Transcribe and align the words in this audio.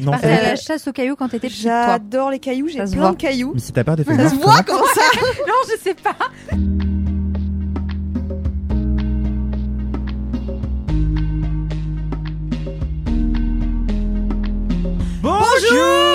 Non, 0.00 0.12
c'est- 0.20 0.26
à 0.30 0.42
la 0.42 0.56
chasse 0.56 0.86
aux 0.88 0.92
cailloux 0.92 1.16
quand 1.16 1.28
t'étais 1.28 1.48
petite. 1.48 1.62
J'adore 1.62 2.30
les 2.30 2.38
cailloux, 2.38 2.68
j'ai 2.68 2.78
Ça 2.78 2.86
se 2.86 2.92
plein 2.92 3.02
voit. 3.02 3.10
de 3.12 3.16
cailloux. 3.16 3.52
Mais 3.54 3.60
si 3.60 3.72
t'as 3.72 3.84
peur 3.84 3.96
des 3.96 4.04
Ça 4.04 4.28
se 4.30 4.34
voit 4.34 4.62
comment- 4.62 4.82
ça 4.94 5.00
non, 5.46 5.54
je 5.70 5.76
sais 5.82 5.94
pas. 5.94 6.16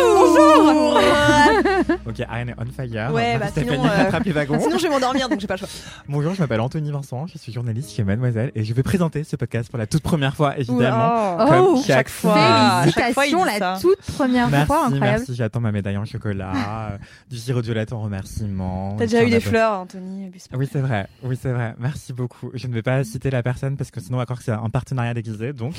Bonjour 0.01 0.99
Ok, 2.07 2.19
Ariane 2.27 2.49
est 2.49 2.55
on 2.57 2.65
fire. 2.65 3.11
Ouais, 3.13 3.37
bah 3.37 3.47
sinon, 3.53 3.85
euh. 3.85 4.59
Sinon 4.59 4.77
je 4.77 4.83
vais 4.83 4.89
m'endormir 4.89 5.29
donc 5.29 5.39
j'ai 5.39 5.47
pas 5.47 5.55
le 5.55 5.59
choix. 5.59 5.69
Bonjour, 6.07 6.33
je 6.33 6.41
m'appelle 6.41 6.61
Anthony 6.61 6.91
Vincent, 6.91 7.27
je 7.27 7.37
suis 7.37 7.51
journaliste 7.51 7.91
chez 7.91 8.03
Mademoiselle 8.03 8.51
et 8.55 8.63
je 8.63 8.73
vais 8.73 8.83
présenter 8.83 9.23
ce 9.23 9.35
podcast 9.35 9.69
pour 9.69 9.77
la 9.79 9.87
toute 9.87 10.03
première 10.03 10.35
fois, 10.35 10.57
évidemment. 10.57 11.37
Oh. 11.39 11.45
Comme 11.47 11.65
Oh, 11.75 11.83
chaque 11.85 12.09
fois. 12.09 12.33
fois. 12.33 12.41
à 12.41 12.83
chaque 12.91 13.13
fois, 13.13 13.23
Félicitations, 13.23 13.43
la 13.45 13.79
toute 13.79 14.01
première 14.01 14.49
Merci, 14.49 14.67
fois, 14.67 14.85
incroyable. 14.87 15.17
merci, 15.19 15.35
j'attends 15.35 15.59
ma 15.59 15.71
médaille 15.71 15.97
en 15.97 16.05
chocolat, 16.05 16.97
du 17.29 17.37
sirop 17.37 17.61
de 17.61 17.65
violette 17.65 17.93
en 17.93 18.01
remerciement. 18.01 18.95
T'as 18.97 19.05
déjà 19.05 19.23
eu 19.23 19.29
des 19.29 19.39
fleurs, 19.39 19.73
Anthony. 19.79 20.31
Oui, 20.53 20.67
c'est 20.71 20.79
vrai, 20.81 21.07
oui, 21.23 21.37
c'est 21.41 21.51
vrai. 21.51 21.75
Merci 21.79 22.13
beaucoup. 22.13 22.49
Je 22.53 22.67
ne 22.67 22.73
vais 22.73 22.81
pas 22.81 23.03
citer 23.03 23.29
la 23.29 23.43
personne 23.43 23.77
parce 23.77 23.91
que 23.91 23.99
sinon 23.99 24.17
on 24.17 24.19
va 24.19 24.25
croire 24.25 24.39
que 24.39 24.45
c'est 24.45 24.51
un 24.51 24.69
partenariat 24.69 25.13
déguisé, 25.13 25.53
donc 25.53 25.73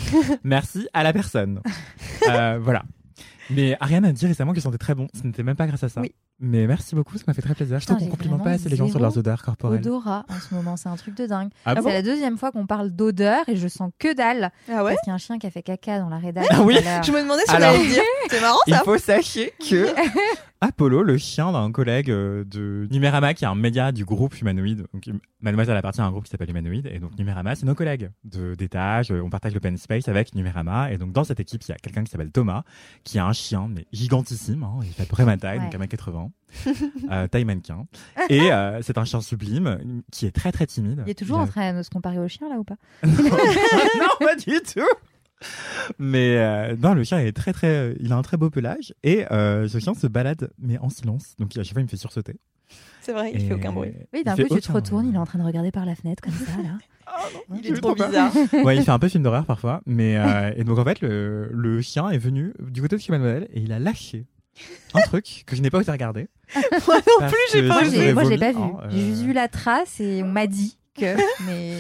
merci 0.45 0.89
à 0.93 1.03
la 1.03 1.13
personne. 1.13 1.61
Euh, 2.29 2.59
voilà. 2.61 2.83
Mais 3.51 3.77
Ariane 3.81 4.05
a 4.05 4.13
dit 4.13 4.27
récemment 4.27 4.53
que 4.53 4.59
je 4.59 4.63
sentais 4.63 4.79
très 4.79 4.95
bon. 4.95 5.09
Ce 5.15 5.27
n'était 5.27 5.43
même 5.43 5.57
pas 5.57 5.67
grâce 5.67 5.83
à 5.83 5.89
ça. 5.89 6.01
Oui. 6.01 6.15
Mais 6.45 6.67
merci 6.67 6.97
beaucoup, 6.97 7.17
ça 7.17 7.23
m'a 7.29 7.35
fait 7.35 7.41
très 7.43 7.55
plaisir. 7.55 7.79
Je 7.79 7.87
trouve 7.87 7.99
qu'on 7.99 8.07
complimente 8.09 8.43
pas 8.43 8.51
assez 8.51 8.69
les 8.69 8.75
gens 8.77 8.89
sur 8.89 8.99
leurs 8.99 9.17
odeurs 9.17 9.43
corporelles. 9.43 9.79
Odorat 9.81 10.27
en 10.29 10.41
ce 10.41 10.53
moment, 10.55 10.77
c'est 10.77 10.89
un 10.89 10.97
truc 10.97 11.15
de 11.17 11.27
dingue. 11.27 11.51
Ah 11.65 11.75
c'est 11.77 11.83
bon 11.83 11.89
la 11.89 12.03
deuxième 12.03 12.37
fois 12.37 12.51
qu'on 12.51 12.67
parle 12.67 12.91
d'odeur 12.91 13.49
et 13.49 13.55
je 13.57 13.69
sens 13.69 13.93
que 14.01 14.13
dalle. 14.13 14.51
Ah 14.69 14.83
ouais 14.83 14.91
Parce 14.95 15.03
qu'il 15.03 15.11
y 15.11 15.13
a 15.13 15.15
un 15.15 15.19
chien 15.19 15.39
qui 15.39 15.47
a 15.47 15.51
fait 15.53 15.63
caca 15.63 16.01
dans 16.01 16.09
la 16.09 16.19
rédac. 16.19 16.45
Ah 16.51 16.63
oui. 16.63 16.75
Je 17.05 17.13
me 17.13 17.23
demandais 17.23 17.43
si 17.47 17.53
on 17.53 17.55
Alors- 17.55 17.71
allait 17.75 17.85
le 17.85 17.91
dire. 17.91 18.03
C'est 18.29 18.41
marrant 18.41 18.59
Il 18.67 18.75
ça. 18.75 18.81
faut 18.85 18.99
sachez 18.99 19.53
que 19.69 19.87
Apollo, 20.61 21.03
le 21.03 21.17
chien 21.19 21.51
d'un 21.51 21.73
collègue 21.73 22.09
euh, 22.11 22.45
de 22.45 22.87
Numérama, 22.91 23.35
qui 23.35 23.45
est 23.45 23.49
un 23.49 23.55
média 23.57 23.91
du 23.91 24.05
groupe 24.05 24.41
Humanoïde, 24.41 24.87
donc 24.95 25.09
hum- 25.09 25.19
Mademoiselle 25.41 25.77
appartient 25.77 26.01
à 26.01 26.05
un 26.05 26.11
groupe 26.13 26.23
qui 26.25 26.31
s'appelle 26.31 26.51
Humanoïde, 26.51 26.89
et 26.93 27.01
donc 27.01 27.19
Numérama, 27.19 27.57
c'est 27.57 27.67
nos 27.67 27.75
collègues 27.75 28.11
de 28.23 28.55
d'étage. 28.55 29.11
euh, 29.11 29.21
On 29.25 29.29
partage 29.29 29.55
l'open 29.55 29.77
space 29.77 30.07
avec 30.07 30.37
Numérama, 30.37 30.93
et 30.93 30.99
donc 30.99 31.11
dans 31.13 31.25
cette 31.25 31.41
équipe, 31.41 31.63
il 31.65 31.71
y 31.71 31.73
a 31.73 31.77
quelqu'un 31.79 32.05
qui 32.05 32.13
s'appelle 32.13 32.31
Thomas, 32.31 32.63
qui 33.03 33.19
a 33.19 33.27
un 33.27 33.33
chien, 33.33 33.67
mais 33.69 33.87
gigantissime, 33.93 34.63
hein, 34.63 34.79
il 34.85 34.93
fait 34.93 35.03
à 35.03 35.07
peu 35.07 35.11
près 35.17 35.25
ma 35.25 35.37
taille, 35.37 35.59
Ouais. 35.59 35.65
donc 35.69 35.81
1m80, 35.81 36.31
euh, 37.11 37.27
taille 37.29 37.45
mannequin, 37.45 37.87
et 38.29 38.53
euh, 38.53 38.81
c'est 38.83 38.99
un 38.99 39.05
chien 39.05 39.21
sublime 39.21 40.03
qui 40.11 40.27
est 40.27 40.31
très 40.33 40.53
très 40.53 40.67
timide. 40.67 41.03
Il 41.07 41.11
est 41.11 41.15
toujours 41.15 41.39
Il 41.39 41.41
a- 41.41 41.45
en 41.45 41.47
train 41.47 41.77
de 41.79 41.83
se 41.83 41.91
comparer 41.91 42.19
au 42.19 42.29
chien 42.29 42.49
là 42.49 42.57
ou 42.57 42.65
pas 42.65 42.77
non, 43.07 44.09
pas 44.21 44.37
du 44.37 44.61
tout. 44.61 44.81
Mais 45.99 46.37
euh, 46.39 46.77
non, 46.77 46.95
le 46.95 47.03
chien 47.05 47.19
est 47.19 47.33
très 47.33 47.53
très, 47.53 47.67
euh, 47.69 47.95
il 48.01 48.13
a 48.13 48.17
un 48.17 48.23
très 48.23 48.37
beau 48.37 48.51
pelage 48.51 48.95
et 49.03 49.25
euh, 49.33 49.67
ce 49.69 49.79
chien 49.79 49.95
se 49.95 50.07
balade 50.07 50.51
mais 50.59 50.79
en 50.79 50.89
silence. 50.89 51.35
Donc 51.39 51.57
à 51.57 51.63
chaque 51.65 51.73
fois 51.73 51.81
il 51.83 51.87
me 51.87 51.89
fait 51.91 51.97
sursauter. 51.97 52.37
C'est 53.01 53.13
vrai, 53.13 53.33
il 53.35 53.43
Et 53.43 53.49
fait 53.49 53.55
aucun 53.55 53.73
bruit. 53.73 53.93
Oui, 54.13 54.23
d'un 54.23 54.37
coup 54.37 54.43
tu 54.55 54.61
te 54.61 54.71
retournes, 54.73 55.03
bruit. 55.03 55.13
il 55.13 55.17
est 55.17 55.19
en 55.19 55.27
train 55.27 55.41
de 55.41 55.45
regarder 55.45 55.73
par 55.73 55.85
la 55.85 55.95
fenêtre 55.97 56.23
comme 56.23 56.33
ça 56.33 56.53
là. 56.63 56.79
Il 57.53 57.65
Je 57.67 57.75
est 57.75 57.81
trop 57.81 57.95
trop 57.95 58.07
bizarre. 58.07 58.33
Ouais, 58.65 58.77
il 58.77 58.85
fait 58.85 58.91
un 58.93 58.99
peu 59.01 59.09
film 59.09 59.25
d'horreur 59.25 59.45
parfois, 59.45 59.83
mais 59.87 60.17
euh, 60.17 60.53
et 60.57 60.63
donc 60.65 60.79
en 60.79 60.85
fait 60.85 61.01
le, 61.01 61.49
le 61.53 61.81
chien 61.83 62.09
est 62.11 62.19
venu 62.19 62.55
du 62.61 62.81
côté 62.81 62.95
de 62.97 63.01
chez 63.01 63.11
Mademoiselle 63.11 63.49
et 63.53 63.61
il 63.61 63.73
a 63.73 63.81
lâché 63.81 64.27
un 64.95 65.01
truc 65.03 65.45
que 65.47 65.57
je 65.57 65.63
n'ai 65.63 65.71
pas 65.71 65.79
osé 65.79 65.91
regarder. 65.93 66.29
Moi 66.87 66.97
non 66.97 67.27
plus, 67.29 67.37
j'ai 67.53 67.67
pas 67.69 67.85
j'ai 67.85 68.13
moi, 68.13 68.25
j'ai 68.25 68.39
pas 68.39 68.53
vu. 68.53 68.59
J'ai 68.91 68.99
euh, 68.99 69.07
juste 69.07 69.23
vu 69.23 69.33
la 69.33 69.49
trace 69.49 70.01
et 70.01 70.23
on 70.23 70.29
m'a 70.29 70.47
dit 70.47 70.77
que. 70.99 71.17
Mais 71.47 71.77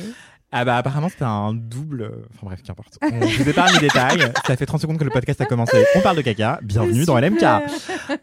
Ah 0.50 0.64
bah 0.64 0.76
apparemment 0.76 1.08
c'était 1.08 1.24
un 1.24 1.52
double. 1.54 2.02
euh, 2.02 2.26
Enfin 2.34 2.46
bref, 2.46 2.62
qu'importe. 2.62 2.98
On- 3.02 3.26
Je 3.26 3.42
vous 3.42 3.48
épargne 3.48 3.74
les 3.74 3.80
détails. 3.80 4.32
Ça 4.46 4.56
fait 4.56 4.66
30 4.66 4.80
secondes 4.80 4.98
que 4.98 5.04
le 5.04 5.10
podcast 5.10 5.40
a 5.40 5.46
commencé. 5.46 5.84
On 5.94 6.00
parle 6.00 6.16
de 6.16 6.22
caca. 6.22 6.58
Bienvenue 6.62 7.04
dans 7.04 7.18
LMK. 7.18 7.42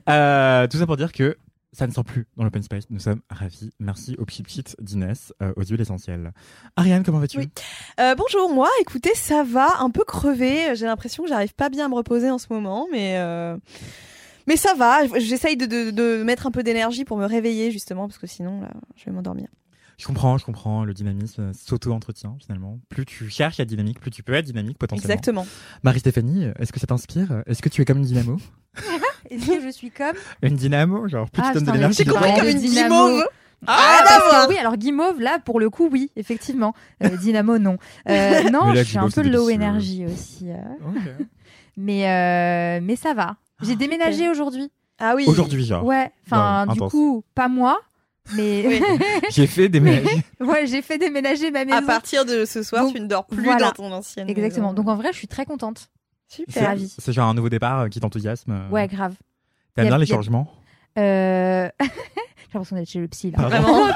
Euh, 0.10 0.68
tout 0.68 0.78
ça 0.78 0.86
pour 0.86 0.98
dire 0.98 1.12
que 1.12 1.38
ça 1.72 1.86
ne 1.86 1.92
sent 1.92 2.02
plus 2.04 2.26
dans 2.36 2.44
l'open 2.44 2.64
space. 2.64 2.86
Nous 2.90 3.00
sommes 3.00 3.22
ravis. 3.30 3.70
Merci 3.80 4.16
au 4.18 4.26
Pchit 4.26 4.64
d'Inès, 4.82 5.32
euh, 5.44 5.54
aux 5.56 5.64
huiles 5.64 5.80
essentielles. 5.80 6.32
Ariane, 6.76 7.04
comment 7.04 7.20
vas-tu? 7.20 7.38
Oui. 7.38 7.50
Euh, 8.00 8.16
bonjour, 8.16 8.52
moi, 8.52 8.70
écoutez, 8.82 9.14
ça 9.14 9.44
va, 9.44 9.78
un 9.80 9.92
peu 9.92 10.04
crevé. 10.04 10.76
J'ai 10.76 10.88
l'impression 10.88 11.22
que 11.24 11.30
j'arrive 11.30 11.54
pas 11.54 11.70
bien 11.70 11.86
à 11.86 11.88
me 11.90 11.94
reposer 11.94 12.32
en 12.32 12.40
ce 12.40 12.48
moment, 12.50 12.88
mais 12.92 13.18
euh, 13.20 13.56
mais 14.50 14.58
ça 14.58 14.74
va. 14.74 15.06
J'essaye 15.18 15.56
de, 15.56 15.66
de, 15.66 15.92
de 15.92 16.24
mettre 16.24 16.46
un 16.46 16.52
peu 16.52 16.62
d'énergie 16.64 17.06
pour 17.06 17.16
me 17.18 17.26
réveiller 17.26 17.72
justement, 17.72 18.08
parce 18.08 18.18
que 18.18 18.28
sinon 18.28 18.60
là, 18.62 18.72
je 18.98 19.06
vais 19.06 19.12
m'endormir. 19.12 19.48
Je 19.98 20.06
comprends, 20.08 20.38
je 20.38 20.46
comprends. 20.46 20.84
Le 20.86 20.94
dynamisme 20.94 21.52
s'auto-entretient 21.54 22.36
finalement. 22.42 22.80
Plus 22.90 23.06
tu 23.06 23.30
cherches 23.30 23.60
à 23.60 23.64
être 23.64 23.70
dynamique, 23.70 24.00
plus 24.02 24.12
tu 24.12 24.24
peux 24.24 24.34
être 24.34 24.46
dynamique 24.46 24.78
potentiellement. 24.78 25.14
Exactement. 25.14 25.46
Marie-Stéphanie, 25.84 26.48
est-ce 26.60 26.74
que 26.74 26.80
ça 26.80 26.88
t'inspire? 26.88 27.44
Est-ce 27.46 27.62
que 27.62 27.70
tu 27.70 27.82
es 27.82 27.86
comme 27.86 28.00
une 28.00 28.06
dynamo? 28.06 28.38
Est-ce 29.30 29.46
que 29.48 29.62
je 29.62 29.70
suis 29.70 29.92
comme? 29.92 30.16
Une 30.42 30.56
dynamo 30.56 31.08
Genre, 31.08 31.30
plus 31.30 31.42
Ah, 31.46 31.50
tu 31.50 31.56
donnes 31.56 31.66
de 31.66 31.72
l'énergie. 31.74 32.04
j'ai 32.04 32.06
compris 32.10 32.34
comme 32.38 32.48
une 32.48 32.60
dynamo. 32.60 33.22
Ah, 33.68 34.04
que 34.06 34.30
voir. 34.30 34.48
oui, 34.50 34.58
alors 34.58 34.78
Guimauve, 34.78 35.20
là, 35.20 35.38
pour 35.44 35.60
le 35.60 35.70
coup, 35.70 35.90
oui, 35.92 36.12
effectivement. 36.16 36.74
Euh, 37.04 37.10
Dynamo, 37.18 37.58
non. 37.58 37.78
Euh, 38.08 38.50
non, 38.50 38.72
là, 38.72 38.84
je 38.84 38.88
suis 38.90 38.98
un 38.98 39.10
peu 39.10 39.22
low 39.22 39.50
énergie 39.50 40.06
aussi. 40.06 40.50
euh. 40.50 40.56
Mais, 41.78 42.10
euh, 42.10 42.80
mais 42.82 42.96
ça 42.98 43.14
va. 43.14 43.36
J'ai 43.62 43.76
déménagé 43.76 44.30
aujourd'hui. 44.30 44.72
Ah 45.00 45.14
oui. 45.16 45.26
Aujourd'hui, 45.28 45.64
genre. 45.66 45.84
Ouais, 45.84 46.12
enfin, 46.26 46.62
Ouais, 46.68 46.74
du 46.74 46.80
intense. 46.80 46.92
coup, 46.92 47.24
pas 47.36 47.48
moi, 47.48 47.80
mais 48.36 48.64
Oui. 48.68 48.82
J'ai 49.32 49.48
fait 49.48 49.70
des 49.70 49.80
ménages. 49.80 50.06
ouais, 50.40 50.68
j'ai 50.68 50.82
fait 50.82 50.98
déménager 50.98 51.52
ma 51.52 51.66
maison. 51.66 51.78
À 51.78 51.82
partir 51.82 52.26
de 52.26 52.46
ce 52.46 52.62
soir, 52.64 52.84
Donc, 52.84 52.94
tu 52.96 53.02
ne 53.02 53.08
dors 53.08 53.26
plus 53.26 53.44
voilà. 53.44 53.68
dans 53.68 53.72
ton 53.72 53.92
ancienne. 53.92 54.30
Exactement. 54.30 54.68
maison. 54.72 54.76
Donc 54.84 54.88
en 54.90 54.96
vrai, 54.96 55.10
je 55.14 55.18
suis 55.18 55.28
très 55.28 55.46
contente. 55.46 55.90
super. 56.28 56.54
C'est 56.54 56.66
ravi. 56.66 56.94
C'est 57.00 57.12
genre 57.14 57.28
un 57.30 57.34
nouveau 57.34 57.50
départ 57.50 57.80
euh, 57.82 57.88
qui 57.88 58.00
t'enthousiasme. 58.00 58.52
euh. 58.52 58.70
Ouais, 58.70 58.88
grave. 58.88 59.16
T'aimes 59.76 59.88
bien 59.88 59.98
les 59.98 60.06
changements? 60.06 60.52
Euh... 60.98 61.70
J'ai 61.80 62.54
l'impression 62.56 62.76
d'être 62.76 62.90
chez 62.90 63.00
le 63.00 63.08
psy 63.08 63.32
là. 63.32 63.44
Vraiment. 63.44 63.88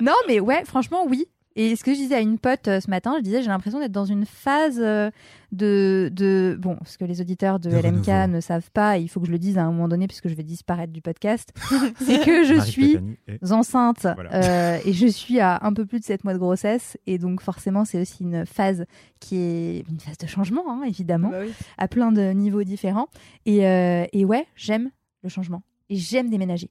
Non, 0.00 0.14
mais 0.28 0.40
ouais, 0.40 0.64
franchement, 0.64 1.04
oui. 1.08 1.26
Et 1.56 1.74
ce 1.74 1.82
que 1.82 1.92
je 1.92 1.96
disais 1.98 2.14
à 2.14 2.20
une 2.20 2.38
pote 2.38 2.68
euh, 2.68 2.80
ce 2.80 2.88
matin, 2.90 3.14
je 3.18 3.22
disais, 3.22 3.40
j'ai 3.42 3.48
l'impression 3.48 3.80
d'être 3.80 3.90
dans 3.92 4.04
une 4.04 4.26
phase 4.26 4.78
euh, 4.78 5.10
de, 5.52 6.10
de. 6.12 6.56
Bon, 6.60 6.76
ce 6.84 6.98
que 6.98 7.04
les 7.06 7.20
auditeurs 7.20 7.58
de, 7.58 7.70
De 7.70 7.76
LMK 7.76 8.06
renouveau. 8.06 8.26
ne 8.34 8.40
savent 8.40 8.70
pas, 8.72 8.98
et 8.98 9.02
il 9.02 9.08
faut 9.08 9.20
que 9.20 9.26
je 9.26 9.32
le 9.32 9.38
dise 9.38 9.56
à 9.56 9.62
un 9.64 9.72
moment 9.72 9.88
donné, 9.88 10.06
puisque 10.06 10.28
je 10.28 10.34
vais 10.34 10.42
disparaître 10.42 10.92
du 10.92 11.00
podcast, 11.00 11.52
c'est 12.00 12.22
que 12.24 12.44
je 12.44 12.60
suis 12.60 12.98
et- 13.26 13.38
enceinte 13.52 14.06
Voilà. 14.14 14.34
euh, 14.34 14.78
et 14.84 14.92
je 14.92 15.06
suis 15.06 15.40
à 15.40 15.58
un 15.62 15.72
peu 15.72 15.86
plus 15.86 15.98
de 16.00 16.04
7 16.04 16.24
mois 16.24 16.34
de 16.34 16.38
grossesse. 16.38 16.98
Et 17.06 17.16
donc, 17.18 17.40
forcément, 17.40 17.84
c'est 17.86 18.00
aussi 18.00 18.22
une 18.24 18.44
phase 18.44 18.84
qui 19.20 19.36
est 19.38 19.84
une 19.90 19.98
phase 19.98 20.18
de 20.18 20.26
changement, 20.26 20.64
hein, 20.68 20.82
évidemment, 20.86 21.30
Bah 21.30 21.38
oui. 21.42 21.52
à 21.78 21.88
plein 21.88 22.12
de 22.12 22.32
niveaux 22.32 22.64
différents. 22.64 23.08
Et, 23.46 23.66
euh, 23.66 24.04
et 24.12 24.24
ouais, 24.26 24.46
j'aime 24.56 24.90
le 25.22 25.30
changement. 25.30 25.62
Et 25.88 25.96
j'aime 25.96 26.28
déménager. 26.28 26.68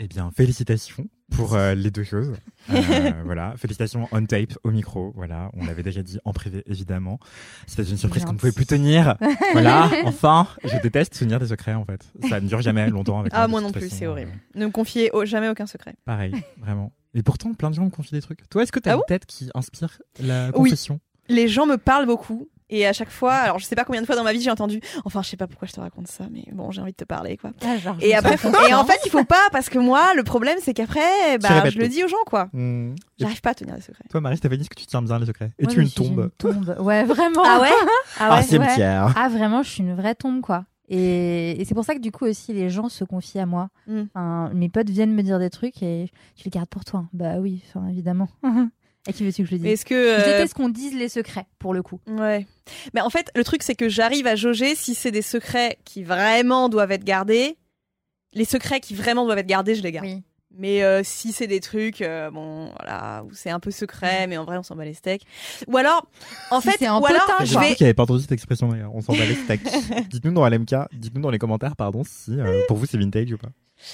Eh 0.00 0.06
bien, 0.06 0.30
félicitations 0.30 1.08
pour 1.34 1.54
euh, 1.54 1.74
les 1.74 1.90
deux 1.90 2.04
choses. 2.04 2.32
Euh, 2.70 3.22
voilà, 3.24 3.54
félicitations 3.56 4.06
on 4.12 4.26
tape, 4.26 4.52
au 4.62 4.70
micro. 4.70 5.12
Voilà, 5.16 5.50
on 5.54 5.64
l'avait 5.64 5.82
déjà 5.82 6.02
dit 6.02 6.18
en 6.26 6.34
privé, 6.34 6.62
évidemment. 6.66 7.18
C'était 7.66 7.82
une 7.90 7.96
surprise 7.96 8.26
qu'on 8.26 8.34
ne 8.34 8.38
pouvait 8.38 8.52
plus 8.52 8.66
tenir. 8.66 9.16
Voilà, 9.52 9.88
enfin, 10.04 10.46
je 10.64 10.76
déteste 10.82 11.18
tenir 11.18 11.40
des 11.40 11.46
secrets 11.46 11.72
en 11.72 11.86
fait. 11.86 12.06
Ça 12.28 12.40
ne 12.40 12.46
dure 12.48 12.60
jamais 12.60 12.90
longtemps 12.90 13.20
avec 13.20 13.32
Ah, 13.34 13.48
moi 13.48 13.62
non 13.62 13.72
plus, 13.72 13.88
c'est 13.88 14.04
euh, 14.04 14.10
horrible. 14.10 14.32
Ne 14.54 14.66
me 14.66 14.70
confiez 14.70 15.10
au- 15.12 15.24
jamais 15.24 15.48
aucun 15.48 15.66
secret. 15.66 15.94
Pareil, 16.04 16.34
vraiment. 16.58 16.92
Et 17.14 17.22
pourtant, 17.22 17.54
plein 17.54 17.70
de 17.70 17.74
gens 17.74 17.84
me 17.86 17.90
confient 17.90 18.12
des 18.14 18.20
trucs. 18.22 18.46
Toi, 18.50 18.64
est-ce 18.64 18.72
que 18.72 18.80
tu 18.80 18.88
as 18.90 18.92
Ah 18.92 18.94
une 18.96 19.00
bon 19.00 19.04
tête 19.08 19.24
qui 19.24 19.48
inspire 19.54 19.98
la 20.20 20.48
Oui. 20.48 20.52
confession? 20.70 21.00
Les 21.30 21.48
gens 21.48 21.64
me 21.64 21.76
parlent 21.78 22.06
beaucoup. 22.06 22.50
Et 22.70 22.86
à 22.86 22.92
chaque 22.92 23.10
fois, 23.10 23.32
alors 23.34 23.58
je 23.58 23.64
sais 23.64 23.74
pas 23.76 23.84
combien 23.84 24.00
de 24.02 24.06
fois 24.06 24.16
dans 24.16 24.24
ma 24.24 24.32
vie 24.32 24.42
j'ai 24.42 24.50
entendu, 24.50 24.80
enfin 25.04 25.22
je 25.22 25.28
sais 25.28 25.36
pas 25.36 25.46
pourquoi 25.46 25.66
je 25.68 25.72
te 25.72 25.80
raconte 25.80 26.06
ça, 26.08 26.24
mais 26.30 26.44
bon 26.52 26.70
j'ai 26.70 26.80
envie 26.82 26.92
de 26.92 26.96
te 26.96 27.04
parler 27.04 27.36
quoi. 27.36 27.50
Et 28.00 28.14
après, 28.14 28.36
et 28.68 28.74
en 28.74 28.84
fait 28.84 28.98
il 29.06 29.10
faut 29.10 29.24
pas 29.24 29.48
parce 29.52 29.68
que 29.70 29.78
moi 29.78 30.12
le 30.14 30.22
problème 30.22 30.58
c'est 30.60 30.74
qu'après, 30.74 31.38
bah 31.38 31.68
je 31.70 31.78
le 31.78 31.88
dis 31.88 32.04
aux 32.04 32.08
gens 32.08 32.16
quoi. 32.26 32.48
Et 32.54 32.92
J'arrive 33.18 33.40
pas 33.40 33.50
à 33.50 33.54
tenir 33.54 33.74
les 33.74 33.80
secrets. 33.80 34.04
Toi, 34.10 34.20
Marie-Stéphanie, 34.20 34.60
est-ce 34.60 34.70
que 34.70 34.76
tu 34.76 34.86
tiens 34.86 35.02
bien 35.02 35.18
les 35.18 35.26
secrets? 35.26 35.50
Moi, 35.60 35.70
Es-tu 35.72 35.76
je 35.76 35.80
une 35.80 35.90
tombe 35.90 36.30
tombe. 36.38 36.76
Ouais, 36.78 37.04
vraiment. 37.04 37.42
Ah 37.44 37.60
ouais? 37.60 37.68
Ah 38.20 38.36
ouais. 38.36 38.42
cimetière. 38.42 39.12
Ah 39.16 39.28
vraiment, 39.28 39.62
je 39.62 39.70
suis 39.70 39.82
une 39.82 39.94
vraie 39.94 40.14
tombe 40.14 40.40
quoi. 40.40 40.64
Et, 40.90 41.60
et 41.60 41.64
c'est 41.64 41.74
pour 41.74 41.84
ça 41.84 41.94
que 41.94 42.00
du 42.00 42.10
coup 42.12 42.24
aussi 42.24 42.52
les 42.54 42.70
gens 42.70 42.88
se 42.88 43.04
confient 43.04 43.40
à 43.40 43.46
moi. 43.46 43.68
Mm. 43.86 44.02
Enfin, 44.14 44.50
mes 44.54 44.68
potes 44.68 44.88
viennent 44.88 45.14
me 45.14 45.22
dire 45.22 45.38
des 45.38 45.50
trucs 45.50 45.82
et 45.82 46.10
tu 46.36 46.44
les 46.44 46.50
gardes 46.50 46.68
pour 46.68 46.84
toi. 46.84 47.06
Bah 47.12 47.36
oui, 47.38 47.62
enfin, 47.68 47.86
évidemment. 47.88 48.28
À 49.08 49.12
qui 49.12 49.24
veux-tu 49.24 49.42
que 49.42 49.48
je 49.48 49.54
le 49.54 49.58
dise 49.58 49.66
Est-ce 49.72 49.84
que 49.84 49.94
Je 49.94 50.20
euh, 50.20 50.24
déteste 50.36 50.54
qu'on 50.54 50.68
dise 50.68 50.94
les 50.94 51.08
secrets, 51.08 51.46
pour 51.58 51.72
le 51.74 51.82
coup. 51.82 51.98
Ouais. 52.06 52.46
Mais 52.94 53.00
en 53.00 53.10
fait, 53.10 53.30
le 53.34 53.42
truc, 53.42 53.62
c'est 53.62 53.74
que 53.74 53.88
j'arrive 53.88 54.26
à 54.26 54.36
jauger 54.36 54.74
si 54.74 54.94
c'est 54.94 55.10
des 55.10 55.22
secrets 55.22 55.78
qui 55.84 56.02
vraiment 56.04 56.68
doivent 56.68 56.92
être 56.92 57.04
gardés. 57.04 57.56
Les 58.34 58.44
secrets 58.44 58.80
qui 58.80 58.94
vraiment 58.94 59.24
doivent 59.24 59.38
être 59.38 59.46
gardés, 59.46 59.74
je 59.74 59.82
les 59.82 59.90
garde. 59.92 60.06
Oui. 60.06 60.22
Mais 60.56 60.82
euh, 60.82 61.02
si 61.04 61.32
c'est 61.32 61.46
des 61.46 61.60
trucs, 61.60 62.02
euh, 62.02 62.30
bon, 62.30 62.70
voilà, 62.78 63.22
où 63.24 63.30
c'est 63.32 63.50
un 63.50 63.60
peu 63.60 63.70
secret, 63.70 64.26
mais 64.26 64.36
en 64.38 64.44
vrai, 64.44 64.58
on 64.58 64.62
s'en 64.62 64.74
bat 64.76 64.84
les 64.84 64.94
steaks. 64.94 65.22
Ou 65.68 65.76
alors, 65.76 66.06
en 66.50 66.60
Si 66.60 66.68
fait, 66.70 66.76
c'est 66.80 66.86
un 66.86 66.98
ou 66.98 67.06
alors, 67.06 67.26
potin, 67.26 67.44
je 67.44 67.52
J'ai 67.52 67.58
vais. 67.60 67.74
qu'il 67.74 67.84
n'y 67.84 67.88
avait 67.88 67.94
pas 67.94 68.02
entendu 68.02 68.22
cette 68.22 68.32
expression 68.32 68.68
d'ailleurs. 68.68 68.94
On 68.94 69.00
s'en 69.00 69.12
bat 69.14 69.24
les 69.24 69.34
steaks. 69.36 69.62
dites-nous 70.10 70.32
dans 70.32 70.46
LMK, 70.48 70.74
dites-nous 70.92 71.20
dans 71.20 71.30
les 71.30 71.38
commentaires, 71.38 71.76
pardon, 71.76 72.02
si 72.04 72.32
euh, 72.38 72.60
pour 72.66 72.76
vous 72.76 72.86
c'est 72.86 72.98
vintage 72.98 73.32
ou 73.32 73.38
pas. 73.38 73.48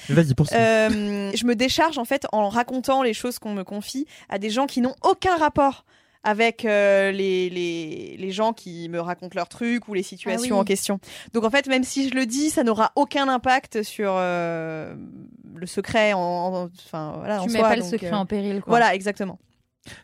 Vas-y, 0.08 0.34
poursuis. 0.34 0.56
Euh, 0.56 1.30
je 1.34 1.44
me 1.46 1.54
décharge 1.54 1.98
en 1.98 2.04
fait 2.04 2.26
en 2.32 2.48
racontant 2.48 3.02
les 3.02 3.14
choses 3.14 3.38
qu'on 3.38 3.52
me 3.54 3.64
confie 3.64 4.06
à 4.28 4.38
des 4.38 4.50
gens 4.50 4.66
qui 4.66 4.80
n'ont 4.80 4.94
aucun 5.02 5.36
rapport 5.36 5.84
avec 6.26 6.64
euh, 6.64 7.12
les, 7.12 7.50
les, 7.50 8.16
les 8.18 8.30
gens 8.30 8.54
qui 8.54 8.88
me 8.88 8.98
racontent 8.98 9.34
leurs 9.34 9.48
trucs 9.50 9.88
ou 9.88 9.94
les 9.94 10.02
situations 10.02 10.54
Ah 10.54 10.54
oui. 10.54 10.60
en 10.60 10.64
question. 10.64 10.98
Donc 11.34 11.44
en 11.44 11.50
fait, 11.50 11.66
même 11.66 11.84
si 11.84 12.08
je 12.08 12.14
le 12.14 12.24
dis, 12.24 12.48
ça 12.48 12.64
n'aura 12.64 12.92
aucun 12.96 13.28
impact 13.28 13.82
sur 13.82 14.12
euh, 14.16 14.94
le 15.54 15.66
secret 15.66 16.14
en, 16.14 16.18
en- 16.18 16.70
enfin 16.86 17.12
voilà 17.18 17.42
en 17.42 17.46
Tu 17.46 17.52
mets 17.52 17.58
soi, 17.58 17.68
pas 17.68 17.76
le 17.76 17.82
secret 17.82 18.10
euh, 18.12 18.16
en 18.16 18.24
péril, 18.24 18.62
quoi. 18.62 18.70
Voilà, 18.70 18.94
exactement. 18.94 19.38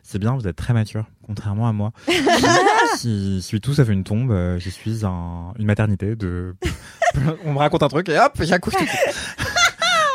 C'est 0.03 0.19
bien, 0.19 0.35
vous 0.35 0.47
êtes 0.47 0.55
très 0.55 0.73
mature, 0.73 1.05
contrairement 1.25 1.67
à 1.67 1.73
moi. 1.73 1.91
si 2.97 3.37
je 3.37 3.39
suis 3.39 3.59
tout 3.61 3.73
sauf 3.73 3.89
une 3.89 4.03
tombe, 4.03 4.31
euh, 4.31 4.59
je 4.59 4.69
suis 4.69 5.03
un, 5.05 5.53
une 5.57 5.65
maternité 5.65 6.15
de. 6.15 6.55
On 7.45 7.53
me 7.53 7.57
raconte 7.57 7.83
un 7.83 7.87
truc 7.89 8.07
et 8.09 8.17
hop, 8.19 8.33
j'accouche 8.41 8.75
tout 8.75 8.83
de 8.83 8.89
suite. 8.89 9.30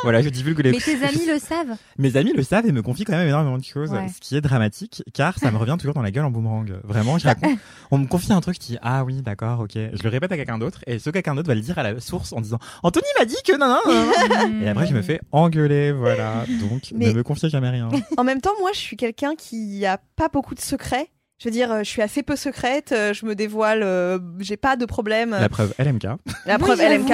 Voilà, 0.07 0.23
je 0.23 0.29
divulgue 0.29 0.61
les. 0.61 0.71
Mais 0.73 0.79
tes 0.79 0.95
amis 1.05 1.27
le 1.27 1.39
savent. 1.39 1.77
Mes 1.99 2.17
amis 2.17 2.33
le 2.33 2.43
savent 2.43 2.67
et 2.67 2.73
me 2.73 2.83
confient 2.83 3.05
quand 3.05 3.13
même 3.17 3.29
énormément 3.29 3.59
de 3.59 3.65
choses, 3.65 3.91
Ouais. 3.91 4.07
ce 4.09 4.21
qui 4.21 4.37
est 4.37 4.41
dramatique, 4.41 5.03
car 5.13 5.39
ça 5.39 5.51
me 5.51 5.57
revient 5.59 5.77
toujours 5.79 5.95
dans 5.95 6.03
la 6.03 6.11
gueule 6.11 6.25
en 6.25 6.31
boomerang. 6.31 6.73
Vraiment, 6.85 7.19
je 7.19 7.27
raconte. 7.27 7.59
On 7.91 7.99
me 7.99 8.07
confie 8.07 8.33
un 8.33 8.41
truc, 8.41 8.59
dis 8.59 8.79
ah 8.83 9.05
oui, 9.05 9.23
d'accord, 9.23 9.61
ok. 9.61 9.73
Je 9.75 10.03
le 10.03 10.09
répète 10.09 10.31
à 10.33 10.37
quelqu'un 10.37 10.59
d'autre 10.59 10.81
et 10.87 10.99
ce 10.99 11.11
quelqu'un 11.11 11.35
d'autre 11.35 11.49
va 11.49 11.55
le 11.55 11.61
dire 11.61 11.79
à 11.79 11.83
la 11.83 11.99
source 12.01 12.33
en 12.33 12.41
disant 12.41 12.59
Anthony 12.83 13.07
m'a 13.19 13.25
dit 13.25 13.37
que 13.45 13.57
non, 13.59 13.67
non, 13.69 13.81
non. 13.87 14.63
Et 14.63 14.69
après, 14.69 14.87
je 14.87 14.95
me 14.95 15.03
fais 15.03 15.21
engueuler, 15.33 15.93
voilà. 15.93 16.45
Donc, 16.61 16.93
Mais- 16.95 17.09
ne 17.09 17.13
me 17.13 17.23
confiez 17.23 17.49
jamais 17.49 17.71
rien. 17.71 17.89
En 18.17 18.25
même 18.25 18.41
temps, 18.41 18.53
moi, 18.61 18.71
je 18.73 18.79
suis 18.79 18.97
quelqu'un 18.97 19.35
qui 19.37 19.85
a 19.87 19.99
pas 20.17 20.29
beaucoup 20.29 20.55
de 20.55 20.61
secrets. 20.61 21.09
Je 21.39 21.49
veux 21.49 21.53
dire, 21.53 21.71
euh, 21.71 21.79
je 21.81 21.89
suis 21.91 22.01
assez 22.01 22.23
peu 22.23 22.35
secrète, 22.35 22.93
euh, 22.93 23.13
je 23.13 23.27
me 23.27 23.35
dévoile, 23.35 23.83
euh, 23.83 24.19
j'ai 24.39 24.57
pas 24.57 24.77
de 24.77 24.87
problème. 24.87 25.31
La 25.33 25.51
preuve, 25.51 25.75
LMK. 25.79 26.05
La 26.47 26.55
Oui, 26.57 26.59
preuve 26.61 26.79
j'avoue. 26.81 27.05
LMK. 27.07 27.13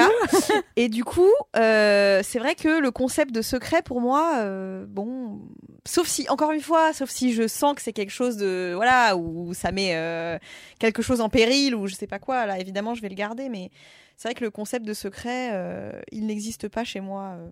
Et 0.77 0.87
du 0.87 1.03
coup, 1.03 1.29
euh, 1.57 2.21
c'est 2.23 2.39
vrai 2.39 2.55
que 2.55 2.79
le 2.79 2.89
concept 2.91 3.33
de 3.35 3.41
secret 3.41 3.81
pour 3.81 3.99
moi, 3.99 4.35
euh, 4.37 4.85
bon, 4.87 5.41
sauf 5.85 6.07
si, 6.07 6.29
encore 6.29 6.51
une 6.53 6.61
fois, 6.61 6.93
sauf 6.93 7.09
si 7.09 7.33
je 7.33 7.47
sens 7.49 7.75
que 7.75 7.81
c'est 7.81 7.91
quelque 7.91 8.11
chose 8.13 8.37
de, 8.37 8.71
voilà, 8.75 9.17
où 9.17 9.53
ça 9.53 9.73
met 9.73 9.91
euh, 9.95 10.37
quelque 10.79 11.01
chose 11.01 11.19
en 11.19 11.27
péril 11.27 11.75
ou 11.75 11.87
je 11.87 11.95
sais 11.95 12.07
pas 12.07 12.19
quoi, 12.19 12.45
là, 12.45 12.59
évidemment, 12.59 12.95
je 12.95 13.01
vais 13.01 13.09
le 13.09 13.15
garder, 13.15 13.49
mais 13.49 13.71
c'est 14.15 14.29
vrai 14.29 14.35
que 14.35 14.43
le 14.45 14.51
concept 14.51 14.85
de 14.85 14.93
secret, 14.93 15.49
euh, 15.51 15.91
il 16.13 16.27
n'existe 16.27 16.69
pas 16.69 16.83
chez 16.85 17.01
moi, 17.01 17.35
euh, 17.37 17.49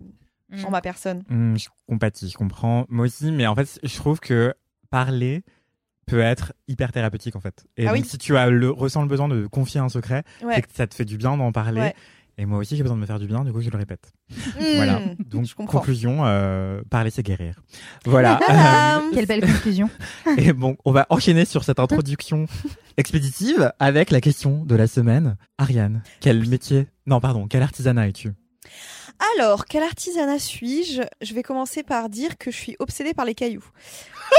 Mm. 0.54 0.66
en 0.66 0.70
ma 0.70 0.82
personne. 0.82 1.22
Hmm, 1.30 1.56
je 1.56 1.68
compatis, 1.88 2.28
je 2.28 2.36
comprends. 2.36 2.84
Moi 2.90 3.06
aussi, 3.06 3.32
mais 3.32 3.46
en 3.46 3.54
fait, 3.54 3.78
je 3.82 3.96
trouve 3.96 4.20
que 4.20 4.52
parler 4.90 5.42
peut 6.12 6.20
être 6.20 6.52
hyper 6.68 6.92
thérapeutique 6.92 7.36
en 7.36 7.40
fait. 7.40 7.64
Et 7.76 7.86
Ah 7.86 7.92
donc, 7.94 8.02
oui. 8.02 8.08
si 8.08 8.18
tu 8.18 8.36
as 8.36 8.50
le, 8.50 8.70
ressens 8.70 9.02
le 9.02 9.08
besoin 9.08 9.28
de 9.28 9.46
confier 9.46 9.80
un 9.80 9.88
secret, 9.88 10.22
Ouais. 10.44 10.54
c'est 10.56 10.62
que 10.62 10.68
ça 10.74 10.86
te 10.86 10.94
fait 10.94 11.04
du 11.06 11.16
bien 11.16 11.36
d'en 11.36 11.52
parler. 11.52 11.80
Ouais. 11.80 11.94
Et 12.38 12.46
moi 12.46 12.58
aussi, 12.58 12.76
j'ai 12.76 12.82
besoin 12.82 12.96
de 12.96 13.00
me 13.02 13.06
faire 13.06 13.18
du 13.18 13.26
bien, 13.26 13.44
du 13.44 13.52
coup, 13.52 13.60
je 13.60 13.68
le 13.70 13.76
répète. 13.76 14.10
Hmm, 14.30 14.64
Voilà. 14.76 15.00
Donc, 15.26 15.52
conclusion, 15.54 16.20
euh, 16.24 16.80
parler, 16.88 17.10
c'est 17.10 17.22
guérir. 17.22 17.60
Voilà. 18.06 18.40
Tadam 18.46 19.10
Quelle 19.12 19.26
belle 19.26 19.42
conclusion. 19.42 19.90
Et 20.38 20.52
bon, 20.54 20.76
on 20.86 20.92
va 20.92 21.06
enchaîner 21.10 21.44
sur 21.44 21.62
cette 21.62 21.78
introduction 21.78 22.46
expéditive 22.96 23.72
avec 23.78 24.10
la 24.10 24.20
question 24.22 24.64
de 24.64 24.74
la 24.74 24.86
semaine. 24.86 25.36
Ariane, 25.58 26.02
quel 26.20 26.48
métier, 26.48 26.86
non, 27.06 27.20
pardon, 27.20 27.46
quel 27.48 27.62
artisanat 27.62 28.08
es-tu? 28.08 28.32
Alors, 29.38 29.66
quel 29.66 29.82
artisanat 29.82 30.38
suis-je? 30.38 31.02
Je 31.20 31.34
vais 31.34 31.42
commencer 31.42 31.82
par 31.82 32.08
dire 32.08 32.38
que 32.38 32.50
je 32.50 32.56
suis 32.56 32.76
obsédée 32.78 33.14
par 33.14 33.24
les 33.24 33.34
cailloux. 33.34 33.64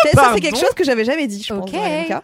ça, 0.14 0.32
c'est 0.34 0.42
quelque 0.42 0.58
chose 0.58 0.74
que 0.76 0.84
j'avais 0.84 1.06
jamais 1.06 1.28
dit, 1.28 1.42
je 1.44 1.54
pense, 1.54 1.70
Ok. 1.70 1.76
dans 1.76 1.84
LMK. 1.86 2.24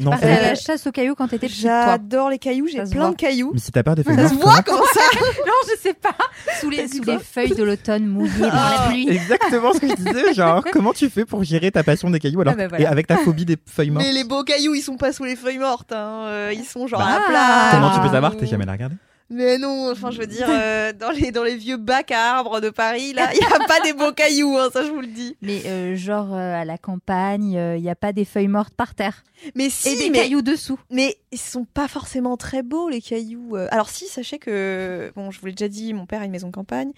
Non, 0.00 0.10
Partais 0.10 0.26
c'est- 0.26 0.32
à 0.38 0.42
la 0.42 0.54
chasse 0.54 0.86
aux 0.86 0.90
cailloux 0.92 1.14
quand 1.14 1.28
t'étais 1.28 1.46
petite, 1.48 1.62
toi. 1.62 1.84
J'adore 1.86 2.30
les 2.30 2.38
cailloux, 2.38 2.66
j'ai 2.66 2.78
Ça 2.78 2.86
se 2.86 2.90
plein 2.92 3.02
voit. 3.02 3.10
de 3.10 3.16
cailloux. 3.16 3.50
mais 3.52 3.60
si 3.60 3.70
t'as 3.70 3.82
peur 3.82 3.94
des 3.94 4.02
feuilles 4.02 4.16
Ça 4.16 4.28
se 4.30 4.34
voit 4.34 4.62
comment 4.62 4.82
ça 4.94 5.00
Non, 5.46 5.52
je 5.70 5.78
sais 5.80 5.94
pas. 5.94 6.16
Sous 6.60 6.70
les, 6.70 6.88
sous 6.88 7.02
feuilles 7.20 7.54
de 7.54 7.62
l'automne 7.62 8.06
mouillées 8.06 8.48
par 8.48 8.70
la 8.82 8.88
pluie. 8.88 9.08
Exactement 9.10 9.72
ce 9.74 9.78
que 9.80 9.88
je 9.88 9.94
disais, 9.94 10.34
genre 10.34 10.64
comment 10.72 10.92
tu 10.92 11.08
fais 11.10 11.24
pour 11.24 11.44
gérer 11.44 11.70
ta 11.70 11.84
passion 11.84 12.08
des 12.10 12.18
cailloux 12.18 12.40
alors 12.40 12.54
Ah 12.54 12.62
bah 12.62 12.68
voilà. 12.68 12.84
et 12.84 12.86
avec 12.86 13.06
ta 13.06 13.18
phobie 13.18 13.44
des 13.44 13.58
feuilles 13.66 13.90
mortes 13.90 14.04
Mais 14.06 14.12
les 14.12 14.24
beaux 14.24 14.42
cailloux, 14.42 14.74
ils 14.74 14.82
sont 14.82 14.96
pas 14.96 15.12
sous 15.12 15.24
les 15.24 15.36
feuilles 15.36 15.58
mortes, 15.58 15.92
hein. 15.92 16.24
euh, 16.26 16.52
ils 16.54 16.64
sont 16.64 16.86
genre 16.88 17.00
Bah, 17.00 17.06
à 17.06 17.18
la 17.20 17.26
plage. 17.26 17.72
Comment 17.72 17.90
tu 17.94 18.00
peux 18.00 18.08
Ah. 18.08 18.12
savoir? 18.12 18.36
T'es 18.36 18.46
jamais 18.46 18.64
la 18.64 18.72
regarder? 18.72 18.96
Mais 19.32 19.58
non, 19.58 19.90
enfin 19.90 20.10
je 20.10 20.18
veux 20.18 20.26
dire, 20.26 20.46
euh, 20.50 20.92
dans 20.92 21.10
les 21.10 21.32
dans 21.32 21.42
les 21.42 21.56
vieux 21.56 21.76
bacs 21.76 22.10
à 22.10 22.36
arbres 22.36 22.60
de 22.60 22.70
Paris, 22.70 23.12
là, 23.12 23.30
il 23.34 23.40
y 23.40 23.44
a 23.44 23.66
pas 23.66 23.80
des 23.80 23.92
beaux 23.92 24.12
cailloux, 24.12 24.56
hein, 24.58 24.68
ça 24.72 24.84
je 24.84 24.90
vous 24.90 25.00
le 25.00 25.06
dis. 25.06 25.36
Mais 25.42 25.62
euh, 25.66 25.96
genre 25.96 26.32
euh, 26.34 26.60
à 26.60 26.64
la 26.64 26.78
campagne, 26.78 27.52
il 27.52 27.82
n'y 27.82 27.90
a 27.90 27.94
pas 27.96 28.12
des 28.12 28.24
feuilles 28.24 28.48
mortes 28.48 28.74
par 28.74 28.94
terre. 28.94 29.24
Mais 29.56 29.70
si, 29.70 29.88
Et 29.88 29.96
des 29.96 30.10
mais, 30.10 30.18
cailloux 30.18 30.42
dessous. 30.42 30.78
mais 30.90 31.16
ils 31.32 31.38
sont 31.38 31.64
pas 31.64 31.88
forcément 31.88 32.36
très 32.36 32.62
beaux 32.62 32.88
les 32.88 33.00
cailloux. 33.00 33.56
Alors 33.70 33.88
si, 33.88 34.06
sachez 34.06 34.38
que 34.38 35.12
bon, 35.16 35.30
je 35.32 35.40
vous 35.40 35.46
l'ai 35.46 35.52
déjà 35.52 35.68
dit, 35.68 35.92
mon 35.94 36.06
père 36.06 36.20
a 36.20 36.24
une 36.24 36.30
maison 36.30 36.46
de 36.48 36.52
campagne, 36.52 36.92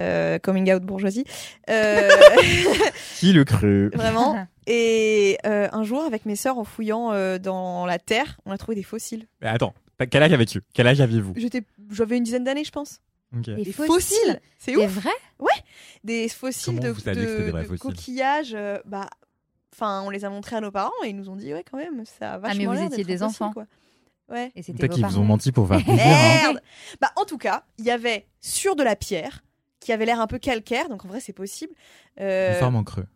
euh, 0.00 0.38
coming 0.38 0.72
out 0.72 0.82
bourgeoisie. 0.82 1.24
Euh, 1.70 2.10
Qui 3.18 3.32
le 3.32 3.44
crut? 3.44 3.94
Vraiment. 3.94 4.46
Et 4.66 5.38
euh, 5.46 5.68
un 5.72 5.84
jour, 5.84 6.02
avec 6.04 6.24
mes 6.26 6.36
sœurs, 6.36 6.58
en 6.58 6.64
fouillant 6.64 7.12
euh, 7.12 7.38
dans 7.38 7.84
la 7.86 7.98
terre, 7.98 8.38
on 8.46 8.50
a 8.50 8.58
trouvé 8.58 8.74
des 8.74 8.82
fossiles. 8.82 9.26
Mais 9.42 9.48
Attends, 9.48 9.74
quel 10.10 10.22
âge 10.22 10.32
avais-tu? 10.32 10.62
Quel 10.72 10.86
âge 10.86 11.00
aviez-vous? 11.00 11.34
J'avais 11.90 12.16
une 12.18 12.24
dizaine 12.24 12.44
d'années, 12.44 12.64
je 12.64 12.70
pense. 12.72 13.00
Ok. 13.36 13.42
Des 13.44 13.56
Des 13.56 13.72
fossiles 13.72 13.92
fossiles, 13.94 14.40
c'est 14.58 14.76
ouf. 14.76 14.90
vrai 14.90 15.10
Des 16.04 16.28
fossiles 16.28 16.74
Comment 16.76 16.82
de, 16.88 16.90
vous 16.90 17.00
saviez 17.00 17.24
que 17.24 17.28
c'était 17.30 17.40
de- 17.40 17.44
des 17.46 17.50
vrais 17.52 17.62
de 17.62 17.66
fossiles? 17.68 17.80
coquillages. 17.80 18.54
euh, 18.54 18.78
bah, 18.84 19.08
enfin, 19.74 20.02
on 20.06 20.10
les 20.10 20.24
a 20.24 20.30
montrés 20.30 20.56
à 20.56 20.60
nos 20.60 20.70
parents 20.70 20.92
et 21.04 21.08
ils 21.08 21.16
nous 21.16 21.28
ont 21.30 21.36
dit 21.36 21.52
ouais, 21.52 21.64
quand 21.68 21.78
même, 21.78 22.04
ça 22.04 22.34
a 22.34 22.38
vachement 22.38 22.70
Ah, 22.70 22.74
mais 22.74 22.86
vous 22.86 22.92
étiez 22.92 23.04
des 23.04 23.12
fossile, 23.18 23.24
enfants. 23.26 23.52
quoi. 23.52 23.66
Ouais. 24.28 24.52
Et 24.54 24.62
c'était 24.62 24.78
Peut-être 24.78 24.94
qu'ils 24.94 25.04
vous 25.06 25.18
ont 25.18 25.24
menti 25.24 25.50
pour 25.52 25.66
faire 25.68 25.78
plaisir. 25.84 26.04
hein. 26.06 26.34
Merde. 26.42 26.62
Bah, 27.00 27.10
en 27.16 27.24
tout 27.24 27.38
cas, 27.38 27.64
il 27.78 27.84
y 27.84 27.90
avait 27.90 28.26
sur 28.40 28.76
de 28.76 28.82
la 28.82 28.96
pierre 28.96 29.42
qui 29.80 29.92
avait 29.92 30.06
l'air 30.06 30.20
un 30.20 30.26
peu 30.26 30.38
calcaire, 30.38 30.88
donc 30.88 31.04
en 31.04 31.08
vrai, 31.08 31.20
c'est 31.20 31.32
possible. 31.34 31.74
Euh, 32.20 32.52
Une 32.54 32.58
forme 32.60 32.76
en 32.76 32.84
creux. 32.84 33.06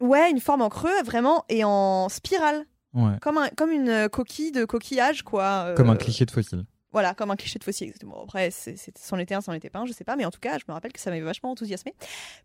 Ouais, 0.00 0.30
une 0.30 0.40
forme 0.40 0.62
en 0.62 0.68
creux, 0.68 1.02
vraiment, 1.04 1.44
et 1.48 1.62
en 1.64 2.08
spirale. 2.08 2.66
Ouais. 2.94 3.12
Comme, 3.20 3.38
un, 3.38 3.48
comme 3.50 3.70
une 3.70 3.88
euh, 3.88 4.08
coquille 4.08 4.52
de 4.52 4.64
coquillage, 4.64 5.22
quoi. 5.22 5.66
euh, 5.68 5.74
Comme 5.74 5.90
un 5.90 5.96
cliché 5.96 6.24
de 6.24 6.30
fossile. 6.30 6.64
Voilà, 6.92 7.14
comme 7.14 7.30
un 7.30 7.36
cliché 7.36 7.60
de 7.60 7.62
fossile, 7.62 7.86
exactement. 7.86 8.20
Après, 8.24 8.50
c'est- 8.50 8.76
c'est- 8.76 8.98
c'en 8.98 9.16
était 9.16 9.36
un, 9.36 9.40
c'en 9.40 9.52
était 9.52 9.70
pas 9.70 9.78
un, 9.78 9.86
je 9.86 9.92
sais 9.92 10.02
pas, 10.02 10.16
mais 10.16 10.24
en 10.24 10.32
tout 10.32 10.40
cas, 10.40 10.58
je 10.58 10.64
me 10.66 10.72
rappelle 10.72 10.92
que 10.92 10.98
ça 10.98 11.10
m'avait 11.10 11.22
vachement 11.22 11.52
enthousiasmé 11.52 11.94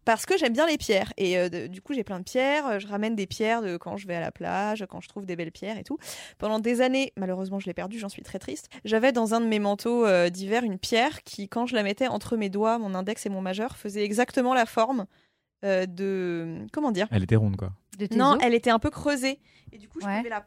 parce 0.05 0.27
que 0.27 0.37
j'aime 0.37 0.53
bien 0.53 0.67
les 0.67 0.77
pierres. 0.77 1.11
Et 1.17 1.39
euh, 1.39 1.49
de- 1.49 1.65
du 1.65 1.81
coup, 1.81 1.95
j'ai 1.95 2.03
plein 2.03 2.19
de 2.19 2.23
pierres, 2.23 2.79
je 2.79 2.85
ramène 2.85 3.15
des 3.15 3.25
pierres 3.25 3.63
de 3.63 3.75
quand 3.77 3.97
je 3.97 4.05
vais 4.05 4.13
à 4.13 4.19
la 4.19 4.31
plage, 4.31 4.85
quand 4.87 5.01
je 5.01 5.09
trouve 5.09 5.25
des 5.25 5.35
belles 5.35 5.51
pierres 5.51 5.79
et 5.79 5.83
tout. 5.83 5.97
Pendant 6.37 6.59
des 6.59 6.81
années, 6.81 7.11
malheureusement, 7.17 7.59
je 7.59 7.65
l'ai 7.65 7.73
perdu, 7.73 7.97
j'en 7.97 8.07
suis 8.09 8.21
très 8.21 8.37
triste. 8.37 8.69
J'avais 8.83 9.11
dans 9.11 9.33
un 9.33 9.41
de 9.41 9.47
mes 9.47 9.57
manteaux 9.57 10.05
euh, 10.05 10.29
d'hiver 10.29 10.61
une 10.63 10.77
pierre 10.77 11.23
qui, 11.23 11.49
quand 11.49 11.65
je 11.65 11.73
la 11.73 11.81
mettais 11.81 12.07
entre 12.07 12.37
mes 12.37 12.49
doigts, 12.49 12.77
mon 12.77 12.93
index 12.93 13.25
et 13.25 13.29
mon 13.29 13.41
majeur, 13.41 13.75
faisait 13.77 14.03
exactement 14.03 14.53
la 14.53 14.67
forme 14.67 15.07
euh, 15.63 15.87
de. 15.87 16.67
Comment 16.71 16.91
dire? 16.91 17.07
Elle 17.09 17.23
était 17.23 17.35
ronde, 17.35 17.55
quoi. 17.57 17.71
De 17.97 18.05
tes 18.05 18.15
Non, 18.15 18.33
os 18.33 18.39
elle 18.41 18.53
était 18.53 18.69
un 18.71 18.79
peu 18.79 18.89
creusée. 18.89 19.39
Et 19.71 19.77
du 19.77 19.87
coup, 19.87 19.99
je 20.01 20.05
Ouais. 20.05 20.17
pouvais 20.17 20.29
la. 20.29 20.45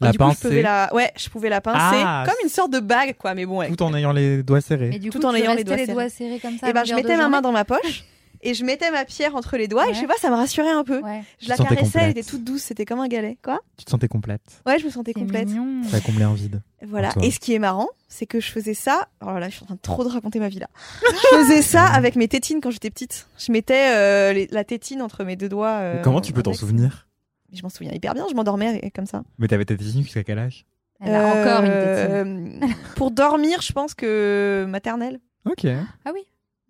La 0.00 0.12
du 0.12 0.18
coup, 0.18 0.24
je 0.30 0.36
pouvais 0.36 0.48
pincer 0.50 0.62
la... 0.62 0.94
Ouais, 0.94 1.10
je 1.16 1.28
pouvais 1.28 1.48
la 1.48 1.60
pincer 1.60 1.78
Ah, 1.80 2.22
comme 2.26 2.36
une 2.44 2.48
sorte 2.48 2.70
de 2.72 2.78
bague, 2.78 3.16
quoi. 3.18 3.34
Mais 3.34 3.44
bon, 3.44 3.58
ouais. 3.58 3.68
tout 3.68 3.82
en 3.82 3.92
ayant 3.94 4.12
les 4.12 4.42
doigts 4.44 4.60
serrés. 4.60 4.88
Mais 4.90 4.98
du 5.00 5.10
tout 5.10 5.18
coup, 5.18 5.26
en 5.26 5.30
tu 5.32 5.38
ayant 5.38 5.50
les 5.50 5.62
restais 5.62 5.64
doigts 5.64 5.76
les 5.76 5.84
serrés. 5.86 5.94
doigts 5.94 6.08
serrés 6.08 6.38
comme 6.40 6.58
ça. 6.58 6.66
Et 6.68 6.70
à 6.70 6.72
ben, 6.72 6.84
je 6.84 6.92
longueur 6.92 7.02
de 7.04 7.08
mettais 7.08 7.16
ma 7.16 7.28
main 7.28 7.36
journée 7.38 7.42
dans 7.42 7.52
ma 7.52 7.64
poche 7.64 8.04
et 8.44 8.54
je 8.54 8.64
mettais 8.64 8.90
ma 8.90 9.04
pierre 9.04 9.34
entre 9.34 9.56
les 9.56 9.66
doigts 9.68 9.88
et 9.88 9.94
je 9.94 9.98
sais 10.00 10.06
pas, 10.06 10.14
ça 10.20 10.30
me 10.30 10.36
rassurait 10.36 10.70
un 10.70 10.84
peu. 10.84 11.00
Ouais, 11.00 11.22
Je 11.40 11.48
la 11.48 11.56
caressais, 11.56 11.74
elle 11.74 11.84
complète. 11.84 12.10
était 12.18 12.22
toute 12.30 12.44
douce, 12.44 12.62
c'était 12.62 12.84
comme 12.84 13.00
un 13.00 13.08
galet. 13.08 13.36
Quoi 13.42 13.60
Tu 13.76 13.84
te 13.84 13.90
sentais 13.90 14.06
complète. 14.08 14.62
Ouais, 14.66 14.78
je 14.78 14.84
me 14.84 14.90
sentais 14.90 15.12
complète. 15.12 15.48
mignon. 15.48 15.82
Ça 15.88 15.96
a 15.96 16.00
comblé 16.00 16.22
un 16.24 16.34
vide. 16.34 16.62
Voilà. 16.86 17.10
Et 17.22 17.30
ce 17.30 17.40
qui 17.40 17.54
est 17.54 17.58
marrant, 17.58 17.88
c'est 18.08 18.26
que 18.26 18.38
je 18.40 18.50
faisais 18.50 18.74
ça. 18.74 19.08
Alors 19.20 19.40
là, 19.40 19.48
je 19.48 19.54
suis 19.54 19.62
en 19.64 19.66
train 19.66 19.74
de 19.74 19.80
trop 19.80 20.04
de 20.04 20.08
raconter 20.08 20.38
ma 20.38 20.48
vie 20.48 20.58
là. 20.60 20.68
Je 21.02 21.36
faisais 21.38 21.62
ça 21.62 21.84
avec 21.92 22.14
mes 22.16 22.28
tétines 22.28 22.60
quand 22.60 22.70
j'étais 22.70 22.90
petite. 22.90 23.28
Je 23.38 23.50
mettais 23.50 23.94
euh, 23.96 24.32
les- 24.32 24.46
la 24.50 24.64
tétine 24.64 25.02
entre 25.02 25.24
mes 25.24 25.36
deux 25.36 25.48
doigts. 25.48 25.78
euh, 25.80 26.02
Comment 26.02 26.20
tu 26.20 26.32
peux 26.32 26.42
t'en 26.42 26.52
souvenir? 26.52 27.08
Je 27.52 27.62
m'en 27.62 27.68
souviens 27.68 27.92
hyper 27.92 28.14
bien. 28.14 28.26
Je 28.28 28.34
m'endormais 28.34 28.90
comme 28.94 29.06
ça. 29.06 29.22
Mais 29.38 29.48
t'avais 29.48 29.64
ta 29.64 29.76
tétine 29.76 30.02
jusqu'à 30.02 30.24
quel 30.24 30.38
âge? 30.38 30.66
Elle 31.00 31.14
a 31.14 31.26
encore 31.26 31.64
une 31.64 31.72
tétine. 31.72 32.60
tétine. 32.60 32.76
pour 32.96 33.10
dormir, 33.10 33.60
je 33.62 33.72
pense 33.72 33.94
que 33.94 34.64
maternelle. 34.68 35.18
Ok. 35.44 35.66
Ah 36.04 36.10
oui 36.14 36.20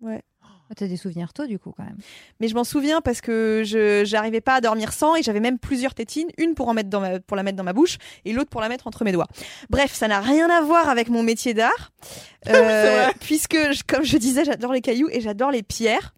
Ouais. 0.01 0.21
Ah, 0.69 0.73
T'as 0.75 0.87
des 0.87 0.97
souvenirs 0.97 1.31
tôt, 1.31 1.45
du 1.45 1.59
coup, 1.59 1.71
quand 1.77 1.83
même. 1.83 1.97
Mais 2.39 2.47
je 2.47 2.55
m'en 2.55 2.63
souviens 2.63 2.99
parce 3.01 3.21
que 3.21 3.61
je 3.65 4.03
j'arrivais 4.05 4.41
pas 4.41 4.55
à 4.55 4.61
dormir 4.61 4.93
sans 4.93 5.15
et 5.15 5.21
j'avais 5.21 5.39
même 5.39 5.59
plusieurs 5.59 5.93
tétines, 5.93 6.27
une 6.37 6.55
pour 6.55 6.67
en 6.69 6.73
mettre 6.73 6.89
dans 6.89 7.01
ma, 7.01 7.19
pour 7.19 7.37
la 7.37 7.43
mettre 7.43 7.55
dans 7.57 7.63
ma 7.63 7.73
bouche 7.73 7.97
et 8.25 8.33
l'autre 8.33 8.49
pour 8.49 8.61
la 8.61 8.69
mettre 8.69 8.87
entre 8.87 9.03
mes 9.03 9.11
doigts. 9.11 9.27
Bref, 9.69 9.93
ça 9.93 10.07
n'a 10.07 10.19
rien 10.21 10.49
à 10.49 10.61
voir 10.61 10.89
avec 10.89 11.09
mon 11.09 11.21
métier 11.23 11.53
d'art, 11.53 11.91
euh, 12.49 13.07
puisque 13.19 13.55
je- 13.73 13.83
comme 13.87 14.03
je 14.03 14.17
disais, 14.17 14.43
j'adore 14.43 14.73
les 14.73 14.81
cailloux 14.81 15.09
et 15.11 15.21
j'adore 15.21 15.51
les 15.51 15.61
pierres. 15.63 16.13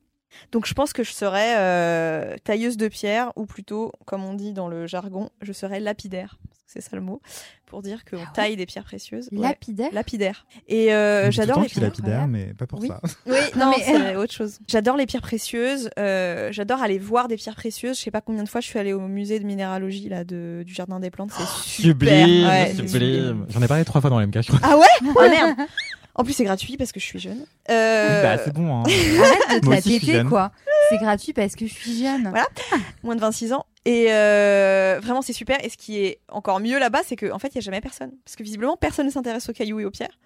Donc 0.52 0.66
je 0.66 0.74
pense 0.74 0.94
que 0.94 1.04
je 1.04 1.12
serais 1.12 1.56
euh, 1.58 2.36
tailleuse 2.44 2.78
de 2.78 2.88
pierre, 2.88 3.32
ou 3.36 3.46
plutôt, 3.46 3.92
comme 4.06 4.24
on 4.24 4.34
dit 4.34 4.54
dans 4.54 4.68
le 4.70 4.88
jargon, 4.88 5.30
je 5.42 5.52
serais 5.52 5.80
lapidaire. 5.80 6.38
C'est 6.70 6.82
ça 6.82 6.98
le 6.98 7.02
mot, 7.02 7.22
pour 7.66 7.82
dire 7.82 8.04
qu'on 8.04 8.18
Ah 8.18 8.20
ouais 8.20 8.26
taille 8.34 8.56
des 8.58 8.66
pierres 8.66 8.84
précieuses. 8.84 9.30
Ouais, 9.32 9.40
Lapidaire. 9.40 9.88
Lapidaire. 9.94 10.46
Et 10.68 10.94
euh, 10.94 11.32
j'adore 11.32 11.60
les 11.62 11.64
que 11.64 11.70
je 11.70 11.74
suis 11.76 11.80
pierres. 11.80 11.92
lapidaire, 11.92 12.28
mais 12.28 12.54
pas 12.54 12.68
pour 12.68 12.82
Oui. 12.82 12.90
ça. 12.90 13.00
Oui, 13.26 13.38
Non, 13.56 13.72
mais- 13.78 13.84
c'est 13.86 14.16
autre 14.18 14.34
chose. 14.34 14.60
J'adore 14.68 14.98
les 14.98 15.06
pierres 15.06 15.22
précieuses. 15.22 15.90
euh, 15.98 16.50
j'adore 16.52 16.82
aller 16.82 17.00
voir 17.00 17.30
des 17.30 17.38
pierres 17.38 17.56
précieuses. 17.56 17.98
Je 17.98 18.04
sais 18.04 18.12
pas 18.12 18.20
combien 18.20 18.44
de 18.44 18.50
fois 18.50 18.60
je 18.60 18.68
suis 18.68 18.78
allée 18.78 18.92
au 18.92 19.00
musée 19.08 19.40
de 19.40 19.46
minéralogie 19.46 20.10
là 20.10 20.26
de, 20.26 20.64
du 20.66 20.74
jardin 20.74 21.00
des 21.00 21.10
plantes. 21.10 21.32
C'est 21.32 21.48
super. 21.48 22.26
Sublime, 22.26 22.48
Ouais, 22.48 22.74
sublime. 22.76 23.46
J'en 23.48 23.62
ai 23.62 23.68
parlé 23.68 23.86
trois 23.86 24.02
fois 24.02 24.10
dans 24.10 24.20
l'MK, 24.20 24.42
je 24.42 24.48
crois. 24.48 24.60
Ah 24.62 24.78
ouais 24.78 24.86
Oh 25.16 25.22
merde. 25.30 25.56
En 26.16 26.24
plus 26.26 26.34
c'est 26.34 26.44
gratuit 26.44 26.76
parce 26.76 26.92
que 26.92 27.00
je 27.00 27.06
suis 27.06 27.20
jeune. 27.20 27.46
Euh, 27.70 28.08
Oui, 28.08 28.24
bah, 28.24 28.42
c'est 28.44 28.52
bon. 28.52 28.80
Hein. 28.80 28.84
Arrête 28.84 29.56
de 29.56 29.60
te 29.60 29.66
Moi 29.66 29.76
la 29.76 29.80
aussi, 29.80 29.90
je 29.94 29.98
suis 29.98 30.00
péter, 30.08 30.14
jeune. 30.18 30.28
quoi. 30.30 30.52
C'est 30.90 30.98
gratuit 30.98 31.32
parce 31.32 31.56
que 31.56 31.66
je 31.68 31.74
suis 31.74 31.98
jeune. 32.04 32.24
Voilà. 32.30 32.48
moins 33.04 33.16
de 33.16 33.22
26 33.22 33.54
ans. 33.54 33.67
Et 33.88 34.08
euh, 34.10 35.00
vraiment, 35.02 35.22
c'est 35.22 35.32
super. 35.32 35.64
Et 35.64 35.70
ce 35.70 35.78
qui 35.78 36.00
est 36.04 36.20
encore 36.28 36.60
mieux 36.60 36.78
là-bas, 36.78 37.04
c'est 37.06 37.16
qu'en 37.16 37.40
fait, 37.40 37.48
il 37.56 37.58
n'y 37.58 37.60
a 37.60 37.62
jamais 37.62 37.80
personne. 37.80 38.12
Parce 38.26 38.36
que 38.36 38.44
visiblement, 38.44 38.76
personne 38.76 39.06
ne 39.06 39.12
s'intéresse 39.12 39.48
aux 39.48 39.54
cailloux 39.54 39.80
et 39.80 39.86
aux 39.86 39.92
pierres. 39.92 40.20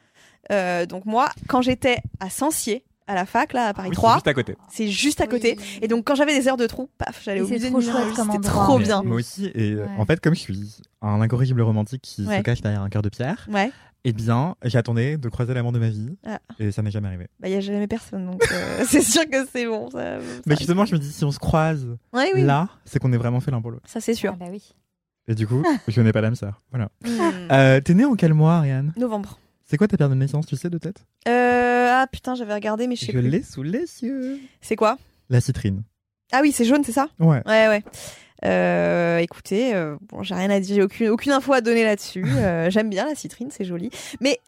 Euh, 0.51 0.87
donc 0.87 1.05
moi, 1.05 1.29
quand 1.47 1.61
j'étais 1.61 1.99
à 2.19 2.31
Sancier, 2.31 2.83
à 3.07 3.15
la 3.15 3.25
fac, 3.25 3.53
là, 3.53 3.67
à 3.67 3.73
Paris 3.73 3.89
Oui, 3.89 3.95
c'est 3.95 4.01
3, 4.01 4.13
juste 4.15 4.27
à 4.27 4.33
côté. 4.33 4.55
c'est 4.69 4.87
juste 4.87 5.21
à 5.21 5.27
côté. 5.27 5.55
Oui. 5.57 5.79
Et 5.81 5.87
donc, 5.87 6.05
quand 6.05 6.15
j'avais 6.15 6.37
des 6.39 6.47
heures 6.47 6.57
de 6.57 6.67
trou, 6.67 6.89
paf, 6.97 7.21
j'allais 7.23 7.41
au 7.41 7.47
musée 7.47 7.65
de 7.67 7.71
trop 7.71 7.81
chouette 7.81 7.93
minéralogie. 7.93 8.15
comme 8.15 8.31
C'était 8.31 8.47
trop 8.47 8.77
Mais- 8.77 8.83
bien. 8.85 9.01
Moi 9.03 9.15
aussi. 9.17 9.51
Et 9.55 9.73
euh, 9.73 9.83
Ouais. 9.85 9.89
en 9.97 10.05
fait, 10.05 10.19
comme 10.21 10.33
je 10.35 10.39
suis 10.39 10.77
un 11.01 11.19
incorrigible 11.21 11.61
romantique 11.61 12.01
qui 12.01 12.25
se 12.25 12.41
cache 12.41 12.61
derrière 12.61 12.81
un 12.81 12.89
cœur 12.89 13.01
de 13.01 13.09
pierre, 13.09 13.47
Ouais, 13.51 13.71
eh 14.03 14.13
bien, 14.13 14.55
j'attendais 14.63 15.17
de 15.17 15.29
croiser 15.29 15.53
l'amour 15.53 15.71
de 15.73 15.79
ma 15.79 15.89
vie. 15.89 16.15
Ah. 16.25 16.39
Et 16.59 16.71
ça 16.71 16.81
n'est 16.81 16.91
jamais 16.91 17.07
arrivé. 17.07 17.27
bah, 17.39 17.47
il 17.47 17.51
n'y 17.51 17.57
a 17.57 17.61
jamais 17.61 17.87
personne. 17.87 18.25
Donc, 18.25 18.41
euh, 18.51 18.83
c'est 18.87 19.01
sûr 19.01 19.23
que 19.29 19.45
c'est 19.51 19.65
bon. 19.65 19.89
Ça, 19.91 20.19
ça 20.19 20.25
Mais 20.45 20.55
justement, 20.55 20.85
je 20.85 20.93
me 20.95 20.99
dis, 20.99 21.11
si 21.11 21.23
on 21.25 21.31
se 21.31 21.39
croise 21.39 21.85
Ouais, 22.13 22.31
oui, 22.33 22.43
là, 22.43 22.69
c'est 22.85 22.99
qu'on 22.99 23.11
est 23.13 23.17
vraiment 23.17 23.39
fait 23.41 23.51
l'un 23.51 23.61
pour 23.61 23.71
l'autre. 23.71 23.83
ça 23.89 23.99
c'est 23.99 24.13
sûr. 24.13 24.31
Ah 24.33 24.37
bah 24.39 24.47
oui. 24.51 24.73
Et 25.27 25.35
du 25.35 25.45
coup, 25.47 25.63
je 25.87 26.01
n'ai 26.01 26.11
pas 26.11 26.21
d'âme 26.21 26.35
sœur. 26.35 26.61
Voilà. 26.71 26.89
Hmm. 27.05 27.19
Euh, 27.51 27.79
T'es 27.81 27.93
né 27.93 28.05
en 28.05 28.15
quel 28.15 28.33
mois, 28.33 28.55
Ariane? 28.55 28.91
Novembre. 28.97 29.37
C'est 29.71 29.77
quoi 29.77 29.87
ta 29.87 29.95
pierre 29.95 30.09
de 30.09 30.15
naissance, 30.15 30.45
tu 30.47 30.57
sais, 30.57 30.69
de 30.69 30.77
tête? 30.77 31.05
Euh, 31.29 31.87
ah 31.89 32.05
putain, 32.11 32.35
j'avais 32.35 32.53
regardé, 32.53 32.87
mais 32.87 32.97
je 32.97 33.05
sais 33.05 33.13
Je 33.13 33.17
plus. 33.19 33.29
l'ai 33.29 33.41
sous 33.41 33.63
les 33.63 33.85
yeux. 34.03 34.37
C'est 34.59 34.75
quoi? 34.75 34.97
La 35.29 35.39
citrine. 35.39 35.83
Ah 36.33 36.39
oui, 36.41 36.51
c'est 36.51 36.65
jaune, 36.65 36.83
c'est 36.83 36.91
ça? 36.91 37.07
Ouais. 37.21 37.41
Ouais, 37.45 37.69
ouais. 37.69 37.81
Euh, 38.43 39.19
écoutez, 39.19 39.73
euh, 39.73 39.95
bon, 40.09 40.23
j'ai 40.23 40.35
rien 40.35 40.49
à 40.49 40.59
dire, 40.59 40.75
j'ai 40.75 40.81
aucune, 40.81 41.07
aucune 41.07 41.31
info 41.31 41.53
à 41.53 41.61
donner 41.61 41.85
là-dessus. 41.85 42.25
Euh, 42.35 42.69
J'aime 42.69 42.89
bien 42.89 43.05
la 43.05 43.15
citrine, 43.15 43.47
c'est 43.49 43.63
joli. 43.63 43.91
Mais 44.19 44.39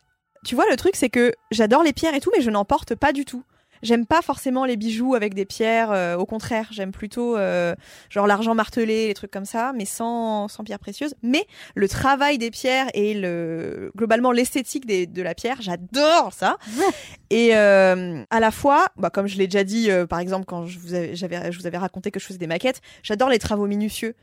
tu 0.43 0.55
vois, 0.55 0.65
le 0.69 0.75
truc, 0.75 0.97
c'est 0.97 1.07
que 1.09 1.31
j'adore 1.51 1.83
les 1.83 1.93
pierres 1.93 2.15
et 2.15 2.19
tout, 2.19 2.31
mais 2.35 2.43
je 2.43 2.49
n'en 2.49 2.65
porte 2.65 2.93
pas 2.93 3.13
du 3.13 3.23
tout. 3.23 3.43
J'aime 3.83 4.05
pas 4.07 4.21
forcément 4.23 4.65
les 4.65 4.77
bijoux 4.77 5.13
avec 5.13 5.33
des 5.35 5.45
pierres, 5.45 5.91
euh, 5.91 6.15
au 6.15 6.25
contraire, 6.25 6.67
j'aime 6.71 6.91
plutôt 6.91 7.37
euh, 7.37 7.75
genre 8.09 8.25
l'argent 8.25 8.55
martelé, 8.55 9.07
les 9.07 9.13
trucs 9.13 9.29
comme 9.29 9.45
ça, 9.45 9.73
mais 9.75 9.85
sans, 9.85 10.47
sans 10.47 10.63
pierres 10.63 10.79
précieuses. 10.79 11.13
Mais 11.21 11.45
le 11.75 11.87
travail 11.87 12.37
des 12.37 12.49
pierres 12.49 12.87
et 12.95 13.13
le 13.13 13.91
globalement 13.95 14.31
l'esthétique 14.31 14.85
des- 14.85 15.05
de 15.05 15.21
la 15.21 15.35
pierre, 15.35 15.57
j'adore 15.61 16.31
ça. 16.33 16.57
Et 17.29 17.55
euh, 17.55 18.23
à 18.29 18.39
la 18.39 18.51
fois, 18.51 18.85
bah, 18.95 19.09
comme 19.09 19.25
je 19.27 19.37
l'ai 19.39 19.47
déjà 19.47 19.63
dit, 19.63 19.89
euh, 19.89 20.05
par 20.05 20.19
exemple, 20.19 20.45
quand 20.45 20.65
je 20.67 20.77
vous, 20.77 20.93
avais, 20.93 21.15
j'avais- 21.15 21.51
je 21.51 21.57
vous 21.59 21.65
avais 21.65 21.79
raconté 21.79 22.11
que 22.11 22.19
je 22.19 22.25
faisais 22.25 22.37
des 22.37 22.45
maquettes, 22.47 22.79
j'adore 23.01 23.29
les 23.29 23.39
travaux 23.39 23.65
minutieux. 23.65 24.13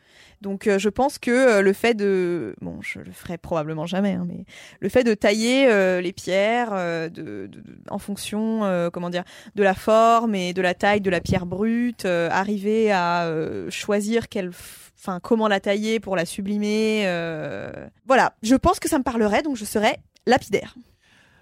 Donc 0.43 0.67
euh, 0.69 0.79
je 0.79 0.89
pense 0.89 1.19
que 1.19 1.31
euh, 1.31 1.61
le 1.61 1.73
fait 1.73 1.95
de... 1.95 2.55
Bon, 2.63 2.81
je 2.81 3.01
le 3.01 3.11
ferai 3.13 3.37
probablement 3.37 3.85
jamais, 3.85 4.13
hein, 4.13 4.25
mais 4.29 4.45
le 4.79 4.89
fait 4.89 5.03
de 5.05 5.13
tailler 5.15 5.67
euh, 5.69 6.01
les 6.01 6.13
pierres 6.13 6.71
euh, 6.73 7.09
de, 7.09 7.23
de- 7.23 7.61
de- 7.61 7.65
en 7.91 7.99
fonction, 7.99 8.65
euh, 8.65 8.91
comment 8.91 9.11
dire, 9.11 9.25
de 9.55 9.63
la 9.63 9.75
forme 9.75 10.35
et 10.35 10.53
de 10.53 10.63
la 10.63 10.75
taille 10.75 11.01
de 11.01 11.11
la 11.11 11.21
pierre 11.21 11.47
brute, 11.47 12.05
euh, 12.05 12.29
arriver 12.31 12.91
à 12.93 13.25
euh, 13.25 13.71
choisir 13.71 14.29
quelle... 14.29 14.51
Enfin, 14.99 15.19
comment 15.19 15.49
la 15.49 15.61
tailler 15.61 15.99
pour 15.99 16.15
la 16.15 16.27
sublimer. 16.27 17.05
euh, 17.07 17.73
Voilà, 18.07 18.35
je 18.43 18.55
pense 18.55 18.79
que 18.81 18.89
ça 18.89 18.99
me 18.99 19.03
parlerait, 19.03 19.43
donc 19.43 19.57
je 19.57 19.65
serais 19.65 19.97
lapidaire. 20.27 20.75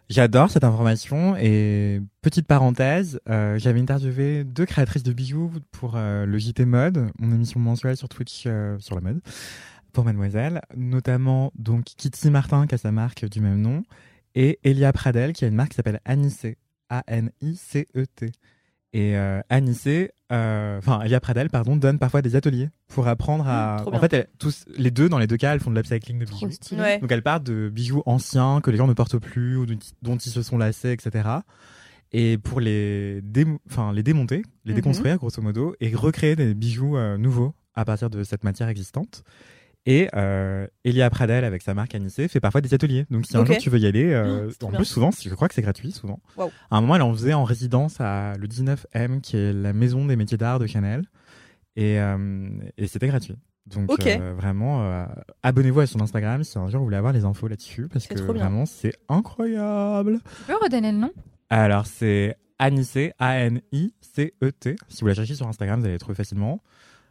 J'adore 0.08 0.50
cette 0.50 0.62
information 0.62 1.36
et 1.36 2.00
petite 2.22 2.46
parenthèse, 2.46 3.20
j'avais 3.26 3.80
interviewé 3.80 4.44
deux 4.44 4.64
créatrices 4.64 5.02
de 5.02 5.12
bijoux 5.12 5.50
pour 5.72 5.98
le 5.98 6.38
JT 6.38 6.64
Mode, 6.64 7.10
mon 7.18 7.34
émission 7.34 7.60
mensuelle 7.60 7.96
sur 7.96 8.08
Twitch 8.08 8.46
sur 8.78 8.94
la 8.94 9.00
mode 9.02 9.20
pour 9.92 10.04
Mademoiselle, 10.04 10.62
notamment 10.76 11.50
donc 11.56 11.84
Kitty 11.84 12.30
Martin 12.30 12.66
qui 12.66 12.74
a 12.74 12.78
sa 12.78 12.92
marque 12.92 13.28
du 13.28 13.40
même 13.40 13.60
nom 13.60 13.82
et 14.34 14.60
Elia 14.62 14.92
Pradel 14.92 15.32
qui 15.32 15.44
a 15.44 15.48
une 15.48 15.54
marque 15.54 15.70
qui 15.70 15.76
s'appelle 15.76 16.00
Anicet, 16.04 16.56
A-N-I-C-E-T. 16.90 18.30
Et 18.94 19.16
euh, 19.18 19.40
Anicet, 19.50 20.12
euh, 20.32 20.78
enfin 20.78 21.02
Elia 21.02 21.20
Pradel 21.20 21.50
pardon, 21.50 21.76
donne 21.76 21.98
parfois 21.98 22.22
des 22.22 22.36
ateliers 22.36 22.70
pour 22.86 23.06
apprendre 23.06 23.46
à. 23.46 23.84
Mmh, 23.86 23.94
en 23.94 23.98
fait, 24.00 24.12
elle- 24.14 24.28
tous 24.38 24.64
les 24.78 24.90
deux 24.90 25.10
dans 25.10 25.18
les 25.18 25.26
deux 25.26 25.36
cas, 25.36 25.52
elles 25.52 25.60
font 25.60 25.70
de 25.70 25.76
l'upcycling 25.76 26.18
de 26.18 26.24
bijoux. 26.24 26.36
Trop 26.38 26.50
stylé. 26.50 26.80
Ouais. 26.80 26.98
Donc 26.98 27.12
elle 27.12 27.22
part 27.22 27.40
de 27.40 27.68
bijoux 27.68 28.02
anciens 28.06 28.62
que 28.62 28.70
les 28.70 28.78
gens 28.78 28.86
ne 28.86 28.94
portent 28.94 29.18
plus 29.18 29.58
ou 29.58 29.66
dont, 29.66 30.16
ils 30.16 30.30
se 30.30 30.42
sont 30.42 30.56
lassés, 30.56 30.90
etc. 30.92 31.28
Et 32.12 32.38
pour 32.38 32.60
les, 32.60 33.20
démo- 33.20 33.58
enfin, 33.70 33.92
les 33.92 34.02
démonter, 34.02 34.42
les 34.64 34.72
Mhm. 34.72 34.76
déconstruire 34.76 35.18
grosso 35.18 35.42
modo, 35.42 35.74
et 35.80 35.94
recréer 35.94 36.34
des 36.34 36.54
bijoux 36.54 36.96
euh, 36.96 37.18
nouveaux 37.18 37.54
à 37.74 37.84
partir 37.84 38.08
de 38.08 38.24
cette 38.24 38.42
matière 38.42 38.68
existante. 38.68 39.22
Et 39.90 40.10
euh, 40.14 40.66
Elia 40.84 41.08
Pradel, 41.08 41.44
avec 41.44 41.62
sa 41.62 41.72
marque 41.72 41.94
Anicet, 41.94 42.28
fait 42.28 42.40
parfois 42.40 42.60
des 42.60 42.74
ateliers. 42.74 43.06
Donc 43.10 43.24
si 43.24 43.34
un 43.38 43.44
jour 43.46 43.56
tu 43.56 43.70
veux 43.70 43.78
y 43.78 43.86
aller, 43.86 44.12
euh, 44.12 44.50
trop 44.58 44.68
en 44.68 44.72
plus 44.72 44.84
souvent, 44.84 45.10
je 45.10 45.34
crois 45.34 45.48
que 45.48 45.54
c'est 45.54 45.62
gratuit 45.62 45.92
souvent. 45.92 46.20
À 46.70 46.76
un 46.76 46.82
moment, 46.82 46.96
elle 46.96 47.02
en 47.02 47.14
faisait 47.14 47.32
en 47.32 47.44
résidence 47.44 47.98
à 47.98 48.34
le 48.36 48.46
19M, 48.46 49.22
qui 49.22 49.38
est 49.38 49.54
la 49.54 49.72
maison 49.72 50.04
des 50.04 50.16
métiers 50.16 50.36
d'art 50.36 50.58
de 50.58 50.66
Chanel. 50.66 51.04
Et, 51.74 51.98
euh, 51.98 52.50
et 52.76 52.86
c'était 52.86 53.06
gratuit. 53.06 53.36
Donc 53.64 53.90
euh, 54.06 54.34
vraiment, 54.34 54.82
euh, 54.82 55.06
abonnez-vous 55.42 55.80
à 55.80 55.86
son 55.86 56.02
Instagram 56.02 56.44
si 56.44 56.58
un 56.58 56.68
jour 56.68 56.80
vous 56.80 56.84
voulez 56.84 56.96
avoir 56.98 57.14
les 57.14 57.24
infos 57.24 57.48
là-dessus, 57.48 57.88
parce 57.88 58.06
que 58.06 58.20
vraiment 58.20 58.66
c'est 58.66 58.92
incroyable. 59.08 60.20
Tu 60.22 60.52
peux 60.52 60.58
redonner 60.62 60.92
le 60.92 60.98
nom? 60.98 61.12
Alors 61.48 61.86
c'est 61.86 62.36
Anicet, 62.58 63.14
A-N-I-C-E-T. 63.18 64.76
Si 64.88 65.00
vous 65.00 65.06
la 65.06 65.14
cherchez 65.14 65.34
sur 65.34 65.46
Instagram, 65.46 65.80
vous 65.80 65.86
allez 65.86 65.94
la 65.94 65.98
trouver 65.98 66.14
facilement. 66.14 66.62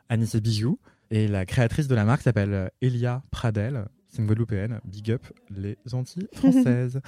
Anicet 0.09 0.41
Bijoux. 0.41 0.79
Et 1.11 1.27
la 1.27 1.45
créatrice 1.45 1.87
de 1.87 1.95
la 1.95 2.03
marque 2.05 2.21
s'appelle 2.21 2.53
euh, 2.53 2.67
Elia 2.81 3.21
Pradel. 3.31 3.85
C'est 4.09 4.19
une 4.19 4.27
Guadeloupéenne. 4.27 4.79
Big 4.85 5.11
up 5.11 5.21
les 5.49 5.77
Antilles 5.93 6.27
françaises. 6.35 6.99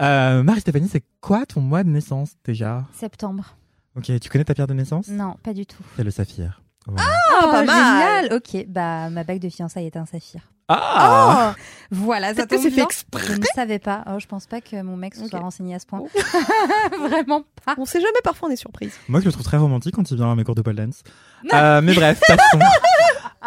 euh, 0.00 0.42
Marie-Stéphanie, 0.42 0.88
c'est 0.88 1.04
quoi 1.20 1.46
ton 1.46 1.60
mois 1.60 1.84
de 1.84 1.88
naissance 1.88 2.32
déjà? 2.44 2.84
Septembre. 2.94 3.56
Ok, 3.96 4.10
tu 4.20 4.28
connais 4.28 4.44
ta 4.44 4.54
pierre 4.54 4.66
de 4.66 4.74
naissance? 4.74 5.08
Non, 5.08 5.34
pas 5.42 5.52
du 5.54 5.66
tout. 5.66 5.82
C'est 5.96 6.04
le 6.04 6.10
saphir. 6.10 6.62
Voilà. 6.86 7.10
Ah, 7.40 7.42
pas 7.42 7.64
mal. 7.64 8.24
génial 8.24 8.34
Ok, 8.38 8.66
bah 8.68 9.10
ma 9.10 9.22
bague 9.24 9.40
de 9.40 9.48
fiançailles 9.48 9.86
est 9.86 9.96
un 9.96 10.06
saphir. 10.06 10.40
Ah, 10.68 11.54
Oh 11.56 11.62
Voilà, 11.90 12.34
ça 12.34 12.46
tombe 12.46 12.58
c'est 12.60 12.68
fait 12.70 12.76
bien. 12.76 12.84
exprès. 12.84 13.24
Je 13.26 13.32
ne 13.38 13.44
savais 13.54 13.78
pas. 13.78 14.04
Oh, 14.06 14.18
je 14.18 14.26
pense 14.26 14.46
pas 14.46 14.60
que 14.60 14.80
mon 14.82 14.96
mec 14.96 15.14
se 15.14 15.26
soit 15.26 15.38
renseigné 15.40 15.74
à 15.74 15.78
ce 15.78 15.86
point. 15.86 16.00
Oh. 16.02 16.08
Vraiment 17.08 17.42
pas. 17.64 17.74
On 17.78 17.84
sait 17.86 18.00
jamais, 18.00 18.20
parfois 18.22 18.48
on 18.48 18.52
est 18.52 18.56
surprise. 18.56 18.94
Moi, 19.08 19.20
je 19.20 19.26
le 19.26 19.32
trouve 19.32 19.44
très 19.44 19.56
romantique 19.56 19.94
quand 19.94 20.10
il 20.10 20.16
vient 20.16 20.30
à 20.30 20.34
mes 20.34 20.44
cours 20.44 20.54
de 20.54 20.62
pole 20.62 20.76
dance. 20.76 21.02
Euh, 21.52 21.80
mais 21.82 21.94
bref, 21.94 22.20
passons. 22.26 22.58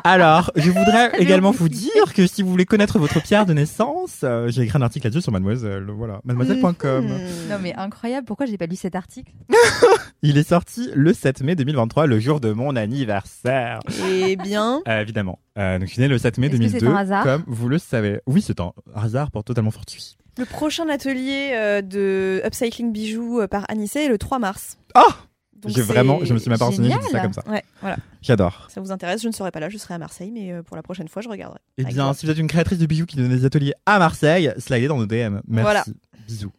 Alors, 0.04 0.52
je 0.56 0.70
voudrais 0.72 1.12
également 1.20 1.52
vous 1.52 1.70
dire 1.70 2.14
que 2.16 2.26
si 2.28 2.42
vous 2.44 2.50
voulez 2.50 2.66
connaître 2.66 2.98
votre 3.00 3.22
pierre 3.22 3.46
de 3.46 3.54
naissance, 3.54 4.22
euh, 4.24 4.48
j'ai 4.50 4.64
écrit 4.64 4.78
un 4.78 4.82
article 4.82 5.06
là-dessus 5.08 5.22
sur 5.22 5.32
Mademoiselle. 5.32 5.86
Voilà, 5.90 6.22
mademoiselle.com. 6.24 7.06
Mhm. 7.06 7.18
Non 7.50 7.58
mais 7.62 7.74
incroyable, 7.76 8.26
pourquoi 8.26 8.46
j'ai 8.46 8.58
pas 8.58 8.66
lu 8.66 8.76
cet 8.76 8.96
article 8.96 9.32
Il 10.24 10.38
est 10.38 10.48
sorti 10.48 10.90
le 10.94 11.14
7 11.14 11.42
mai 11.42 11.56
2023, 11.56 12.06
le 12.08 12.20
jour 12.20 12.40
de 12.40 12.52
mon 12.52 12.76
anniversaire. 12.76 13.80
Eh 14.10 14.36
bien, 14.36 14.82
Euh, 14.88 15.02
évidemment. 15.02 15.40
Euh, 15.58 15.78
donc, 15.80 15.88
je 15.88 15.94
suis 15.94 16.02
né 16.02 16.08
le 16.08 16.18
7 16.18 16.38
mai 16.38 16.48
Est-ce 16.48 16.54
que 16.56 16.60
2002, 16.60 16.80
c'est 16.80 16.88
un 16.92 16.96
hasard 16.96 17.24
comme 17.24 17.44
vous 17.48 17.68
le 17.70 17.78
savez. 17.78 18.20
Oui, 18.26 18.42
c'est 18.42 18.60
un 18.60 18.72
hasard 18.96 19.32
pour 19.32 19.44
totalement 19.44 19.72
fortuit. 19.72 20.18
le 20.38 20.46
prochain 20.46 20.88
atelier 20.90 21.52
euh, 21.54 21.82
de 21.82 22.42
upcycling 22.46 22.92
bijoux 22.92 23.42
euh, 23.42 23.48
par 23.48 23.66
Anissé 23.70 24.02
est 24.02 24.08
le 24.10 24.18
3 24.18 24.40
mars. 24.40 24.78
Ah 24.96 25.04
Donc 25.08 25.16
J'ai 25.66 25.82
vraiment, 25.82 26.24
je 26.24 26.34
me 26.34 26.40
suis 26.40 26.50
même 26.50 26.60
pas 26.60 26.66
renseigné, 26.66 26.90
j'ai 26.92 26.98
dit 26.98 27.12
ça 27.12 27.20
comme 27.20 27.34
ça. 27.34 27.44
Ouais, 27.48 27.64
voilà. 27.82 27.98
J'adore. 28.22 28.68
Ça 28.70 28.82
vous 28.82 28.92
intéresse, 28.92 29.22
je 29.22 29.28
ne 29.28 29.34
serai 29.34 29.52
pas 29.52 29.60
là, 29.60 29.70
je 29.70 29.78
serai 29.78 29.94
à 29.94 29.98
Marseille, 29.98 30.32
mais 30.32 30.52
euh, 30.52 30.64
pour 30.64 30.76
la 30.76 30.84
prochaine 30.84 31.08
fois, 31.08 31.22
je 31.22 31.30
regarderai. 31.30 31.60
Eh 31.78 31.84
bien, 31.84 32.14
si 32.14 32.26
vous 32.26 32.32
êtes 32.32 32.38
une 32.38 32.48
créatrice 32.48 32.80
de 32.80 32.86
bijoux 32.86 33.06
qui 33.06 33.18
donne 33.18 33.30
des 33.30 33.46
ateliers 33.46 33.74
à 33.86 34.00
Marseille, 34.00 34.52
slidez 34.58 34.88
dans 34.88 34.98
nos 34.98 35.06
DM. 35.06 35.40
Merci. 35.48 35.64
Voilà. 35.64 35.84
Bisous. 36.28 36.54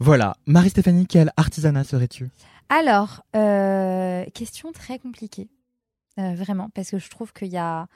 Voilà. 0.00 0.36
Marie-Stéphanie, 0.46 1.06
quel 1.06 1.32
artisanat 1.36 1.84
serais-tu? 1.84 2.30
Alors, 2.68 3.24
euh, 3.34 4.24
question 4.34 4.72
très 4.72 4.98
compliquée. 4.98 5.48
Euh, 6.18 6.34
vraiment, 6.34 6.68
parce 6.74 6.90
que 6.90 6.98
je 6.98 7.08
trouve 7.08 7.32
qu'il 7.32 7.48
y 7.48 7.56
a 7.56 7.86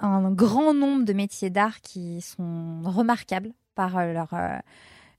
un 0.00 0.30
grand 0.30 0.74
nombre 0.74 1.04
de 1.04 1.12
métiers 1.12 1.50
d'art 1.50 1.80
qui 1.80 2.20
sont 2.20 2.82
remarquables 2.84 3.50
par 3.74 3.96
euh, 3.98 4.12
leur, 4.12 4.28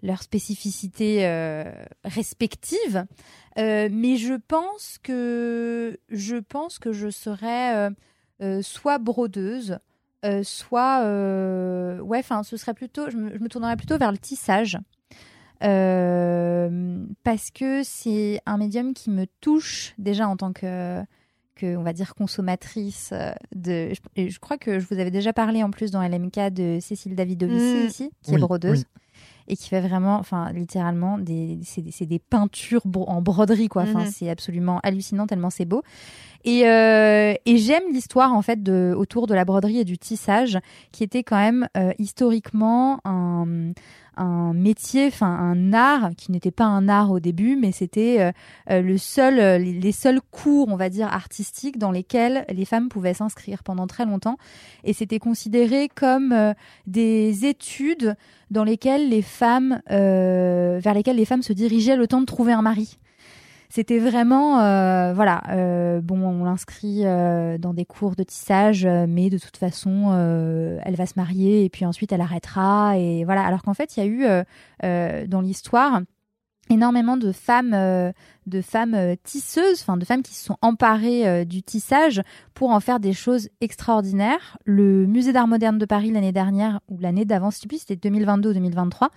euh, 0.06 0.08
leur 0.08 0.22
spécificité 0.24 1.26
euh, 1.28 1.64
respective. 2.04 3.06
Euh, 3.58 3.90
mais 3.92 4.18
je 4.18 4.34
pense 4.34 4.98
que 5.02 5.98
je 6.10 6.36
pense 6.38 6.80
que 6.80 6.92
je 6.94 7.10
serais 7.10 7.90
euh, 8.42 8.62
soit 8.62 8.98
brodeuse, 9.00 9.80
soit 10.44 11.02
ouais, 12.02 12.20
enfin, 12.20 12.44
ce 12.44 12.58
serait 12.58 12.74
plutôt, 12.74 13.10
je 13.10 13.18
me, 13.18 13.34
je 13.38 13.40
me 13.40 13.48
tournerais 13.50 13.78
plutôt 13.78 13.98
vers 13.98 14.12
le 14.12 14.18
tissage. 14.18 14.78
parce 17.24 17.52
que 17.52 17.82
c'est 17.84 18.40
un 18.46 18.58
médium 18.58 18.94
qui 18.94 19.10
me 19.10 19.26
touche 19.42 19.94
déjà 19.98 20.28
en 20.28 20.38
tant 20.38 20.54
que, 20.54 21.02
que 21.56 21.76
on 21.78 21.84
va 21.84 21.94
dire 21.94 22.16
consommatrice 22.16 23.14
de. 23.56 23.94
Je, 24.18 24.28
je 24.30 24.40
crois 24.40 24.58
que 24.58 24.80
je 24.80 24.86
vous 24.88 25.00
avais 25.00 25.12
déjà 25.12 25.34
parlé 25.34 25.64
en 25.64 25.72
plus 25.72 25.92
dans 25.92 26.02
LMK 26.06 26.52
de 26.54 26.80
Cécile 26.82 27.16
Davidovici 27.16 27.56
Mm. 27.84 27.88
ici, 27.88 28.12
qui 28.22 28.34
est 28.36 28.38
brodeuse. 28.38 28.80
oui. 28.80 29.02
Et 29.48 29.56
qui 29.56 29.70
fait 29.70 29.82
vraiment, 29.82 30.16
enfin, 30.18 30.52
littéralement, 30.54 31.18
des, 31.20 31.60
c'est 31.64 32.06
des, 32.06 32.20
peintures 32.20 32.82
en 32.96 33.22
broderie, 33.22 33.68
quoi. 33.68 33.84
Enfin, 33.84 34.06
Mhm. 34.06 34.12
c'est 34.12 34.30
absolument 34.30 34.80
hallucinant 34.84 35.28
tellement 35.28 35.50
c'est 35.52 35.66
beau. 35.66 35.84
Et, 36.44 36.68
euh, 36.68 37.34
et 37.46 37.58
j'aime 37.58 37.84
l'histoire, 37.92 38.34
en 38.34 38.42
fait, 38.42 38.62
de, 38.62 38.94
autour 38.96 39.26
de 39.28 39.34
la 39.34 39.46
broderie 39.46 39.80
et 39.80 39.84
du 39.84 39.98
tissage, 39.98 40.60
qui 40.92 41.04
était 41.04 41.24
quand 41.24 41.38
même 41.38 41.68
euh, 41.76 41.92
historiquement 41.98 43.00
un, 43.04 43.72
un 44.18 44.54
métier, 44.54 45.08
enfin 45.08 45.28
un 45.28 45.74
art 45.74 46.12
qui 46.18 46.32
n'était 46.32 46.52
pas 46.52 46.66
un 46.66 46.88
art 46.88 47.12
au 47.12 47.20
début, 47.20 47.56
mais 47.56 47.72
c'était 47.72 48.22
euh, 48.22 48.32
euh, 48.70 48.82
le 48.82 48.98
seul, 48.98 49.40
euh, 49.40 49.58
les, 49.58 49.92
seuls 49.92 50.22
cours, 50.32 50.68
on 50.70 50.76
va 50.76 50.90
dire, 50.90 51.08
artistiques 51.08 51.78
dans 51.78 51.92
lesquels 51.92 52.46
les 52.50 52.66
femmes 52.66 52.90
pouvaient 52.90 53.14
s'inscrire 53.14 53.64
pendant 53.64 53.88
très 53.88 54.06
longtemps. 54.06 54.38
Et 54.84 54.94
c'était 54.94 55.20
considéré 55.20 55.90
comme 55.94 56.54
des 56.88 57.46
études 57.46 58.16
dans 58.52 58.64
lesquelles 58.64 59.10
les 59.10 59.22
femmes, 59.22 59.82
vers 59.90 60.94
lesquelles 60.94 61.16
les 61.16 61.26
femmes 61.26 61.44
se 61.44 61.54
dirigeaient 61.54 61.96
le 61.96 62.08
temps 62.08 62.22
de 62.22 62.26
trouver 62.26 62.54
un 62.54 62.62
mari. 62.62 62.98
C'était 63.76 64.00
vraiment, 64.00 64.62
euh, 64.62 65.14
voilà, 65.14 65.44
euh, 65.50 66.00
bon, 66.00 66.26
on 66.26 66.46
l'inscrit 66.46 67.02
euh, 67.04 67.58
dans 67.58 67.74
des 67.74 67.84
cours 67.84 68.16
de 68.16 68.24
tissage, 68.24 68.86
mais 68.86 69.30
de 69.30 69.38
toute 69.38 69.58
façon, 69.58 70.14
elle 70.82 70.96
va 70.96 71.06
se 71.06 71.16
marier 71.18 71.66
et 71.66 71.70
puis 71.70 71.86
ensuite 71.86 72.14
elle 72.14 72.22
arrêtera. 72.22 72.98
Et 72.98 73.26
voilà, 73.26 73.46
alors 73.46 73.64
qu'en 73.64 73.74
fait, 73.74 73.98
il 73.98 74.00
y 74.00 74.04
a 74.04 74.08
eu 74.08 75.28
dans 75.28 75.42
l'histoire 75.42 76.00
énormément 76.70 77.18
de 77.18 77.34
femmes, 77.34 78.14
de 78.46 78.62
femmes 78.62 79.18
tisseuses, 79.24 79.82
enfin 79.82 79.98
de 79.98 80.06
femmes 80.06 80.24
qui 80.24 80.36
se 80.36 80.46
sont 80.46 80.58
emparées 80.62 81.44
du 81.44 81.62
tissage 81.62 82.22
pour 82.54 82.70
en 82.70 82.80
faire 82.80 83.02
des 83.02 83.12
choses 83.12 83.50
extraordinaires. 83.60 84.58
Le 84.64 85.06
Musée 85.06 85.34
d'art 85.34 85.50
moderne 85.50 85.80
de 85.80 85.86
Paris 85.86 86.12
l'année 86.12 86.32
dernière 86.32 86.80
ou 86.88 86.98
l'année 86.98 87.26
d'avant, 87.26 87.50
plus, 87.68 87.80
c'était 87.80 87.98
2022 87.98 88.52
ou 88.52 88.54
2023, 88.54 89.10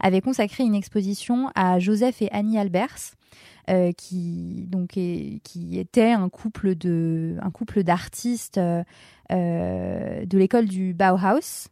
avait 0.00 0.20
consacré 0.20 0.64
une 0.64 0.74
exposition 0.74 1.50
à 1.54 1.78
Joseph 1.78 2.20
et 2.20 2.30
Annie 2.30 2.58
Albers. 2.58 3.14
Euh, 3.70 3.92
qui 3.92 4.66
donc 4.68 4.96
est- 4.96 5.40
qui 5.44 5.78
était 5.78 6.10
un 6.12 6.28
couple 6.28 6.74
de 6.74 7.36
un 7.42 7.50
couple 7.50 7.82
d'artistes 7.82 8.58
euh, 8.58 8.82
euh, 9.30 10.24
de 10.24 10.38
l'école 10.38 10.66
du 10.66 10.94
Bauhaus. 10.94 11.68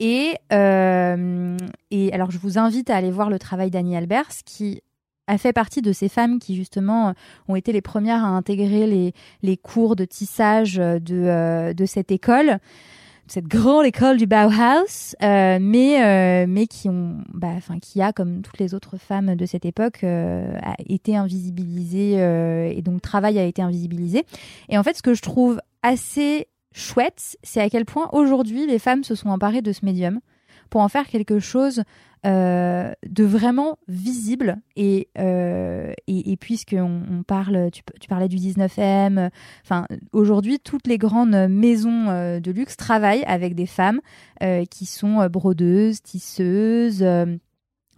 Et 0.00 0.34
et 0.50 2.12
alors 2.12 2.30
je 2.30 2.38
vous 2.38 2.58
invite 2.58 2.90
à 2.90 2.96
aller 2.96 3.10
voir 3.10 3.30
le 3.30 3.38
travail 3.38 3.70
d'Annie 3.70 3.96
Albers 3.96 4.28
qui 4.44 4.82
a 5.26 5.36
fait 5.38 5.52
partie 5.52 5.82
de 5.82 5.92
ces 5.92 6.08
femmes 6.08 6.38
qui 6.38 6.56
justement 6.56 7.14
ont 7.48 7.56
été 7.56 7.72
les 7.72 7.82
premières 7.82 8.24
à 8.24 8.28
intégrer 8.28 8.86
les, 8.86 9.12
les 9.42 9.56
cours 9.56 9.94
de 9.96 10.04
tissage 10.04 10.76
de, 10.76 11.72
de 11.72 11.86
cette 11.86 12.10
école 12.12 12.58
cette 13.30 13.46
grande 13.46 13.86
école 13.86 14.16
du 14.16 14.26
Bauhaus, 14.26 15.14
euh, 15.22 15.58
mais 15.60 16.02
euh, 16.02 16.46
mais 16.48 16.66
bah, 17.32 17.54
qui 17.80 18.00
a 18.02 18.12
comme 18.12 18.42
toutes 18.42 18.58
les 18.58 18.74
autres 18.74 18.96
femmes 18.96 19.34
de 19.34 19.46
cette 19.46 19.64
époque 19.64 20.04
euh, 20.04 20.56
a 20.62 20.74
été 20.86 21.16
invisibilisée 21.16 22.14
et 22.76 22.82
donc 22.82 22.94
le 22.94 23.00
travail 23.00 23.38
a 23.38 23.44
été 23.44 23.62
invisibilisé. 23.62 24.24
Et 24.68 24.78
en 24.78 24.82
fait, 24.82 24.96
ce 24.96 25.02
que 25.02 25.14
je 25.14 25.22
trouve 25.22 25.60
assez 25.82 26.48
chouette, 26.72 27.36
c'est 27.42 27.60
à 27.60 27.70
quel 27.70 27.84
point 27.84 28.08
aujourd'hui 28.12 28.66
les 28.66 28.78
femmes 28.78 29.04
se 29.04 29.14
sont 29.14 29.28
emparées 29.28 29.62
de 29.62 29.72
ce 29.72 29.84
médium 29.84 30.20
pour 30.70 30.80
en 30.80 30.88
faire 30.88 31.06
quelque 31.06 31.38
chose 31.38 31.82
euh, 32.26 32.92
de 33.08 33.22
vraiment 33.22 33.78
visible 33.86 34.56
et 34.74 35.08
euh, 35.18 35.92
puisqu'on 36.40 37.02
on 37.08 37.22
parle, 37.22 37.70
tu, 37.70 37.82
parlais 38.08 38.26
du 38.26 38.36
19e, 38.38 39.30
enfin 39.64 39.86
aujourd'hui 40.12 40.58
toutes 40.58 40.88
les 40.88 40.98
grandes 40.98 41.48
maisons 41.48 42.08
euh, 42.08 42.40
de 42.40 42.50
luxe 42.50 42.76
travaillent 42.76 43.22
avec 43.24 43.54
des 43.54 43.66
femmes 43.66 44.00
euh, 44.42 44.64
qui 44.64 44.84
sont 44.86 45.26
brodeuses, 45.28 46.02
tisseuses. 46.02 47.04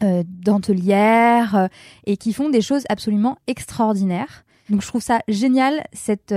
dentelières 0.02 1.68
et 2.06 2.16
qui 2.16 2.32
font 2.32 2.48
des 2.48 2.62
choses 2.62 2.84
absolument 2.88 3.36
extraordinaires. 3.46 4.44
Donc 4.70 4.80
je 4.80 4.86
trouve 4.86 5.02
ça 5.02 5.20
génial 5.28 5.84
cette 5.92 6.34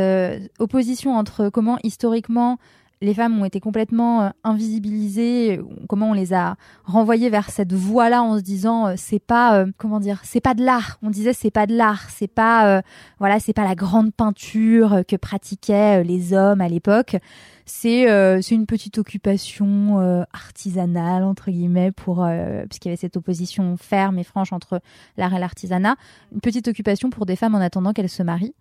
opposition 0.60 1.16
entre 1.16 1.50
comment 1.50 1.80
historiquement 1.84 2.58
les 3.04 3.14
femmes 3.14 3.40
ont 3.40 3.46
été 3.46 3.60
complètement 3.60 4.24
euh, 4.24 4.30
invisibilisées, 4.44 5.58
euh, 5.58 5.64
comment 5.90 6.12
on 6.12 6.14
les 6.14 6.34
a 6.34 6.56
renvoyées 6.86 7.30
vers 7.30 7.50
cette 7.50 7.74
voie-là 7.74 8.24
en 8.24 8.38
se 8.38 8.42
disant 8.42 8.88
euh, 8.88 8.94
c'est 8.98 9.20
pas 9.20 9.66
comment 9.78 10.00
dire, 10.00 10.22
c'est 10.24 10.42
pas 10.42 10.54
de 10.54 10.64
l'art. 10.64 10.98
On 11.02 11.10
disait 11.10 11.34
c'est 11.34 11.52
pas 11.52 11.68
de 11.68 11.76
l'art, 11.76 12.10
c'est 12.10 12.28
pas 12.28 12.82
voilà, 13.20 13.40
c'est 13.40 13.54
pas 13.54 13.66
la 13.66 13.76
grande 13.76 14.14
peinture 14.14 15.04
que 15.08 15.16
pratiquaient 15.16 16.04
les 16.04 16.34
hommes 16.34 16.62
à 16.62 16.70
l'époque. 16.70 17.18
C'est 17.66 18.08
c'est 18.42 18.56
une 18.56 18.66
petite 18.66 18.98
occupation 18.98 20.26
artisanale 20.34 21.24
entre 21.24 21.52
guillemets 21.52 21.92
pour 21.92 22.28
puisqu'il 22.70 22.90
y 22.90 22.92
avait 22.92 22.98
cette 22.98 23.18
opposition 23.18 23.76
ferme 23.78 24.18
et 24.20 24.24
franche 24.24 24.54
entre 24.54 24.82
l'art 25.18 25.34
et 25.34 25.40
l'artisanat, 25.40 25.96
une 26.32 26.42
petite 26.42 26.68
occupation 26.68 27.10
pour 27.10 27.26
des 27.26 27.36
femmes 27.36 27.56
en 27.56 27.62
attendant 27.62 27.94
qu'elles 27.94 28.10
se 28.10 28.24
marient. 28.24 28.56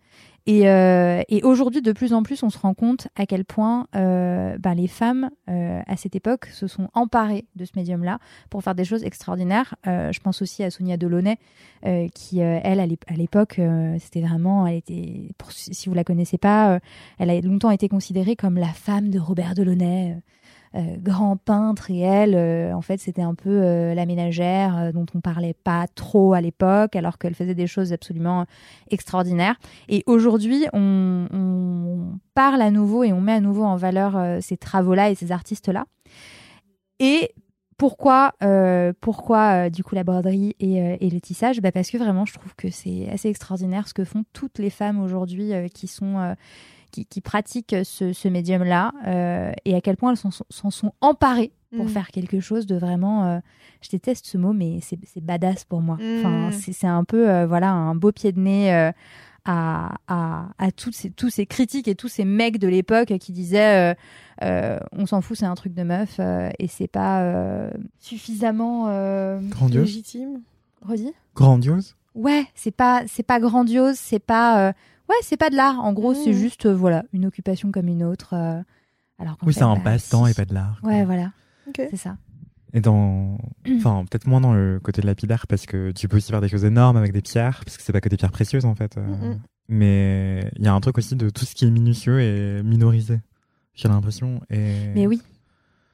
Et, 0.47 0.69
euh, 0.69 1.23
et 1.29 1.43
aujourd'hui, 1.45 1.83
de 1.83 1.93
plus 1.93 2.13
en 2.13 2.25
plus, 2.25 2.43
on 2.43 2.51
se 2.51 2.59
rend 2.59 2.75
compte 2.75 3.07
à 3.15 3.27
quel 3.27 3.45
point 3.45 3.87
euh, 3.95 4.57
ben, 4.59 4.75
les 4.75 4.89
femmes, 4.89 5.31
euh, 5.49 5.81
à 5.87 5.97
cette 5.97 6.17
époque, 6.17 6.47
se 6.47 6.67
sont 6.67 6.89
emparées 6.95 7.47
de 7.55 7.65
ce 7.65 7.71
médium-là 7.77 8.19
pour 8.51 8.63
faire 8.65 8.75
des 8.75 8.85
choses 8.85 9.05
extraordinaires. 9.05 9.77
Euh, 9.87 10.11
je 10.11 10.19
pense 10.19 10.43
aussi 10.43 10.65
à 10.65 10.71
Sonia 10.71 10.97
Delaunay, 10.97 11.37
euh, 11.87 12.09
qui, 12.13 12.43
euh, 12.43 12.59
elle, 12.65 12.81
à 12.81 12.87
l'ép- 12.87 13.05
à 13.09 13.15
l'époque, 13.15 13.61
c'était 14.01 14.21
vraiment, 14.23 14.67
elle 14.67 14.77
était, 14.77 15.29
si 15.49 15.89
vous 15.89 15.95
la 15.95 16.03
connaissez 16.05 16.39
pas, 16.39 16.81
elle 17.19 17.31
a 17.31 17.41
longtemps 17.41 17.71
été 17.71 17.89
considérée 17.89 18.35
comme 18.35 18.57
la 18.59 18.73
femme 18.73 19.11
de 19.11 19.21
Robert 19.21 19.55
Delaunay. 19.55 20.17
Euh, 20.75 20.97
grand 20.99 21.37
peintre 21.37 21.91
et 21.91 21.99
elle, 21.99 22.35
euh, 22.35 22.75
en 22.75 22.81
fait, 22.81 22.99
c'était 22.99 23.21
un 23.23 23.35
peu 23.35 23.51
euh, 23.51 23.95
la 23.95 24.07
ménagère 24.07 24.91
dont 24.95 25.05
on 25.15 25.21
parlait 25.21 25.53
pas 25.53 25.87
trop 25.95 26.33
à 26.33 26.41
l'époque, 26.41 26.97
alors 26.97 27.19
qu'elle 27.19 27.35
faisait 27.35 27.55
des 27.55 27.67
choses 27.67 27.93
absolument 27.93 28.47
extraordinaires. 28.91 29.57
Et 29.91 30.03
aujourd'hui, 30.07 30.65
on, 30.73 31.27
on 31.31 32.19
parle 32.35 32.63
à 32.63 32.71
nouveau 32.71 33.05
et 33.05 33.13
on 33.13 33.21
met 33.21 33.33
à 33.33 33.41
nouveau 33.41 33.65
en 33.65 33.77
valeur 33.77 34.19
ces 34.41 34.57
travaux-là 34.57 35.11
et 35.11 35.15
ces 35.15 35.31
artistes-là. 35.31 35.85
Et 36.99 37.35
pourquoi, 37.77 38.33
pourquoi 39.01 39.69
du 39.69 39.83
coup 39.83 39.95
la 39.95 40.05
broderie 40.05 40.55
et, 40.61 40.77
et 41.01 41.11
le 41.11 41.21
tissage? 41.21 41.61
Bah 41.61 41.73
Parce 41.73 41.91
que 41.91 41.99
vraiment, 41.99 42.25
je 42.25 42.35
trouve 42.35 42.55
que 42.55 42.71
c'est 42.71 43.11
assez 43.11 43.29
extraordinaire 43.29 43.89
ce 43.89 43.95
que 43.95 44.05
font 44.05 44.25
toutes 44.33 44.59
les 44.59 44.71
femmes 44.71 45.01
aujourd'hui 45.01 45.51
qui 45.75 45.89
sont 45.89 46.35
qui, 46.93 47.07
qui 47.07 47.21
pratiquent 47.21 47.75
ce, 47.85 48.13
ce 48.13 48.29
médium-là 48.29 48.93
euh, 49.09 49.51
et 49.65 49.75
à 49.75 49.81
quel 49.81 49.97
point 49.97 50.13
elles 50.13 50.17
s'en 50.17 50.71
sont, 50.71 50.93
emparées 51.01 51.51
pour 51.75 51.87
Mm. 51.87 51.89
faire 51.89 52.09
quelque 52.09 52.39
chose 52.39 52.67
de 52.67 52.77
vraiment. 52.77 53.25
euh, 53.27 53.39
je 53.81 53.89
déteste 53.89 54.27
ce 54.27 54.37
mot, 54.39 54.53
mais 54.53 54.79
c'est 54.83 55.25
badass 55.25 55.65
pour 55.65 55.81
moi. 55.81 55.97
Enfin, 56.19 56.51
Mm. 56.51 56.53
c'est 56.53 56.87
un 56.87 57.03
peu 57.05 57.29
euh, 57.31 57.47
voilà 57.47 57.71
un 57.73 57.95
beau 57.97 58.13
pied 58.13 58.31
de 58.33 58.39
nez. 58.41 58.73
euh, 58.75 58.93
à, 59.45 59.97
à, 60.07 60.51
à 60.59 60.71
toutes 60.71 60.95
ces, 60.95 61.11
tous 61.11 61.29
ces 61.29 61.47
critiques 61.47 61.89
et 61.89 61.97
tous 61.97 62.07
ces 62.07 62.25
mecs 62.25 62.59
de 62.59 62.69
l'époque 62.69 63.19
qui 63.19 63.33
disaient 63.33 63.91
euh, 63.91 63.95
euh, 64.45 64.79
on 64.93 65.05
s'en 65.05 65.21
fout, 65.21 65.37
c'est 65.37 65.47
un 65.47 65.57
truc 65.57 65.75
de 65.75 65.83
meuf 65.83 66.19
euh, 66.21 66.49
et 66.61 66.69
c'est 66.69 66.87
pas 66.87 67.23
euh, 67.25 67.69
suffisamment 67.99 68.85
euh, 68.89 69.41
Grandiose. 69.49 69.87
Légitime. 69.87 70.43
redit. 70.87 71.13
Grandiose. 71.35 71.97
Ouais, 72.15 72.45
c'est 72.55 72.71
pas 72.71 73.03
c'est 73.09 73.23
pas 73.23 73.41
grandiose, 73.41 73.97
c'est 73.97 74.19
pas 74.19 74.69
euh, 74.69 74.73
ouais, 75.13 75.23
c'est 75.23 75.37
pas 75.37 75.51
de 75.51 75.57
l'art. 75.57 75.81
En 75.85 75.93
gros, 75.93 76.15
c'est 76.15 76.31
Mhm. 76.33 76.37
juste 76.37 76.67
euh, 76.67 76.75
voilà 76.75 77.05
une 77.13 77.27
occupation 77.27 77.71
comme 77.73 77.89
une 77.89 78.03
autre. 78.05 78.35
euh, 78.35 78.61
alors 79.19 79.37
Oui, 79.45 79.53
c'est 79.55 79.63
un 79.63 79.77
bah, 79.77 79.83
passe-temps 79.85 80.25
si. 80.27 80.33
et 80.33 80.35
pas 80.35 80.45
de 80.45 80.55
l'art. 80.55 80.81
Ouais, 80.83 81.05
voilà, 81.05 81.33
c'est 81.77 81.97
ça. 81.97 82.17
Et 82.75 82.81
dans. 82.81 83.39
Enfin, 83.77 84.05
peut-être 84.11 84.27
moins 84.27 84.41
dans 84.41 84.55
le 84.55 84.81
côté 84.81 85.03
de 85.03 85.07
lapidaire, 85.07 85.47
parce 85.47 85.67
que 85.67 85.91
tu 85.93 86.09
peux 86.09 86.17
aussi 86.17 86.31
faire 86.31 86.41
des 86.41 86.49
choses 86.49 86.65
énormes 86.65 86.97
avec 86.97 87.13
des 87.13 87.21
pierres, 87.23 87.61
parce 87.65 87.77
que 87.77 87.83
c'est 87.83 87.93
pas 87.93 88.01
que 88.01 88.09
des 88.09 88.17
pierres 88.17 88.33
précieuses 88.33 88.65
en 88.65 88.75
fait. 88.75 88.97
euh. 88.97 89.07
Mhm. 89.07 89.41
Mais 89.69 90.51
il 90.57 90.65
y 90.65 90.69
a 90.69 90.73
un 90.75 90.81
truc 90.81 90.99
aussi 90.99 91.15
de 91.17 91.31
tout 91.31 91.45
ce 91.45 91.55
qui 91.55 91.65
est 91.67 91.71
minutieux 91.71 92.21
et 92.21 92.63
minorisé, 92.63 93.21
j'ai 93.75 93.89
l'impression. 93.89 94.41
Et... 94.51 94.89
Mais 94.95 95.07
oui. 95.07 95.21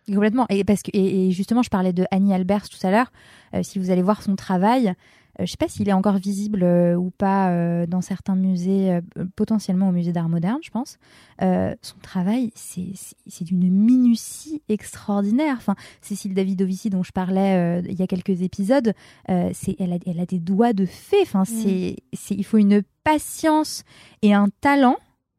Complètement. 0.06 0.46
Et, 0.48 0.64
parce 0.64 0.82
que, 0.82 0.90
et, 0.94 1.28
et 1.28 1.32
justement, 1.32 1.62
je 1.62 1.68
parlais 1.68 1.92
de 1.92 2.06
Annie 2.10 2.32
Albers 2.32 2.66
tout 2.70 2.78
à 2.86 2.90
l'heure. 2.90 3.12
Euh, 3.54 3.62
si 3.62 3.78
vous 3.78 3.90
allez 3.90 4.00
voir 4.02 4.22
son 4.22 4.36
travail, 4.36 4.94
euh, 5.40 5.46
je 5.46 5.50
sais 5.52 5.56
pas 5.56 5.68
s'il 5.68 5.88
est 5.88 5.92
encore 5.92 6.16
visible 6.18 6.62
euh, 6.62 6.96
ou 6.96 7.10
pas 7.10 7.50
euh, 7.50 7.86
dans 7.86 8.00
certains 8.00 8.34
musées, 8.34 8.92
euh, 8.92 9.00
potentiellement 9.36 9.88
au 9.88 9.92
musée 9.92 10.12
d'art 10.12 10.28
moderne, 10.28 10.58
je 10.62 10.70
pense. 10.70 10.98
Euh, 11.42 11.74
son 11.82 11.98
travail, 11.98 12.50
c'est 12.54 13.44
d'une 13.44 13.70
minutie 13.70 14.62
extraordinaire. 14.68 15.54
Enfin, 15.56 15.74
Cécile 16.00 16.34
Davidovici, 16.34 16.90
dont 16.90 17.02
je 17.02 17.12
parlais 17.12 17.80
euh, 17.80 17.82
il 17.88 17.98
y 17.98 18.02
a 18.02 18.06
quelques 18.06 18.42
épisodes, 18.42 18.92
euh, 19.30 19.50
c'est 19.54 19.76
elle, 19.78 19.92
a, 19.92 19.98
elle 20.06 20.20
a 20.20 20.26
des 20.26 20.40
doigts 20.40 20.72
de 20.72 20.86
fée. 20.86 21.22
Enfin, 21.22 21.44
c'est- 21.44 21.96
il 22.30 22.44
faut 22.44 22.58
une 22.58 22.82
patience 23.04 23.84
et 24.22 24.34
un 24.34 24.48
talent 24.60 24.96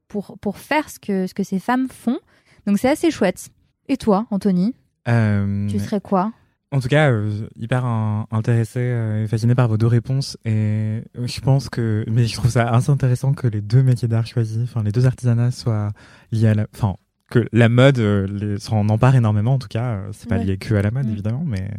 pour, 0.08 0.38
pour 0.40 0.58
faire 0.58 0.90
ce 0.90 1.00
que, 1.00 1.28
ce 1.28 1.34
que 1.34 1.44
ces 1.44 1.60
femmes 1.60 1.88
font. 1.90 2.18
Donc 2.66 2.78
c'est 2.80 2.90
assez 2.90 3.12
chouette. 3.12 3.50
Et 3.88 3.98
toi, 3.98 4.26
Anthony, 4.32 4.76
Euh, 5.08 5.68
tu 5.68 5.80
serais 5.80 6.02
quoi? 6.02 6.32
En 6.72 6.80
tout 6.80 6.88
cas, 6.88 7.10
euh, 7.10 7.32
hyper 7.56 7.84
un- 7.84 8.28
intéressé 8.32 8.80
euh, 8.80 9.24
et 9.24 9.28
fasciné 9.28 9.56
par 9.56 9.68
vos 9.68 9.78
deux 9.78 9.88
réponses. 9.88 10.38
Et 10.46 10.52
euh, 10.52 11.02
je 11.26 11.40
pense 11.42 11.68
que, 11.70 12.06
mais 12.12 12.26
je 12.26 12.36
trouve 12.36 12.52
ça 12.52 12.70
assez 12.70 12.92
intéressant 12.92 13.34
que 13.34 13.48
les 13.48 13.62
deux 13.62 13.82
métiers 13.82 14.08
d'art 14.08 14.28
choisis, 14.28 14.60
enfin 14.64 14.84
les 14.84 14.92
deux 14.92 15.08
artisanats 15.08 15.50
soient 15.52 15.90
liés 16.32 16.48
à 16.50 16.54
la, 16.54 16.68
enfin 16.76 16.96
que 17.32 17.48
la 17.54 17.70
mode 17.70 17.98
euh, 18.00 18.58
s'en 18.60 18.88
empare 18.90 19.16
énormément. 19.16 19.54
En 19.56 19.60
tout 19.60 19.68
cas, 19.68 19.84
euh, 19.94 20.10
c'est 20.12 20.30
pas 20.30 20.38
Ouais. 20.38 20.44
lié 20.46 20.58
que 20.58 20.74
à 20.76 20.82
la 20.84 20.92
mode 20.92 21.08
Mm. 21.08 21.12
évidemment, 21.12 21.44
mais 21.46 21.70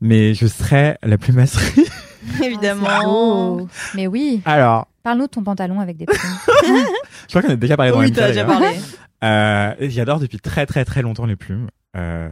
mais 0.00 0.32
je 0.34 0.46
serais 0.46 0.98
la 1.02 1.18
plumasserie. 1.18 1.84
Évidemment. 2.42 2.86
Ah. 2.88 3.64
Mais 3.94 4.06
oui, 4.06 4.40
Alors, 4.46 4.88
parle-nous 5.02 5.26
de 5.26 5.30
ton 5.30 5.42
pantalon 5.42 5.80
avec 5.80 5.98
des 5.98 6.06
plumes. 6.06 6.18
je 6.58 7.28
crois 7.28 7.42
qu'on 7.42 7.50
a 7.50 7.56
déjà 7.56 7.76
parlé 7.76 7.92
dans 7.92 7.98
oui, 7.98 8.06
l'émission, 8.06 8.22
t'as 8.22 8.28
déjà 8.28 8.44
d'ailleurs. 8.44 8.60
parlé. 8.60 8.78
Euh, 9.82 9.88
J'adore 9.90 10.18
depuis 10.20 10.38
très 10.38 10.64
très 10.64 10.84
très 10.86 11.02
longtemps 11.02 11.26
les 11.26 11.36
plumes. 11.36 11.68
Euh, 11.96 12.28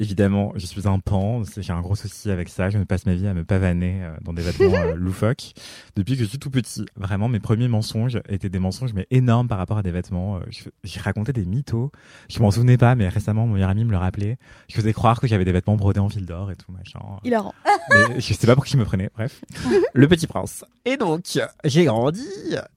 évidemment, 0.00 0.52
je 0.56 0.66
suis 0.66 0.88
un 0.88 0.98
pan. 0.98 1.42
J'ai 1.56 1.72
un 1.72 1.80
gros 1.82 1.94
souci 1.94 2.30
avec 2.30 2.48
ça. 2.48 2.70
Je 2.70 2.78
ne 2.78 2.84
passe 2.84 3.06
ma 3.06 3.14
vie 3.14 3.26
à 3.26 3.34
me 3.34 3.44
pavaner 3.44 4.02
euh, 4.02 4.16
dans 4.22 4.32
des 4.32 4.42
vêtements 4.42 4.74
euh, 4.74 4.94
loufoques. 4.96 5.52
Depuis 5.94 6.14
que 6.16 6.24
je 6.24 6.28
suis 6.28 6.38
tout 6.38 6.50
petit, 6.50 6.86
vraiment, 6.96 7.28
mes 7.28 7.38
premiers 7.38 7.68
mensonges 7.68 8.20
étaient 8.28 8.48
des 8.48 8.58
mensonges 8.58 8.94
mais 8.94 9.06
énormes 9.10 9.46
par 9.46 9.58
rapport 9.58 9.78
à 9.78 9.82
des 9.82 9.90
vêtements. 9.90 10.38
Euh, 10.38 10.40
J'ai 10.82 11.00
raconté 11.00 11.32
des 11.32 11.44
mythos. 11.44 11.92
Je 12.28 12.40
m'en 12.40 12.50
souvenais 12.50 12.78
pas, 12.78 12.94
mais 12.94 13.08
récemment, 13.08 13.46
mon 13.46 13.54
meilleur 13.54 13.70
ami 13.70 13.84
me 13.84 13.90
le 13.90 13.98
rappelait. 13.98 14.38
Je 14.68 14.74
faisais 14.74 14.92
croire 14.92 15.20
que 15.20 15.26
j'avais 15.26 15.44
des 15.44 15.52
vêtements 15.52 15.76
brodés 15.76 16.00
en 16.00 16.08
fil 16.08 16.24
d'or 16.24 16.50
et 16.50 16.56
tout 16.56 16.72
machin. 16.72 17.00
Il 17.24 17.34
a 17.34 17.40
rend. 17.40 17.54
Mais 17.90 18.20
je 18.20 18.32
sais 18.32 18.46
pas 18.46 18.54
pour 18.54 18.64
qui 18.64 18.72
je 18.72 18.78
me 18.78 18.84
prenais, 18.84 19.10
bref. 19.14 19.42
Le 19.92 20.08
petit 20.08 20.26
prince. 20.26 20.64
Et 20.86 20.96
donc, 20.96 21.38
j'ai 21.64 21.84
grandi 21.84 22.26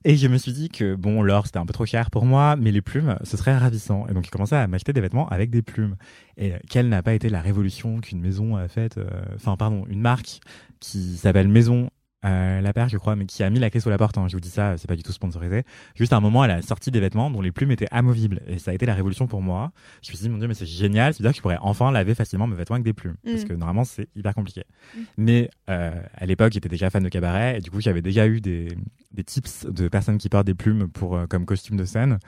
et 0.04 0.16
je 0.16 0.28
me 0.28 0.36
suis 0.36 0.52
dit 0.52 0.68
que 0.68 0.94
bon, 0.94 1.22
l'or 1.22 1.46
c'était 1.46 1.58
un 1.58 1.66
peu 1.66 1.72
trop 1.72 1.86
cher 1.86 2.10
pour 2.10 2.26
moi, 2.26 2.56
mais 2.56 2.70
les 2.70 2.82
plumes, 2.82 3.16
ce 3.22 3.36
serait 3.36 3.56
ravissant. 3.56 4.06
Et 4.08 4.12
donc, 4.12 4.24
j'ai 4.24 4.30
commencé 4.30 4.54
à 4.54 4.66
m'acheter 4.66 4.92
des 4.92 5.00
vêtements 5.00 5.28
avec 5.28 5.50
des 5.50 5.62
plumes. 5.62 5.96
Et 6.36 6.52
euh, 6.52 6.58
quelle 6.68 6.88
n'a 6.88 7.02
pas 7.02 7.14
été 7.14 7.28
la 7.28 7.40
révolution 7.40 8.00
qu'une 8.00 8.20
maison 8.20 8.56
a 8.56 8.68
faite, 8.68 8.98
euh, 8.98 9.08
enfin, 9.34 9.56
pardon, 9.56 9.84
une 9.88 10.00
marque 10.00 10.40
qui 10.80 11.16
s'appelle 11.16 11.48
Maison 11.48 11.90
euh, 12.26 12.62
la 12.62 12.72
paire, 12.72 12.88
je 12.88 12.96
crois, 12.96 13.16
mais 13.16 13.26
qui 13.26 13.42
a 13.42 13.50
mis 13.50 13.58
la 13.58 13.68
clé 13.68 13.80
sous 13.80 13.90
la 13.90 13.98
porte. 13.98 14.16
hein. 14.16 14.28
Je 14.28 14.32
vous 14.34 14.40
dis 14.40 14.48
ça, 14.48 14.78
c'est 14.78 14.88
pas 14.88 14.96
du 14.96 15.02
tout 15.02 15.12
sponsorisé. 15.12 15.62
Juste 15.94 16.14
à 16.14 16.16
un 16.16 16.20
moment, 16.20 16.42
elle 16.42 16.52
a 16.52 16.62
sorti 16.62 16.90
des 16.90 16.98
vêtements 16.98 17.30
dont 17.30 17.42
les 17.42 17.52
plumes 17.52 17.70
étaient 17.70 17.86
amovibles. 17.90 18.40
Et 18.46 18.58
ça 18.58 18.70
a 18.70 18.74
été 18.74 18.86
la 18.86 18.94
révolution 18.94 19.26
pour 19.26 19.42
moi. 19.42 19.72
Je 20.02 20.10
me 20.10 20.16
suis 20.16 20.22
dit, 20.22 20.30
mon 20.30 20.38
dieu, 20.38 20.48
mais 20.48 20.54
c'est 20.54 20.64
génial. 20.64 21.12
C'est-à-dire 21.12 21.32
que 21.32 21.36
je 21.36 21.42
pourrais 21.42 21.58
enfin 21.60 21.92
laver 21.92 22.14
facilement 22.14 22.46
mes 22.46 22.56
vêtements 22.56 22.76
avec 22.76 22.84
des 22.86 22.94
plumes. 22.94 23.16
Parce 23.26 23.42
Mm. 23.44 23.48
que 23.48 23.52
normalement, 23.52 23.84
c'est 23.84 24.08
hyper 24.16 24.34
compliqué. 24.34 24.62
Mm. 24.96 25.00
Mais 25.18 25.50
euh, 25.68 25.92
à 26.14 26.24
l'époque, 26.24 26.54
j'étais 26.54 26.70
déjà 26.70 26.88
fan 26.88 27.02
de 27.02 27.10
cabaret. 27.10 27.58
Et 27.58 27.60
du 27.60 27.70
coup, 27.70 27.82
j'avais 27.82 28.00
déjà 28.00 28.26
eu 28.26 28.40
des, 28.40 28.68
des 29.12 29.22
tips 29.24 29.66
de 29.66 29.88
personnes 29.88 30.16
qui 30.16 30.30
portent 30.30 30.46
des 30.46 30.54
plumes 30.54 30.88
pour, 30.88 31.16
euh, 31.18 31.26
comme 31.26 31.44
costume 31.44 31.76
de 31.76 31.84
scène 31.84 32.18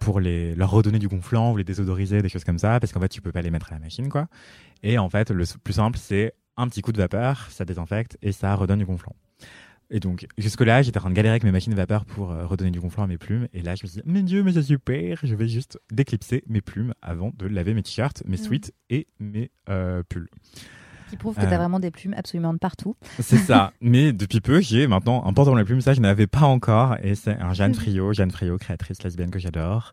pour 0.00 0.20
les, 0.20 0.54
leur 0.54 0.70
redonner 0.70 0.98
du 0.98 1.08
gonflant 1.08 1.52
ou 1.52 1.56
les 1.56 1.64
désodoriser, 1.64 2.22
des 2.22 2.28
choses 2.28 2.44
comme 2.44 2.58
ça. 2.58 2.80
Parce 2.80 2.92
qu'en 2.92 3.00
fait, 3.00 3.08
tu 3.08 3.20
peux 3.20 3.32
pas 3.32 3.42
les 3.42 3.50
mettre 3.50 3.72
à 3.72 3.74
la 3.74 3.80
machine, 3.80 4.08
quoi. 4.08 4.28
Et 4.82 4.98
en 4.98 5.08
fait, 5.08 5.30
le 5.30 5.44
plus 5.62 5.74
simple, 5.74 5.98
c'est 5.98 6.34
un 6.56 6.68
petit 6.68 6.82
coup 6.82 6.92
de 6.92 6.98
vapeur, 6.98 7.48
ça 7.50 7.64
désinfecte 7.64 8.16
et 8.22 8.32
ça 8.32 8.54
redonne 8.54 8.78
du 8.78 8.86
gonflant. 8.86 9.14
Et 9.88 10.00
donc, 10.00 10.26
jusque-là, 10.36 10.82
j'étais 10.82 10.98
en 10.98 11.02
train 11.02 11.10
de 11.10 11.14
galérer 11.14 11.32
avec 11.32 11.44
mes 11.44 11.52
machines 11.52 11.72
de 11.72 11.76
vapeur 11.76 12.04
pour 12.04 12.32
euh, 12.32 12.44
redonner 12.44 12.72
du 12.72 12.80
gonflant 12.80 13.04
à 13.04 13.06
mes 13.06 13.18
plumes. 13.18 13.46
Et 13.52 13.62
là, 13.62 13.76
je 13.76 13.84
me 13.84 13.88
suis 13.88 14.00
dit, 14.00 14.02
mais 14.06 14.22
Dieu, 14.22 14.42
mais 14.42 14.52
c'est 14.52 14.62
super, 14.62 15.20
je 15.22 15.34
vais 15.34 15.46
juste 15.46 15.78
déclipser 15.92 16.42
mes 16.48 16.60
plumes 16.60 16.92
avant 17.02 17.32
de 17.36 17.46
laver 17.46 17.72
mes 17.72 17.82
t-shirts, 17.82 18.24
mes 18.26 18.36
sweats 18.36 18.72
et 18.90 19.06
mes 19.20 19.50
euh, 19.68 20.02
pulls. 20.08 20.28
Qui 21.10 21.16
prouve 21.16 21.34
que 21.36 21.40
Euh. 21.42 21.48
t'as 21.48 21.56
vraiment 21.58 21.78
des 21.80 21.90
plumes 21.90 22.14
absolument 22.16 22.52
de 22.52 22.58
partout. 22.58 22.96
C'est 23.20 23.36
ça. 23.38 23.72
mais 23.80 24.12
depuis 24.12 24.40
peu, 24.40 24.60
j'ai 24.60 24.86
maintenant 24.86 25.24
un 25.24 25.32
pantalon 25.32 25.56
à 25.56 25.64
plumes. 25.64 25.80
Ça, 25.80 25.94
je 25.94 26.00
n'avais 26.00 26.26
pas 26.26 26.42
encore. 26.46 26.96
Et 27.02 27.14
c'est 27.14 27.36
un 27.38 27.52
Jeanne. 27.54 27.74
Friot, 27.76 28.12
Jeanne 28.12 28.30
Friot, 28.30 28.58
créatrice 28.58 29.02
lesbienne 29.02 29.30
que 29.30 29.38
j'adore, 29.38 29.92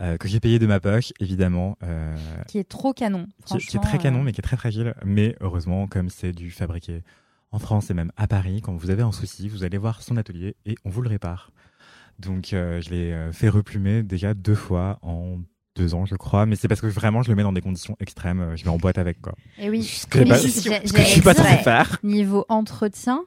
euh, 0.00 0.16
que 0.18 0.28
j'ai 0.28 0.38
payé 0.40 0.58
de 0.58 0.66
ma 0.66 0.78
poche, 0.80 1.12
évidemment. 1.20 1.76
euh, 1.82 2.16
Qui 2.46 2.58
est 2.58 2.68
trop 2.68 2.92
canon. 2.92 3.26
qui, 3.44 3.58
qui 3.58 3.76
est 3.76 3.80
très 3.80 3.98
canon, 3.98 4.22
mais 4.22 4.32
qui 4.32 4.40
est 4.40 4.42
très 4.42 4.56
fragile. 4.56 4.94
Mais 5.04 5.36
heureusement, 5.40 5.86
comme 5.88 6.08
c'est 6.10 6.32
du 6.32 6.50
fabriqué 6.50 7.02
en 7.50 7.58
France 7.58 7.90
et 7.90 7.94
même 7.94 8.12
à 8.16 8.26
Paris, 8.26 8.60
quand 8.62 8.74
vous 8.76 8.90
avez 8.90 9.02
un 9.02 9.12
souci, 9.12 9.48
vous 9.48 9.64
allez 9.64 9.78
voir 9.78 10.00
son 10.02 10.16
atelier 10.16 10.54
et 10.64 10.76
on 10.84 10.90
vous 10.90 11.02
le 11.02 11.08
répare. 11.08 11.50
Donc, 12.18 12.52
euh, 12.52 12.80
je 12.80 12.90
l'ai 12.90 13.28
fait 13.32 13.48
replumer 13.48 14.02
déjà 14.04 14.32
deux 14.34 14.54
fois 14.54 14.98
en 15.02 15.38
deux 15.76 15.94
ans, 15.94 16.04
je 16.06 16.14
crois. 16.16 16.46
Mais 16.46 16.56
c'est 16.56 16.68
parce 16.68 16.80
que 16.80 16.86
vraiment, 16.86 17.22
je 17.22 17.28
le 17.30 17.34
mets 17.36 17.42
dans 17.42 17.52
des 17.52 17.60
conditions 17.60 17.96
extrêmes. 18.00 18.40
euh, 18.40 18.56
Je 18.56 18.64
mets 18.64 18.70
en 18.70 18.76
boîte 18.78 18.98
avec, 18.98 19.20
quoi. 19.20 19.34
Et 19.58 19.70
oui. 19.70 19.82
Ce 19.84 20.06
que, 20.06 20.18
pas- 20.28 20.36
ce 20.38 20.46
je 20.48 20.50
suis 21.02 21.20
pas 21.20 21.32
j'ai- 21.32 21.38
censé 21.42 21.56
faire. 21.58 21.98
Niveau 22.02 22.44
entretien, 22.48 23.22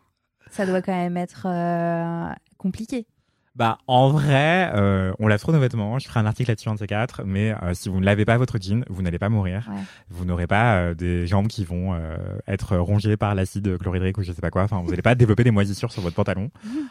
ça 0.52 0.66
doit 0.66 0.82
quand 0.82 0.94
même 0.96 1.18
être 1.18 1.48
euh, 1.48 2.30
compliqué. 2.58 3.08
Bah, 3.56 3.78
en 3.88 4.10
vrai, 4.10 4.70
euh, 4.76 5.14
on 5.20 5.28
lave 5.28 5.40
trop 5.40 5.54
nos 5.54 5.60
vêtements. 5.60 5.98
Je 5.98 6.08
ferai 6.10 6.20
un 6.20 6.26
article 6.26 6.52
là-dessus, 6.52 6.70
de 6.70 6.78
ces 6.78 6.88
quatre. 6.88 7.24
Mais 7.26 7.56
euh, 7.64 7.74
si 7.74 7.88
vous 7.88 8.02
ne 8.02 8.06
lavez 8.06 8.26
pas 8.26 8.38
votre 8.38 8.58
jean, 8.62 8.84
vous 8.90 9.02
n'allez 9.02 9.18
pas 9.18 9.30
mourir. 9.30 9.70
Ouais. 9.72 9.80
Vous 10.10 10.26
n'aurez 10.26 10.46
pas 10.46 10.76
euh, 10.76 10.94
des 10.94 11.26
jambes 11.26 11.48
qui 11.48 11.64
vont 11.64 11.94
euh, 11.94 12.18
être 12.48 12.76
rongées 12.76 13.16
par 13.16 13.34
l'acide 13.34 13.78
chlorhydrique 13.78 14.18
ou 14.18 14.24
je 14.24 14.34
sais 14.34 14.42
pas 14.42 14.52
quoi. 14.52 14.64
Enfin, 14.64 14.82
vous 14.84 14.90
n'allez 14.90 15.02
pas 15.02 15.16
développer 15.16 15.46
des 15.46 15.52
moisissures 15.52 15.92
sur 15.94 16.02
votre 16.02 16.16
pantalon. 16.16 16.50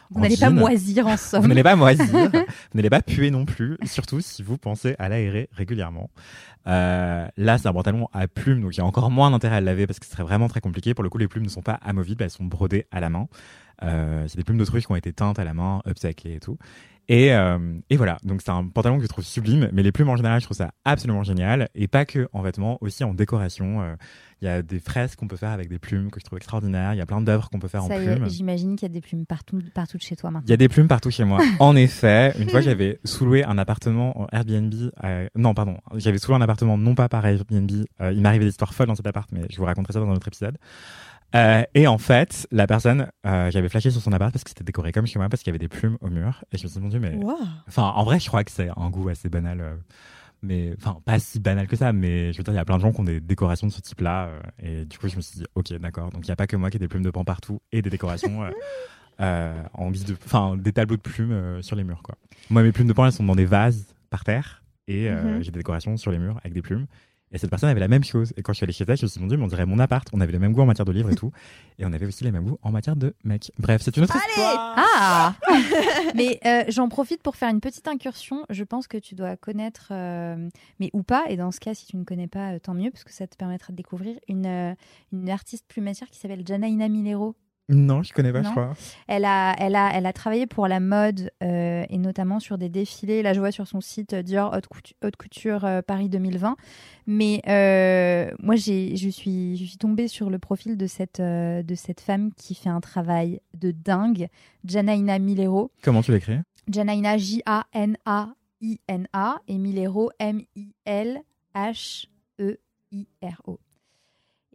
Vous 0.09 0.19
En 0.19 0.21
n'allez 0.21 0.37
pas 0.37 0.49
moisir 0.49 1.05
en 1.05 1.11
Vous 1.11 1.17
somme. 1.17 1.47
n'allez 1.47 1.61
pas 1.63 1.75
moisir. 1.75 2.05
vous 2.07 2.39
n'allez 2.73 2.89
pas 2.89 3.01
puer 3.01 3.29
non 3.29 3.45
plus. 3.45 3.77
Surtout 3.83 4.19
si 4.21 4.41
vous 4.41 4.57
pensez 4.57 4.95
à 4.97 5.07
l'aérer 5.07 5.49
régulièrement. 5.53 6.09
Euh, 6.67 7.27
là, 7.37 7.57
c'est 7.59 7.67
un 7.67 7.73
pantalon 7.73 8.07
à 8.11 8.27
plumes, 8.27 8.61
donc 8.61 8.75
il 8.75 8.79
y 8.79 8.81
a 8.81 8.85
encore 8.85 9.11
moins 9.11 9.29
d'intérêt 9.29 9.57
à 9.57 9.59
le 9.59 9.67
laver 9.67 9.85
parce 9.85 9.99
que 9.99 10.05
ce 10.07 10.11
serait 10.13 10.23
vraiment 10.23 10.47
très 10.47 10.61
compliqué. 10.61 10.95
Pour 10.95 11.03
le 11.03 11.11
coup, 11.11 11.19
les 11.19 11.27
plumes 11.27 11.43
ne 11.43 11.49
sont 11.49 11.61
pas 11.61 11.79
amovibles, 11.85 12.23
elles 12.23 12.31
sont 12.31 12.43
brodées 12.43 12.87
à 12.91 12.99
la 12.99 13.09
main. 13.11 13.27
Euh, 13.83 14.25
c'est 14.27 14.37
des 14.37 14.43
plumes 14.43 14.57
d'autruche 14.57 14.85
qui 14.85 14.91
ont 14.91 14.95
été 14.95 15.13
teintes 15.13 15.39
à 15.39 15.43
la 15.43 15.53
main, 15.53 15.81
upcyclées 15.87 16.35
et 16.35 16.39
tout. 16.39 16.57
Et, 17.07 17.33
euh, 17.35 17.59
et 17.91 17.97
voilà, 17.97 18.17
donc 18.23 18.41
c'est 18.43 18.49
un 18.49 18.65
pantalon 18.67 18.97
que 18.97 19.03
je 19.03 19.07
trouve 19.07 19.23
sublime, 19.23 19.69
mais 19.71 19.83
les 19.83 19.91
plumes 19.91 20.09
en 20.09 20.15
général, 20.15 20.39
je 20.39 20.45
trouve 20.45 20.57
ça 20.57 20.71
absolument 20.85 21.21
génial, 21.21 21.69
et 21.75 21.87
pas 21.87 22.03
que 22.03 22.27
en 22.33 22.41
vêtements, 22.41 22.79
aussi 22.81 23.03
en 23.03 23.13
décoration. 23.13 23.83
Euh, 23.83 23.95
Il 24.41 24.45
y 24.45 24.47
a 24.47 24.61
des 24.63 24.79
fresques 24.79 25.19
qu'on 25.19 25.27
peut 25.27 25.37
faire 25.37 25.51
avec 25.51 25.69
des 25.69 25.77
plumes 25.77 26.09
que 26.09 26.19
je 26.19 26.25
trouve 26.25 26.37
extraordinaires, 26.37 26.93
il 26.93 26.97
y 26.97 27.01
a 27.01 27.05
plein 27.05 27.21
d'œuvres 27.21 27.47
qu'on 27.51 27.59
peut 27.59 27.67
faire 27.67 27.83
Ça 27.83 27.93
en 27.93 27.97
plumes. 27.99 28.27
j'imagine 28.27 28.75
qu'il 28.75 28.87
y 28.87 28.91
a 28.91 28.93
des 28.93 29.01
plumes 29.01 29.25
partout, 29.27 29.61
partout 29.75 29.97
de 29.97 30.01
chez 30.01 30.15
toi 30.15 30.29
Il 30.31 30.33
maintenant. 30.33 30.49
y 30.49 30.53
a 30.53 30.57
des 30.57 30.67
plumes 30.67 30.87
partout 30.87 31.11
chez 31.11 31.23
moi. 31.25 31.39
En 31.59 31.75
effet, 31.75 32.33
une 32.39 32.49
fois 32.49 32.61
j'avais 32.67 32.99
sous-loué 33.05 33.43
un 33.43 33.57
appartement 33.59 34.19
en 34.21 34.27
Airbnb. 34.31 34.73
euh, 35.03 35.27
non, 35.35 35.53
pardon, 35.53 35.77
j'avais 35.95 36.17
sous-loué 36.17 36.37
un 36.37 36.41
appartement 36.41 36.75
non 36.77 36.95
pas 36.95 37.07
par 37.07 37.23
Airbnb. 37.25 37.69
euh, 38.01 38.11
il 38.13 38.21
m'arrivait 38.21 38.45
des 38.45 38.49
histoires 38.49 38.73
folles 38.73 38.87
dans 38.87 38.95
cet 38.95 39.05
appart, 39.07 39.29
mais 39.31 39.43
je 39.51 39.57
vous 39.57 39.65
raconterai 39.65 39.93
ça 39.93 39.99
dans 39.99 40.09
un 40.09 40.13
autre 40.15 40.27
épisode. 40.27 40.57
Euh, 41.35 41.63
et 41.73 41.85
en 41.87 41.97
fait, 41.97 42.47
la 42.51 42.65
personne, 42.67 43.07
euh, 43.25 43.51
j'avais 43.51 43.67
flashé 43.69 43.91
sur 43.91 44.01
son 44.01 44.13
appart 44.13 44.31
parce 44.31 44.43
que 44.43 44.49
c'était 44.49 44.63
décoré 44.63 44.91
comme 44.91 45.05
chez 45.05 45.19
moi, 45.19 45.27
parce 45.27 45.43
qu'il 45.43 45.51
y 45.51 45.53
avait 45.55 45.59
des 45.59 45.67
plumes 45.67 45.97
au 46.01 46.07
mur. 46.09 46.43
Et 46.51 46.57
je 46.57 46.63
me 46.63 46.69
suis 46.69 46.79
dit, 46.79 46.99
mais. 46.99 47.17
Enfin, 47.67 47.83
en 47.95 48.03
vrai, 48.03 48.19
je 48.19 48.27
crois 48.27 48.43
que 48.43 48.51
c'est 48.51 48.69
un 48.75 48.89
goût 48.89 49.09
assez 49.09 49.27
banal. 49.29 49.59
euh, 49.61 49.75
mais, 50.41 50.73
enfin, 50.79 50.99
pas 51.05 51.17
si 51.19 51.39
banal 51.39 51.67
que 51.67 51.75
ça, 51.75 51.91
mais 51.91 52.31
je 52.31 52.37
veux 52.37 52.43
dire, 52.43 52.53
il 52.53 52.57
y 52.57 52.59
a 52.59 52.65
plein 52.65 52.77
de 52.77 52.81
gens 52.81 52.91
qui 52.93 52.99
ont 53.01 53.03
des 53.05 53.19
décorations 53.19 53.67
de 53.67 53.71
ce 53.71 53.81
type-là. 53.81 54.29
et 54.61 54.85
du 54.85 54.97
coup, 54.97 55.07
je 55.07 55.15
me 55.15 55.21
suis 55.21 55.39
dit, 55.39 55.45
ok, 55.55 55.73
d'accord. 55.79 56.09
Donc, 56.11 56.23
il 56.25 56.29
n'y 56.29 56.33
a 56.33 56.35
pas 56.35 56.47
que 56.47 56.55
moi 56.55 56.69
qui 56.69 56.77
ai 56.77 56.79
des 56.79 56.87
plumes 56.87 57.03
de 57.03 57.09
pan 57.11 57.23
partout 57.25 57.59
et 57.71 57.81
des 57.81 57.89
décorations. 57.89 58.41
en 59.19 59.91
guise 59.91 60.05
de, 60.05 60.15
enfin, 60.25 60.55
des 60.57 60.71
tableaux 60.73 60.97
de 60.97 61.01
plumes 61.01 61.61
sur 61.61 61.75
les 61.75 61.83
murs, 61.83 62.01
quoi. 62.03 62.15
Moi, 62.49 62.63
mes 62.63 62.71
plumes 62.71 62.87
de 62.87 62.93
pan, 62.93 63.05
elles 63.05 63.11
sont 63.11 63.23
dans 63.23 63.35
des 63.35 63.45
vases 63.45 63.93
par 64.09 64.23
terre 64.23 64.61
et 64.87 65.09
Mhm. 65.09 65.41
j'ai 65.41 65.51
des 65.51 65.59
décorations 65.59 65.97
sur 65.97 66.11
les 66.11 66.19
murs 66.19 66.37
avec 66.43 66.53
des 66.53 66.61
plumes. 66.61 66.85
Et 67.35 67.37
cette 67.37 67.49
personne 67.49 67.67
avait 67.67 67.81
la 67.81 67.89
même 67.89 68.05
chose. 68.05 68.33
Et 68.37 68.41
quand 68.41 68.53
je 68.53 68.57
suis 68.57 68.63
allé 68.63 68.71
chez 68.71 68.85
elle, 68.87 68.95
je 68.95 69.03
me 69.03 69.09
suis 69.09 69.19
dit, 69.19 69.35
on 69.37 69.47
dirait 69.47 69.65
mon 69.65 69.77
appart. 69.79 70.07
On 70.13 70.21
avait 70.21 70.31
le 70.31 70.39
même 70.39 70.53
goût 70.53 70.61
en 70.61 70.65
matière 70.65 70.85
de 70.85 70.93
livres 70.93 71.11
et 71.11 71.15
tout. 71.15 71.31
Et 71.77 71.85
on 71.85 71.91
avait 71.91 72.05
aussi 72.05 72.23
les 72.23 72.31
mêmes 72.31 72.45
goûts 72.45 72.57
en 72.61 72.71
matière 72.71 72.95
de 72.95 73.13
mecs. 73.25 73.51
Bref, 73.59 73.81
c'est 73.83 73.97
une 73.97 74.03
autre 74.03 74.15
histoire. 74.15 74.73
Ah 74.77 75.35
Mais 76.15 76.39
euh, 76.45 76.63
j'en 76.69 76.87
profite 76.87 77.21
pour 77.21 77.35
faire 77.35 77.49
une 77.49 77.59
petite 77.59 77.89
incursion. 77.89 78.45
Je 78.49 78.63
pense 78.63 78.87
que 78.87 78.97
tu 78.97 79.15
dois 79.15 79.35
connaître, 79.35 79.89
euh, 79.91 80.49
mais 80.79 80.89
ou 80.93 81.03
pas, 81.03 81.25
et 81.27 81.35
dans 81.35 81.51
ce 81.51 81.59
cas, 81.59 81.73
si 81.73 81.85
tu 81.85 81.97
ne 81.97 82.05
connais 82.05 82.27
pas, 82.27 82.53
euh, 82.53 82.59
tant 82.59 82.73
mieux, 82.73 82.89
parce 82.89 83.03
que 83.03 83.11
ça 83.11 83.27
te 83.27 83.35
permettra 83.35 83.73
de 83.73 83.75
découvrir 83.75 84.17
une, 84.29 84.45
euh, 84.45 84.73
une 85.11 85.29
artiste 85.29 85.65
plumatière 85.67 86.09
qui 86.09 86.19
s'appelle 86.19 86.43
Janaïna 86.47 86.87
Milero. 86.87 87.35
Non, 87.67 88.03
je 88.03 88.13
connais 88.13 88.31
pas, 88.31 88.41
Non. 88.41 88.49
je 88.49 88.51
crois. 88.51 88.73
Elle 89.07 89.25
a, 89.25 89.55
elle, 89.57 89.75
a, 89.75 89.89
elle 89.93 90.05
a 90.05 90.13
travaillé 90.13 90.45
pour 90.45 90.67
la 90.67 90.79
mode 90.79 91.31
euh, 91.41 91.83
et 91.89 91.97
notamment 91.97 92.39
sur 92.39 92.59
des 92.59 92.69
défilés. 92.69 93.23
Là, 93.23 93.33
je 93.33 93.39
vois 93.39 93.51
sur 93.51 93.65
son 93.67 93.81
site 93.81 94.13
euh, 94.13 94.21
Dior 94.21 94.53
Haute 94.55 94.67
Couture, 94.67 94.95
Haute 95.03 95.15
Couture, 95.15 95.65
euh, 95.65 95.81
Paris 95.81 96.07
2020. 96.07 96.57
Mais 97.07 97.41
euh, 97.47 98.29
moi, 98.39 98.55
j'ai, 98.55 98.95
je, 98.95 99.09
suis, 99.09 99.57
je 99.57 99.65
suis 99.65 99.77
tombée 99.77 100.07
sur 100.07 100.29
le 100.29 100.37
profil 100.37 100.77
de 100.77 100.85
cette, 100.85 101.19
de 101.19 101.75
cette 101.75 102.01
femme 102.01 102.31
qui 102.35 102.53
fait 102.53 102.69
un 102.69 102.81
travail 102.81 103.39
de 103.59 103.71
dingue, 103.71 104.27
Janaïna 104.63 105.17
Milero. 105.17 105.71
Comment 105.81 106.03
tu 106.03 106.11
l'écris? 106.11 106.37
Janaïna, 106.71 107.17
J-A-N-A-I-N-A, 107.17 108.35
et 109.47 109.57
Milero, 109.57 110.11
M-I-L-H-E-I-R-O. 112.45 113.59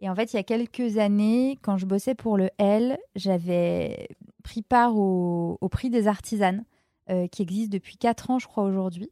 Et 0.01 0.09
en 0.09 0.15
fait, 0.15 0.33
il 0.33 0.35
y 0.35 0.39
a 0.39 0.43
quelques 0.43 0.97
années, 0.97 1.59
quand 1.61 1.77
je 1.77 1.85
bossais 1.85 2.15
pour 2.15 2.37
le 2.37 2.49
L, 2.57 2.97
j'avais 3.15 4.09
pris 4.43 4.63
part 4.63 4.97
au, 4.97 5.57
au 5.61 5.69
prix 5.69 5.89
des 5.89 6.07
artisanes, 6.07 6.63
euh, 7.09 7.27
qui 7.27 7.41
existe 7.41 7.71
depuis 7.71 7.97
4 7.97 8.29
ans, 8.31 8.39
je 8.39 8.47
crois, 8.47 8.63
aujourd'hui, 8.63 9.09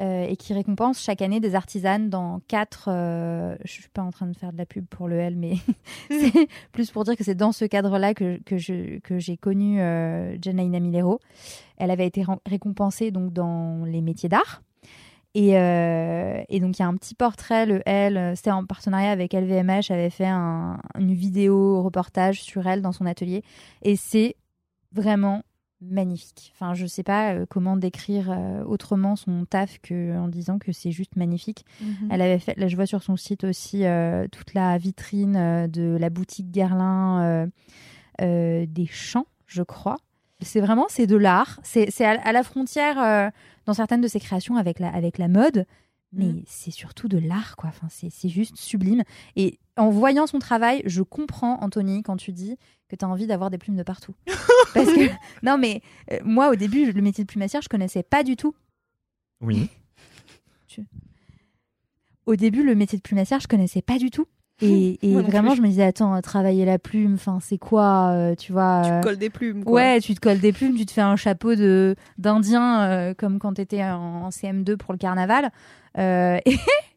euh, 0.00 0.26
et 0.26 0.36
qui 0.36 0.52
récompense 0.54 1.00
chaque 1.00 1.20
année 1.20 1.40
des 1.40 1.54
artisanes 1.54 2.08
dans 2.08 2.40
quatre. 2.48 2.88
euh, 2.88 3.56
je 3.64 3.72
suis 3.72 3.88
pas 3.88 4.02
en 4.02 4.10
train 4.10 4.26
de 4.26 4.36
faire 4.36 4.52
de 4.52 4.58
la 4.58 4.66
pub 4.66 4.86
pour 4.86 5.08
le 5.08 5.16
L, 5.16 5.36
mais 5.36 5.54
c'est 6.10 6.48
plus 6.72 6.90
pour 6.90 7.04
dire 7.04 7.16
que 7.16 7.24
c'est 7.24 7.34
dans 7.34 7.52
ce 7.52 7.64
cadre-là 7.64 8.14
que, 8.14 8.40
que, 8.44 8.56
je, 8.56 8.98
que 9.00 9.18
j'ai 9.18 9.36
connu 9.36 9.78
Janaïna 9.78 10.80
Milero. 10.80 11.18
Elle 11.76 11.90
avait 11.90 12.06
été 12.06 12.24
récompensée 12.46 13.10
donc 13.10 13.32
dans 13.32 13.84
les 13.84 14.00
métiers 14.00 14.28
d'art. 14.28 14.62
Et, 15.34 15.58
euh, 15.58 16.42
et 16.48 16.60
donc 16.60 16.78
il 16.78 16.82
y 16.82 16.84
a 16.84 16.88
un 16.88 16.96
petit 16.96 17.14
portrait, 17.16 17.66
le 17.66 17.82
L, 17.86 18.16
euh, 18.16 18.34
c'était 18.36 18.52
en 18.52 18.64
partenariat 18.64 19.10
avec 19.10 19.34
LVMH, 19.34 19.90
avait 19.90 20.10
fait 20.10 20.26
un- 20.28 20.78
une 20.98 21.12
vidéo 21.12 21.82
reportage 21.82 22.42
sur 22.42 22.66
elle 22.68 22.82
dans 22.82 22.92
son 22.92 23.04
atelier. 23.04 23.42
Et 23.82 23.96
c'est 23.96 24.36
vraiment 24.92 25.42
magnifique. 25.80 26.52
Enfin, 26.54 26.72
je 26.74 26.86
sais 26.86 27.02
pas 27.02 27.34
euh, 27.34 27.46
comment 27.50 27.76
décrire 27.76 28.30
autrement 28.66 29.16
son 29.16 29.44
taf 29.44 29.80
que 29.82 30.16
en 30.16 30.28
disant 30.28 30.58
que 30.58 30.70
c'est 30.72 30.92
juste 30.92 31.16
magnifique. 31.16 31.66
Elle 32.10 32.22
avait 32.22 32.38
fait, 32.38 32.56
là 32.56 32.68
je 32.68 32.76
vois 32.76 32.86
sur 32.86 33.02
son 33.02 33.16
site 33.16 33.42
aussi 33.44 33.84
euh, 33.84 34.26
toute 34.30 34.54
la 34.54 34.78
vitrine 34.78 35.66
de 35.66 35.96
la 36.00 36.10
boutique 36.10 36.50
Guerlain 36.52 37.48
euh, 38.22 38.66
des 38.66 38.86
champs, 38.86 39.26
je 39.46 39.62
crois. 39.64 39.96
C'est 40.44 40.60
vraiment, 40.60 40.86
c'est 40.88 41.06
de 41.06 41.16
l'art. 41.16 41.58
C'est 41.62 41.90
c'est 41.90 42.04
à, 42.04 42.12
à 42.22 42.32
la 42.32 42.42
frontière 42.42 43.00
euh, 43.02 43.30
dans 43.66 43.74
certaines 43.74 44.00
de 44.00 44.08
ses 44.08 44.20
créations 44.20 44.56
avec 44.56 44.78
la, 44.78 44.88
avec 44.94 45.18
la 45.18 45.28
mode, 45.28 45.66
mais 46.12 46.26
Mhm. 46.26 46.42
c'est 46.46 46.70
surtout 46.70 47.08
de 47.08 47.18
l'art, 47.18 47.56
quoi. 47.56 47.70
Enfin, 47.70 47.88
c'est 47.90 48.10
c'est 48.10 48.28
juste 48.28 48.56
sublime. 48.56 49.02
Et 49.36 49.58
en 49.76 49.90
voyant 49.90 50.26
son 50.28 50.38
travail, 50.38 50.82
je 50.86 51.02
comprends, 51.02 51.58
Anthony, 51.62 52.02
quand 52.04 52.16
tu 52.16 52.32
dis 52.32 52.56
que 52.88 52.94
tu 52.96 53.04
as 53.04 53.08
envie 53.08 53.26
d'avoir 53.26 53.50
des 53.50 53.58
plumes 53.58 53.76
de 53.76 53.82
partout. 53.82 54.14
Parce 54.74 54.92
que, 54.92 55.08
non, 55.42 55.58
mais 55.58 55.82
euh, 56.12 56.18
moi, 56.24 56.50
au 56.50 56.54
début, 56.54 56.92
le 56.92 57.00
métier 57.02 57.24
de 57.24 57.28
plumassière, 57.28 57.62
je 57.62 57.68
connaissais 57.68 58.02
pas 58.02 58.22
du 58.22 58.36
tout. 58.36 58.54
Oui. 59.40 59.68
Au 62.26 62.36
début, 62.36 62.62
le 62.62 62.74
métier 62.74 62.96
de 62.96 63.02
plumassière, 63.02 63.40
je 63.40 63.48
connaissais 63.48 63.82
pas 63.82 63.98
du 63.98 64.10
tout. 64.10 64.26
Et, 64.64 64.98
vraiment, 65.22 65.50
plus. 65.50 65.56
je 65.58 65.62
me 65.62 65.68
disais, 65.68 65.84
attends, 65.84 66.20
travailler 66.20 66.64
la 66.64 66.78
plume, 66.78 67.14
enfin, 67.14 67.38
c'est 67.40 67.58
quoi, 67.58 68.10
euh, 68.12 68.34
tu 68.34 68.52
vois 68.52 68.82
Tu 68.84 68.90
euh, 68.90 69.00
colles 69.00 69.16
des 69.18 69.30
plumes. 69.30 69.64
Quoi. 69.64 69.72
Ouais, 69.72 70.00
tu 70.00 70.14
te 70.14 70.20
colles 70.20 70.40
des 70.40 70.52
plumes, 70.52 70.74
tu 70.74 70.86
te 70.86 70.92
fais 70.92 71.00
un 71.00 71.16
chapeau 71.16 71.54
de 71.54 71.94
d'Indien 72.18 72.82
euh, 72.82 73.14
comme 73.14 73.38
quand 73.38 73.54
t'étais 73.54 73.82
en, 73.82 74.24
en 74.24 74.28
CM2 74.30 74.76
pour 74.76 74.92
le 74.92 74.98
carnaval. 74.98 75.50
Et- 75.98 76.40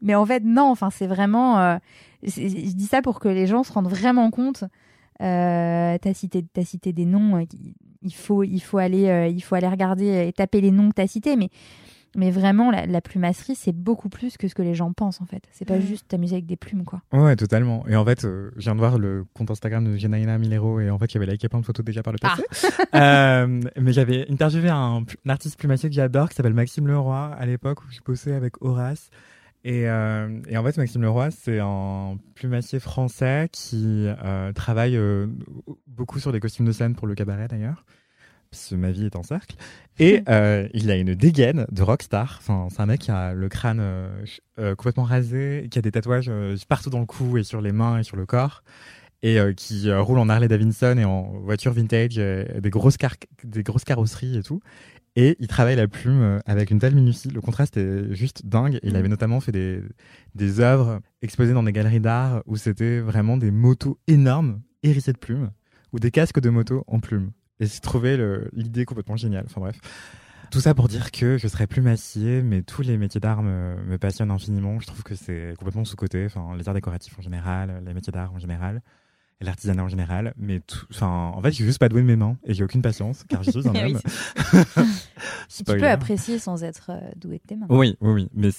mais 0.02 0.16
en 0.16 0.26
fait, 0.26 0.44
non. 0.44 0.72
Enfin, 0.72 0.90
c'est 0.90 1.06
vraiment. 1.08 1.78
je 2.24 2.74
dis 2.74 2.86
ça 2.86 3.02
pour 3.04 3.20
que 3.20 3.28
les 3.28 3.46
gens 3.46 3.64
se 3.64 3.72
rendent 3.72 3.90
vraiment 3.90 4.32
compte. 4.32 4.64
T'as 5.20 6.14
cité, 6.14 6.44
t'as 6.52 6.64
cité 6.64 6.94
des 6.94 7.06
noms. 7.06 7.46
il 8.02 8.14
faut, 8.16 8.44
il 8.44 8.60
faut 8.60 8.80
aller, 8.80 9.32
il 9.36 9.42
faut 9.42 9.54
aller 9.56 9.68
regarder 9.68 10.28
et 10.28 10.34
taper 10.34 10.62
les 10.62 10.72
noms 10.72 10.90
que 10.90 10.96
t'as 10.96 11.08
cités. 11.08 11.36
Mais, 11.36 11.50
mais 12.16 12.32
vraiment, 12.32 12.72
la, 12.72 12.86
la 12.86 13.02
plumasserie, 13.02 13.56
c'est 13.56 13.74
beaucoup 13.74 14.10
plus 14.10 14.38
que 14.38 14.48
ce 14.48 14.56
que 14.56 14.62
les 14.62 14.76
gens 14.76 14.92
pensent 14.94 15.22
en 15.22 15.26
fait. 15.26 15.44
C'est 15.52 15.66
pas 15.66 15.80
juste 15.80 16.08
t'amuser 16.08 16.36
avec 16.36 16.46
des 16.46 16.56
plumes, 16.56 16.84
quoi. 16.84 17.02
Ouais, 17.12 17.36
totalement. 17.36 17.86
Et 17.88 17.96
en 17.96 18.06
fait, 18.06 18.26
euh, 18.26 18.52
je 18.56 18.64
viens 18.64 18.76
de 18.76 18.80
voir 18.80 18.98
le 18.98 19.26
compte 19.34 19.52
Instagram 19.52 19.86
de 19.86 19.98
Genaina 19.98 20.38
Milero 20.38 20.80
et 20.80 20.90
en 20.90 20.98
fait, 20.98 21.12
j'avais 21.12 21.26
liké 21.26 21.50
plein 21.50 21.60
de 21.60 21.66
photos 21.66 21.86
déjà 21.86 22.04
par 22.04 22.14
le 22.14 22.20
passé. 22.20 22.44
Euh, 22.96 23.62
mais 23.80 23.92
j'avais 23.92 24.26
interviewé 24.32 24.70
un, 24.70 25.04
un 25.04 25.30
artiste 25.30 25.60
plumassier 25.60 25.90
que 25.90 25.96
j'adore 25.96 26.30
qui 26.30 26.36
s'appelle 26.36 26.54
Maxime 26.54 26.88
Leroy 26.88 27.36
à 27.38 27.46
l'époque 27.46 27.84
où 27.84 27.92
je 27.92 28.00
bossais 28.04 28.34
avec 28.34 28.62
Horace. 28.62 29.10
Et, 29.64 29.90
euh, 29.90 30.40
et 30.48 30.58
en 30.58 30.64
fait, 30.64 30.78
Maxime 30.78 31.02
Leroy, 31.02 31.30
c'est 31.32 31.60
un 31.60 32.18
plumassier 32.36 32.80
français 32.80 33.50
qui 33.52 34.06
euh, 34.08 34.54
travaille 34.54 34.96
euh, 34.96 35.28
beaucoup 35.88 36.20
sur 36.20 36.32
les 36.32 36.40
costumes 36.40 36.66
de 36.66 36.72
scène 36.72 36.96
pour 36.96 37.06
le 37.06 37.16
cabaret 37.16 37.48
d'ailleurs. 37.50 37.86
Parce 38.52 38.70
que 38.70 38.76
ma 38.76 38.92
vie 38.92 39.06
est 39.06 39.16
en 39.16 39.24
cercle. 39.24 39.56
Et 40.00 40.22
euh, 40.30 40.68
il 40.74 40.92
a 40.92 40.96
une 40.96 41.16
dégaine 41.16 41.66
de 41.72 41.82
rockstar. 41.82 42.36
Enfin, 42.40 42.68
c'est 42.70 42.82
un 42.82 42.86
mec 42.86 43.02
qui 43.02 43.12
a 43.12 43.34
le 43.34 43.50
crâne 43.50 43.80
euh, 43.82 44.10
euh, 44.60 44.76
complètement 44.76 45.04
rasé, 45.04 45.68
qui 45.72 45.80
a 45.80 45.82
des 45.82 45.92
tatouages 45.92 46.32
partout 46.68 46.90
dans 46.92 47.00
le 47.00 47.06
cou 47.08 47.38
et 47.38 47.44
sur 47.44 47.62
les 47.62 47.72
mains 47.72 47.98
et 48.00 48.04
sur 48.04 48.16
le 48.16 48.26
corps. 48.28 48.64
Et 49.24 49.40
qui 49.56 49.92
roule 49.92 50.20
en 50.20 50.30
Harley 50.30 50.48
Davidson 50.48 50.96
et 51.00 51.04
en 51.04 51.24
voiture 51.40 51.74
vintage, 51.74 52.16
des, 52.18 52.70
grosses 52.70 52.98
car- 52.98 53.16
des 53.44 53.64
grosses 53.64 53.84
carrosseries 53.84 54.38
et 54.38 54.44
tout. 54.44 54.60
Et 55.16 55.36
il 55.40 55.48
travaille 55.48 55.76
la 55.76 55.88
plume 55.88 56.40
avec 56.46 56.70
une 56.70 56.78
telle 56.78 56.94
minutie. 56.94 57.30
Le 57.30 57.42
contraste 57.42 57.76
est 57.78 58.14
juste 58.14 58.46
dingue. 58.46 58.80
Il 58.84 58.92
Mhm. 58.92 58.96
avait 58.96 59.08
notamment 59.08 59.40
fait 59.40 59.52
des, 59.52 59.82
des 60.36 60.60
œuvres 60.60 61.00
exposées 61.24 61.54
dans 61.54 61.64
des 61.64 61.74
galeries 61.74 62.00
d'art 62.00 62.44
où 62.46 62.56
c'était 62.58 63.00
vraiment 63.00 63.38
des 63.38 63.50
motos 63.50 63.98
énormes 64.06 64.62
hérissées 64.84 65.14
de 65.14 65.18
plumes 65.18 65.50
ou 65.92 66.00
des 66.00 66.12
casques 66.12 66.40
de 66.40 66.52
moto 66.52 66.84
en 66.86 67.00
plumes. 67.00 67.32
Et 67.60 67.66
j'ai 67.66 67.80
trouvé 67.80 68.18
l'idée 68.54 68.86
complètement 68.86 69.18
géniale. 69.18 69.46
Enfin 69.48 69.62
bref. 69.62 69.80
Tout 70.50 70.62
ça 70.62 70.74
pour 70.74 70.88
dire 70.88 71.12
que 71.12 71.38
je 71.38 71.48
serais 71.50 71.68
plumassier, 71.68 72.42
mais 72.42 72.62
tous 72.62 72.82
les 72.82 72.98
métiers 72.98 73.20
d'art 73.20 73.42
me, 73.44 73.76
me 73.86 73.98
passionnent 73.98 74.32
infiniment. 74.32 74.80
Je 74.80 74.88
trouve 74.88 75.04
que 75.04 75.14
c'est 75.16 75.54
complètement 75.58 75.84
sous-côté. 75.84 76.26
Enfin, 76.26 76.56
les 76.58 76.68
arts 76.70 76.74
décoratifs 76.76 77.18
en 77.20 77.22
général, 77.22 77.84
les 77.86 77.94
métiers 77.94 78.14
d'art 78.14 78.32
en 78.34 78.40
général, 78.40 78.82
et 79.42 79.44
l'artisanat 79.46 79.84
en 79.84 79.90
général. 79.90 80.34
Mais 80.38 80.62
tout, 80.62 80.86
enfin, 80.90 81.32
en 81.36 81.42
fait, 81.42 81.50
je 81.50 81.56
suis 81.56 81.66
juste 81.66 81.80
pas 81.80 81.90
doué 81.90 82.02
de 82.02 82.08
mes 82.08 82.16
mains 82.16 82.38
et 82.46 82.54
j'ai 82.54 82.64
aucune 82.64 82.82
patience 82.82 83.26
car 83.28 83.44
je 83.44 83.52
suis 83.52 83.68
un 83.68 83.74
Oui, 83.74 83.96
homme. 83.96 84.00
Tu 85.50 85.64
peux 85.64 85.90
apprécier 85.90 86.40
sans 86.40 86.64
être 86.64 86.92
euh, 86.92 87.00
doué 87.18 87.38
de 87.40 87.44
tes 87.48 87.56
mains. 87.56 87.68
Oui, 87.70 87.98
oui, 88.02 88.12
oui. 88.14 88.30
Mais 88.34 88.50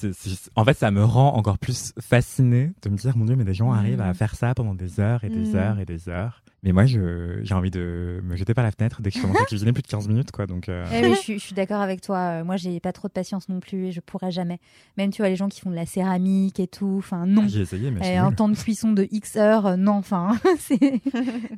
en 0.57 0.65
fait, 0.65 0.77
ça 0.77 0.91
me 0.91 1.03
rend 1.05 1.35
encore 1.37 1.59
plus 1.59 1.93
fasciné 2.01 2.73
de 2.83 2.89
me 2.91 2.97
dire, 2.97 3.17
mon 3.17 3.25
Dieu, 3.25 3.37
mais 3.37 3.45
des 3.45 3.55
gens 3.55 3.71
Mm. 3.73 3.77
arrivent 3.79 4.01
à 4.03 4.13
faire 4.15 4.35
ça 4.35 4.55
pendant 4.55 4.75
des 4.75 5.01
heures 5.01 5.25
et 5.25 5.31
des 5.31 5.53
Mm. 5.53 5.57
heures 5.57 5.79
et 5.79 5.85
des 5.87 6.09
heures. 6.09 6.43
Mais 6.65 6.73
moi, 6.73 6.87
j'ai 6.87 7.55
envie 7.55 7.71
de 7.71 8.21
me 8.25 8.35
jeter 8.35 8.53
par 8.53 8.65
la 8.65 8.73
fenêtre 8.73 9.01
dès 9.01 9.11
que 9.11 9.17
je 9.17 9.23
commence 9.23 9.41
à 9.41 9.45
cuisiner 9.47 9.73
plus 9.73 9.83
de 9.83 9.87
15 9.87 10.09
minutes, 10.09 10.33
quoi. 10.33 10.47
Donc, 10.47 10.69
euh, 10.69 10.85
Eh 10.93 11.07
oui, 11.07 11.15
je 11.17 11.21
suis, 11.21 11.39
je 11.39 11.45
suis 11.45 11.55
d'accord 11.55 11.81
avec 11.81 12.01
toi. 12.01 12.19
Euh, 12.41 12.45
Moi, 12.45 12.57
j'ai 12.57 12.81
pas 12.81 12.93
trop 12.93 13.07
de 13.07 13.13
patience 13.13 13.49
non 13.49 13.61
plus 13.61 13.87
et 13.87 13.93
je 13.93 14.01
pourrais 14.01 14.33
jamais. 14.33 14.59
Même, 14.97 15.11
tu 15.13 15.23
vois, 15.23 15.29
les 15.29 15.37
gens 15.37 15.49
qui 15.49 15.61
font 15.61 15.71
de 15.71 15.77
la 15.77 15.87
céramique 15.87 16.59
et 16.59 16.67
tout, 16.67 16.97
enfin, 16.99 17.27
non. 17.27 17.47
j'ai 17.47 17.61
essayé, 17.61 17.93
mais 17.93 18.15
Et 18.15 18.17
un 18.17 18.27
nulle. 18.27 18.35
temps 18.37 18.49
de 18.49 18.57
cuisson 18.57 18.93
de 18.93 19.07
X 19.11 19.37
heures, 19.37 19.67
euh, 19.67 19.77
non, 19.77 19.93
enfin, 19.93 20.37
c'est 20.59 21.01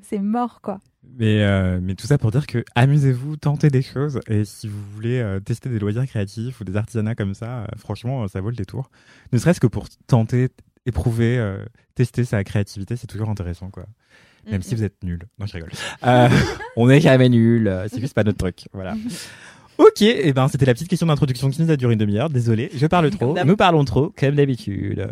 c'est 0.02 0.18
mort, 0.18 0.60
quoi. 0.60 0.80
Mais, 1.18 1.42
euh, 1.44 1.80
mais 1.82 1.94
tout 1.94 2.06
ça 2.06 2.18
pour 2.18 2.30
dire 2.30 2.46
que 2.46 2.62
amusez-vous, 2.74 3.36
tentez 3.38 3.70
des 3.70 3.80
choses. 3.82 4.20
Et 4.28 4.44
si 4.44 4.68
vous 4.68 4.78
voulez 4.94 5.18
euh, 5.18 5.40
tester 5.40 5.70
des 5.70 5.78
loisirs 5.78 6.06
créatifs 6.06 6.60
ou 6.60 6.64
des 6.64 6.76
artisanats 6.76 7.14
comme 7.14 7.32
ça, 7.32 7.60
euh, 7.62 7.66
franchement, 7.78 8.28
ça 8.28 8.40
vaut 8.42 8.50
le 8.50 8.54
détour. 8.56 8.90
Ne 9.32 9.38
serait-ce 9.38 9.60
que 9.60 9.66
pour 9.66 9.86
tenter, 10.06 10.50
éprouver, 10.86 11.38
euh, 11.38 11.64
tester 11.94 12.24
sa 12.24 12.42
créativité, 12.44 12.96
c'est 12.96 13.06
toujours 13.06 13.28
intéressant, 13.28 13.70
quoi. 13.70 13.84
Même 14.50 14.62
si 14.62 14.74
vous 14.74 14.82
êtes 14.84 15.02
nul. 15.04 15.20
Non, 15.38 15.46
je 15.46 15.52
rigole. 15.52 15.70
Euh, 16.06 16.28
on 16.76 16.88
est 16.88 17.00
jamais 17.00 17.28
nul. 17.28 17.68
euh, 17.68 17.86
C'est 17.92 18.00
juste 18.00 18.14
pas 18.14 18.24
notre 18.24 18.38
truc. 18.38 18.64
Voilà. 18.72 18.94
Ok, 19.78 20.02
et 20.02 20.34
ben 20.34 20.46
c'était 20.48 20.66
la 20.66 20.74
petite 20.74 20.88
question 20.88 21.06
d'introduction 21.06 21.48
qui 21.48 21.62
nous 21.62 21.70
a 21.70 21.76
duré 21.78 21.94
une 21.94 21.98
demi-heure. 21.98 22.28
Désolé, 22.28 22.68
je 22.74 22.86
parle 22.86 23.08
trop. 23.08 23.34
Nous 23.46 23.56
parlons 23.56 23.82
trop, 23.86 24.12
comme 24.14 24.34
d'habitude. 24.34 25.10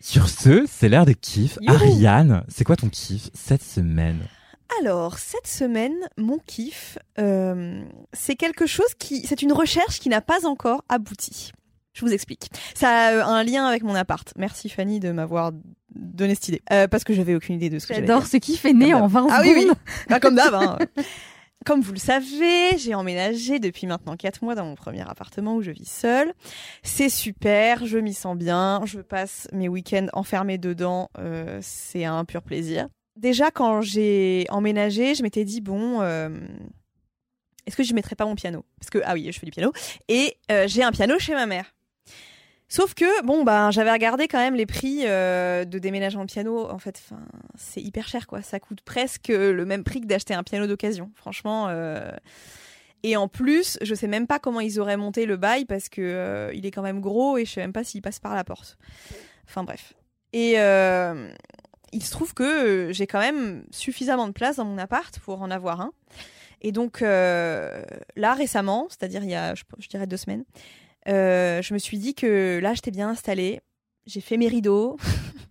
Sur 0.00 0.28
ce, 0.28 0.66
c'est 0.68 0.90
l'heure 0.90 1.06
des 1.06 1.14
kiffs. 1.14 1.56
Youhou. 1.62 1.74
Ariane, 1.74 2.44
c'est 2.48 2.64
quoi 2.64 2.76
ton 2.76 2.90
kiff 2.90 3.30
cette 3.32 3.62
semaine? 3.62 4.18
Alors, 4.82 5.18
cette 5.18 5.46
semaine, 5.46 5.94
mon 6.18 6.38
kiff, 6.46 6.98
euh, 7.18 7.82
c'est 8.12 8.36
quelque 8.36 8.66
chose 8.66 8.92
qui. 8.98 9.26
C'est 9.26 9.40
une 9.40 9.54
recherche 9.54 9.98
qui 9.98 10.10
n'a 10.10 10.20
pas 10.20 10.46
encore 10.46 10.84
abouti. 10.90 11.52
Je 11.96 12.04
vous 12.04 12.12
explique. 12.12 12.50
Ça 12.74 12.90
a 12.90 13.12
euh, 13.12 13.24
un 13.24 13.42
lien 13.42 13.64
avec 13.66 13.82
mon 13.82 13.94
appart. 13.94 14.30
Merci 14.36 14.68
Fanny 14.68 15.00
de 15.00 15.12
m'avoir 15.12 15.52
donné 15.94 16.34
cette 16.34 16.48
idée. 16.48 16.62
Euh, 16.70 16.86
parce 16.88 17.04
que 17.04 17.14
j'avais 17.14 17.34
aucune 17.34 17.54
idée 17.54 17.70
de 17.70 17.78
ce 17.78 17.86
que 17.86 17.94
j'allais 17.94 18.06
J'adore 18.06 18.26
ce 18.26 18.36
kiff 18.36 18.64
est 18.66 18.74
né 18.74 18.92
en 18.92 19.06
20 19.06 19.26
Ah 19.30 19.42
secondes. 19.42 19.56
oui, 19.56 19.66
oui. 19.70 19.74
Bah, 20.10 20.20
comme 20.20 20.34
d'hab. 20.34 20.52
hein. 20.54 20.78
Comme 21.64 21.80
vous 21.80 21.92
le 21.94 21.98
savez, 21.98 22.76
j'ai 22.78 22.94
emménagé 22.94 23.58
depuis 23.58 23.86
maintenant 23.86 24.14
4 24.14 24.42
mois 24.44 24.54
dans 24.54 24.64
mon 24.66 24.74
premier 24.76 25.00
appartement 25.08 25.56
où 25.56 25.62
je 25.62 25.70
vis 25.72 25.88
seule. 25.90 26.32
C'est 26.82 27.08
super, 27.08 27.86
je 27.86 27.98
m'y 27.98 28.12
sens 28.14 28.36
bien, 28.36 28.82
je 28.84 29.00
passe 29.00 29.48
mes 29.52 29.68
week-ends 29.68 30.06
enfermés 30.12 30.58
dedans, 30.58 31.08
euh, 31.18 31.58
c'est 31.62 32.04
un 32.04 32.24
pur 32.24 32.42
plaisir. 32.42 32.86
Déjà, 33.16 33.50
quand 33.50 33.80
j'ai 33.80 34.46
emménagé, 34.50 35.14
je 35.16 35.22
m'étais 35.24 35.44
dit, 35.44 35.60
bon, 35.62 36.02
euh, 36.02 36.28
est-ce 37.66 37.74
que 37.76 37.82
je 37.82 37.94
mettrais 37.94 38.14
pas 38.14 38.26
mon 38.26 38.34
piano? 38.36 38.64
Parce 38.78 38.90
que, 38.90 38.98
ah 39.04 39.14
oui, 39.14 39.28
je 39.32 39.38
fais 39.40 39.46
du 39.46 39.50
piano. 39.52 39.72
Et 40.08 40.36
euh, 40.52 40.66
j'ai 40.68 40.82
un 40.84 40.92
piano 40.92 41.18
chez 41.18 41.32
ma 41.34 41.46
mère. 41.46 41.74
Sauf 42.68 42.94
que, 42.94 43.24
bon, 43.24 43.44
ben, 43.44 43.70
j'avais 43.70 43.92
regardé 43.92 44.26
quand 44.26 44.38
même 44.38 44.56
les 44.56 44.66
prix 44.66 45.02
euh, 45.04 45.64
de 45.64 45.78
déménagement 45.78 46.24
de 46.24 46.30
piano. 46.30 46.68
En 46.68 46.78
fait, 46.78 47.00
c'est 47.56 47.80
hyper 47.80 48.08
cher, 48.08 48.26
quoi. 48.26 48.42
Ça 48.42 48.58
coûte 48.58 48.80
presque 48.80 49.28
le 49.28 49.64
même 49.64 49.84
prix 49.84 50.00
que 50.00 50.06
d'acheter 50.06 50.34
un 50.34 50.42
piano 50.42 50.66
d'occasion. 50.66 51.10
Franchement. 51.14 51.66
euh, 51.68 52.10
Et 53.04 53.16
en 53.16 53.28
plus, 53.28 53.78
je 53.82 53.94
sais 53.94 54.08
même 54.08 54.26
pas 54.26 54.40
comment 54.40 54.58
ils 54.58 54.80
auraient 54.80 54.96
monté 54.96 55.26
le 55.26 55.36
bail 55.36 55.64
parce 55.64 55.88
que 55.88 56.00
euh, 56.02 56.50
il 56.54 56.66
est 56.66 56.72
quand 56.72 56.82
même 56.82 57.00
gros 57.00 57.38
et 57.38 57.44
je 57.44 57.52
sais 57.52 57.60
même 57.60 57.72
pas 57.72 57.84
s'il 57.84 58.02
passe 58.02 58.18
par 58.18 58.34
la 58.34 58.42
porte. 58.42 58.78
Enfin 59.46 59.62
bref. 59.62 59.94
Et 60.32 60.54
il 61.92 62.02
se 62.02 62.10
trouve 62.10 62.34
que 62.34 62.88
j'ai 62.90 63.06
quand 63.06 63.20
même 63.20 63.64
suffisamment 63.70 64.26
de 64.26 64.32
place 64.32 64.56
dans 64.56 64.64
mon 64.64 64.76
appart 64.76 65.16
pour 65.20 65.40
en 65.40 65.52
avoir 65.52 65.80
un. 65.80 65.92
Et 66.62 66.72
donc 66.72 67.00
là 67.00 68.34
récemment, 68.34 68.88
c'est-à-dire 68.88 69.22
il 69.22 69.30
y 69.30 69.36
a, 69.36 69.54
je 69.54 69.88
dirais 69.88 70.08
deux 70.08 70.16
semaines, 70.16 70.44
euh, 71.08 71.62
je 71.62 71.74
me 71.74 71.78
suis 71.78 71.98
dit 71.98 72.14
que 72.14 72.58
là 72.62 72.74
j'étais 72.74 72.90
bien 72.90 73.08
installée. 73.08 73.60
J'ai 74.06 74.20
fait 74.20 74.36
mes 74.36 74.48
rideaux, 74.48 74.96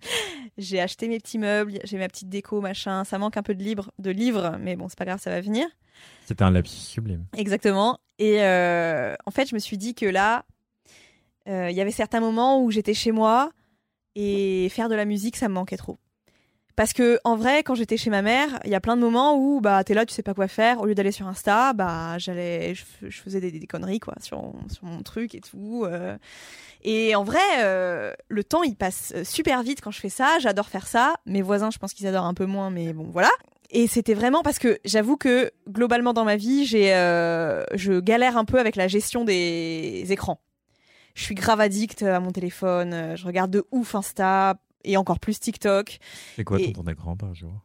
j'ai 0.58 0.80
acheté 0.80 1.08
mes 1.10 1.20
petits 1.20 1.38
meubles, 1.38 1.80
j'ai 1.84 1.98
ma 1.98 2.08
petite 2.08 2.30
déco, 2.30 2.62
machin. 2.62 3.04
Ça 3.04 3.18
manque 3.18 3.36
un 3.36 3.44
peu 3.44 3.54
de 3.54 3.62
livres, 3.62 3.92
de 4.00 4.12
livres, 4.12 4.58
mais 4.60 4.76
bon, 4.76 4.88
c'est 4.88 4.98
pas 4.98 5.06
grave, 5.06 5.20
ça 5.20 5.30
va 5.30 5.42
venir. 5.42 5.68
C'était 6.26 6.44
un 6.44 6.52
lapsus 6.52 6.76
sublime. 6.76 7.26
Exactement. 7.36 8.00
Et 8.18 8.42
euh, 8.42 9.16
en 9.26 9.32
fait, 9.32 9.50
je 9.50 9.56
me 9.56 9.60
suis 9.60 9.78
dit 9.78 9.94
que 9.94 10.06
là, 10.06 10.46
euh, 11.48 11.70
il 11.70 11.76
y 11.76 11.82
avait 11.82 11.92
certains 11.92 12.20
moments 12.20 12.64
où 12.64 12.72
j'étais 12.72 12.94
chez 12.94 13.12
moi 13.12 13.52
et 14.16 14.70
faire 14.70 14.90
de 14.90 14.96
la 14.96 15.06
musique, 15.06 15.36
ça 15.36 15.50
me 15.50 15.54
manquait 15.54 15.78
trop. 15.78 16.00
Parce 16.76 16.92
que 16.92 17.20
en 17.24 17.38
vrai, 17.38 17.64
quand 17.64 17.76
j'étais 17.76 17.96
chez 17.96 18.10
ma 18.10 18.22
mère, 18.22 18.60
il 18.66 18.72
y 18.72 18.76
a 18.76 18.82
plein 18.82 18.98
de 18.98 19.02
moments 19.02 19.38
où 19.38 19.62
bah 19.62 19.84
t'es 19.86 19.94
là, 19.94 20.06
tu 20.06 20.14
sais 20.14 20.24
pas 20.24 20.34
quoi 20.34 20.50
faire. 20.50 20.82
Au 20.82 20.86
lieu 20.86 20.96
d'aller 20.96 21.12
sur 21.12 21.28
Insta, 21.28 21.72
bah 21.74 22.18
j'allais, 22.18 22.76
je, 22.76 22.84
faisais 23.10 23.40
des, 23.40 23.66
conneries 23.68 24.02
quoi 24.02 24.16
sur, 24.22 24.54
mon 24.82 25.02
truc 25.02 25.36
et 25.36 25.42
tout. 25.42 25.86
euh. 25.86 26.18
Et 26.84 27.16
en 27.16 27.24
vrai, 27.24 27.40
euh, 27.60 28.14
le 28.28 28.44
temps 28.44 28.64
il 28.64 28.76
passe 28.76 29.14
euh, 29.16 29.24
super 29.24 29.64
vite 29.64 29.80
quand 29.82 29.92
je 29.92 30.00
fais 30.00 30.10
ça. 30.10 30.38
J'adore 30.40 30.68
faire 30.68 30.88
ça. 30.88 31.16
Mes 31.26 31.42
voisins, 31.42 31.72
je 31.72 31.78
pense 31.78 31.94
qu'ils 31.94 32.08
adorent 32.08 32.26
un 32.26 32.34
peu 32.34 32.46
moins, 32.46 32.70
mais 32.70 32.92
bon 32.92 33.08
voilà. 33.10 33.32
Et 33.72 33.88
c'était 33.88 34.14
vraiment 34.14 34.44
parce 34.44 34.60
que 34.60 34.78
j'avoue 34.84 35.16
que 35.16 35.52
globalement 35.70 36.14
dans 36.14 36.26
ma 36.26 36.36
vie, 36.36 36.66
j'ai, 36.66 36.94
euh, 36.94 37.64
je 37.74 38.00
galère 38.00 38.38
un 38.38 38.46
peu 38.46 38.60
avec 38.60 38.76
la 38.76 38.88
gestion 38.90 39.24
des 39.24 40.06
écrans. 40.10 40.42
Je 41.16 41.24
suis 41.24 41.36
grave 41.36 41.62
addict 41.62 42.04
à 42.04 42.20
mon 42.20 42.32
téléphone. 42.32 43.16
Je 43.16 43.26
regarde 43.26 43.50
de 43.50 43.66
ouf 43.72 43.96
Insta 43.96 44.58
et 44.86 44.98
encore 44.98 45.20
plus 45.20 45.40
TikTok. 45.40 45.98
C'est 46.36 46.44
quoi 46.44 46.60
Et- 46.60 46.68
ton 46.68 46.82
temps 46.82 46.84
d'écran 46.84 47.16
par 47.18 47.34
jour? 47.36 47.62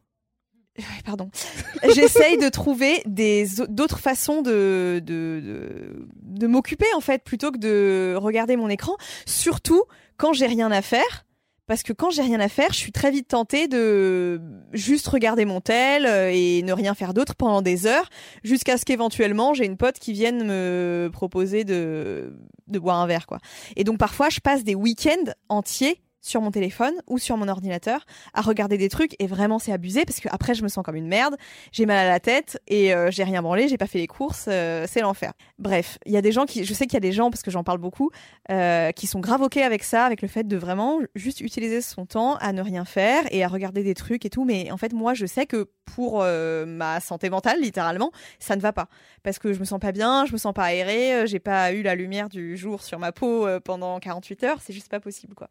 Pardon. 1.04 1.30
J'essaye 1.94 2.38
de 2.38 2.48
trouver 2.48 3.02
des 3.04 3.46
d'autres 3.68 3.98
façons 3.98 4.40
de 4.40 5.02
de, 5.04 5.40
de, 5.44 6.08
de 6.22 6.46
m'occuper 6.46 6.86
en 6.96 7.00
fait 7.00 7.22
plutôt 7.22 7.50
que 7.50 7.58
de 7.58 8.14
regarder 8.16 8.56
mon 8.56 8.68
écran, 8.68 8.96
surtout 9.26 9.82
quand 10.16 10.32
j'ai 10.32 10.46
rien 10.46 10.70
à 10.70 10.80
faire. 10.82 11.26
Parce 11.66 11.84
que 11.84 11.92
quand 11.92 12.10
j'ai 12.10 12.22
rien 12.22 12.40
à 12.40 12.48
faire, 12.48 12.72
je 12.72 12.78
suis 12.78 12.90
très 12.90 13.12
vite 13.12 13.28
tentée 13.28 13.68
de 13.68 14.40
juste 14.72 15.06
regarder 15.06 15.44
mon 15.44 15.60
tel 15.60 16.04
euh, 16.04 16.28
et 16.32 16.62
ne 16.64 16.72
rien 16.72 16.94
faire 16.94 17.14
d'autre 17.14 17.36
pendant 17.36 17.62
des 17.62 17.86
heures, 17.86 18.08
jusqu'à 18.42 18.76
ce 18.76 18.84
qu'éventuellement 18.84 19.54
j'ai 19.54 19.66
une 19.66 19.76
pote 19.76 20.00
qui 20.00 20.12
vienne 20.12 20.42
me 20.44 21.10
proposer 21.12 21.62
de, 21.62 22.36
de 22.66 22.78
boire 22.80 22.98
un 22.98 23.06
verre, 23.06 23.28
quoi. 23.28 23.38
Et 23.76 23.84
donc 23.84 23.98
parfois, 23.98 24.30
je 24.30 24.40
passe 24.40 24.64
des 24.64 24.74
week-ends 24.74 25.30
entiers 25.48 26.00
sur 26.20 26.40
mon 26.40 26.50
téléphone 26.50 26.94
ou 27.06 27.18
sur 27.18 27.36
mon 27.36 27.48
ordinateur 27.48 28.04
à 28.34 28.40
regarder 28.40 28.78
des 28.78 28.88
trucs 28.88 29.14
et 29.18 29.26
vraiment 29.26 29.58
c'est 29.58 29.72
abusé 29.72 30.04
parce 30.04 30.20
que 30.20 30.28
après 30.30 30.54
je 30.54 30.62
me 30.62 30.68
sens 30.68 30.84
comme 30.84 30.96
une 30.96 31.08
merde, 31.08 31.36
j'ai 31.72 31.86
mal 31.86 31.96
à 31.96 32.08
la 32.08 32.20
tête 32.20 32.60
et 32.68 32.94
euh, 32.94 33.10
j'ai 33.10 33.24
rien 33.24 33.42
branlé, 33.42 33.68
j'ai 33.68 33.78
pas 33.78 33.86
fait 33.86 33.98
les 33.98 34.06
courses, 34.06 34.46
euh, 34.48 34.86
c'est 34.88 35.00
l'enfer. 35.00 35.32
Bref, 35.58 35.98
il 36.06 36.12
y 36.12 36.16
a 36.16 36.22
des 36.22 36.32
gens 36.32 36.46
qui, 36.46 36.64
je 36.64 36.74
sais 36.74 36.86
qu'il 36.86 36.94
y 36.94 36.96
a 36.98 37.00
des 37.00 37.12
gens 37.12 37.30
parce 37.30 37.42
que 37.42 37.50
j'en 37.50 37.64
parle 37.64 37.78
beaucoup, 37.78 38.10
euh, 38.50 38.92
qui 38.92 39.06
sont 39.06 39.20
grave 39.20 39.42
ok 39.42 39.56
avec 39.58 39.82
ça, 39.82 40.04
avec 40.04 40.22
le 40.22 40.28
fait 40.28 40.46
de 40.46 40.56
vraiment 40.56 41.00
juste 41.14 41.40
utiliser 41.40 41.80
son 41.80 42.06
temps 42.06 42.36
à 42.36 42.52
ne 42.52 42.62
rien 42.62 42.84
faire 42.84 43.24
et 43.30 43.42
à 43.44 43.48
regarder 43.48 43.82
des 43.82 43.94
trucs 43.94 44.24
et 44.24 44.30
tout. 44.30 44.44
Mais 44.44 44.70
en 44.70 44.76
fait 44.76 44.92
moi 44.92 45.14
je 45.14 45.26
sais 45.26 45.46
que 45.46 45.68
pour 45.84 46.22
ma 46.22 47.00
santé 47.00 47.30
mentale 47.30 47.60
littéralement 47.60 48.12
ça 48.38 48.54
ne 48.54 48.60
va 48.60 48.72
pas 48.72 48.86
parce 49.24 49.38
que 49.40 49.52
je 49.52 49.58
me 49.58 49.64
sens 49.64 49.80
pas 49.80 49.92
bien, 49.92 50.24
je 50.24 50.32
me 50.32 50.38
sens 50.38 50.54
pas 50.54 50.64
aérée, 50.64 51.26
j'ai 51.26 51.40
pas 51.40 51.72
eu 51.72 51.82
la 51.82 51.94
lumière 51.94 52.28
du 52.28 52.56
jour 52.56 52.82
sur 52.82 52.98
ma 52.98 53.10
peau 53.10 53.46
pendant 53.64 53.98
48 53.98 54.44
heures, 54.44 54.58
c'est 54.62 54.72
juste 54.72 54.88
pas 54.88 55.00
possible 55.00 55.34
quoi. 55.34 55.48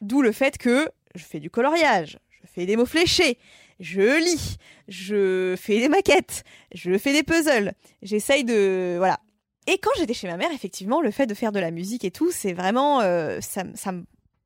D'où 0.00 0.22
le 0.22 0.32
fait 0.32 0.58
que 0.58 0.88
je 1.14 1.24
fais 1.24 1.40
du 1.40 1.50
coloriage, 1.50 2.18
je 2.30 2.46
fais 2.52 2.66
des 2.66 2.76
mots 2.76 2.86
fléchés, 2.86 3.38
je 3.80 4.18
lis, 4.22 4.56
je 4.88 5.56
fais 5.58 5.80
des 5.80 5.88
maquettes, 5.88 6.44
je 6.74 6.96
fais 6.98 7.12
des 7.12 7.22
puzzles. 7.22 7.72
J'essaye 8.02 8.44
de 8.44 8.96
voilà. 8.98 9.20
Et 9.66 9.78
quand 9.78 9.90
j'étais 9.98 10.14
chez 10.14 10.28
ma 10.28 10.36
mère, 10.36 10.52
effectivement, 10.52 11.00
le 11.00 11.10
fait 11.10 11.26
de 11.26 11.34
faire 11.34 11.50
de 11.50 11.58
la 11.58 11.70
musique 11.70 12.04
et 12.04 12.10
tout, 12.10 12.30
c'est 12.30 12.52
vraiment 12.52 13.00
euh, 13.00 13.40
ça, 13.40 13.64
ça 13.74 13.92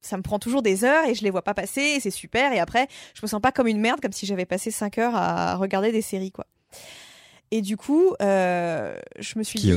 ça 0.00 0.16
me 0.16 0.22
prend 0.22 0.38
toujours 0.38 0.62
des 0.62 0.84
heures 0.84 1.06
et 1.06 1.14
je 1.14 1.22
les 1.22 1.30
vois 1.30 1.42
pas 1.42 1.54
passer 1.54 1.82
et 1.82 2.00
c'est 2.00 2.10
super 2.10 2.52
et 2.52 2.58
après 2.58 2.88
je 3.14 3.20
me 3.22 3.26
sens 3.26 3.40
pas 3.40 3.52
comme 3.52 3.66
une 3.66 3.80
merde 3.80 4.00
comme 4.00 4.12
si 4.12 4.26
j'avais 4.26 4.46
passé 4.46 4.70
5 4.70 4.98
heures 4.98 5.14
à 5.14 5.56
regarder 5.56 5.92
des 5.92 6.02
séries 6.02 6.32
quoi. 6.32 6.46
Et 7.52 7.62
du 7.62 7.76
coup, 7.76 8.14
euh, 8.22 8.96
je 9.18 9.38
me 9.38 9.42
suis 9.42 9.58
dit 9.58 9.72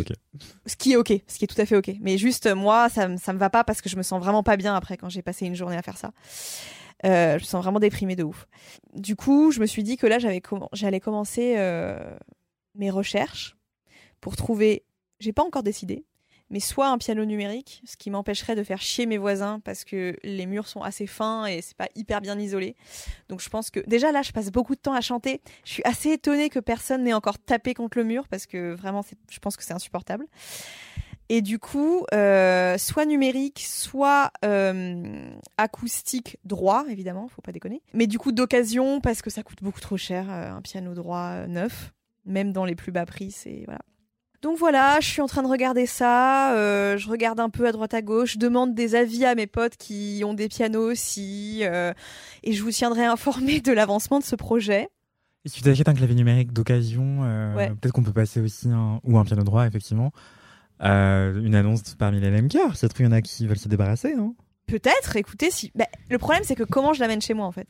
ce 0.67 0.75
qui 0.75 0.93
est 0.93 0.95
ok, 0.95 1.11
ce 1.27 1.37
qui 1.37 1.45
est 1.45 1.47
tout 1.47 1.59
à 1.59 1.65
fait 1.65 1.75
ok. 1.75 1.91
Mais 2.01 2.17
juste 2.17 2.45
euh, 2.45 2.55
moi, 2.55 2.87
ça, 2.89 3.17
ça 3.17 3.33
me 3.33 3.39
va 3.39 3.49
pas 3.49 3.63
parce 3.63 3.81
que 3.81 3.89
je 3.89 3.97
me 3.97 4.03
sens 4.03 4.21
vraiment 4.21 4.43
pas 4.43 4.57
bien 4.57 4.75
après 4.75 4.95
quand 4.95 5.09
j'ai 5.09 5.23
passé 5.23 5.45
une 5.45 5.55
journée 5.55 5.77
à 5.77 5.81
faire 5.81 5.97
ça. 5.97 6.11
Euh, 7.05 7.37
je 7.37 7.43
me 7.43 7.47
sens 7.47 7.63
vraiment 7.63 7.79
déprimée 7.79 8.15
de 8.15 8.23
ouf. 8.23 8.47
Du 8.93 9.15
coup, 9.15 9.51
je 9.51 9.59
me 9.59 9.65
suis 9.65 9.83
dit 9.83 9.97
que 9.97 10.07
là, 10.07 10.19
j'avais 10.19 10.41
j'allais 10.71 10.99
commencer 10.99 11.55
euh, 11.57 11.97
mes 12.75 12.89
recherches 12.89 13.57
pour 14.21 14.35
trouver. 14.35 14.85
J'ai 15.19 15.33
pas 15.33 15.43
encore 15.43 15.63
décidé, 15.63 16.05
mais 16.53 16.59
soit 16.59 16.87
un 16.87 16.99
piano 16.99 17.25
numérique, 17.25 17.81
ce 17.83 17.97
qui 17.97 18.11
m'empêcherait 18.11 18.55
de 18.55 18.63
faire 18.63 18.79
chier 18.79 19.07
mes 19.07 19.17
voisins 19.17 19.59
parce 19.59 19.83
que 19.83 20.15
les 20.23 20.45
murs 20.45 20.67
sont 20.67 20.81
assez 20.81 21.07
fins 21.07 21.47
et 21.47 21.63
c'est 21.63 21.75
pas 21.75 21.89
hyper 21.95 22.21
bien 22.21 22.37
isolé. 22.37 22.75
Donc 23.27 23.41
je 23.41 23.49
pense 23.49 23.71
que 23.71 23.79
déjà 23.87 24.11
là, 24.11 24.21
je 24.21 24.31
passe 24.31 24.51
beaucoup 24.51 24.75
de 24.75 24.79
temps 24.79 24.93
à 24.93 25.01
chanter. 25.01 25.41
Je 25.65 25.71
suis 25.71 25.83
assez 25.83 26.11
étonnée 26.11 26.49
que 26.49 26.59
personne 26.59 27.05
n'ait 27.05 27.13
encore 27.13 27.39
tapé 27.39 27.73
contre 27.73 27.97
le 27.97 28.03
mur 28.03 28.27
parce 28.27 28.45
que 28.45 28.73
vraiment, 28.75 29.01
je 29.31 29.39
pense 29.39 29.57
que 29.57 29.63
c'est 29.63 29.73
insupportable. 29.73 30.27
Et 31.27 31.41
du 31.41 31.57
coup, 31.57 32.05
euh, 32.13 32.77
soit 32.77 33.05
numérique, 33.05 33.65
soit 33.67 34.29
euh, 34.45 35.31
acoustique 35.57 36.37
droit, 36.45 36.85
évidemment, 36.87 37.29
faut 37.29 37.41
pas 37.41 37.51
déconner. 37.51 37.81
Mais 37.95 38.05
du 38.05 38.19
coup, 38.19 38.31
d'occasion, 38.31 39.01
parce 39.01 39.23
que 39.23 39.31
ça 39.31 39.41
coûte 39.41 39.63
beaucoup 39.63 39.81
trop 39.81 39.97
cher, 39.97 40.29
euh, 40.29 40.51
un 40.51 40.61
piano 40.61 40.93
droit 40.93 41.47
neuf, 41.47 41.93
même 42.25 42.53
dans 42.53 42.65
les 42.65 42.75
plus 42.75 42.91
bas 42.91 43.07
prix, 43.07 43.31
c'est 43.31 43.63
voilà. 43.65 43.81
Donc 44.43 44.57
voilà, 44.57 44.97
je 44.99 45.07
suis 45.07 45.21
en 45.21 45.25
train 45.27 45.41
de 45.41 45.47
regarder 45.47 45.85
ça, 45.85 46.53
euh, 46.53 46.97
je 46.97 47.07
regarde 47.09 47.39
un 47.39 47.49
peu 47.49 47.65
à 47.65 47.71
droite 47.71 47.93
à 47.93 48.01
gauche, 48.01 48.33
je 48.33 48.37
demande 48.39 48.75
des 48.75 48.93
avis 48.93 49.23
à 49.23 49.35
mes 49.35 49.47
potes 49.47 49.77
qui 49.77 50.21
ont 50.25 50.33
des 50.33 50.49
pianos 50.49 50.91
aussi, 50.91 51.61
euh, 51.61 51.93
et 52.43 52.51
je 52.51 52.61
vous 52.61 52.71
tiendrai 52.71 53.05
informé 53.05 53.61
de 53.61 53.71
l'avancement 53.71 54.19
de 54.19 54.25
ce 54.25 54.35
projet. 54.35 54.89
Et 55.45 55.49
si 55.49 55.55
tu 55.57 55.61
t'achètes 55.63 55.87
un 55.87 55.93
clavier 55.93 56.15
numérique 56.15 56.51
d'occasion, 56.51 57.21
euh, 57.23 57.55
Ouais. 57.55 57.69
peut-être 57.69 57.93
qu'on 57.93 58.03
peut 58.03 58.11
passer 58.11 58.41
aussi 58.41 58.67
un, 58.69 58.99
ou 59.05 59.17
un 59.17 59.23
piano 59.23 59.43
droit, 59.43 59.65
effectivement. 59.65 60.11
Une 60.81 61.55
annonce 61.55 61.95
parmi 61.95 62.19
les 62.19 62.29
LMK. 62.29 62.57
Trouve, 62.73 62.89
il 62.99 63.05
y 63.05 63.07
en 63.07 63.13
a 63.13 63.21
qui 63.21 63.47
veulent 63.47 63.57
se 63.57 63.69
débarrasser. 63.69 64.13
Hein. 64.19 64.33
Peut-être, 64.79 65.15
écoutez, 65.17 65.51
si. 65.51 65.71
bah, 65.75 65.85
le 66.09 66.17
problème, 66.17 66.41
c'est 66.43 66.55
que 66.55 66.63
comment 66.63 66.93
je 66.93 66.99
l'amène 66.99 67.21
chez 67.21 67.35
moi 67.35 67.45
en 67.45 67.51
fait? 67.51 67.67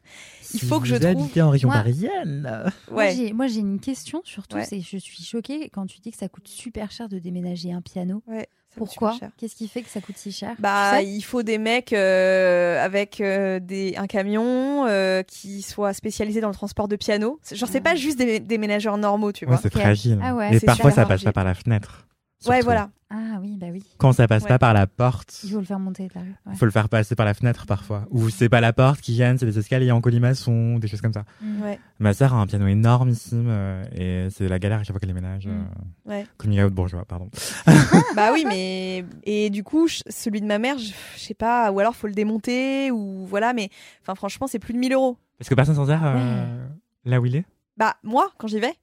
Il 0.54 0.60
Si 0.62 0.66
faut 0.66 0.80
que 0.80 0.88
je 0.88 0.96
trouve- 0.96 1.08
habitez 1.24 1.42
en 1.42 1.50
région 1.50 1.68
Moi- 1.68 1.78
parisienne. 1.80 2.72
Moi, 2.90 2.98
Ouais. 3.04 3.14
j'ai- 3.16 3.34
Moi, 3.34 3.48
j'ai 3.48 3.60
une 3.60 3.80
question 3.82 4.22
surtout. 4.24 4.56
Ouais. 4.56 4.66
C'est 4.66 4.80
je 4.80 4.96
suis 4.98 5.22
choquée 5.24 5.70
quand 5.70 5.86
tu 5.86 6.00
dis 6.00 6.12
que 6.12 6.18
ça 6.18 6.30
coûte 6.30 6.48
super 6.48 6.92
cher 6.92 7.10
de 7.10 7.20
déménager 7.20 7.74
un 7.74 7.82
piano. 7.82 8.24
Ouais, 8.28 8.48
Pourquoi? 8.78 9.16
Qu'est-ce 9.38 9.56
qui 9.56 9.68
fait 9.68 9.82
que 9.82 9.90
ça 9.90 10.00
coûte 10.02 10.18
si 10.18 10.32
cher? 10.32 10.56
Bah, 10.60 10.94
Tu 10.94 10.98
sais 11.06 11.12
il 11.12 11.22
faut 11.22 11.44
des 11.44 11.58
mecs 11.58 11.92
euh, 11.94 12.82
avec 12.84 13.20
euh, 13.22 13.60
des, 13.60 13.96
un 13.98 14.08
camion 14.08 14.86
euh, 14.88 15.24
qui 15.24 15.62
soit 15.62 15.94
spécialisé 15.94 16.40
dans 16.42 16.48
le 16.48 16.56
transport 16.56 16.88
de 16.88 16.96
piano. 16.96 17.40
Genre, 17.52 17.68
c'est 17.70 17.80
Ah. 17.80 17.82
pas 17.92 17.96
juste 17.96 18.18
des, 18.18 18.40
des 18.40 18.58
ménageurs 18.58 18.98
normaux, 18.98 19.32
tu 19.34 19.44
Ouais, 19.46 19.52
vois. 19.52 19.60
c'est 19.62 19.72
fragile. 19.72 20.20
Ah 20.24 20.34
ouais. 20.36 20.56
Et 20.56 20.60
C'est 20.60 20.66
parfois, 20.66 20.92
ça 20.92 21.06
passe 21.06 21.24
pas 21.24 21.34
par 21.34 21.44
la 21.44 21.54
fenêtre. 21.54 22.08
Ouais, 22.48 22.62
voilà. 22.62 22.90
Ah 23.16 23.38
oui, 23.42 23.58
bah 23.58 23.68
oui. 23.72 23.84
Quand 24.00 24.12
ça 24.12 24.28
passe 24.28 24.42
Ouais. 24.44 24.50
pas 24.50 24.58
par 24.58 24.74
la 24.74 24.88
porte, 24.88 25.40
Il 25.44 25.52
faut 25.52 25.60
le 25.60 25.66
faire 25.66 25.78
monter. 25.78 26.10
Ouais. 26.16 26.56
faut 26.56 26.66
le 26.66 26.72
faire 26.72 26.90
passer 26.90 27.16
par 27.16 27.28
la 27.28 27.36
fenêtre 27.36 27.68
parfois. 27.68 28.08
Ou 28.10 28.30
c'est 28.30 28.50
pas 28.50 28.60
la 28.60 28.74
porte 28.74 29.02
qui 29.02 29.14
gêne, 29.14 29.38
c'est 29.38 29.46
des 29.46 29.60
escaliers 29.60 29.92
en 29.92 30.02
colimaçon, 30.02 30.80
des 30.80 30.88
choses 30.88 31.02
comme 31.02 31.14
ça. 31.14 31.24
Mm. 31.42 31.62
Ouais. 31.62 31.80
Ma 32.00 32.14
sœur 32.14 32.34
a 32.34 32.38
un 32.38 32.48
piano 32.48 32.66
énormissime 32.66 33.46
euh, 33.50 33.86
et 33.96 34.30
c'est 34.32 34.48
la 34.48 34.58
galère 34.58 34.80
à 34.80 34.84
chaque 34.84 34.94
fois 34.94 35.00
qu'elle 35.00 35.10
déménage. 35.10 35.46
Mm. 35.46 35.52
euh, 35.52 36.10
Ouais. 36.10 36.26
Coming 36.38 36.64
out 36.64 36.74
bourgeois, 36.74 37.06
pardon. 37.06 37.30
bah 38.16 38.32
oui, 38.34 38.46
mais. 38.48 39.06
Et 39.26 39.52
du 39.52 39.64
coup, 39.64 39.88
celui 39.88 40.42
de 40.42 40.48
ma 40.48 40.58
mère, 40.58 40.78
je, 40.80 40.92
sais 41.18 41.36
pas, 41.36 41.72
ou 41.72 41.80
alors 41.80 41.96
faut 41.96 42.08
le 42.08 42.14
démonter, 42.14 42.90
ou 42.90 43.28
voilà, 43.28 43.54
mais. 43.54 43.70
Enfin, 44.02 44.16
franchement, 44.16 44.48
c'est 44.48 44.60
plus 44.60 44.74
de 44.74 44.80
1000 44.80 44.94
euros. 44.94 45.18
Parce 45.38 45.50
que 45.50 45.56
personne 45.56 45.76
s'en 45.76 45.86
sert 45.86 46.02
euh, 46.04 46.66
là 47.06 47.22
où 47.22 47.26
il 47.28 47.36
est? 47.36 47.46
Bah, 47.78 47.96
moi, 48.04 48.32
quand 48.40 48.48
j'y 48.48 48.60
vais. 48.60 48.74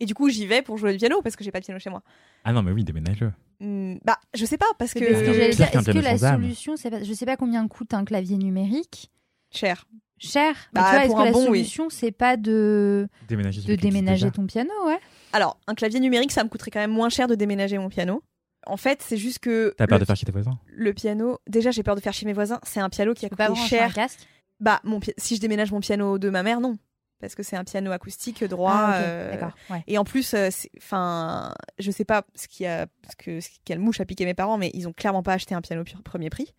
Et 0.00 0.06
du 0.06 0.14
coup, 0.14 0.28
j'y 0.28 0.46
vais 0.46 0.62
pour 0.62 0.76
jouer 0.78 0.92
du 0.92 0.98
piano 0.98 1.20
parce 1.22 1.34
que 1.36 1.42
j'ai 1.44 1.50
pas 1.50 1.60
de 1.60 1.64
piano 1.64 1.80
chez 1.80 1.90
moi. 1.90 2.02
Ah 2.44 2.52
non, 2.52 2.62
mais 2.62 2.70
oui, 2.72 2.84
déménage-le. 2.84 3.32
Hmm, 3.60 3.96
bah, 4.04 4.18
je 4.34 4.44
sais 4.44 4.56
pas, 4.58 4.66
parce 4.78 4.92
que. 4.94 5.00
C'est 5.00 5.10
parce 5.12 5.22
que 5.24 5.32
j'allais 5.32 5.48
pire 5.48 5.56
dire, 5.56 5.70
qu'un 5.70 5.80
est-ce 5.80 5.86
que 5.88 5.92
piano 6.00 6.18
la 6.20 6.32
solution, 6.36 6.76
c'est 6.76 6.90
pas, 6.90 7.02
je 7.02 7.12
sais 7.12 7.26
pas 7.26 7.36
combien 7.36 7.66
coûte 7.66 7.92
un 7.94 8.04
clavier 8.04 8.36
numérique, 8.36 9.10
Cher. 9.52 9.86
cher. 10.18 10.54
Bah, 10.72 10.82
tu 10.84 10.90
vois, 10.90 10.98
est-ce 11.00 11.06
pour 11.08 11.16
que 11.16 11.22
un 11.22 11.24
la 11.24 11.32
bon, 11.32 11.40
oui. 11.50 11.58
solution, 11.58 11.90
c'est 11.90 12.12
pas 12.12 12.36
de, 12.36 13.08
Déménager 13.26 13.62
de 13.62 13.74
déménager 13.74 14.30
ton 14.30 14.46
piano, 14.46 14.70
ouais 14.86 14.98
Alors, 15.32 15.58
un 15.66 15.74
clavier 15.74 15.98
numérique, 15.98 16.30
ça 16.32 16.44
me 16.44 16.48
coûterait 16.48 16.70
quand 16.70 16.78
même 16.80 16.92
moins 16.92 17.08
cher 17.08 17.26
de 17.26 17.34
déménager 17.34 17.78
mon 17.78 17.88
piano. 17.88 18.22
En 18.66 18.76
fait, 18.76 19.02
c'est 19.02 19.16
juste 19.16 19.40
que. 19.40 19.74
T'as 19.76 19.86
peur 19.88 19.98
de 19.98 20.04
faire 20.04 20.14
chier 20.16 20.26
tes 20.26 20.32
voisins 20.32 20.58
le 20.68 20.92
piano. 20.92 21.38
Déjà, 21.48 21.72
j'ai 21.72 21.82
peur 21.82 21.96
de 21.96 22.00
faire 22.00 22.12
chez 22.12 22.26
mes 22.26 22.32
voisins. 22.32 22.60
C'est 22.62 22.80
un 22.80 22.88
piano 22.90 23.14
qui 23.14 23.24
a 23.26 23.28
Tu 23.28 23.30
peux 23.30 23.36
pas 23.36 23.46
coûté 23.48 23.58
brancher 23.58 23.78
un 23.80 23.86
cher. 23.86 23.94
casque? 23.94 24.20
Bah, 24.60 24.80
mon 24.84 25.00
pi- 25.00 25.12
si 25.16 25.34
je 25.36 25.40
déménage 25.40 25.72
mon 25.72 25.80
piano 25.80 26.18
de 26.18 26.30
ma 26.30 26.42
mère, 26.44 26.60
non. 26.60 26.76
Parce 27.20 27.34
que 27.34 27.42
c'est 27.42 27.56
un 27.56 27.64
piano 27.64 27.90
acoustique 27.90 28.44
droit. 28.44 28.72
Ah, 28.74 29.00
euh. 29.00 29.48
Ouais. 29.70 29.82
Et 29.88 29.98
en 29.98 30.04
plus, 30.04 30.34
euh, 30.34 30.48
enfin, 30.76 31.52
je 31.78 31.90
sais 31.90 32.04
pas 32.04 32.22
ce 32.34 32.46
qui 32.48 32.64
a, 32.66 32.86
ce 33.10 33.16
que, 33.16 33.40
ce- 33.40 33.48
quelle 33.64 33.80
mouche 33.80 34.00
a 34.00 34.04
piqué 34.04 34.24
mes 34.24 34.34
parents, 34.34 34.56
mais 34.58 34.70
ils 34.74 34.86
ont 34.88 34.92
clairement 34.92 35.22
pas 35.22 35.32
acheté 35.32 35.54
un 35.54 35.60
piano 35.60 35.82
premier 36.04 36.30
prix. 36.30 36.54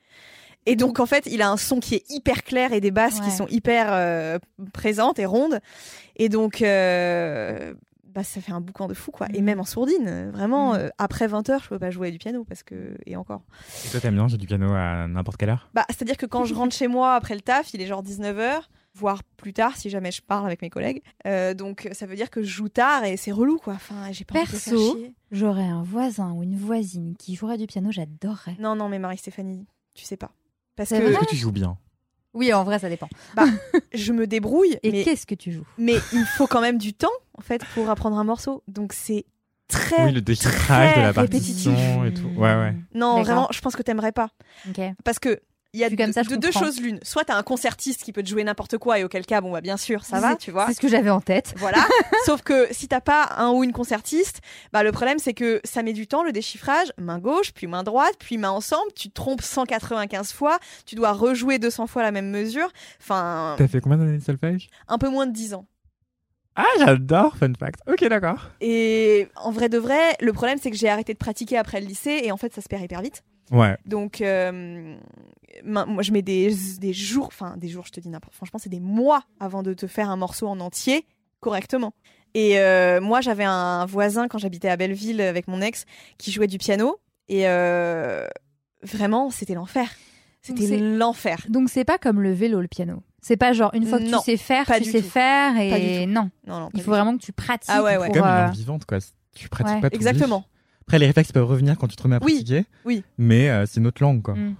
Et 0.65 0.75
donc, 0.75 0.99
en 0.99 1.05
fait, 1.05 1.25
il 1.27 1.41
a 1.41 1.49
un 1.49 1.55
son 1.57 1.79
qui 1.79 1.95
est 1.95 2.03
hyper 2.09 2.43
clair 2.43 2.73
et 2.73 2.81
des 2.81 2.91
basses 2.91 3.21
qui 3.21 3.31
sont 3.31 3.47
hyper 3.47 3.87
euh, 3.93 4.37
présentes 4.73 5.17
et 5.17 5.25
rondes. 5.25 5.61
Et 6.17 6.27
donc, 6.27 6.61
euh, 6.61 7.73
bah, 8.03 8.23
ça 8.23 8.41
fait 8.41 8.51
un 8.51 8.59
boucan 8.59 8.87
de 8.87 8.93
fou, 8.93 9.11
quoi. 9.11 9.27
Et 9.33 9.39
Mhm. 9.39 9.45
même 9.45 9.59
en 9.61 9.63
sourdine, 9.65 10.07
euh, 10.07 10.31
vraiment, 10.31 10.73
euh, 10.75 10.89
après 10.97 11.27
20 11.27 11.49
heures, 11.49 11.63
je 11.63 11.69
peux 11.69 11.79
pas 11.79 11.91
jouer 11.91 12.11
du 12.11 12.17
piano 12.17 12.43
parce 12.43 12.63
que, 12.63 12.97
et 13.05 13.15
encore. 13.15 13.41
Et 13.85 13.89
toi, 13.89 13.99
t'aimes 14.01 14.15
bien 14.15 14.27
jouer 14.27 14.37
du 14.37 14.47
piano 14.47 14.73
à 14.73 15.07
n'importe 15.07 15.37
quelle 15.37 15.49
heure? 15.51 15.69
Bah, 15.73 15.85
c'est-à-dire 15.89 16.17
que 16.17 16.25
quand 16.25 16.43
je 16.43 16.53
rentre 16.53 16.75
chez 16.75 16.87
moi 16.87 17.15
après 17.15 17.35
le 17.35 17.41
taf, 17.41 17.73
il 17.73 17.81
est 17.81 17.87
genre 17.87 18.03
19h, 18.03 18.69
voire 18.99 19.23
plus 19.37 19.53
tard 19.53 19.75
si 19.77 19.89
jamais 19.89 20.11
je 20.11 20.21
parle 20.21 20.45
avec 20.45 20.61
mes 20.61 20.69
collègues. 20.69 21.01
Euh, 21.25 21.53
donc 21.53 21.87
ça 21.93 22.05
veut 22.05 22.15
dire 22.15 22.29
que 22.29 22.41
je 22.43 22.47
joue 22.49 22.69
tard 22.69 23.03
et 23.05 23.17
c'est 23.17 23.31
relou 23.31 23.57
quoi. 23.57 23.73
Enfin, 23.73 24.11
j'ai 24.11 24.25
pas 24.25 24.39
envie 24.39 24.47
de 24.47 24.51
les 24.51 24.57
faire 24.59 24.73
Perso, 24.73 24.95
chier. 24.97 25.13
J'aurais 25.31 25.63
un 25.63 25.83
voisin 25.83 26.31
ou 26.33 26.43
une 26.43 26.57
voisine 26.57 27.15
qui 27.17 27.35
jouerait 27.35 27.57
du 27.57 27.67
piano, 27.67 27.91
j'adorerais. 27.91 28.55
Non 28.59 28.75
non, 28.75 28.89
mais 28.89 28.99
Marie-Stéphanie, 28.99 29.65
tu 29.95 30.03
sais 30.05 30.17
pas. 30.17 30.31
Parce 30.75 30.89
que 30.89 30.95
que 31.19 31.25
tu 31.29 31.35
joues 31.35 31.51
bien? 31.51 31.77
Oui, 32.33 32.53
en 32.53 32.63
vrai, 32.63 32.77
ça 32.79 32.89
dépend. 32.89 33.09
Je 33.93 34.13
me 34.13 34.27
débrouille, 34.27 34.77
Et 34.83 34.91
mais, 34.91 35.03
qu'est-ce 35.03 35.25
que 35.25 35.35
tu 35.35 35.51
joues? 35.51 35.65
mais 35.77 35.95
il 36.13 36.25
faut 36.37 36.45
quand 36.47 36.61
même 36.61 36.77
du 36.77 36.93
temps 36.93 37.07
en 37.33 37.41
fait 37.41 37.63
pour 37.73 37.89
apprendre 37.89 38.17
un 38.17 38.23
morceau. 38.23 38.63
Donc 38.67 38.93
c'est 38.93 39.25
très 39.67 40.05
Oui, 40.05 40.11
le 40.11 40.21
déchiffrage 40.21 40.95
de 40.95 41.01
la 41.01 41.13
partition 41.13 41.71
répétitif. 41.75 42.05
et 42.05 42.13
tout. 42.33 42.39
Ouais, 42.39 42.55
ouais. 42.55 42.75
non 42.93 43.21
vraiment. 43.23 43.47
Je 43.51 43.61
pense 43.61 43.75
que 43.75 43.81
t'aimerais 43.83 44.11
pas 44.11 44.29
Ok. 44.69 44.79
parce 45.03 45.19
que 45.19 45.39
il 45.73 45.79
y 45.79 45.83
a 45.83 45.89
comme 45.89 45.97
deux, 46.07 46.11
ça, 46.13 46.23
je 46.23 46.29
de- 46.29 46.35
deux 46.35 46.47
comprends. 46.51 46.65
choses 46.65 46.81
l'une. 46.81 46.99
Soit 47.03 47.25
t'as 47.25 47.35
un 47.35 47.43
concertiste 47.43 48.03
qui 48.03 48.11
peut 48.11 48.23
te 48.23 48.29
jouer 48.29 48.43
n'importe 48.43 48.77
quoi 48.77 48.97
et 48.99 49.03
auquel 49.03 49.25
cas 49.25 49.39
bon 49.41 49.51
bah 49.51 49.61
bien 49.61 49.77
sûr 49.77 50.03
ça 50.03 50.19
va, 50.19 50.31
C'est- 50.31 50.37
tu 50.37 50.51
vois. 50.51 50.65
C'est 50.67 50.73
ce 50.73 50.79
que 50.79 50.87
j'avais 50.87 51.09
en 51.11 51.21
tête. 51.21 51.53
Voilà. 51.57 51.77
Sauf 52.25 52.41
que 52.41 52.67
si 52.71 52.87
t'as 52.87 53.01
pas 53.01 53.29
un 53.37 53.51
ou 53.51 53.63
une 53.63 53.71
concertiste, 53.73 54.41
bah 54.73 54.81
le 54.83 54.91
problème 54.91 55.19
c'est 55.19 55.33
que 55.33 55.61
ça 55.63 55.83
met 55.83 55.93
du 55.93 56.07
temps 56.07 56.23
le 56.23 56.31
déchiffrage, 56.31 56.91
main 56.97 57.19
gauche, 57.19 57.51
puis 57.53 57.67
main 57.67 57.83
droite, 57.83 58.15
puis 58.19 58.37
main 58.37 58.49
ensemble, 58.49 58.91
tu 58.95 59.09
te 59.09 59.13
trompes 59.13 59.41
195 59.43 60.31
fois, 60.33 60.57
tu 60.85 60.95
dois 60.95 61.11
rejouer 61.13 61.59
200 61.59 61.87
fois 61.87 62.01
la 62.01 62.11
même 62.11 62.29
mesure. 62.29 62.69
Enfin, 63.01 63.55
T'as 63.57 63.67
fait 63.67 63.79
combien 63.81 63.97
d'années 63.99 64.17
de 64.17 64.23
solfège? 64.23 64.69
Un 64.87 64.97
peu 64.97 65.09
moins 65.09 65.27
de 65.27 65.31
10 65.33 65.53
ans. 65.53 65.65
Ah, 66.55 66.65
j'adore, 66.79 67.37
fun 67.37 67.53
fact. 67.57 67.79
Ok, 67.87 68.03
d'accord. 68.09 68.49
Et 68.59 69.27
en 69.35 69.51
vrai 69.51 69.69
de 69.69 69.77
vrai, 69.77 70.15
le 70.19 70.33
problème 70.33 70.57
c'est 70.61 70.71
que 70.71 70.77
j'ai 70.77 70.89
arrêté 70.89 71.13
de 71.13 71.17
pratiquer 71.17 71.57
après 71.57 71.79
le 71.79 71.87
lycée 71.87 72.21
et 72.23 72.31
en 72.31 72.37
fait 72.37 72.53
ça 72.53 72.61
se 72.61 72.67
perd 72.67 72.83
hyper 72.83 73.01
vite. 73.01 73.23
Ouais. 73.51 73.77
Donc 73.85 74.21
euh, 74.21 74.95
moi 75.63 76.01
je 76.01 76.11
mets 76.11 76.21
des, 76.21 76.53
des 76.79 76.93
jours, 76.93 77.27
enfin 77.27 77.55
des 77.57 77.67
jours 77.67 77.85
je 77.87 77.91
te 77.91 77.99
dis 77.99 78.09
n'importe, 78.09 78.35
franchement 78.35 78.59
c'est 78.59 78.69
des 78.69 78.79
mois 78.79 79.23
avant 79.39 79.63
de 79.63 79.73
te 79.73 79.87
faire 79.87 80.09
un 80.09 80.17
morceau 80.17 80.47
en 80.47 80.59
entier 80.59 81.05
correctement. 81.39 81.93
Et 82.35 82.59
euh, 82.59 83.01
moi 83.01 83.21
j'avais 83.21 83.45
un 83.45 83.85
voisin 83.85 84.27
quand 84.27 84.37
j'habitais 84.37 84.69
à 84.69 84.77
Belleville 84.77 85.21
avec 85.21 85.47
mon 85.47 85.61
ex 85.61 85.85
qui 86.17 86.31
jouait 86.31 86.47
du 86.47 86.57
piano 86.57 86.99
et 87.27 87.47
euh, 87.47 88.27
vraiment 88.83 89.29
c'était 89.29 89.55
l'enfer. 89.55 89.89
C'était 90.41 90.77
l'enfer. 90.77 91.45
Donc 91.49 91.69
c'est 91.69 91.85
pas 91.85 91.97
comme 91.97 92.21
le 92.21 92.31
vélo, 92.31 92.61
le 92.61 92.67
piano. 92.67 93.01
C'est 93.21 93.37
pas 93.37 93.53
genre 93.53 93.71
une 93.73 93.85
fois 93.85 93.99
que 93.99 94.03
Non, 94.05 94.19
tu 94.19 94.25
sais 94.31 94.37
faire, 94.37 94.65
tu 94.65 94.83
sais 94.85 95.01
tout. 95.01 95.09
faire 95.09 95.57
et 95.57 96.05
non. 96.05 96.29
Non, 96.47 96.69
Il 96.73 96.79
faut 96.79 96.85
tout. 96.85 96.89
vraiment 96.91 97.17
que 97.17 97.21
tu 97.23 97.31
pratiques. 97.33 97.69
Ah 97.73 97.83
ouais, 97.83 97.97
ouais. 97.97 98.05
pour, 98.07 98.15
Comme 98.15 98.25
une 98.25 98.29
euh, 98.31 98.45
langue 98.47 98.53
vivante, 98.55 98.85
quoi. 98.85 98.97
Tu 99.35 99.49
pratiques 99.49 99.75
ouais. 99.75 99.81
pas 99.81 99.89
tout 99.89 99.95
Exactement. 99.95 100.45
Après, 100.81 100.99
les 100.99 101.05
réflexes 101.07 101.31
peuvent 101.31 101.45
revenir 101.45 101.77
quand 101.77 101.87
tu 101.87 101.95
te 101.95 102.01
remets 102.03 102.15
à 102.15 102.19
Oui, 102.23 102.33
pratiquer. 102.35 102.65
oui. 102.85 103.03
Mais 103.17 103.49
euh, 103.49 103.65
c'est 103.65 103.79
une 103.79 103.87
autre 103.87 104.01
langue, 104.01 104.21
quoi. 104.21 104.35
Mm. 104.35 104.55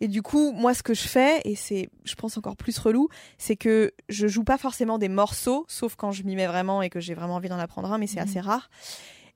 Et 0.00 0.06
du 0.08 0.20
coup, 0.20 0.52
moi, 0.52 0.74
ce 0.74 0.82
que 0.82 0.92
je 0.92 1.08
fais, 1.08 1.40
et 1.46 1.56
c'est, 1.56 1.88
je 2.04 2.14
pense, 2.14 2.36
encore 2.36 2.56
plus 2.56 2.78
relou, 2.78 3.08
c'est 3.38 3.56
que 3.56 3.92
je 4.10 4.28
joue 4.28 4.44
pas 4.44 4.58
forcément 4.58 4.98
des 4.98 5.08
morceaux, 5.08 5.64
sauf 5.66 5.96
quand 5.96 6.12
je 6.12 6.24
m'y 6.24 6.36
mets 6.36 6.46
vraiment 6.46 6.82
et 6.82 6.90
que 6.90 7.00
j'ai 7.00 7.14
vraiment 7.14 7.36
envie 7.36 7.48
d'en 7.48 7.58
apprendre 7.58 7.90
un, 7.90 7.96
mais 7.98 8.06
c'est 8.06 8.20
Mhm. 8.20 8.28
assez 8.28 8.40
rare. 8.40 8.68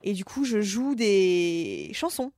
Et 0.02 0.12
du 0.12 0.24
coup, 0.26 0.44
je 0.44 0.60
joue 0.60 0.94
des 0.94 1.90
chansons. 1.94 2.32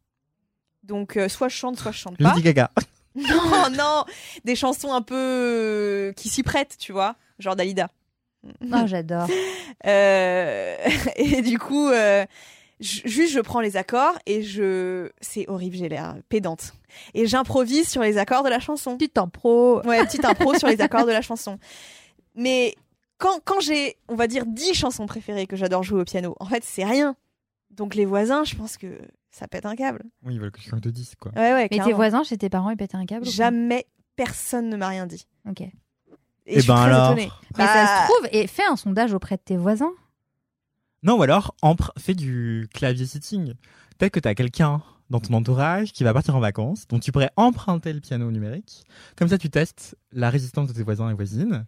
Donc, 0.84 1.16
euh, 1.16 1.28
soit 1.28 1.48
je 1.48 1.56
chante, 1.56 1.76
soit 1.76 1.90
je 1.90 1.98
chante 1.98 2.16
pas. 2.18 2.28
Lady 2.30 2.42
Gaga. 2.42 2.70
Non, 3.14 3.68
non, 3.76 4.04
des 4.44 4.56
chansons 4.56 4.92
un 4.92 5.02
peu 5.02 5.14
euh, 5.16 6.12
qui 6.12 6.28
s'y 6.28 6.42
prêtent, 6.42 6.76
tu 6.78 6.92
vois, 6.92 7.16
genre 7.38 7.56
Dalida. 7.56 7.88
Oh, 8.44 8.86
j'adore. 8.86 9.28
Euh, 9.86 10.76
et 11.16 11.42
du 11.42 11.58
coup, 11.58 11.88
euh, 11.88 12.24
ju- 12.80 13.02
juste 13.04 13.32
je 13.34 13.40
prends 13.40 13.60
les 13.60 13.76
accords 13.76 14.16
et 14.24 14.42
je, 14.42 15.10
c'est 15.20 15.46
horrible, 15.48 15.76
j'ai 15.76 15.88
l'air 15.90 16.14
pédante. 16.30 16.72
Et 17.12 17.26
j'improvise 17.26 17.88
sur 17.88 18.00
les 18.00 18.16
accords 18.16 18.44
de 18.44 18.48
la 18.48 18.60
chanson. 18.60 18.96
Petite 18.96 19.18
impro. 19.18 19.82
Ouais, 19.84 20.02
petite 20.06 20.24
impro 20.24 20.54
sur 20.54 20.68
les 20.68 20.80
accords 20.80 21.04
de 21.04 21.10
la 21.12 21.20
chanson. 21.28 21.58
Mais 22.34 22.76
quand, 23.18 23.40
quand 23.44 23.60
j'ai, 23.60 23.96
on 24.08 24.14
va 24.14 24.26
dire, 24.26 24.46
10 24.46 24.72
chansons 24.74 25.04
préférées 25.06 25.46
que 25.46 25.56
j'adore 25.56 25.82
jouer 25.82 26.00
au 26.00 26.04
piano, 26.04 26.34
en 26.40 26.46
fait, 26.46 26.62
c'est 26.64 26.84
rien. 26.84 27.14
Donc 27.70 27.94
les 27.94 28.06
voisins, 28.06 28.44
je 28.44 28.54
pense 28.54 28.78
que 28.78 28.86
ça 29.34 29.48
pète 29.48 29.66
un 29.66 29.74
câble. 29.74 30.02
Oui, 30.22 30.34
ils 30.34 30.40
veulent 30.40 30.52
que 30.52 30.60
tu 30.60 30.70
de 30.70 30.90
10, 30.90 31.14
quoi. 31.16 31.32
Ouais, 31.32 31.52
ouais, 31.52 31.68
Mais 31.70 31.78
tes 31.80 31.92
voisins 31.92 32.22
chez 32.22 32.38
tes 32.38 32.48
parents, 32.48 32.70
ils 32.70 32.76
pétaient 32.76 32.96
un 32.96 33.04
câble 33.06 33.26
Jamais 33.26 33.86
personne 34.16 34.68
ne 34.70 34.76
m'a 34.76 34.88
rien 34.88 35.06
dit. 35.06 35.26
Ok. 35.48 35.60
Et, 35.62 35.72
Eh 36.46 36.54
je 36.56 36.60
suis 36.60 36.68
ben 36.68 36.76
très 36.76 36.84
alors. 36.84 37.12
étonnée. 37.12 37.30
Mais 37.58 37.66
ça 37.66 37.74
Bah, 37.74 38.06
se 38.06 38.12
trouve, 38.12 38.28
et 38.32 38.46
fais 38.46 38.64
un 38.64 38.76
sondage 38.76 39.12
auprès 39.12 39.36
de 39.36 39.42
tes 39.42 39.56
voisins. 39.56 39.92
Non, 41.02 41.18
ou 41.18 41.22
alors, 41.22 41.54
empr- 41.62 41.90
fais 41.98 42.14
du 42.14 42.68
clavier 42.72 43.06
sitting. 43.06 43.54
Peut-être 43.98 44.12
que 44.12 44.20
t'as 44.20 44.34
quelqu'un 44.34 44.82
dans 45.10 45.20
ton 45.20 45.34
entourage 45.34 45.92
qui 45.92 46.02
va 46.04 46.12
partir 46.14 46.34
en 46.36 46.40
vacances, 46.40 46.86
dont 46.88 46.98
tu 46.98 47.12
pourrais 47.12 47.30
emprunter 47.36 47.92
le 47.92 48.00
piano 48.00 48.30
numérique. 48.30 48.84
Comme 49.16 49.28
ça, 49.28 49.36
tu 49.36 49.50
testes 49.50 49.96
la 50.12 50.30
résistance 50.30 50.68
de 50.68 50.72
tes 50.72 50.82
voisins 50.82 51.10
et 51.10 51.14
voisines. 51.14 51.66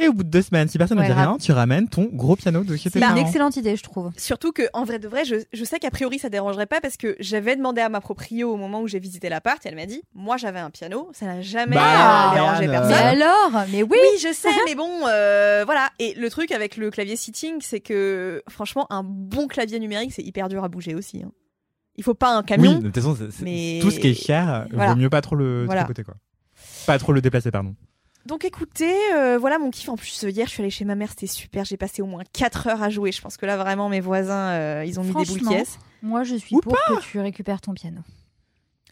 Et 0.00 0.06
au 0.06 0.12
bout 0.12 0.22
de 0.22 0.28
deux 0.30 0.42
semaines, 0.42 0.68
si 0.68 0.78
personne 0.78 0.96
ne 0.96 1.02
Ouais, 1.02 1.08
dit 1.08 1.14
grave. 1.14 1.28
rien, 1.30 1.38
tu 1.38 1.50
ramènes 1.50 1.88
ton 1.88 2.08
gros 2.12 2.36
piano 2.36 2.62
de 2.62 2.76
chez 2.76 2.88
tes 2.88 3.00
C'est 3.00 3.04
une 3.04 3.18
excellente 3.18 3.56
idée, 3.56 3.74
je 3.74 3.82
trouve. 3.82 4.10
Surtout 4.16 4.52
que, 4.52 4.62
en 4.72 4.84
vrai 4.84 5.00
de 5.00 5.08
vrai, 5.08 5.24
je, 5.24 5.34
je 5.52 5.64
sais 5.64 5.80
qu'a 5.80 5.90
priori 5.90 6.20
ça 6.20 6.28
dérangerait 6.28 6.66
pas 6.66 6.80
parce 6.80 6.96
que 6.96 7.16
j'avais 7.18 7.56
demandé 7.56 7.80
à 7.80 7.88
ma 7.88 8.00
proprio 8.00 8.52
au 8.52 8.56
moment 8.56 8.80
où 8.80 8.86
j'ai 8.86 9.00
visité 9.00 9.28
l'appart 9.28 9.64
et 9.66 9.68
elle 9.68 9.74
m'a 9.74 9.86
dit 9.86 10.02
Moi 10.14 10.36
j'avais 10.36 10.60
un 10.60 10.70
piano, 10.70 11.08
ça 11.12 11.26
n'a 11.26 11.40
jamais 11.42 11.74
Bah, 11.74 12.30
dérangé 12.32 12.38
Ariane, 12.38 12.60
Mais 12.60 12.68
personne. 12.68 12.92
alors? 13.22 13.66
Mais 13.72 13.82
oui, 13.82 13.88
Oui, 14.00 14.18
je 14.22 14.32
sais, 14.32 14.48
mais 14.66 14.76
bon, 14.76 14.88
euh, 15.08 15.64
voilà. 15.64 15.90
Et 15.98 16.14
le 16.14 16.30
truc 16.30 16.52
avec 16.52 16.76
le 16.76 16.90
clavier 16.90 17.16
sitting, 17.16 17.56
c'est 17.60 17.80
que 17.80 18.42
franchement, 18.48 18.86
un 18.90 19.02
bon 19.04 19.48
clavier 19.48 19.80
numérique, 19.80 20.12
c'est 20.14 20.22
hyper 20.22 20.48
dur 20.48 20.62
à 20.62 20.68
bouger 20.68 20.94
aussi. 20.94 21.22
hein. 21.24 21.32
Il 21.96 22.04
faut 22.04 22.14
pas 22.14 22.30
un 22.36 22.40
Oui, 22.42 22.46
camion. 22.46 22.78
de 22.78 22.88
toute 22.90 22.94
façon, 22.94 23.16
Mais- 23.42 23.80
tout 23.82 23.90
ce 23.90 23.98
qui 23.98 24.06
est 24.10 24.14
cher, 24.14 24.66
Voilà. 24.72 24.92
vaut 24.92 24.96
mieux 25.00 25.10
pas 25.10 25.20
trop 25.22 25.34
le 25.34 25.64
Voilà. 25.64 25.80
tripoter, 25.82 26.04
quoi. 26.04 26.14
Pas 26.86 26.96
trop 27.00 27.12
le 27.12 27.20
déplacer, 27.20 27.50
pardon. 27.50 27.74
Donc 28.28 28.44
écoutez, 28.44 28.94
euh, 29.14 29.38
voilà 29.38 29.58
mon 29.58 29.70
kiff. 29.70 29.88
En 29.88 29.96
plus, 29.96 30.22
hier, 30.22 30.46
je 30.46 30.52
suis 30.52 30.62
allée 30.62 30.70
chez 30.70 30.84
ma 30.84 30.94
mère, 30.94 31.08
c'était 31.10 31.26
super. 31.26 31.64
J'ai 31.64 31.76
passé 31.78 32.02
au 32.02 32.06
moins 32.06 32.22
4 32.34 32.66
heures 32.68 32.82
à 32.82 32.90
jouer. 32.90 33.10
Je 33.10 33.20
pense 33.22 33.36
que 33.38 33.46
là, 33.46 33.56
vraiment, 33.56 33.88
mes 33.88 34.00
voisins, 34.00 34.50
euh, 34.50 34.84
ils 34.86 35.00
ont 35.00 35.02
mis 35.02 35.14
des 35.14 35.24
boules 35.24 35.40
moi 36.02 36.22
je 36.22 36.36
suis 36.36 36.54
Ou 36.54 36.60
pour 36.60 36.74
que 36.74 37.00
tu 37.02 37.18
récupères 37.18 37.60
ton 37.60 37.72
piano. 37.74 38.00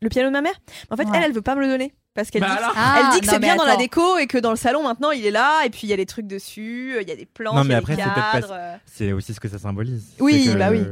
Le 0.02 0.08
piano 0.08 0.28
de 0.28 0.32
ma 0.32 0.40
mère? 0.42 0.54
En 0.90 0.96
fait, 0.96 1.04
Ouais. 1.04 1.10
elle, 1.14 1.22
elle 1.24 1.32
veut 1.32 1.40
pas 1.42 1.54
me 1.54 1.60
le 1.60 1.68
donner. 1.68 1.94
Parce 2.14 2.30
qu'elle 2.30 2.40
Bah 2.40 2.48
dit, 2.50 2.56
que- 2.56 2.62
alors 2.62 2.72
Ah, 2.76 3.10
dit 3.14 3.20
que 3.20 3.26
c'est 3.26 3.38
bien 3.38 3.56
dans 3.56 3.64
la 3.64 3.76
déco 3.76 4.16
et 4.18 4.26
que 4.26 4.38
dans 4.38 4.50
le 4.50 4.56
salon, 4.56 4.82
maintenant, 4.82 5.10
il 5.10 5.24
est 5.26 5.30
là. 5.30 5.64
Et 5.66 5.70
puis, 5.70 5.82
il 5.84 5.90
y 5.90 5.92
a 5.92 5.96
des 5.96 6.06
trucs 6.06 6.26
dessus, 6.26 6.96
il 7.00 7.06
y 7.08 7.12
a 7.12 7.16
des 7.16 7.26
planches, 7.26 7.54
Non, 7.56 7.62
il 7.62 7.66
y 7.66 7.68
mais 7.68 7.74
a 7.74 7.78
après, 7.78 7.94
des 7.96 8.02
c'est 8.02 8.08
peut-être 8.08 8.32
cadres. 8.32 8.48
pas-. 8.48 8.78
C'est 8.86 9.12
aussi 9.12 9.34
ce 9.34 9.40
que 9.40 9.48
ça 9.48 9.58
symbolise. 9.58 10.14
Oui, 10.18 10.48
bah 10.56 10.70
oui. 10.70 10.82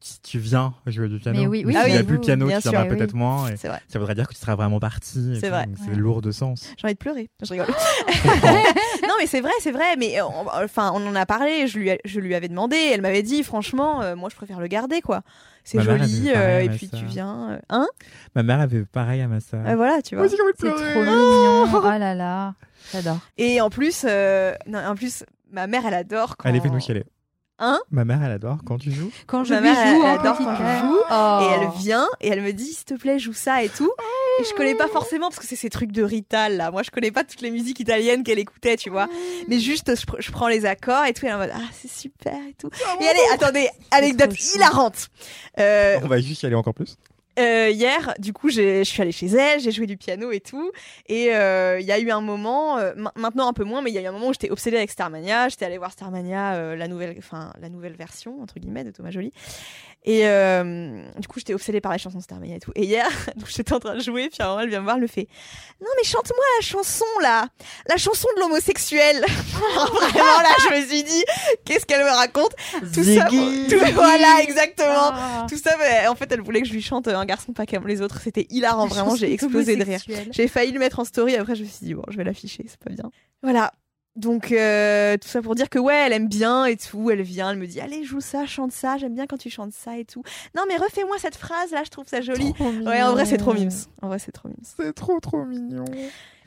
Si 0.00 0.20
tu 0.22 0.38
viens 0.38 0.74
jouer 0.86 1.08
du 1.08 1.18
piano, 1.18 1.40
Mais 1.40 1.46
oui, 1.48 1.64
oui, 1.66 1.72
si 1.72 1.78
Ah 1.78 1.84
tu 1.84 1.90
oui, 1.90 1.96
n'as 1.96 2.04
plus 2.04 2.14
le 2.14 2.20
piano, 2.20 2.46
tu 2.46 2.52
viendras 2.70 2.84
peut-être 2.84 3.14
oui. 3.14 3.18
moins. 3.18 3.48
Et 3.48 3.56
C'est 3.56 3.66
vrai. 3.66 3.80
ça 3.88 3.98
voudrait 3.98 4.14
dire 4.14 4.28
que 4.28 4.32
tu 4.34 4.38
seras 4.38 4.54
vraiment 4.54 4.78
parti. 4.78 5.36
C'est 5.40 5.48
vrai. 5.50 5.66
C'est 5.82 5.90
Ouais. 5.90 5.96
lourd 5.96 6.22
de 6.22 6.30
sens. 6.30 6.72
J'ai 6.76 6.86
envie 6.86 6.94
de 6.94 6.98
pleurer. 6.98 7.28
Je 7.42 7.50
rigole. 7.50 7.66
non, 9.02 9.14
mais 9.18 9.26
c'est 9.26 9.40
vrai, 9.40 9.50
c'est 9.60 9.72
vrai. 9.72 9.96
Mais 9.98 10.20
on- 10.22 10.46
enfin, 10.64 10.92
on 10.94 11.04
en 11.06 11.14
a 11.16 11.26
parlé. 11.26 11.66
Je 11.66 11.78
lui, 11.78 11.88
ai- 11.88 12.00
je 12.04 12.20
lui 12.20 12.34
avais 12.36 12.48
demandé. 12.48 12.76
Elle 12.92 13.00
m'avait 13.02 13.24
dit, 13.24 13.42
franchement, 13.42 14.00
euh, 14.02 14.14
moi, 14.14 14.28
je 14.30 14.36
préfère 14.36 14.60
le 14.60 14.68
garder, 14.68 15.00
quoi. 15.00 15.22
C'est 15.64 15.78
elle 15.78 15.84
joli. 15.84 16.30
euh, 16.34 16.60
et 16.60 16.68
puis 16.68 16.88
tu 16.88 17.04
viens. 17.04 17.50
euh, 17.50 17.58
Hein? 17.68 17.88
Ma 18.36 18.42
mère 18.44 18.60
avait 18.60 18.84
pareil 18.84 19.20
à 19.20 19.26
ma 19.28 19.40
sœur. 19.40 19.66
Euh, 19.66 19.74
Voilà, 19.76 20.00
tu 20.00 20.14
vois. 20.14 20.24
De 20.28 20.30
C'est 20.30 20.36
trop 20.36 21.00
mignon. 21.02 21.66
Oh 21.74 21.80
là 21.98 22.14
là. 22.14 22.54
J'adore. 22.92 23.18
Et 23.36 23.60
en 23.60 23.68
plus, 23.68 24.04
euh, 24.08 24.54
non, 24.66 24.78
en 24.78 24.94
plus, 24.94 25.24
ma 25.50 25.66
mère, 25.66 25.82
elle 25.86 25.94
adore 25.94 26.36
quand. 26.36 26.48
Allez, 26.48 26.60
fais-nous 26.60 26.80
chialer. 26.80 27.04
Hein 27.60 27.80
Ma 27.90 28.04
mère, 28.04 28.22
elle 28.22 28.30
adore 28.32 28.58
quand 28.64 28.78
tu 28.78 28.92
joues. 28.92 29.10
Quand 29.26 29.42
je 29.44 29.52
Ma 29.54 29.60
mère, 29.60 29.74
joue, 29.74 30.02
elle 30.04 30.18
adore 30.20 30.38
quand 30.38 30.54
je 30.56 30.86
joue. 30.86 30.98
Oh. 31.10 31.38
Et 31.42 31.54
elle 31.54 31.68
vient 31.80 32.06
et 32.20 32.28
elle 32.28 32.42
me 32.42 32.52
dit, 32.52 32.72
s'il 32.72 32.84
te 32.84 32.94
plaît, 32.94 33.18
joue 33.18 33.32
ça 33.32 33.62
et 33.64 33.68
tout. 33.68 33.90
Et 34.40 34.44
je 34.44 34.54
connais 34.54 34.76
pas 34.76 34.86
forcément 34.86 35.28
parce 35.28 35.40
que 35.40 35.46
c'est 35.46 35.56
ces 35.56 35.68
trucs 35.70 35.90
de 35.90 36.02
Rital 36.04 36.56
là. 36.56 36.70
Moi, 36.70 36.82
je 36.84 36.90
connais 36.90 37.10
pas 37.10 37.24
toutes 37.24 37.40
les 37.40 37.50
musiques 37.50 37.80
italiennes 37.80 38.22
qu'elle 38.22 38.38
écoutait, 38.38 38.76
tu 38.76 38.90
vois. 38.90 39.08
Mais 39.48 39.58
juste, 39.58 39.94
je, 39.98 40.06
pr- 40.06 40.20
je 40.20 40.30
prends 40.30 40.46
les 40.48 40.66
accords 40.66 41.04
et 41.06 41.12
tout. 41.12 41.26
Et 41.26 41.28
elle 41.28 41.32
est 41.32 41.34
en 41.34 41.38
mode, 41.38 41.50
ah, 41.54 41.60
c'est 41.72 41.90
super 41.90 42.34
et 42.48 42.54
tout. 42.54 42.70
Et 43.00 43.04
allez, 43.08 43.18
attendez, 43.34 43.68
anecdote 43.90 44.30
hilarante. 44.54 45.08
Euh, 45.58 45.98
On 46.04 46.06
va 46.06 46.20
juste 46.20 46.42
y 46.42 46.46
aller 46.46 46.54
encore 46.54 46.74
plus. 46.74 46.96
Euh, 47.38 47.70
hier, 47.70 48.14
du 48.18 48.32
coup, 48.32 48.50
je 48.50 48.82
suis 48.84 49.00
allée 49.02 49.12
chez 49.12 49.26
elle, 49.26 49.60
j'ai 49.60 49.70
joué 49.70 49.86
du 49.86 49.96
piano 49.96 50.30
et 50.32 50.40
tout. 50.40 50.70
Et 51.06 51.34
euh, 51.34 51.78
il 51.80 51.86
y 51.86 51.92
a 51.92 51.98
eu 51.98 52.10
un 52.10 52.20
moment, 52.20 52.78
euh, 52.78 52.92
ma- 52.96 53.12
maintenant 53.16 53.48
un 53.48 53.52
peu 53.52 53.64
moins, 53.64 53.80
mais 53.82 53.90
il 53.90 53.94
y 53.94 53.98
a 53.98 54.02
eu 54.02 54.06
un 54.06 54.12
moment 54.12 54.28
où 54.28 54.32
j'étais 54.32 54.50
obsédée 54.50 54.76
avec 54.76 54.90
Starmania. 54.90 55.48
J'étais 55.48 55.64
allée 55.64 55.78
voir 55.78 55.92
Starmania, 55.92 56.54
euh, 56.54 56.76
la 56.76 56.88
nouvelle, 56.88 57.14
enfin 57.18 57.52
la 57.60 57.68
nouvelle 57.68 57.94
version 57.94 58.40
entre 58.42 58.58
guillemets 58.58 58.84
de 58.84 58.90
Thomas 58.90 59.10
Joly. 59.10 59.32
Et 60.04 60.26
euh, 60.26 61.02
du 61.18 61.28
coup, 61.28 61.38
j'étais 61.38 61.52
obsédée 61.54 61.80
par 61.80 61.92
les 61.92 61.98
chansons 61.98 62.18
de 62.18 62.22
Starmania 62.22 62.56
et 62.56 62.60
tout. 62.60 62.72
Et 62.74 62.84
hier, 62.84 63.08
donc 63.36 63.46
j'étais 63.48 63.72
en 63.74 63.80
train 63.80 63.94
de 63.94 64.00
jouer, 64.00 64.28
puis 64.30 64.38
à 64.40 64.46
un 64.46 64.48
moment, 64.50 64.60
elle 64.60 64.68
vient 64.70 64.78
me 64.78 64.84
voir, 64.84 64.96
elle 64.96 65.02
me 65.02 65.06
fait 65.08 65.26
"Non 65.80 65.88
mais 65.96 66.04
chante-moi 66.04 66.44
la 66.58 66.64
chanson 66.64 67.04
là, 67.20 67.48
la 67.88 67.96
chanson 67.96 68.26
de 68.36 68.40
l'homosexuel." 68.40 69.20
Vraiment 69.74 70.40
là, 70.42 70.50
je 70.70 70.76
me 70.80 70.86
suis 70.86 71.02
dit 71.02 71.24
"Qu'est-ce 71.64 71.84
qu'elle 71.84 72.04
me 72.04 72.10
raconte? 72.10 72.52
Tout 72.94 73.04
ça, 73.04 73.26
tout- 73.28 73.92
voilà 73.94 74.40
exactement." 74.42 75.10
Ah. 75.12 75.46
Tout 75.48 75.58
ça, 75.58 75.76
mais 75.78 76.06
en 76.06 76.14
fait, 76.14 76.30
elle 76.32 76.40
voulait 76.42 76.62
que 76.62 76.68
je 76.68 76.72
lui 76.72 76.82
chante 76.82 77.08
un 77.08 77.24
garçon 77.24 77.52
pas 77.52 77.66
comme 77.66 77.86
les 77.86 78.00
autres. 78.00 78.20
C'était 78.22 78.46
hilarant, 78.50 78.86
vraiment. 78.86 79.16
J'ai 79.16 79.32
explosé 79.32 79.76
de 79.76 79.84
rire. 79.84 80.00
J'ai 80.32 80.48
failli 80.48 80.72
le 80.72 80.78
mettre 80.78 81.00
en 81.00 81.04
story. 81.04 81.36
Après, 81.36 81.54
je 81.56 81.64
me 81.64 81.68
suis 81.68 81.84
dit, 81.86 81.94
bon, 81.94 82.04
je 82.08 82.16
vais 82.16 82.24
l'afficher, 82.24 82.64
c'est 82.68 82.78
pas 82.78 82.90
bien. 82.90 83.10
Voilà. 83.42 83.72
Donc, 84.18 84.52
euh, 84.52 85.16
tout 85.16 85.28
ça 85.28 85.40
pour 85.40 85.54
dire 85.54 85.70
que, 85.70 85.78
ouais, 85.78 85.94
elle 86.06 86.12
aime 86.12 86.28
bien 86.28 86.64
et 86.66 86.76
tout. 86.76 87.10
Elle 87.10 87.22
vient, 87.22 87.50
elle 87.52 87.58
me 87.58 87.66
dit, 87.66 87.80
allez, 87.80 88.02
joue 88.04 88.20
ça, 88.20 88.46
chante 88.46 88.72
ça. 88.72 88.96
J'aime 88.98 89.14
bien 89.14 89.26
quand 89.26 89.38
tu 89.38 89.48
chantes 89.48 89.72
ça 89.72 89.96
et 89.96 90.04
tout. 90.04 90.22
Non, 90.56 90.64
mais 90.68 90.76
refais-moi 90.76 91.16
cette 91.18 91.36
phrase 91.36 91.70
là, 91.70 91.82
je 91.84 91.90
trouve 91.90 92.06
ça 92.08 92.20
joli. 92.20 92.52
Ouais, 92.84 93.02
en 93.02 93.12
vrai, 93.12 93.24
c'est 93.24 93.36
trop 93.38 93.54
mimes. 93.54 93.70
En 94.02 94.08
vrai, 94.08 94.18
c'est 94.18 94.32
trop 94.32 94.48
mimes. 94.48 94.56
C'est 94.62 94.92
trop 94.92 95.20
trop 95.20 95.44
mignon. 95.44 95.84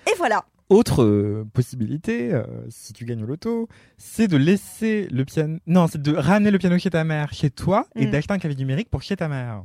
Et 0.08 0.12
voilà. 0.18 0.44
Autre 0.70 1.04
euh, 1.04 1.46
possibilité, 1.54 2.34
euh, 2.34 2.44
si 2.70 2.94
tu 2.94 3.04
gagnes 3.06 3.24
au 3.24 3.26
loto, 3.26 3.68
c'est 3.98 4.28
de 4.30 4.38
laisser 4.38 5.08
le 5.12 5.26
piano. 5.26 5.58
Non, 5.68 5.88
c'est 5.88 6.02
de 6.02 6.14
ramener 6.16 6.50
le 6.52 6.58
piano 6.60 6.78
chez 6.78 6.90
ta 6.90 7.04
mère, 7.04 7.34
chez 7.34 7.50
toi, 7.50 7.88
et 7.96 8.06
Mm. 8.08 8.12
d'acheter 8.12 8.34
un 8.34 8.40
clavier 8.40 8.58
numérique 8.58 8.90
pour 8.90 9.02
chez 9.02 9.18
ta 9.18 9.28
mère. 9.28 9.64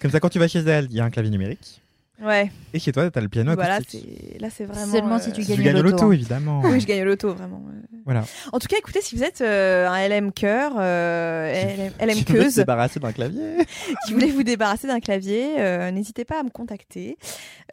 Comme 0.00 0.10
ça, 0.10 0.18
quand 0.18 0.28
tu 0.28 0.38
vas 0.38 0.48
chez 0.48 0.60
elle, 0.60 0.86
il 0.90 0.96
y 0.96 1.00
a 1.00 1.04
un 1.04 1.10
clavier 1.10 1.30
numérique. 1.30 1.82
Ouais. 2.22 2.50
Et 2.74 2.78
chez 2.78 2.92
toi, 2.92 3.10
t'as 3.10 3.20
le 3.20 3.28
piano 3.28 3.54
Voilà, 3.54 3.74
acoustique. 3.76 4.36
là 4.40 4.48
c'est 4.50 4.64
vraiment. 4.64 4.92
Seulement 4.92 5.14
euh, 5.16 5.18
si 5.20 5.32
tu 5.32 5.44
Tu 5.44 5.62
gagnes 5.62 5.76
loto, 5.76 5.90
loto, 5.90 6.04
hein. 6.06 6.12
évidemment. 6.12 6.60
Oui, 6.64 6.80
je 6.80 6.86
gagne 6.86 7.02
au 7.02 7.06
loto 7.06 7.32
vraiment. 7.34 7.62
euh. 7.68 7.80
Voilà. 8.04 8.24
En 8.52 8.58
tout 8.58 8.66
cas, 8.68 8.76
écoutez, 8.78 9.00
si 9.00 9.16
vous 9.16 9.22
êtes 9.22 9.40
euh, 9.40 9.88
un 9.88 10.06
LM 10.08 10.32
cœur, 10.32 10.72
euh, 10.78 11.88
LM, 12.00 12.16
Tu 12.16 12.24
queuse, 12.24 12.54
débarrasser 12.56 13.00
d'un 13.00 13.12
clavier. 13.12 13.56
qui 14.06 14.12
voulez 14.12 14.30
vous 14.30 14.42
débarrasser 14.42 14.86
d'un 14.86 15.00
clavier, 15.00 15.60
euh, 15.60 15.90
n'hésitez 15.90 16.24
pas 16.24 16.40
à 16.40 16.42
me 16.42 16.50
contacter. 16.50 17.16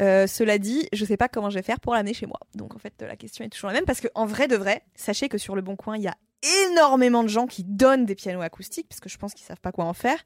Euh, 0.02 0.28
cela 0.28 0.58
dit, 0.58 0.88
je 0.93 1.04
sais 1.06 1.18
pas 1.18 1.28
comment 1.28 1.50
je 1.50 1.56
vais 1.56 1.64
faire 1.64 1.80
pour 1.80 1.93
l'amener 1.93 2.14
chez 2.14 2.26
moi. 2.26 2.39
Donc 2.56 2.76
en 2.76 2.80
fait, 2.80 2.93
la 3.02 3.16
question 3.16 3.43
est 3.45 3.50
toujours 3.50 3.68
la 3.68 3.74
même 3.74 3.86
parce 3.86 4.00
que 4.02 4.08
en 4.16 4.26
vrai 4.26 4.48
de 4.48 4.56
vrai, 4.56 4.82
sachez 4.95 5.28
que 5.30 5.38
sur 5.38 5.56
le 5.56 5.62
bon 5.62 5.76
coin, 5.76 5.98
il 5.98 6.04
y 6.04 6.08
a 6.08 6.16
énormément 6.69 7.23
de 7.23 7.29
gens 7.29 7.47
qui 7.47 7.63
donnent 7.63 8.05
des 8.05 8.15
pianos 8.15 8.41
acoustiques 8.41 8.88
parce 8.88 8.99
que 8.99 9.09
je 9.09 9.17
pense 9.17 9.33
qu'ils 9.33 9.45
savent 9.45 9.59
pas 9.59 9.71
quoi 9.71 9.85
en 9.85 9.93
faire. 9.93 10.23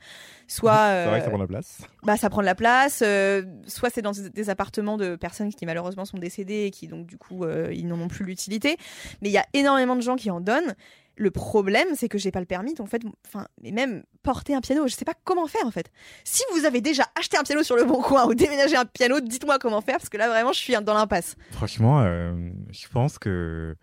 Soit 0.47 0.73
C'est 0.73 1.05
vrai 1.05 1.19
que 1.19 1.21
euh, 1.21 1.25
ça 1.25 1.29
prend 1.29 1.39
la 1.39 1.47
place. 1.47 1.77
bah 2.03 2.17
ça 2.17 2.29
prend 2.29 2.41
de 2.41 2.45
la 2.45 2.55
place, 2.55 3.01
euh, 3.05 3.43
soit 3.67 3.89
c'est 3.89 4.01
dans 4.01 4.11
des 4.11 4.49
appartements 4.49 4.97
de 4.97 5.15
personnes 5.15 5.53
qui 5.53 5.65
malheureusement 5.65 6.05
sont 6.05 6.17
décédées 6.17 6.65
et 6.65 6.71
qui 6.71 6.87
donc 6.87 7.05
du 7.05 7.17
coup 7.17 7.43
euh, 7.43 7.69
ils 7.73 7.87
n'en 7.87 7.99
ont 7.99 8.07
plus 8.07 8.25
l'utilité. 8.25 8.77
Mais 9.21 9.29
il 9.29 9.33
y 9.33 9.37
a 9.37 9.45
énormément 9.53 9.95
de 9.95 10.01
gens 10.01 10.15
qui 10.15 10.29
en 10.31 10.41
donnent. 10.41 10.75
Le 11.17 11.29
problème, 11.29 11.89
c'est 11.93 12.07
que 12.07 12.17
j'ai 12.17 12.31
pas 12.31 12.39
le 12.39 12.45
permis, 12.45 12.73
donc 12.73 12.87
en 12.87 12.89
fait, 12.89 13.01
enfin, 13.27 13.45
mais 13.61 13.71
même 13.71 14.03
porter 14.23 14.55
un 14.55 14.61
piano, 14.61 14.87
je 14.87 14.95
sais 14.95 15.05
pas 15.05 15.13
comment 15.25 15.45
faire 15.45 15.65
en 15.65 15.69
fait. 15.69 15.91
Si 16.23 16.41
vous 16.53 16.65
avez 16.65 16.79
déjà 16.79 17.03
acheté 17.19 17.37
un 17.37 17.43
piano 17.43 17.63
sur 17.63 17.75
le 17.75 17.83
bon 17.83 18.01
coin 18.01 18.25
ou 18.25 18.33
déménagé 18.33 18.77
un 18.77 18.85
piano, 18.85 19.19
dites-moi 19.19 19.59
comment 19.59 19.81
faire 19.81 19.97
parce 19.97 20.09
que 20.09 20.17
là 20.17 20.29
vraiment, 20.29 20.53
je 20.53 20.59
suis 20.59 20.73
dans 20.73 20.93
l'impasse. 20.93 21.35
Franchement, 21.51 22.01
je 22.01 22.87
pense 22.91 23.19
que 23.19 23.75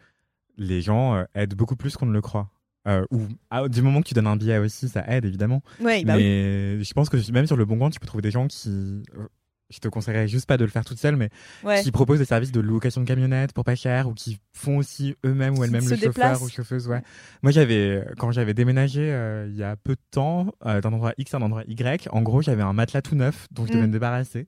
les 0.58 0.82
gens 0.82 1.14
euh, 1.14 1.24
aident 1.34 1.54
beaucoup 1.54 1.76
plus 1.76 1.96
qu'on 1.96 2.06
ne 2.06 2.12
le 2.12 2.20
croit. 2.20 2.50
Euh, 2.86 3.04
ou 3.10 3.22
ah, 3.50 3.68
du 3.68 3.82
moment 3.82 4.00
que 4.02 4.08
tu 4.08 4.14
donnes 4.14 4.26
un 4.26 4.36
billet 4.36 4.58
aussi, 4.58 4.88
ça 4.88 5.04
aide 5.08 5.24
évidemment. 5.24 5.62
Ouais, 5.80 6.04
bah 6.04 6.14
oui. 6.16 6.22
mais 6.22 6.82
je 6.84 6.92
pense 6.94 7.08
que 7.08 7.16
même 7.32 7.46
sur 7.46 7.56
le 7.56 7.64
bon 7.64 7.78
coin, 7.78 7.90
tu 7.90 8.00
peux 8.00 8.06
trouver 8.06 8.22
des 8.22 8.30
gens 8.30 8.46
qui. 8.46 8.68
euh, 9.16 9.26
Je 9.70 9.78
te 9.80 9.88
conseillerais 9.88 10.26
juste 10.28 10.46
pas 10.46 10.56
de 10.56 10.64
le 10.64 10.70
faire 10.70 10.84
toute 10.86 10.98
seule, 10.98 11.16
mais 11.16 11.28
Ouais. 11.62 11.82
qui 11.82 11.90
proposent 11.92 12.20
des 12.20 12.24
services 12.24 12.52
de 12.52 12.60
location 12.60 13.02
de 13.02 13.06
camionnettes 13.06 13.52
pour 13.52 13.64
pas 13.64 13.74
cher 13.74 14.08
ou 14.08 14.14
qui 14.14 14.38
font 14.54 14.78
aussi 14.78 15.14
eux-mêmes 15.26 15.58
ou 15.58 15.64
elles-mêmes 15.64 15.86
le 15.86 15.96
chauffeur 15.96 16.40
ou 16.42 16.48
chauffeuse. 16.48 16.88
Ouais. 16.88 17.02
Moi, 17.42 17.52
j'avais 17.52 18.02
quand 18.16 18.30
j'avais 18.32 18.54
déménagé 18.54 19.12
euh, 19.12 19.46
il 19.50 19.56
y 19.56 19.62
a 19.64 19.76
peu 19.76 19.94
de 19.94 20.00
temps 20.10 20.54
euh, 20.64 20.80
d'un 20.80 20.92
endroit 20.94 21.12
X 21.18 21.34
à 21.34 21.36
un 21.36 21.42
endroit 21.42 21.64
Y. 21.68 22.08
En 22.12 22.22
gros, 22.22 22.40
j'avais 22.40 22.62
un 22.62 22.72
matelas 22.72 23.02
tout 23.02 23.16
neuf 23.16 23.46
dont 23.50 23.66
je 23.66 23.72
devais 23.72 23.82
Mm. 23.82 23.88
me 23.88 23.92
débarrasser. 23.92 24.46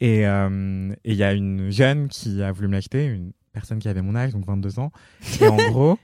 Et 0.00 0.22
et 0.24 1.12
il 1.12 1.14
y 1.16 1.22
a 1.22 1.32
une 1.32 1.70
jeune 1.70 2.08
qui 2.08 2.42
a 2.42 2.52
voulu 2.52 2.68
me 2.68 2.72
l'acheter, 2.74 3.06
une 3.06 3.32
personne 3.52 3.78
qui 3.78 3.88
avait 3.88 4.02
mon 4.02 4.14
âge, 4.16 4.32
donc 4.32 4.46
22 4.46 4.78
ans. 4.78 4.92
Et 5.40 5.48
en 5.48 5.56
gros. 5.70 5.98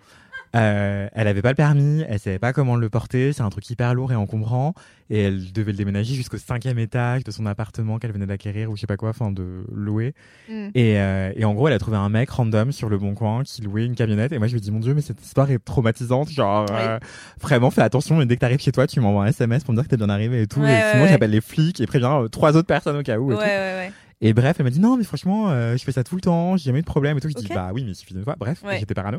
Euh, 0.57 1.09
elle 1.13 1.29
avait 1.29 1.43
pas 1.43 1.51
le 1.51 1.57
permis, 1.57 2.05
elle 2.09 2.19
savait 2.19 2.39
pas 2.39 2.53
comment 2.53 2.77
le 2.77 2.89
porter, 2.89 3.33
c'est 3.33 3.43
un 3.43 3.51
truc 3.51 3.69
hyper 3.69 3.93
lourd 3.95 4.13
et 4.13 4.15
encombrant, 4.15 4.73
et 5.11 5.23
elle 5.25 5.53
devait 5.53 5.73
le 5.73 5.77
déménager 5.77 6.15
jusqu'au 6.15 6.39
cinquième 6.39 6.79
étage 6.79 7.23
de 7.25 7.31
son 7.31 7.45
appartement 7.45 7.99
qu'elle 7.99 8.13
venait 8.13 8.27
d'acquérir 8.27 8.71
ou 8.71 8.77
je 8.77 8.81
sais 8.81 8.87
pas 8.87 8.97
quoi, 8.97 9.11
enfin 9.11 9.31
de 9.31 9.65
louer. 9.71 10.15
Mm. 10.49 10.69
Et, 10.75 10.99
euh, 10.99 11.33
et 11.37 11.45
en 11.45 11.53
gros, 11.53 11.69
elle 11.69 11.75
a 11.75 11.79
trouvé 11.79 11.99
un 11.99 12.09
mec 12.09 12.31
random 12.31 12.73
sur 12.73 12.89
le 12.89 12.97
bon 12.97 13.15
coin 13.15 13.43
qui 13.43 13.61
louait 13.63 13.85
une 13.85 13.95
camionnette. 13.95 14.33
Et 14.33 14.39
moi, 14.39 14.47
je 14.47 14.53
lui 14.53 14.59
ai 14.59 14.61
dit, 14.61 14.71
mon 14.71 14.81
Dieu, 14.81 14.95
mais 14.95 15.03
cette 15.03 15.23
histoire 15.23 15.51
est 15.51 15.63
traumatisante. 15.63 16.31
Genre, 16.31 16.67
euh, 16.71 16.99
vraiment, 17.41 17.71
fais 17.71 17.83
attention. 17.83 18.17
Mais 18.17 18.27
dès 18.27 18.37
que 18.37 18.41
t'arrives 18.41 18.61
chez 18.61 18.73
toi, 18.73 18.87
tu 18.87 19.01
m'envoies 19.01 19.25
un 19.25 19.29
SMS 19.29 19.65
pour 19.65 19.73
me 19.73 19.79
dire 19.79 19.85
que 19.85 19.91
t'es 19.91 19.97
bien 19.97 20.11
arrivé 20.11 20.43
et 20.43 20.47
tout. 20.47 20.61
Ouais, 20.61 20.71
et 20.71 20.73
ouais, 20.73 20.91
sinon, 20.93 21.03
ouais. 21.05 21.09
j'appelle 21.11 21.31
les 21.31 21.41
flics 21.41 21.81
et 21.81 21.87
préviens 21.87 22.23
euh, 22.23 22.29
trois 22.29 22.57
autres 22.57 22.67
personnes 22.67 22.97
au 22.97 23.03
cas 23.03 23.19
où. 23.19 23.33
Et, 23.33 23.37
Ouais, 23.37 23.89
tout. 23.89 23.95
Et 24.21 24.33
bref, 24.33 24.57
elle 24.59 24.65
m'a 24.65 24.71
dit, 24.71 24.81
non, 24.81 24.97
mais 24.97 25.05
franchement, 25.05 25.49
euh, 25.51 25.77
je 25.77 25.85
fais 25.85 25.93
ça 25.93 26.03
tout 26.05 26.15
le 26.17 26.21
temps. 26.21 26.57
J'ai 26.57 26.65
jamais 26.65 26.79
eu 26.81 26.83
de 26.83 26.87
problème 26.87 27.17
et 27.17 27.21
tout. 27.21 27.29
Je 27.29 27.35
dis, 27.35 27.47
Ok. 27.47 27.55
bah 27.55 27.71
oui, 27.73 27.85
mais 27.85 27.93
il 27.93 27.95
suffit 27.95 28.15
d'une 28.15 28.25
fois. 28.25 28.35
Bref, 28.39 28.63
Ouais. 28.65 28.79
j'étais 28.81 28.95
parano. 28.95 29.19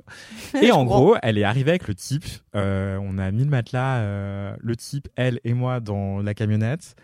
Et 0.62 0.72
en 0.72 0.84
gros, 0.86 1.16
elle 1.24 1.38
est 1.38 1.44
arrivée 1.44 1.72
avec 1.72 1.88
le 1.88 1.96
type. 1.96 2.26
Euh, 2.56 2.98
on 3.02 3.18
a 3.18 3.32
mis 3.32 3.44
le 3.44 3.50
matelas, 3.50 3.98
euh, 4.00 4.56
le 4.60 4.76
type, 4.76 5.08
elle 5.16 5.40
et 5.46 5.54
moi, 5.54 5.80
dans 5.80 6.20
la 6.22 6.34
camionnette. 6.34 6.96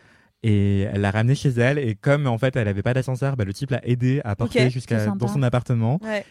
Et 0.48 0.82
elle 0.82 1.02
l'a 1.02 1.10
ramené 1.10 1.34
chez 1.34 1.50
elle. 1.50 1.80
Et 1.80 1.96
comme 1.96 2.28
en 2.28 2.38
fait, 2.38 2.56
elle 2.56 2.68
avait 2.68 2.84
pas 2.84 2.94
d'ascenseur, 2.94 3.36
bah, 3.36 3.46
le 3.46 3.54
type 3.54 3.72
l'a 3.72 3.80
aidé 3.88 4.22
à 4.26 4.36
porter 4.36 4.70
jusqu'à 4.70 5.08
dans 5.08 5.28
son 5.28 5.42
appartement. 5.42 6.00
Ouais. 6.04 6.24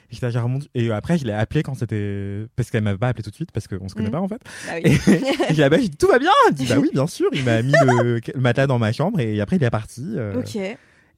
Et, 0.75 0.85
et 0.85 0.93
après, 0.93 1.19
je 1.19 1.25
l'ai 1.25 1.33
appelé 1.33 1.65
quand 1.65 1.75
c'était. 1.75 2.45
Parce 2.55 2.71
qu'elle 2.71 2.85
m'avait 2.85 2.99
pas 2.99 3.09
appelé 3.09 3.25
tout 3.25 3.31
de 3.31 3.35
suite, 3.35 3.51
parce 3.51 3.67
qu'on 3.67 3.89
se 3.89 3.95
connaît 3.95 4.07
Mhm. 4.09 4.13
pas 4.13 4.21
en 4.21 4.29
fait. 4.29 4.41
Et, 4.85 4.91
oui. 4.91 4.99
et 5.51 5.55
je 5.55 5.63
l'ai 5.63 5.79
dit, 5.79 5.91
tout 5.91 6.07
va 6.07 6.19
bien 6.21 6.31
Elle 6.49 6.55
dit, 6.55 6.67
bah 6.67 6.77
oui, 6.79 6.91
bien 6.93 7.09
sûr. 7.09 7.29
Il 7.33 7.43
m'a 7.43 7.61
mis 7.63 7.73
le, 7.73 8.21
le 8.23 8.41
matelas 8.41 8.69
dans 8.69 8.79
ma 8.79 8.93
chambre 8.93 9.19
et 9.19 9.41
après, 9.41 9.57
il 9.57 9.65
est 9.65 9.71
parti. 9.71 10.05
euh, 10.17 10.39
ok. 10.39 10.59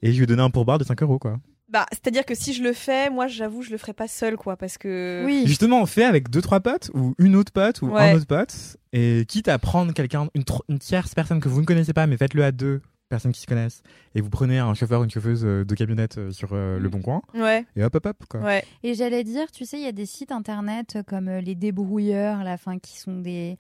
Et 0.03 0.13
je 0.13 0.17
lui 0.19 0.25
ai 0.25 0.27
donné 0.27 0.43
un 0.43 0.51
pourboire 0.51 0.79
de 0.79 0.85
5 0.85 1.03
euros, 1.03 1.19
quoi. 1.19 1.39
Bah, 1.69 1.85
c'est-à-dire 1.91 2.25
que 2.25 2.35
si 2.37 2.53
je 2.53 2.63
le 2.63 2.73
fais, 2.73 3.11
moi, 3.11 3.27
j'avoue, 3.27 3.63
je 3.63 3.71
le 3.71 3.77
ferai 3.79 3.93
pas 3.93 4.07
seul, 4.07 4.37
quoi, 4.37 4.57
parce 4.57 4.79
que. 4.79 5.25
Oui. 5.27 5.43
Justement, 5.47 5.81
on 5.83 5.87
fait 5.87 6.05
avec 6.05 6.31
deux 6.31 6.41
trois 6.41 6.61
potes 6.61 6.91
ou 6.95 7.15
une 7.19 7.35
autre 7.35 7.51
pote 7.53 7.83
ou 7.83 7.89
Ouais. 7.89 8.13
un 8.13 8.17
autre 8.17 8.27
pote 8.27 8.77
et 8.93 9.25
quitte 9.27 9.49
à 9.49 9.59
prendre 9.59 9.93
quelqu'un 9.93 10.29
une, 10.35 10.79
tierce 10.79 11.15
personne 11.15 11.41
que 11.41 11.49
vous 11.49 11.61
ne 11.61 11.67
connaissez 11.67 11.93
pas 11.93 12.07
mais 12.07 12.17
faites-le 12.17 12.45
à 12.45 12.53
deux 12.53 12.81
personnes 13.09 13.33
qui 13.33 13.41
se 13.41 13.47
connaissent 13.47 13.83
et 14.15 14.21
vous 14.21 14.31
prenez 14.31 14.59
un 14.59 14.75
chauffeur 14.75 15.01
ou 15.01 15.05
une 15.05 15.11
chauffeuse 15.11 15.45
euh, 15.45 15.65
de 15.65 15.75
camionnette 15.75 16.19
euh, 16.19 16.31
sur 16.33 16.51
euh, 16.53 16.79
le 16.79 16.89
bon 16.89 17.01
coin 17.03 17.21
Ouais, 17.35 17.65
et 17.77 17.85
hop 17.85 17.95
hop 17.97 18.07
hop 18.07 18.17
quoi. 18.29 18.41
ouais. 18.41 18.65
Et 18.83 18.95
j'allais 18.95 19.23
dire, 19.25 19.51
tu 19.53 19.65
sais, 19.65 19.77
il 19.79 19.85
y 19.85 19.89
a 19.89 19.93
des 19.93 20.07
sites 20.07 20.33
internet 20.33 20.99
comme 21.07 21.29
euh, 21.29 21.41
les 21.41 21.55
débrouilleurs, 21.57 22.39
à 22.41 22.45
la 22.45 22.57
fin, 22.59 22.79
qui 22.79 22.99
sont 22.99 23.19
des 23.21 23.59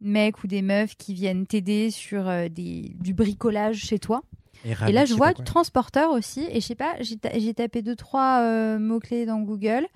mecs 0.00 0.42
ou 0.44 0.46
des 0.46 0.62
meufs 0.62 0.96
qui 0.96 1.14
viennent 1.14 1.46
t'aider 1.46 1.90
sur 1.90 2.28
euh, 2.28 2.48
des, 2.48 2.92
du 3.00 3.14
bricolage 3.14 3.76
chez 3.78 3.98
toi. 3.98 4.22
Et 4.64 4.92
là, 4.92 5.04
je 5.04 5.14
vois 5.14 5.32
du 5.32 5.42
transporteur 5.44 6.10
aussi. 6.12 6.46
Et 6.50 6.60
je 6.60 6.66
sais 6.66 6.74
pas, 6.74 6.94
j'ai 7.00 7.16
ta- 7.16 7.38
j'ai 7.38 7.54
tapé 7.54 7.82
deux, 7.82 7.96
trois 7.96 8.40
euh, 8.42 8.78
mots-clés 8.78 9.26
dans 9.26 9.40
Google. 9.40 9.86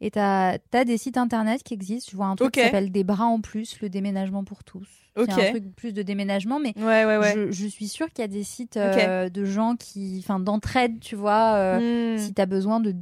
Et 0.00 0.10
t'as 0.10 0.58
as 0.74 0.84
des 0.84 0.98
sites 0.98 1.16
internet 1.16 1.62
qui 1.62 1.72
existent. 1.74 2.10
Je 2.12 2.16
vois 2.16 2.26
un 2.26 2.36
truc 2.36 2.52
qui 2.52 2.60
s'appelle 2.66 2.90
Des 2.92 3.04
bras 3.04 3.24
en 3.26 3.40
plus, 3.40 3.80
le 3.80 3.88
déménagement 3.88 4.44
pour 4.44 4.62
tous. 4.64 4.88
Ok. 5.16 5.30
C'est 5.30 5.48
un 5.48 5.50
truc 5.52 5.74
plus 5.74 5.92
de 5.94 6.02
déménagement, 6.02 6.60
mais 6.60 6.74
Ouais, 6.76 7.04
ouais, 7.06 7.16
ouais. 7.16 7.32
je, 7.34 7.50
je 7.50 7.66
suis 7.66 7.88
sûre 7.88 8.08
qu'il 8.10 8.20
y 8.22 8.24
a 8.24 8.28
des 8.28 8.42
sites 8.42 8.76
euh, 8.76 9.30
de 9.30 9.44
gens 9.46 9.74
qui, 9.76 10.16
enfin, 10.22 10.38
d'entraide, 10.40 11.00
tu 11.00 11.16
vois. 11.16 11.54
euh, 11.54 12.16
Hmm. 12.16 12.18
Si 12.18 12.34
t'as 12.34 12.44
besoin 12.46 12.80
de 12.80 12.94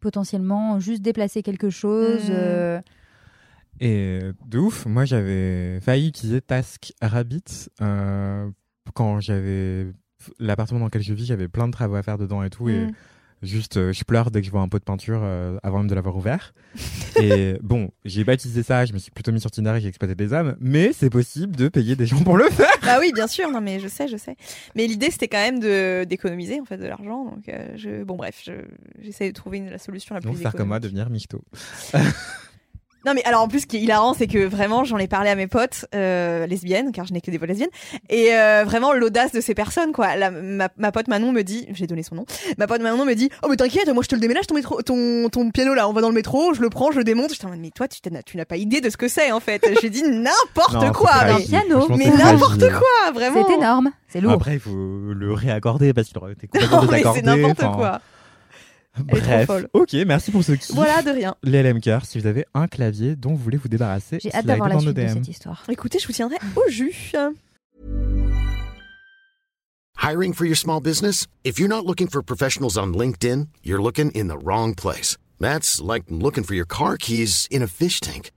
potentiellement 0.00 0.80
juste 0.80 1.02
déplacer 1.02 1.42
quelque 1.42 1.70
chose. 1.70 2.28
Mm. 2.28 2.32
euh, 2.32 2.80
Et 3.80 4.20
de 4.46 4.58
ouf, 4.58 4.86
moi 4.86 5.04
j'avais 5.04 5.80
failli 5.80 6.08
utiliser 6.08 6.40
Task 6.40 6.92
Rabbit 7.00 7.68
euh, 7.80 8.48
quand 8.94 9.20
j'avais 9.20 9.86
l'appartement 10.38 10.80
dans 10.80 10.86
lequel 10.86 11.02
je 11.02 11.12
vis, 11.14 11.26
j'avais 11.26 11.48
plein 11.48 11.66
de 11.66 11.72
travaux 11.72 11.96
à 11.96 12.02
faire 12.02 12.18
dedans 12.18 12.42
et 12.42 12.50
tout 12.50 12.68
et 12.68 12.86
Hmm. 12.86 12.92
Juste, 13.44 13.76
euh, 13.76 13.92
je 13.92 14.04
pleure 14.04 14.30
dès 14.30 14.40
que 14.40 14.46
je 14.46 14.50
vois 14.50 14.62
un 14.62 14.68
pot 14.68 14.78
de 14.78 14.84
peinture 14.84 15.20
euh, 15.22 15.58
avant 15.62 15.78
même 15.78 15.88
de 15.88 15.94
l'avoir 15.94 16.16
ouvert. 16.16 16.54
et 17.20 17.56
bon, 17.62 17.90
j'ai 18.04 18.24
pas 18.24 18.34
utilisé 18.34 18.62
ça, 18.62 18.86
je 18.86 18.92
me 18.94 18.98
suis 18.98 19.10
plutôt 19.10 19.32
mis 19.32 19.40
sur 19.40 19.50
Tinder 19.50 19.74
et 19.76 19.80
j'ai 19.80 19.88
exploité 19.88 20.14
des 20.14 20.32
âmes, 20.32 20.56
mais 20.60 20.92
c'est 20.92 21.10
possible 21.10 21.54
de 21.54 21.68
payer 21.68 21.94
des 21.94 22.06
gens 22.06 22.22
pour 22.22 22.38
le 22.38 22.48
faire. 22.48 22.72
Bah 22.82 22.96
oui, 23.00 23.12
bien 23.14 23.26
sûr. 23.26 23.50
Non, 23.50 23.60
mais 23.60 23.80
je 23.80 23.88
sais, 23.88 24.08
je 24.08 24.16
sais. 24.16 24.36
Mais 24.74 24.86
l'idée, 24.86 25.10
c'était 25.10 25.28
quand 25.28 25.38
même 25.38 25.60
de 25.60 26.04
d'économiser 26.04 26.60
en 26.60 26.64
fait 26.64 26.78
de 26.78 26.86
l'argent. 26.86 27.24
Donc, 27.24 27.48
euh, 27.48 27.68
je... 27.76 28.02
bon, 28.02 28.16
bref, 28.16 28.40
je... 28.44 28.52
j'essaie 29.00 29.28
de 29.28 29.34
trouver 29.34 29.58
une... 29.58 29.70
la 29.70 29.78
solution 29.78 30.14
la 30.14 30.20
plus. 30.22 30.30
Donc 30.30 30.38
faire 30.38 30.54
comme 30.54 30.68
moi, 30.68 30.80
devenir 30.80 31.10
michto. 31.10 31.42
Non, 33.06 33.12
mais 33.14 33.22
alors 33.24 33.42
en 33.42 33.48
plus, 33.48 33.60
ce 33.60 33.66
qui 33.66 33.76
est 33.76 33.80
hilarant, 33.80 34.14
c'est 34.14 34.26
que 34.26 34.44
vraiment, 34.46 34.84
j'en 34.84 34.98
ai 34.98 35.08
parlé 35.08 35.30
à 35.30 35.34
mes 35.34 35.46
potes 35.46 35.86
euh, 35.94 36.46
lesbiennes, 36.46 36.92
car 36.92 37.04
je 37.06 37.12
n'ai 37.12 37.20
que 37.20 37.30
des 37.30 37.38
potes 37.38 37.48
lesbiennes, 37.48 37.68
et 38.08 38.34
euh, 38.34 38.64
vraiment 38.64 38.92
l'audace 38.92 39.32
de 39.32 39.40
ces 39.40 39.54
personnes, 39.54 39.92
quoi. 39.92 40.16
La- 40.16 40.30
ma, 40.30 40.68
ma 40.78 40.92
pote 40.92 41.08
Manon 41.08 41.32
me 41.32 41.42
dit, 41.42 41.66
j'ai 41.72 41.86
donné 41.86 42.02
son 42.02 42.14
nom, 42.14 42.26
ma 42.58 42.66
pote 42.66 42.80
Manon 42.80 43.04
me 43.04 43.14
dit, 43.14 43.30
oh 43.42 43.48
mais 43.50 43.56
t'inquiète, 43.56 43.88
moi 43.92 44.02
je 44.02 44.08
te 44.08 44.14
le 44.14 44.20
déménage 44.20 44.46
ton 44.46 44.54
métro, 44.54 44.80
ton 44.82 45.28
ton 45.30 45.50
piano 45.50 45.74
là, 45.74 45.88
on 45.88 45.92
va 45.92 46.00
dans 46.00 46.08
le 46.08 46.14
métro, 46.14 46.54
je 46.54 46.60
le 46.62 46.70
prends, 46.70 46.92
je 46.92 46.98
le 46.98 47.04
démonte. 47.04 47.30
J'étais 47.32 47.46
en 47.46 47.50
mode, 47.50 47.60
mais 47.60 47.70
toi, 47.70 47.88
tu 47.88 48.00
tu 48.00 48.36
n'as 48.36 48.44
pas 48.44 48.56
idée 48.56 48.80
de 48.80 48.90
ce 48.90 48.96
que 48.96 49.08
c'est 49.08 49.32
en 49.32 49.40
fait. 49.40 49.64
J'ai 49.82 49.90
dit 49.90 50.02
n'importe 50.02 50.92
quoi, 50.92 51.10
fragile. 51.10 51.48
piano. 51.48 51.86
Mais 51.96 52.06
n'importe 52.10 52.60
quoi, 52.70 53.12
vraiment. 53.12 53.46
C'est 53.46 53.54
énorme, 53.54 53.90
c'est 54.08 54.20
lourd. 54.20 54.32
Après, 54.32 54.54
il 54.54 54.60
faut 54.60 54.70
le 54.74 55.32
réaccorder 55.32 55.92
parce 55.92 56.08
qu'il 56.08 56.18
aurait 56.18 56.32
été 56.32 56.46
complètement 56.46 56.76
Non, 56.82 56.88
mais 56.90 56.98
désaccordé. 56.98 57.20
c'est 57.20 57.26
n'importe 57.26 57.76
quoi. 57.76 58.00
Elle 58.96 59.18
est 59.18 59.20
trop 59.20 59.30
Bref, 59.30 59.46
folle. 59.46 59.68
ok, 59.72 59.92
merci 60.06 60.30
pour 60.30 60.44
ce 60.44 60.52
kiff. 60.52 60.70
Voilà, 60.72 61.02
de 61.02 61.10
rien. 61.10 61.34
Les 61.42 61.62
LMK, 61.62 61.90
si 62.04 62.18
vous 62.18 62.26
avez 62.26 62.44
un 62.54 62.68
clavier 62.68 63.16
dont 63.16 63.30
vous 63.30 63.42
voulez 63.42 63.56
vous 63.56 63.68
débarrasser, 63.68 64.18
J'ai 64.22 64.32
hâte 64.32 64.46
d'avoir 64.46 64.68
la 64.68 64.78
suite 64.78 64.94
de 64.94 65.08
cette 65.08 65.28
histoire. 65.28 65.64
Écoutez, 65.68 65.98
je 65.98 66.06
vous 66.06 66.12
tiendrai 66.12 66.36
au 66.56 66.70
jus. 66.70 67.12
Hiring 69.96 70.32
for 70.34 70.44
your 70.44 70.56
small 70.56 70.80
business? 70.80 71.26
If 71.44 71.58
you're 71.58 71.68
not 71.68 71.86
looking 71.86 72.08
for 72.08 72.22
professionals 72.22 72.76
on 72.76 72.92
LinkedIn, 72.94 73.48
you're 73.62 73.82
looking 73.82 74.10
in 74.12 74.28
the 74.28 74.38
wrong 74.38 74.74
place. 74.74 75.16
That's 75.40 75.80
like 75.80 76.04
looking 76.10 76.44
for 76.44 76.54
your 76.54 76.66
car 76.66 76.96
keys 76.96 77.48
in 77.50 77.62
a 77.62 77.66
fish 77.66 78.00
tank. 78.00 78.30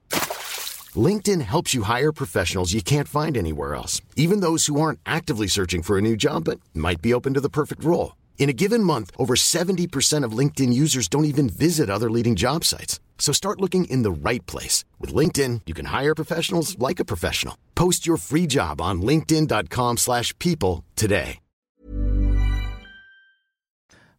LinkedIn 0.95 1.41
helps 1.41 1.73
you 1.73 1.83
hire 1.83 2.11
professionals 2.11 2.73
you 2.73 2.81
can't 2.81 3.07
find 3.07 3.37
anywhere 3.37 3.75
else, 3.75 4.01
even 4.15 4.39
those 4.39 4.65
who 4.67 4.79
aren't 4.79 4.99
actively 5.05 5.47
searching 5.47 5.83
for 5.83 5.97
a 5.97 6.01
new 6.01 6.15
job 6.15 6.45
but 6.45 6.59
might 6.73 7.01
be 7.01 7.13
open 7.13 7.33
to 7.33 7.41
the 7.41 7.49
perfect 7.49 7.83
role. 7.83 8.15
In 8.39 8.49
a 8.49 8.53
given 8.53 8.81
month, 8.83 9.11
over 9.17 9.33
70% 9.35 10.23
of 10.23 10.31
LinkedIn 10.37 10.71
users 10.71 11.09
don't 11.09 11.25
even 11.25 11.49
visit 11.49 11.89
other 11.89 12.09
leading 12.09 12.35
job 12.35 12.63
sites. 12.63 13.01
So 13.19 13.33
start 13.33 13.59
looking 13.59 13.85
in 13.89 14.03
the 14.03 14.11
right 14.11 14.45
place. 14.45 14.85
With 15.01 15.13
LinkedIn, 15.13 15.61
you 15.65 15.73
can 15.73 15.87
hire 15.87 16.15
professionals 16.15 16.77
like 16.79 17.01
a 17.01 17.05
professional. 17.05 17.55
Post 17.75 18.07
your 18.07 18.17
free 18.17 18.47
job 18.47 18.79
on 18.79 19.01
linkedin.com/people 19.01 19.97
slash 19.97 20.33
people 20.39 20.83
today. 20.95 21.39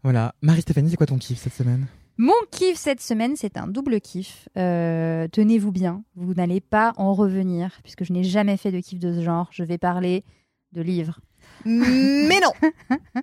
Voilà. 0.05 0.33
Marie-Stéphanie, 0.43 0.91
c'est 0.91 0.97
quoi 0.97 1.07
ton 1.07 1.19
kiff 1.19 1.39
cette 1.39 1.55
semaine? 1.55 1.87
Mon 2.17 2.33
kiff 2.51 2.77
cette 2.77 3.01
semaine, 3.01 3.37
c'est 3.37 3.57
un 3.57 3.67
double 3.69 4.01
kiff. 4.01 4.49
Euh, 4.57 5.29
Tenez-vous 5.29 5.71
bien, 5.73 6.03
vous 6.17 6.35
n'allez 6.35 6.61
pas 6.61 6.93
en 6.97 7.15
revenir, 7.15 7.79
puisque 7.83 8.05
je 8.05 8.13
n'ai 8.13 8.25
jamais 8.25 8.57
fait 8.57 8.73
de 8.73 8.81
kiff 8.81 8.99
de 8.99 9.13
ce 9.13 9.23
genre. 9.23 9.49
Je 9.53 9.63
vais 9.63 9.79
parler 9.79 10.25
de 10.73 10.83
livres. 10.83 11.21
Mais 11.65 12.41
non. 12.41 12.53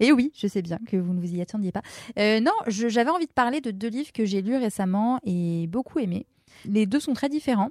Et 0.00 0.12
oui, 0.12 0.32
je 0.34 0.46
sais 0.46 0.62
bien 0.62 0.78
que 0.86 0.96
vous 0.96 1.12
ne 1.12 1.20
vous 1.20 1.34
y 1.34 1.40
attendiez 1.40 1.72
pas. 1.72 1.82
Euh, 2.18 2.40
non, 2.40 2.52
j'avais 2.66 3.10
envie 3.10 3.26
de 3.26 3.32
parler 3.32 3.60
de 3.60 3.70
deux 3.70 3.88
livres 3.88 4.12
que 4.12 4.24
j'ai 4.24 4.42
lus 4.42 4.56
récemment 4.56 5.20
et 5.24 5.66
beaucoup 5.68 5.98
aimés. 5.98 6.26
Les 6.66 6.86
deux 6.86 7.00
sont 7.00 7.14
très 7.14 7.28
différents. 7.28 7.70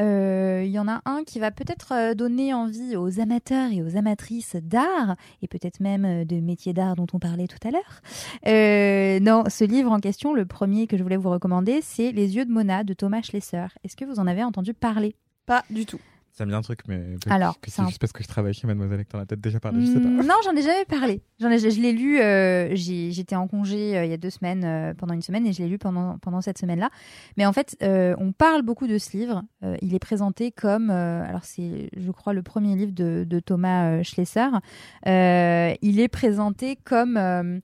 Euh, 0.00 0.62
Il 0.64 0.70
y 0.70 0.78
en 0.78 0.88
a 0.88 1.02
un 1.04 1.24
qui 1.24 1.40
va 1.40 1.50
peut-être 1.50 1.92
euh, 1.92 2.14
donner 2.14 2.54
envie 2.54 2.96
aux 2.96 3.20
amateurs 3.20 3.70
et 3.72 3.82
aux 3.82 3.96
amatrices 3.96 4.56
d'art, 4.56 5.16
et 5.42 5.48
peut-être 5.48 5.80
même 5.80 6.24
de 6.24 6.36
métiers 6.40 6.72
d'art 6.72 6.96
dont 6.96 7.08
on 7.12 7.18
parlait 7.18 7.48
tout 7.48 7.58
à 7.66 7.70
l'heure. 7.70 9.20
Non, 9.20 9.44
ce 9.48 9.64
livre 9.64 9.90
en 9.90 9.98
question, 9.98 10.32
le 10.32 10.46
premier 10.46 10.86
que 10.86 10.96
je 10.96 11.02
voulais 11.02 11.16
vous 11.16 11.30
recommander, 11.30 11.80
c'est 11.82 12.12
Les 12.12 12.36
yeux 12.36 12.44
de 12.44 12.52
Mona 12.52 12.84
de 12.84 12.94
Thomas 12.94 13.22
Schlesser. 13.22 13.66
Est-ce 13.84 13.96
que 13.96 14.04
vous 14.04 14.20
en 14.20 14.26
avez 14.26 14.44
entendu 14.44 14.74
parler? 14.74 15.16
Pas 15.44 15.64
du 15.68 15.84
tout. 15.84 16.00
Ça 16.40 16.46
me 16.46 16.52
dit 16.52 16.56
un 16.56 16.62
truc, 16.62 16.80
mais 16.88 17.02
Alors, 17.28 17.60
que 17.60 17.70
c'est 17.70 17.82
un- 17.82 17.86
juste 17.88 17.98
parce 18.00 18.14
que 18.14 18.22
je 18.22 18.28
travaille 18.28 18.54
chez 18.54 18.66
Mademoiselle 18.66 19.00
et 19.00 19.04
que 19.04 19.10
t'en 19.10 19.18
as 19.18 19.26
peut-être 19.26 19.42
déjà 19.42 19.60
parlé, 19.60 19.82
je 19.84 19.92
sais 19.92 20.00
pas. 20.00 20.08
Mm, 20.08 20.26
Non, 20.26 20.36
j'en 20.42 20.56
ai 20.56 20.62
jamais 20.62 20.86
parlé. 20.86 21.20
J'en 21.38 21.50
ai, 21.50 21.58
je, 21.58 21.68
je 21.68 21.78
l'ai 21.82 21.92
lu. 21.92 22.18
euh, 22.18 22.74
J'étais 22.74 23.36
en 23.36 23.46
congé 23.46 23.98
euh, 23.98 24.06
il 24.06 24.10
y 24.10 24.14
a 24.14 24.16
deux 24.16 24.30
semaines, 24.30 24.64
euh, 24.64 24.94
pendant 24.94 25.12
une 25.12 25.20
semaine, 25.20 25.46
et 25.46 25.52
je 25.52 25.60
l'ai 25.62 25.68
lu 25.68 25.76
pendant 25.76 26.16
pendant 26.16 26.40
cette 26.40 26.56
semaine-là. 26.56 26.88
Mais 27.36 27.44
en 27.44 27.52
fait, 27.52 27.76
on 27.82 28.32
parle 28.32 28.62
beaucoup 28.62 28.86
de 28.86 28.96
ce 28.96 29.14
livre. 29.14 29.42
Il 29.82 29.94
est 29.94 29.98
présenté 29.98 30.50
comme, 30.50 30.88
alors 30.88 31.44
c'est, 31.44 31.90
je 31.94 32.10
crois, 32.10 32.32
le 32.32 32.42
premier 32.42 32.74
livre 32.74 32.92
de, 32.92 33.26
de 33.28 33.38
Thomas 33.40 34.02
Schlesser. 34.02 34.46
Il 35.06 36.00
est 36.00 36.08
présenté 36.08 36.76
comme 36.76 37.60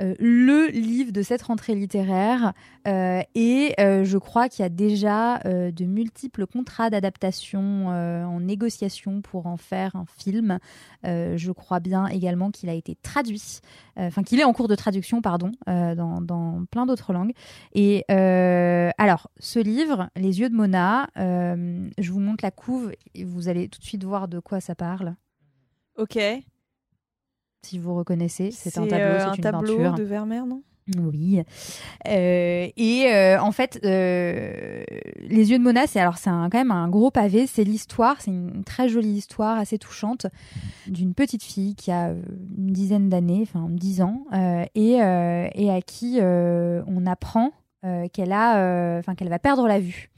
euh, 0.00 0.14
le 0.18 0.68
livre 0.68 1.12
de 1.12 1.22
cette 1.22 1.42
rentrée 1.42 1.74
littéraire 1.74 2.52
euh, 2.88 3.22
et 3.34 3.74
euh, 3.80 4.04
je 4.04 4.18
crois 4.18 4.48
qu'il 4.48 4.62
y 4.62 4.66
a 4.66 4.68
déjà 4.68 5.38
de 5.44 5.84
multiples 5.84 6.46
contrats 6.46 6.90
d'adaptation 6.90 7.88
en 7.88 8.40
négociation 8.40 9.20
pour 9.20 9.46
en 9.46 9.56
faire 9.56 9.96
un 9.96 10.04
film. 10.06 10.58
Je 11.04 11.52
crois 11.52 11.80
bien 11.80 12.06
également 12.06 12.50
qu'il 12.50 12.68
a 12.68 12.74
été 12.74 12.96
traduit, 13.02 13.60
enfin 13.96 14.22
qu'il 14.22 14.40
est 14.40 14.44
en 14.44 14.52
cours 14.52 14.68
de 14.68 14.74
traduction, 14.74 15.22
pardon, 15.22 15.52
dans, 15.66 16.20
dans 16.20 16.64
plein 16.70 16.86
d'autres 16.86 17.12
langues. 17.12 17.32
Et 17.74 18.04
alors, 18.08 19.30
ce 19.38 19.58
livre, 19.58 20.10
Les 20.16 20.40
yeux 20.40 20.48
de 20.48 20.54
Mona, 20.54 21.08
je 21.16 22.10
vous 22.10 22.20
montre 22.20 22.44
la 22.44 22.50
couve 22.50 22.92
et 23.14 23.24
vous 23.24 23.48
allez 23.48 23.68
tout 23.68 23.78
de 23.78 23.84
suite 23.84 24.04
voir 24.04 24.28
de 24.28 24.40
quoi 24.40 24.60
ça 24.60 24.74
parle. 24.74 25.14
Ok. 25.96 26.18
Si 27.62 27.78
vous 27.78 27.94
reconnaissez, 27.94 28.50
c'est 28.50 28.78
un 28.78 28.86
tableau, 28.86 29.04
euh, 29.04 29.18
c'est 29.18 29.24
un 29.26 29.34
une 29.34 29.40
tableau 29.40 29.76
peinture. 29.76 29.94
de 29.94 30.02
Vermeer, 30.02 30.46
non? 30.46 30.62
Oui. 30.98 31.40
Euh, 32.08 32.68
et 32.76 33.04
euh, 33.06 33.40
en 33.40 33.52
fait, 33.52 33.78
euh, 33.84 34.82
les 35.20 35.50
yeux 35.50 35.58
de 35.58 35.62
Mona, 35.62 35.86
c'est 35.86 36.00
alors 36.00 36.16
c'est 36.16 36.30
quand 36.30 36.54
même 36.54 36.72
un 36.72 36.88
gros 36.88 37.10
pavé. 37.12 37.46
C'est 37.46 37.62
l'histoire, 37.62 38.16
c'est 38.20 38.30
une 38.32 38.64
très 38.64 38.88
jolie 38.88 39.12
histoire, 39.12 39.58
assez 39.58 39.78
touchante, 39.78 40.26
d'une 40.88 41.14
petite 41.14 41.44
fille 41.44 41.74
qui 41.76 41.92
a 41.92 42.08
une 42.10 42.72
dizaine 42.72 43.08
d'années, 43.08 43.40
enfin 43.42 43.68
dix 43.68 44.02
ans, 44.02 44.24
et, 44.74 44.94
et 44.94 45.70
à 45.70 45.80
qui 45.82 46.18
on 46.20 47.06
apprend 47.06 47.52
qu'elle 48.12 48.32
a, 48.32 48.98
enfin 48.98 49.14
qu'elle 49.14 49.28
va 49.28 49.38
perdre 49.38 49.68
la 49.68 49.78
vue. 49.78 50.10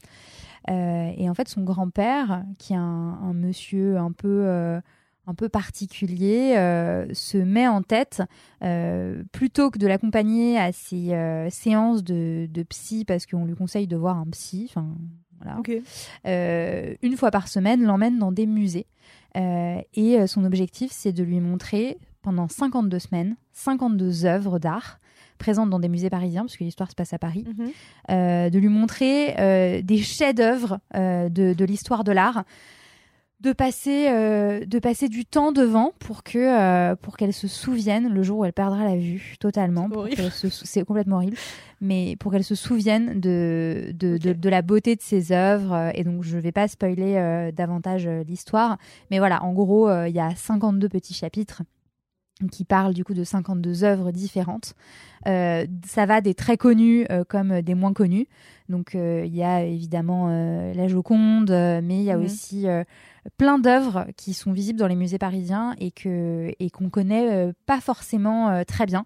Et 0.69 1.29
en 1.29 1.33
fait, 1.35 1.49
son 1.49 1.61
grand-père, 1.61 2.43
qui 2.57 2.73
est 2.73 2.77
un, 2.77 2.81
un 3.21 3.33
monsieur 3.33 3.97
un 3.97 4.11
peu 4.11 4.79
un 5.25 5.33
peu 5.33 5.47
particulier, 5.49 6.55
euh, 6.57 7.05
se 7.13 7.37
met 7.37 7.67
en 7.67 7.81
tête 7.81 8.21
euh, 8.63 9.23
plutôt 9.31 9.69
que 9.71 9.79
de 9.79 9.87
l'accompagner 9.87 10.57
à 10.59 10.71
ses 10.71 11.13
euh, 11.13 11.49
séances 11.49 12.03
de, 12.03 12.47
de 12.51 12.63
psy 12.63 13.05
parce 13.05 13.25
qu'on 13.25 13.45
lui 13.45 13.55
conseille 13.55 13.87
de 13.87 13.95
voir 13.95 14.17
un 14.17 14.25
psy, 14.31 14.67
enfin 14.69 14.87
voilà, 15.41 15.59
Ok. 15.59 15.71
une 17.01 17.17
fois 17.17 17.31
par 17.31 17.47
semaine, 17.47 17.83
l'emmène 17.83 18.17
dans 18.19 18.31
des 18.31 18.45
musées. 18.45 18.85
Et 19.35 20.27
son 20.27 20.45
objectif, 20.45 20.91
c'est 20.91 21.11
de 21.11 21.23
lui 21.23 21.39
montrer 21.39 21.97
pendant 22.21 22.47
52 22.47 22.99
semaines 22.99 23.35
52 23.53 24.25
œuvres 24.25 24.59
d'art 24.59 24.99
présentes 25.39 25.69
dans 25.69 25.79
des 25.79 25.89
musées 25.89 26.09
parisiens, 26.09 26.41
parce 26.43 26.55
que 26.55 26.63
l'histoire 26.63 26.89
se 26.89 26.95
passe 26.95 27.11
à 27.13 27.19
Paris, 27.19 27.43
Mhm. 27.47 27.71
euh, 28.11 28.49
de 28.49 28.59
lui 28.59 28.69
montrer 28.69 29.35
euh, 29.39 29.81
des 29.81 29.97
chefs-d'œuvre 29.97 30.79
euh, 30.95 31.27
de, 31.27 31.53
de 31.53 31.65
l'histoire 31.65 32.03
de 32.03 32.11
l'art, 32.13 32.45
de 33.43 33.51
passer, 33.51 34.07
euh, 34.09 34.65
de 34.65 34.79
passer 34.79 35.09
du 35.09 35.25
temps 35.25 35.51
devant 35.51 35.91
pour 35.99 36.23
que 36.23 36.37
euh, 36.39 36.95
pour 36.95 37.17
qu'elle 37.17 37.33
se 37.33 37.47
souvienne 37.49 38.07
le 38.07 38.23
jour 38.23 38.39
où 38.39 38.45
elle 38.45 38.53
perdra 38.53 38.85
la 38.85 38.95
vue 38.95 39.35
totalement. 39.39 39.89
C'est 40.49 40.85
complètement 40.85 41.17
horrible, 41.17 41.35
mais 41.81 42.15
pour 42.19 42.31
qu'elle 42.31 42.45
se 42.45 42.55
souvienne 42.55 43.19
de 43.19 43.91
de, 43.93 44.17
de, 44.17 44.49
la 44.49 44.61
beauté 44.61 44.95
de 44.95 45.01
ses 45.01 45.33
œuvres. 45.33 45.73
euh, 45.73 45.91
Et 45.93 46.05
donc 46.05 46.23
je 46.23 46.37
vais 46.37 46.53
pas 46.53 46.69
spoiler 46.69 47.15
euh, 47.17 47.51
davantage 47.51 48.07
l'histoire, 48.27 48.77
mais 49.11 49.19
voilà, 49.19 49.43
en 49.43 49.51
gros, 49.51 49.91
il 50.05 50.13
y 50.13 50.19
a 50.19 50.33
52 50.33 50.87
petits 50.87 51.13
chapitres 51.13 51.63
qui 52.51 52.65
parlent 52.65 52.93
du 52.93 53.03
coup 53.05 53.13
de 53.13 53.23
52 53.23 53.83
œuvres 53.83 54.11
différentes. 54.11 54.73
Euh, 55.27 55.65
ça 55.85 56.05
va 56.05 56.19
des 56.19 56.33
très 56.33 56.57
connus 56.57 57.05
euh, 57.09 57.23
comme 57.23 57.61
des 57.61 57.75
moins 57.75 57.93
connus. 57.93 58.27
Donc 58.69 58.95
euh, 58.95 59.23
il 59.25 59.33
y 59.35 59.43
a 59.43 59.63
évidemment 59.63 60.27
euh, 60.29 60.73
la 60.73 60.87
Joconde, 60.87 61.51
mais 61.51 61.97
il 61.99 62.03
y 62.03 62.11
a 62.11 62.17
Mhm. 62.17 62.23
aussi 62.25 62.65
plein 63.37 63.59
d'œuvres 63.59 64.07
qui 64.17 64.33
sont 64.33 64.51
visibles 64.51 64.79
dans 64.79 64.87
les 64.87 64.95
musées 64.95 65.19
parisiens 65.19 65.75
et 65.79 65.91
que 65.91 66.51
et 66.59 66.69
qu'on 66.69 66.89
connaît 66.89 67.53
pas 67.65 67.79
forcément 67.79 68.63
très 68.65 68.85
bien. 68.85 69.05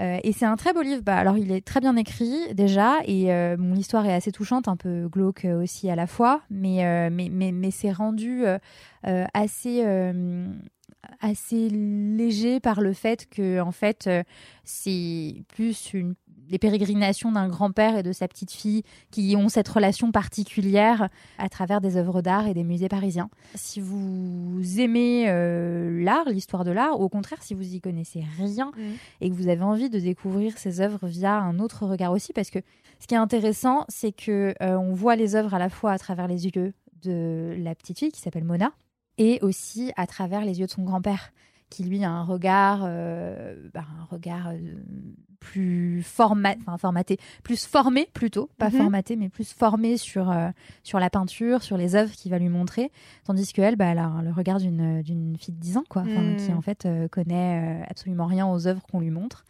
Et 0.00 0.32
c'est 0.32 0.46
un 0.46 0.56
très 0.56 0.72
beau 0.72 0.80
livre. 0.82 1.02
Bah, 1.02 1.16
alors, 1.16 1.36
il 1.36 1.52
est 1.52 1.60
très 1.64 1.80
bien 1.80 1.96
écrit 1.96 2.54
déjà, 2.54 2.96
et 3.06 3.26
bon, 3.58 3.74
l'histoire 3.74 4.04
est 4.06 4.14
assez 4.14 4.32
touchante, 4.32 4.66
un 4.68 4.76
peu 4.76 5.06
glauque 5.08 5.46
aussi 5.46 5.90
à 5.90 5.96
la 5.96 6.06
fois, 6.06 6.40
mais 6.50 7.08
mais 7.10 7.28
mais, 7.30 7.52
mais 7.52 7.70
c'est 7.70 7.92
rendu 7.92 8.42
assez 9.04 9.82
assez 11.20 11.68
léger 11.68 12.60
par 12.60 12.80
le 12.80 12.92
fait 12.92 13.28
que 13.28 13.60
en 13.60 13.72
fait 13.72 14.06
euh, 14.06 14.22
c'est 14.64 15.44
plus 15.48 15.92
une 15.94 16.14
les 16.48 16.58
pérégrinations 16.58 17.32
d'un 17.32 17.48
grand-père 17.48 17.96
et 17.96 18.02
de 18.02 18.12
sa 18.12 18.28
petite-fille 18.28 18.82
qui 19.10 19.34
ont 19.36 19.48
cette 19.48 19.68
relation 19.68 20.12
particulière 20.12 21.08
à 21.38 21.48
travers 21.48 21.80
des 21.80 21.96
œuvres 21.96 22.20
d'art 22.20 22.46
et 22.46 22.52
des 22.52 22.62
musées 22.62 22.88
parisiens. 22.88 23.30
Si 23.54 23.80
vous 23.80 24.60
aimez 24.78 25.28
euh, 25.28 26.02
l'art, 26.04 26.28
l'histoire 26.28 26.64
de 26.64 26.70
l'art, 26.70 27.00
ou 27.00 27.04
au 27.04 27.08
contraire 27.08 27.42
si 27.42 27.54
vous 27.54 27.74
y 27.74 27.80
connaissez 27.80 28.24
rien 28.38 28.70
et 29.20 29.30
que 29.30 29.34
vous 29.34 29.48
avez 29.48 29.62
envie 29.62 29.88
de 29.88 29.98
découvrir 29.98 30.58
ces 30.58 30.80
œuvres 30.80 31.06
via 31.06 31.38
un 31.38 31.58
autre 31.58 31.86
regard 31.86 32.12
aussi, 32.12 32.32
parce 32.32 32.50
que 32.50 32.58
ce 33.00 33.06
qui 33.06 33.14
est 33.14 33.18
intéressant, 33.18 33.84
c'est 33.88 34.12
que 34.12 34.54
euh, 34.62 34.76
on 34.76 34.92
voit 34.92 35.16
les 35.16 35.34
œuvres 35.34 35.54
à 35.54 35.58
la 35.58 35.70
fois 35.70 35.92
à 35.92 35.98
travers 35.98 36.28
les 36.28 36.44
yeux 36.44 36.72
de 37.02 37.54
la 37.58 37.74
petite 37.74 37.98
fille 37.98 38.12
qui 38.12 38.20
s'appelle 38.20 38.44
Mona, 38.44 38.72
et 39.22 39.38
aussi 39.42 39.92
à 39.96 40.06
travers 40.06 40.44
les 40.44 40.58
yeux 40.58 40.66
de 40.66 40.70
son 40.70 40.82
grand-père, 40.84 41.32
qui 41.70 41.84
lui 41.84 42.02
a 42.04 42.10
un 42.10 42.22
regard, 42.24 42.80
euh, 42.84 43.54
bah, 43.72 43.84
un 44.00 44.04
regard 44.04 44.48
euh, 44.48 44.58
plus 45.40 46.02
forma- 46.02 46.54
formaté, 46.78 47.18
plus 47.42 47.64
formé 47.66 48.08
plutôt, 48.12 48.50
pas 48.58 48.68
Mhm. 48.70 48.76
formaté, 48.78 49.16
mais 49.16 49.28
plus 49.28 49.52
formé 49.52 49.96
sur 49.96 50.30
euh, 50.30 50.50
sur 50.82 50.98
la 50.98 51.08
peinture, 51.10 51.62
sur 51.62 51.76
les 51.76 51.94
œuvres 51.94 52.12
qu'il 52.12 52.30
va 52.30 52.38
lui 52.38 52.48
montrer, 52.48 52.90
tandis 53.24 53.52
qu'elle, 53.52 53.76
bah, 53.76 53.86
elle 53.86 53.98
a 53.98 54.20
le 54.22 54.30
regard 54.32 54.58
d'une 54.60 55.36
fille 55.38 55.54
de 55.54 55.60
10 55.60 55.76
ans, 55.78 55.84
quoi, 55.88 56.02
enfin, 56.02 56.20
Mhm. 56.22 56.36
qui 56.36 56.52
en 56.52 56.60
fait 56.62 56.86
connaît 57.10 57.82
absolument 57.88 58.26
rien 58.26 58.46
aux 58.46 58.66
œuvres 58.66 58.82
qu'on 58.90 59.00
lui 59.00 59.10
montre. 59.10 59.44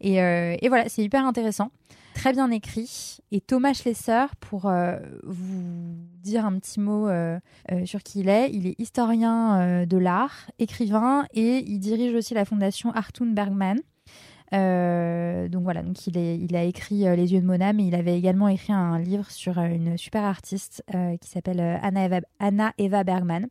Et, 0.00 0.16
et 0.16 0.68
voilà, 0.68 0.88
c'est 0.88 1.02
hyper 1.02 1.24
intéressant, 1.24 1.70
très 2.14 2.32
bien 2.32 2.50
écrit. 2.50 3.18
Et 3.30 3.40
Thomas 3.40 3.72
Schlesser, 3.74 4.26
pour 4.40 4.66
euh, 4.66 4.98
vous 5.24 5.96
dire 6.22 6.46
un 6.46 6.58
petit 6.58 6.80
mot 6.80 7.08
euh, 7.08 7.38
euh, 7.70 7.86
sur 7.86 8.02
qui 8.02 8.20
il 8.20 8.28
est, 8.28 8.50
il 8.52 8.66
est 8.66 8.78
historien 8.78 9.86
de 9.86 9.96
l'art, 9.96 10.50
écrivain, 10.58 11.26
et 11.34 11.58
il 11.58 11.78
dirige 11.78 12.14
aussi 12.14 12.34
la 12.34 12.44
fondation 12.44 12.90
Artun 12.92 13.26
Bergman. 13.26 13.78
Donc 14.52 15.62
voilà, 15.62 15.82
donc 15.82 16.06
il, 16.06 16.18
est, 16.18 16.38
il 16.38 16.54
a 16.54 16.64
écrit 16.64 17.00
Les 17.16 17.32
yeux 17.32 17.40
de 17.40 17.46
Mona, 17.46 17.72
mais 17.72 17.86
il 17.86 17.94
avait 17.94 18.16
également 18.16 18.48
écrit 18.48 18.72
un 18.72 18.98
livre 18.98 19.30
sur 19.30 19.58
une 19.58 19.96
super 19.96 20.24
artiste 20.24 20.84
qui 21.20 21.28
s'appelle 21.28 21.60
Anna, 21.60 22.20
Anna 22.38 22.72
Eva 22.76 23.02
Bergman, 23.02 23.46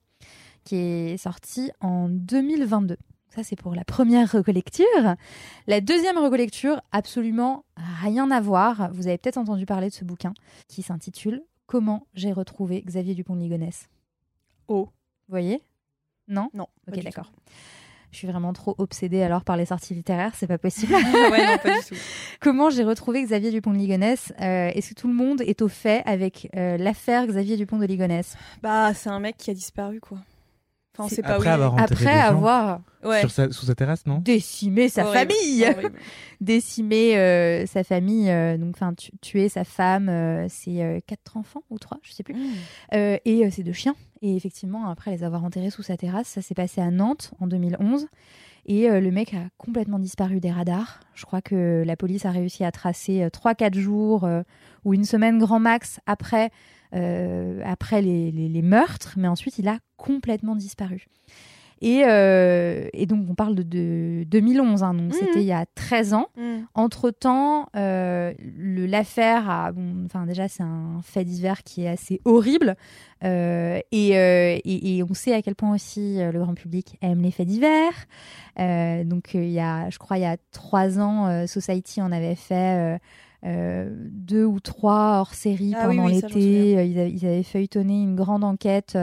qui 0.63 0.75
est 0.75 1.17
sorti 1.17 1.71
en 1.81 2.07
2022. 2.07 2.97
Ça, 3.33 3.43
c'est 3.43 3.55
pour 3.55 3.73
la 3.75 3.85
première 3.85 4.29
recollecture. 4.29 4.85
La 5.67 5.79
deuxième 5.79 6.17
recollecture, 6.17 6.81
absolument 6.91 7.63
rien 8.01 8.29
à 8.29 8.41
voir. 8.41 8.89
Vous 8.93 9.07
avez 9.07 9.17
peut-être 9.17 9.37
entendu 9.37 9.65
parler 9.65 9.87
de 9.89 9.93
ce 9.93 10.03
bouquin 10.03 10.33
qui 10.67 10.81
s'intitule 10.81 11.41
Comment 11.65 12.05
j'ai 12.13 12.33
retrouvé 12.33 12.81
Xavier 12.85 13.15
Dupont 13.15 13.35
de 13.35 13.39
Ligonnès. 13.41 13.87
Oh. 14.67 14.89
Vous 15.29 15.31
voyez? 15.31 15.61
Non? 16.27 16.49
Non. 16.53 16.67
Ok, 16.89 17.01
d'accord. 17.01 17.31
Je 18.11 18.17
suis 18.17 18.27
vraiment 18.27 18.51
trop 18.51 18.75
obsédée 18.77 19.21
alors 19.23 19.45
par 19.45 19.55
les 19.55 19.67
sorties 19.67 19.93
littéraires, 19.93 20.33
c'est 20.35 20.47
pas 20.47 20.57
possible. 20.57 20.93
ouais, 21.31 21.47
non, 21.47 21.57
pas 21.57 21.79
du 21.79 21.85
tout. 21.85 21.95
Comment 22.41 22.69
j'ai 22.69 22.83
retrouvé 22.83 23.23
Xavier 23.23 23.51
Dupont 23.51 23.71
de 23.71 23.77
Ligonnès 23.77 24.33
Euh, 24.41 24.67
Est-ce 24.75 24.89
que 24.89 24.95
tout 24.99 25.07
le 25.07 25.13
monde 25.13 25.39
est 25.41 25.61
au 25.61 25.69
fait 25.69 26.03
avec 26.05 26.49
euh, 26.57 26.75
l'affaire 26.75 27.25
Xavier 27.25 27.55
Dupont 27.55 27.77
de 27.77 27.85
Ligonnès 27.85 28.35
Bah, 28.61 28.93
c'est 28.93 29.09
un 29.09 29.19
mec 29.21 29.37
qui 29.37 29.49
a 29.49 29.53
disparu, 29.53 30.01
quoi. 30.01 30.17
Enfin, 30.93 31.05
on 31.05 31.07
sait 31.09 31.21
pas 31.21 31.35
Après 31.35 31.49
avoir 31.49 31.73
enterré 31.73 31.93
Après 31.93 32.05
des 32.05 32.11
gens 32.19 32.27
avoir 32.37 32.81
Ouais. 33.03 33.21
sur 33.21 33.31
sa- 33.31 33.51
sous 33.51 33.65
sa 33.65 33.75
terrasse, 33.75 34.05
non? 34.05 34.17
Décimé 34.19 34.89
sa 34.89 35.05
Horrible, 35.05 35.31
famille, 35.33 35.63
horrible. 35.65 35.93
décimé 36.41 37.17
euh, 37.17 37.65
sa 37.65 37.83
famille, 37.83 38.29
euh, 38.29 38.57
donc 38.57 38.75
enfin 38.75 38.93
tu- 38.93 39.11
tuer 39.21 39.47
sa 39.49 39.63
femme, 39.63 40.09
euh, 40.09 40.47
ses 40.49 40.81
euh, 40.81 40.99
quatre 41.05 41.37
enfants 41.37 41.63
ou 41.69 41.79
trois, 41.79 41.97
je 42.03 42.11
sais 42.11 42.23
plus, 42.23 42.35
euh, 42.93 43.17
et 43.25 43.45
euh, 43.45 43.49
ses 43.49 43.63
deux 43.63 43.73
chiens. 43.73 43.95
Et 44.21 44.35
effectivement, 44.35 44.87
après 44.89 45.11
les 45.11 45.23
avoir 45.23 45.43
enterrés 45.43 45.69
sous 45.71 45.81
sa 45.83 45.97
terrasse, 45.97 46.27
ça 46.27 46.41
s'est 46.41 46.53
passé 46.55 46.81
à 46.81 46.91
Nantes 46.91 47.31
en 47.39 47.47
2011. 47.47 48.07
Et 48.67 48.87
euh, 48.89 48.99
le 48.99 49.09
mec 49.09 49.33
a 49.33 49.39
complètement 49.57 49.97
disparu 49.97 50.39
des 50.39 50.51
radars. 50.51 50.99
Je 51.15 51.25
crois 51.25 51.41
que 51.41 51.83
la 51.85 51.95
police 51.95 52.25
a 52.25 52.31
réussi 52.31 52.63
à 52.63 52.71
tracer 52.71 53.27
3-4 53.31 53.73
jours 53.79 54.27
ou 54.85 54.93
une 54.93 55.05
semaine 55.05 55.39
grand 55.39 55.59
max 55.59 55.99
après, 56.05 56.51
après 56.93 58.01
les, 58.01 58.31
les, 58.31 58.61
meurtres, 58.61 59.15
mais 59.17 59.27
ensuite 59.27 59.57
il 59.57 59.67
a 59.67 59.79
complètement 59.97 60.55
disparu. 60.55 61.07
Euh, 61.83 62.87
et, 62.93 63.05
donc, 63.05 63.25
on 63.29 63.35
parle 63.35 63.55
de, 63.55 64.23
2011, 64.27 64.83
hein, 64.83 64.93
donc 64.93 65.09
mmh. 65.09 65.13
c'était 65.13 65.41
il 65.41 65.47
y 65.47 65.51
a 65.51 65.65
13 65.75 66.13
ans. 66.13 66.27
Mmh. 66.37 66.41
Entre-temps, 66.75 67.67
euh, 67.75 68.33
l'affaire 68.57 69.49
a. 69.49 69.71
enfin, 70.05 70.25
déjà, 70.25 70.47
c'est 70.47 70.63
un 70.63 71.01
fait 71.03 71.23
divers 71.23 71.63
qui 71.63 71.83
est 71.83 71.89
assez 71.89 72.21
horrible. 72.25 72.75
Euh, 73.23 73.79
et, 73.91 75.03
on 75.09 75.13
sait 75.13 75.33
à 75.33 75.41
quel 75.41 75.55
point 75.55 75.73
aussi 75.73 76.17
le 76.19 76.39
grand 76.39 76.53
public 76.53 76.97
aime 77.01 77.21
les 77.21 77.31
faits 77.31 77.47
divers. 77.47 78.07
donc, 79.05 79.33
il 79.33 79.49
y 79.49 79.59
a, 79.59 79.89
je 79.89 79.97
crois, 79.97 80.17
il 80.17 80.21
y 80.21 80.25
a 80.25 80.37
trois 80.51 80.99
ans, 80.99 81.47
Society 81.47 82.01
en 82.01 82.11
avait 82.11 82.35
fait. 82.35 82.99
Deux 83.43 84.45
ou 84.45 84.59
trois 84.59 85.19
hors 85.19 85.33
série 85.33 85.73
ah 85.75 85.87
pendant 85.87 86.07
l'été. 86.07 86.85
Ils, 86.85 86.97
ils, 86.97 87.25
avaient 87.25 87.43
feuilletonné 87.43 88.01
une 88.01 88.15
grande 88.15 88.43
enquête 88.43 88.97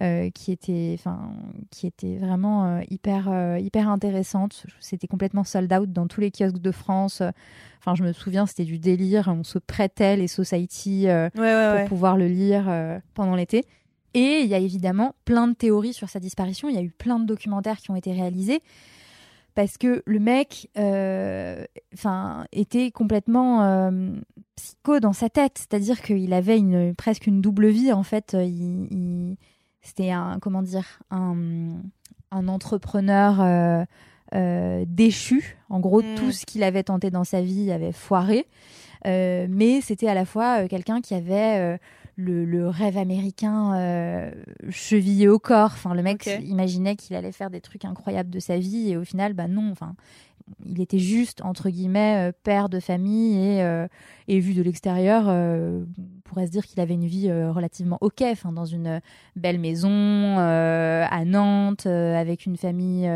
euh, 0.00 0.30
qui 0.30 0.52
était, 0.52 0.94
enfin, 0.96 1.32
qui 1.72 1.88
était 1.88 2.18
vraiment 2.18 2.66
euh, 2.66 2.80
hyper, 2.88 3.28
euh, 3.28 3.58
hyper 3.58 3.88
intéressante. 3.88 4.64
C'était 4.78 5.08
complètement 5.08 5.42
sold 5.42 5.72
out 5.72 5.92
dans 5.92 6.06
tous 6.06 6.20
les 6.20 6.30
kiosques 6.30 6.60
de 6.60 6.70
France. 6.70 7.20
Enfin, 7.80 7.96
je 7.96 8.04
me 8.04 8.12
souviens, 8.12 8.46
c'était 8.46 8.64
du 8.64 8.78
délire. 8.78 9.26
On 9.26 9.42
se 9.42 9.58
prêtait 9.58 10.16
les 10.16 10.28
society 10.28 11.08
pour 11.34 11.84
pouvoir 11.88 12.16
le 12.16 12.28
lire 12.28 13.00
pendant 13.14 13.34
l'été. 13.34 13.64
Et 14.14 14.42
il 14.42 14.46
y 14.46 14.54
a 14.54 14.58
évidemment 14.58 15.16
plein 15.24 15.48
de 15.48 15.54
théories 15.54 15.94
sur 15.94 16.08
sa 16.08 16.20
disparition. 16.20 16.68
Il 16.68 16.76
y 16.76 16.78
a 16.78 16.82
eu 16.82 16.90
plein 16.90 17.18
de 17.18 17.24
documentaires 17.24 17.78
qui 17.78 17.90
ont 17.90 17.96
été 17.96 18.12
réalisés 18.12 18.62
parce 19.58 19.76
que 19.76 20.02
le 20.06 20.20
mec 20.20 20.70
enfin 21.92 22.46
était 22.52 22.92
complètement 22.92 23.90
psycho 24.54 25.00
dans 25.00 25.12
sa 25.12 25.28
tête 25.28 25.58
c'est-à-dire 25.58 26.00
qu'il 26.00 26.32
avait 26.32 26.58
une 26.58 26.94
presque 26.94 27.26
une 27.26 27.40
double 27.40 27.66
vie 27.66 27.92
en 27.92 28.04
fait 28.04 28.36
il, 28.38 29.36
c'était 29.88 30.10
un, 30.10 30.38
comment 30.40 30.62
dire, 30.62 31.00
un, 31.10 31.80
un 32.30 32.48
entrepreneur 32.48 33.40
euh, 33.40 33.84
euh, 34.34 34.84
déchu. 34.86 35.56
En 35.70 35.80
gros, 35.80 36.02
mm. 36.02 36.14
tout 36.16 36.30
ce 36.30 36.44
qu'il 36.44 36.62
avait 36.62 36.82
tenté 36.82 37.10
dans 37.10 37.24
sa 37.24 37.40
vie 37.40 37.72
avait 37.72 37.92
foiré. 37.92 38.46
Euh, 39.06 39.46
mais 39.48 39.80
c'était 39.80 40.08
à 40.08 40.14
la 40.14 40.24
fois 40.24 40.68
quelqu'un 40.68 41.00
qui 41.00 41.14
avait 41.14 41.78
le, 42.18 42.68
rêve 42.68 42.98
américain 42.98 44.30
chevillé 44.68 45.28
au 45.28 45.38
corps. 45.38 45.70
Enfin, 45.72 45.94
le 45.94 46.02
mec 46.02 46.28
imaginait 46.44 46.96
qu'il 46.96 47.16
allait 47.16 47.32
faire 47.32 47.48
des 47.48 47.60
trucs 47.60 47.84
incroyables 47.84 48.30
de 48.30 48.40
sa 48.40 48.58
vie 48.58 48.90
et 48.90 48.96
au 48.96 49.04
final, 49.04 49.32
bah 49.32 49.48
non. 49.48 49.70
Enfin, 49.70 49.94
il 50.64 50.80
était 50.80 50.98
juste, 50.98 51.42
entre 51.42 51.70
guillemets, 51.70 52.28
euh, 52.28 52.32
père 52.42 52.68
de 52.68 52.80
famille 52.80 53.36
et, 53.36 53.62
euh, 53.62 53.86
et 54.28 54.40
vu 54.40 54.54
de 54.54 54.62
l'extérieur, 54.62 55.24
euh, 55.28 55.84
on 55.98 56.20
pourrait 56.28 56.46
se 56.46 56.50
dire 56.50 56.66
qu'il 56.66 56.80
avait 56.80 56.94
une 56.94 57.06
vie 57.06 57.30
relativement 57.32 57.98
ok, 58.00 58.22
dans 58.52 58.64
une 58.64 59.00
belle 59.36 59.58
maison 59.58 60.36
à 60.38 61.24
Nantes, 61.24 61.86
avec 61.86 62.44
une 62.44 62.56
famille, 62.56 63.10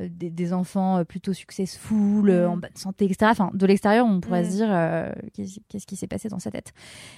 des, 0.00 0.52
enfants 0.52 1.04
plutôt 1.04 1.32
successful, 1.32 2.30
mmh. 2.30 2.48
en 2.48 2.56
bonne 2.56 2.70
santé, 2.74 3.06
etc. 3.06 3.30
Enfin, 3.30 3.50
de 3.54 3.66
l'extérieur, 3.66 4.06
on 4.06 4.20
pourrait 4.20 4.44
se 4.44 4.50
mmh. 4.50 5.32
dire 5.32 5.58
qu'est-ce 5.68 5.86
qui 5.86 5.96
s'est 5.96 6.06
passé 6.06 6.28
dans 6.28 6.38
sa 6.38 6.50
tête. 6.50 6.72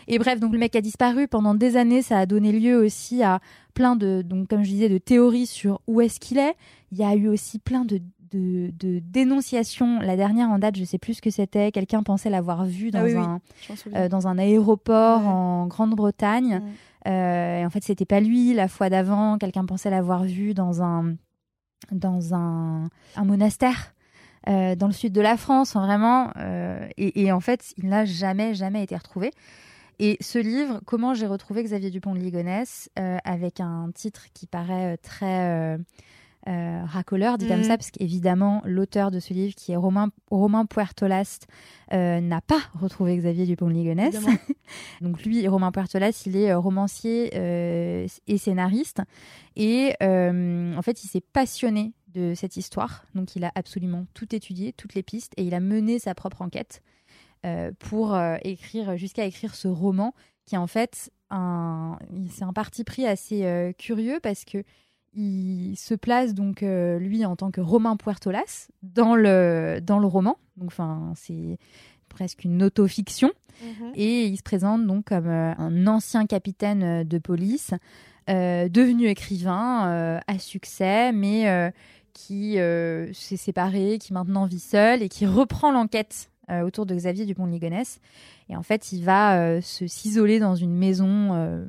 Et 0.08 0.18
bref, 0.18 0.40
donc 0.40 0.52
le 0.52 0.58
mec 0.58 0.76
a 0.76 0.80
disparu 0.80 1.28
pendant 1.28 1.54
des 1.54 1.76
années, 1.76 2.02
ça 2.02 2.18
a 2.18 2.26
donné 2.26 2.52
lieu 2.52 2.76
aussi 2.76 3.22
à 3.22 3.40
plein 3.74 3.96
de, 3.96 4.22
donc 4.22 4.48
comme 4.48 4.62
je 4.62 4.70
disais, 4.70 4.88
de 4.88 4.98
théories 4.98 5.46
sur 5.46 5.80
où 5.86 6.00
est-ce 6.00 6.20
qu'il 6.20 6.38
est. 6.38 6.54
Il 6.92 6.98
y 6.98 7.04
a 7.04 7.14
eu 7.14 7.28
aussi 7.28 7.58
plein 7.58 7.84
de 7.84 8.00
de, 8.32 9.00
dénonciation. 9.00 10.00
La 10.00 10.16
dernière 10.16 10.50
en 10.50 10.58
date, 10.58 10.76
je 10.76 10.84
sais 10.84 10.98
plus 10.98 11.14
ce 11.14 11.22
que 11.22 11.30
c'était. 11.30 11.72
Quelqu'un 11.72 12.02
pensait 12.02 12.30
l'avoir 12.30 12.64
vu 12.64 12.90
dans, 12.90 13.04
ah 13.04 13.18
un, 13.18 13.40
euh, 13.94 14.08
dans 14.08 14.26
un 14.28 14.38
aéroport 14.38 15.26
en 15.26 15.66
Grande-Bretagne. 15.66 16.62
Euh, 17.06 17.60
et 17.60 17.66
en 17.66 17.70
fait, 17.70 17.84
c'était 17.84 18.04
pas 18.04 18.20
lui. 18.20 18.52
La 18.54 18.68
fois 18.68 18.90
d'avant, 18.90 19.38
quelqu'un 19.38 19.64
pensait 19.64 19.90
l'avoir 19.90 20.24
vu 20.24 20.54
dans 20.54 20.82
un, 20.82 21.14
dans 21.92 22.34
un, 22.34 22.88
monastère. 23.24 23.92
Euh, 24.48 24.76
dans 24.76 24.86
le 24.86 24.92
sud 24.92 25.12
de 25.12 25.20
la 25.20 25.36
France, 25.36 25.74
vraiment, 25.74 26.30
et, 26.96 27.24
et, 27.24 27.32
en 27.32 27.40
fait, 27.40 27.74
il 27.78 27.88
n'a 27.88 28.04
jamais, 28.04 28.54
jamais 28.54 28.84
été 28.84 28.94
retrouvé. 28.94 29.32
Et 29.98 30.18
ce 30.20 30.38
livre, 30.38 30.80
Comment 30.86 31.14
j'ai 31.14 31.26
retrouvé 31.26 31.64
Xavier 31.64 31.90
Dupont 31.90 32.14
de 32.14 32.20
Ligonnès, 32.20 32.88
avec 32.96 33.60
un 33.60 33.90
titre 33.92 34.26
qui 34.34 34.46
paraît 34.46 34.98
très 34.98 35.78
euh, 36.48 36.84
racoleur, 36.84 37.38
dit 37.38 37.48
comme 37.48 37.60
mm. 37.60 37.64
ça, 37.64 37.76
parce 37.76 37.90
qu'évidemment, 37.90 38.62
l'auteur 38.64 39.10
de 39.10 39.18
ce 39.18 39.34
livre, 39.34 39.54
qui 39.56 39.72
est 39.72 39.76
Romain, 39.76 40.10
Romain 40.30 40.64
Puertolast, 40.64 41.48
euh, 41.92 42.20
n'a 42.20 42.40
pas 42.40 42.60
retrouvé 42.78 43.16
Xavier 43.16 43.46
Dupont-Ligonnès. 43.46 44.14
Donc 45.00 45.24
lui, 45.24 45.48
Romain 45.48 45.72
Puertolast, 45.72 46.24
il 46.26 46.36
est 46.36 46.52
euh, 46.52 46.58
romancier 46.58 47.34
et 47.34 48.38
scénariste. 48.38 49.02
Et 49.56 49.94
en 50.00 50.82
fait, 50.82 51.02
il 51.02 51.08
s'est 51.08 51.20
passionné 51.20 51.94
de 52.14 52.34
cette 52.34 52.56
histoire. 52.56 53.04
Donc 53.16 53.34
il 53.34 53.44
a 53.44 53.50
absolument 53.56 54.06
tout 54.14 54.32
étudié, 54.34 54.72
toutes 54.72 54.94
les 54.94 55.02
pistes, 55.02 55.32
et 55.36 55.42
il 55.42 55.54
a 55.54 55.60
mené 55.60 55.98
sa 55.98 56.14
propre 56.14 56.42
enquête 56.42 56.82
pour 57.78 58.18
écrire, 58.42 58.96
jusqu'à 58.96 59.24
écrire 59.24 59.54
ce 59.54 59.68
roman, 59.68 60.14
qui 60.44 60.54
est 60.54 60.58
en 60.58 60.66
fait 60.66 61.10
un, 61.30 61.98
c'est 62.30 62.44
un 62.44 62.52
parti 62.52 62.84
pris 62.84 63.06
assez 63.06 63.74
curieux 63.78 64.20
parce 64.22 64.44
que 64.44 64.62
il 65.16 65.76
se 65.76 65.94
place 65.94 66.34
donc 66.34 66.62
euh, 66.62 66.98
lui 66.98 67.24
en 67.24 67.36
tant 67.36 67.50
que 67.50 67.60
Romain 67.60 67.96
Puertolas 67.96 68.68
dans 68.82 69.14
le 69.16 69.80
dans 69.82 69.98
le 69.98 70.06
roman. 70.06 70.38
Donc 70.56 70.68
enfin 70.68 71.12
c'est 71.16 71.58
presque 72.08 72.44
une 72.44 72.62
autofiction 72.62 73.30
mhm. 73.62 73.92
et 73.94 74.26
il 74.26 74.36
se 74.36 74.42
présente 74.42 74.86
donc 74.86 75.06
comme 75.06 75.28
euh, 75.28 75.54
un 75.56 75.86
ancien 75.86 76.26
capitaine 76.26 76.82
euh, 76.82 77.04
de 77.04 77.18
police 77.18 77.72
devenu 78.28 79.06
écrivain 79.06 80.20
à 80.26 80.38
succès 80.40 81.12
mais 81.12 81.72
qui 82.12 82.54
s'est 82.54 83.36
séparé, 83.36 83.98
qui 84.00 84.12
maintenant 84.12 84.46
vit 84.46 84.58
seul 84.58 85.00
et 85.00 85.08
qui 85.08 85.26
reprend 85.26 85.70
l'enquête 85.70 86.28
autour 86.50 86.86
de 86.86 86.96
Xavier 86.96 87.24
Dupont 87.24 87.46
de 87.46 87.52
Ligonnès. 87.52 88.00
Et 88.48 88.56
en 88.56 88.64
fait, 88.64 88.90
il 88.90 89.04
va 89.04 89.62
se 89.62 89.86
s'isoler 89.86 90.40
dans 90.40 90.56
une 90.56 90.74
maison 90.74 91.64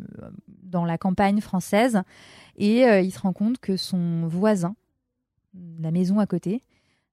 dans 0.64 0.84
la 0.84 0.98
campagne 0.98 1.42
française 1.42 2.02
et 2.58 2.86
euh, 2.86 3.02
il 3.02 3.12
se 3.12 3.20
rend 3.20 3.34
compte 3.34 3.60
que 3.60 3.78
son 3.78 4.28
voisin, 4.28 4.76
la 5.80 5.92
maison 5.92 6.20
à 6.20 6.26
côté, 6.26 6.62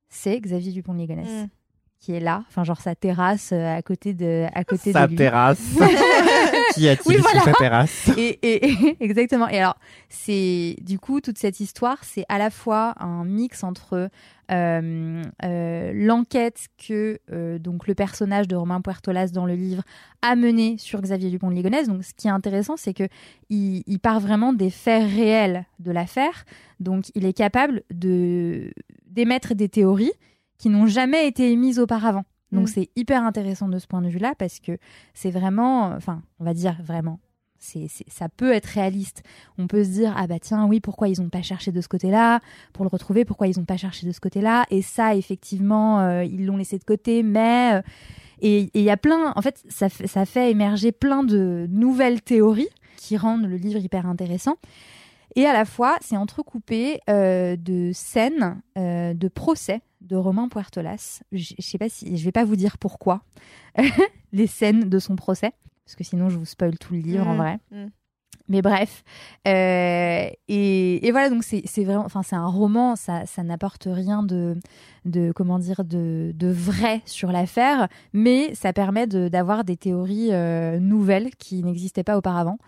c'est 0.08 0.38
Xavier 0.40 0.72
Dupont 0.72 0.94
de 0.94 0.98
Ligonnès. 0.98 1.44
Mm. 1.44 1.48
Qui 2.00 2.12
est 2.12 2.20
là, 2.20 2.44
enfin 2.48 2.64
genre 2.64 2.80
sa 2.82 2.94
terrasse 2.94 3.50
euh, 3.52 3.76
à 3.76 3.80
côté 3.80 4.12
de, 4.12 4.44
à 4.52 4.62
côté 4.64 4.92
sa 4.92 5.06
de 5.06 5.12
lui. 5.12 5.16
terrasse. 5.16 5.58
qui 6.74 7.12
sur 7.12 7.42
sa 7.42 7.52
terrasse 7.52 8.10
et, 8.18 8.38
et, 8.42 8.96
Exactement. 9.00 9.48
Et 9.48 9.58
alors, 9.58 9.76
c'est 10.08 10.76
du 10.80 10.98
coup 10.98 11.20
toute 11.20 11.38
cette 11.38 11.60
histoire, 11.60 11.98
c'est 12.02 12.24
à 12.28 12.38
la 12.38 12.50
fois 12.50 12.94
un 12.98 13.24
mix 13.24 13.64
entre 13.64 14.10
euh, 14.50 15.22
euh, 15.42 15.92
l'enquête 15.94 16.66
que 16.86 17.18
euh, 17.32 17.58
donc 17.58 17.86
le 17.86 17.94
personnage 17.94 18.46
de 18.46 18.56
Romain 18.56 18.82
Puertolas 18.82 19.28
dans 19.28 19.46
le 19.46 19.54
livre 19.54 19.82
a 20.20 20.36
mené 20.36 20.76
sur 20.76 21.00
Xavier 21.00 21.30
Dupont 21.30 21.48
de 21.50 21.54
Ligonnès. 21.54 21.88
Donc, 21.88 22.04
ce 22.04 22.12
qui 22.12 22.28
est 22.28 22.30
intéressant, 22.30 22.76
c'est 22.76 22.92
que 22.92 23.08
il, 23.48 23.82
part 24.02 24.20
vraiment 24.20 24.52
des 24.52 24.70
faits 24.70 25.10
réels 25.10 25.64
de 25.78 25.90
l'affaire. 25.90 26.44
Donc, 26.80 27.06
il 27.14 27.24
est 27.24 27.32
capable 27.32 27.82
de 27.90 28.70
d'émettre 29.06 29.54
des 29.54 29.68
théories 29.68 30.12
qui 30.58 30.68
n'ont 30.68 30.86
jamais 30.86 31.26
été 31.26 31.50
émises 31.50 31.78
auparavant. 31.78 32.24
Donc, 32.54 32.64
mm. 32.64 32.72
c'est 32.72 32.90
hyper 32.96 33.22
intéressant 33.22 33.68
de 33.68 33.78
ce 33.78 33.86
point 33.86 34.02
de 34.02 34.08
vue-là 34.08 34.34
parce 34.38 34.60
que 34.60 34.78
c'est 35.12 35.30
vraiment, 35.30 35.88
enfin, 35.88 36.22
on 36.40 36.44
va 36.44 36.54
dire 36.54 36.76
vraiment, 36.82 37.18
ça 38.08 38.28
peut 38.28 38.52
être 38.52 38.66
réaliste. 38.66 39.22
On 39.58 39.66
peut 39.66 39.84
se 39.84 39.90
dire 39.90 40.14
ah 40.16 40.26
bah 40.26 40.38
tiens 40.40 40.66
oui 40.66 40.80
pourquoi 40.80 41.08
ils 41.08 41.20
n'ont 41.20 41.28
pas 41.28 41.42
cherché 41.42 41.72
de 41.72 41.80
ce 41.80 41.88
côté-là 41.88 42.40
pour 42.72 42.84
le 42.84 42.88
retrouver? 42.88 43.24
Pourquoi 43.24 43.46
ils 43.46 43.58
n'ont 43.58 43.64
pas 43.64 43.76
cherché 43.76 44.06
de 44.06 44.12
ce 44.12 44.20
côté-là? 44.20 44.66
Et 44.70 44.82
ça 44.82 45.14
effectivement 45.14 46.00
euh, 46.00 46.24
ils 46.24 46.44
l'ont 46.46 46.56
laissé 46.56 46.78
de 46.78 46.84
côté 46.84 47.22
mais 47.22 47.74
euh, 47.74 47.82
et 48.40 48.70
il 48.74 48.82
y 48.82 48.90
a 48.90 48.96
plein 48.96 49.32
en 49.34 49.42
fait 49.42 49.62
ça, 49.68 49.88
ça 49.88 50.26
fait 50.26 50.50
émerger 50.50 50.92
plein 50.92 51.24
de 51.24 51.66
nouvelles 51.70 52.22
théories 52.22 52.68
qui 52.96 53.16
rendent 53.16 53.46
le 53.46 53.56
livre 53.56 53.80
hyper 53.80 54.06
intéressant. 54.06 54.56
Et 55.36 55.46
à 55.46 55.52
la 55.52 55.64
fois, 55.64 55.96
c'est 56.00 56.16
entrecoupé 56.16 57.00
euh, 57.10 57.56
de 57.56 57.90
scènes 57.92 58.62
de 58.76 59.28
procès 59.28 59.82
de 60.00 60.16
Romain 60.16 60.48
Puertolas. 60.48 61.22
Je, 61.32 61.54
ne 61.58 61.62
sais 61.62 61.78
pas 61.78 61.88
si 61.88 62.16
je 62.16 62.24
vais 62.24 62.32
pas 62.32 62.44
vous 62.44 62.56
dire 62.56 62.78
pourquoi 62.78 63.22
les 64.32 64.46
scènes 64.46 64.88
de 64.88 64.98
son 64.98 65.16
procès 65.16 65.52
parce 65.84 65.96
que 65.96 66.04
sinon 66.04 66.28
je 66.28 66.38
vous 66.38 66.44
spoil 66.44 66.78
tout 66.78 66.94
le 66.94 67.00
livre 67.00 67.26
en 67.26 67.34
mmh, 67.34 67.38
vrai. 67.38 67.58
Mmh. 67.70 67.86
Mais 68.48 68.60
bref, 68.60 69.04
euh, 69.48 70.28
et, 70.48 71.10
voilà 71.12 71.30
donc 71.30 71.44
c'est 71.44 71.84
vraiment, 71.84 72.04
enfin 72.04 72.22
c'est 72.22 72.36
un 72.36 72.46
roman, 72.46 72.94
ça, 72.94 73.24
ça 73.24 73.42
n'apporte 73.42 73.88
rien 73.90 74.22
de, 74.22 74.58
de 75.06 75.32
comment 75.32 75.58
dire 75.58 75.82
de, 75.82 76.32
de 76.34 76.48
vrai 76.48 77.00
sur 77.06 77.32
l'affaire, 77.32 77.88
mais 78.12 78.54
ça 78.54 78.74
permet 78.74 79.06
d'avoir 79.06 79.64
des 79.64 79.78
théories 79.78 80.28
euh, 80.32 80.78
nouvelles 80.78 81.34
qui 81.36 81.62
n'existaient 81.62 82.04
pas 82.04 82.18
auparavant, 82.18 82.58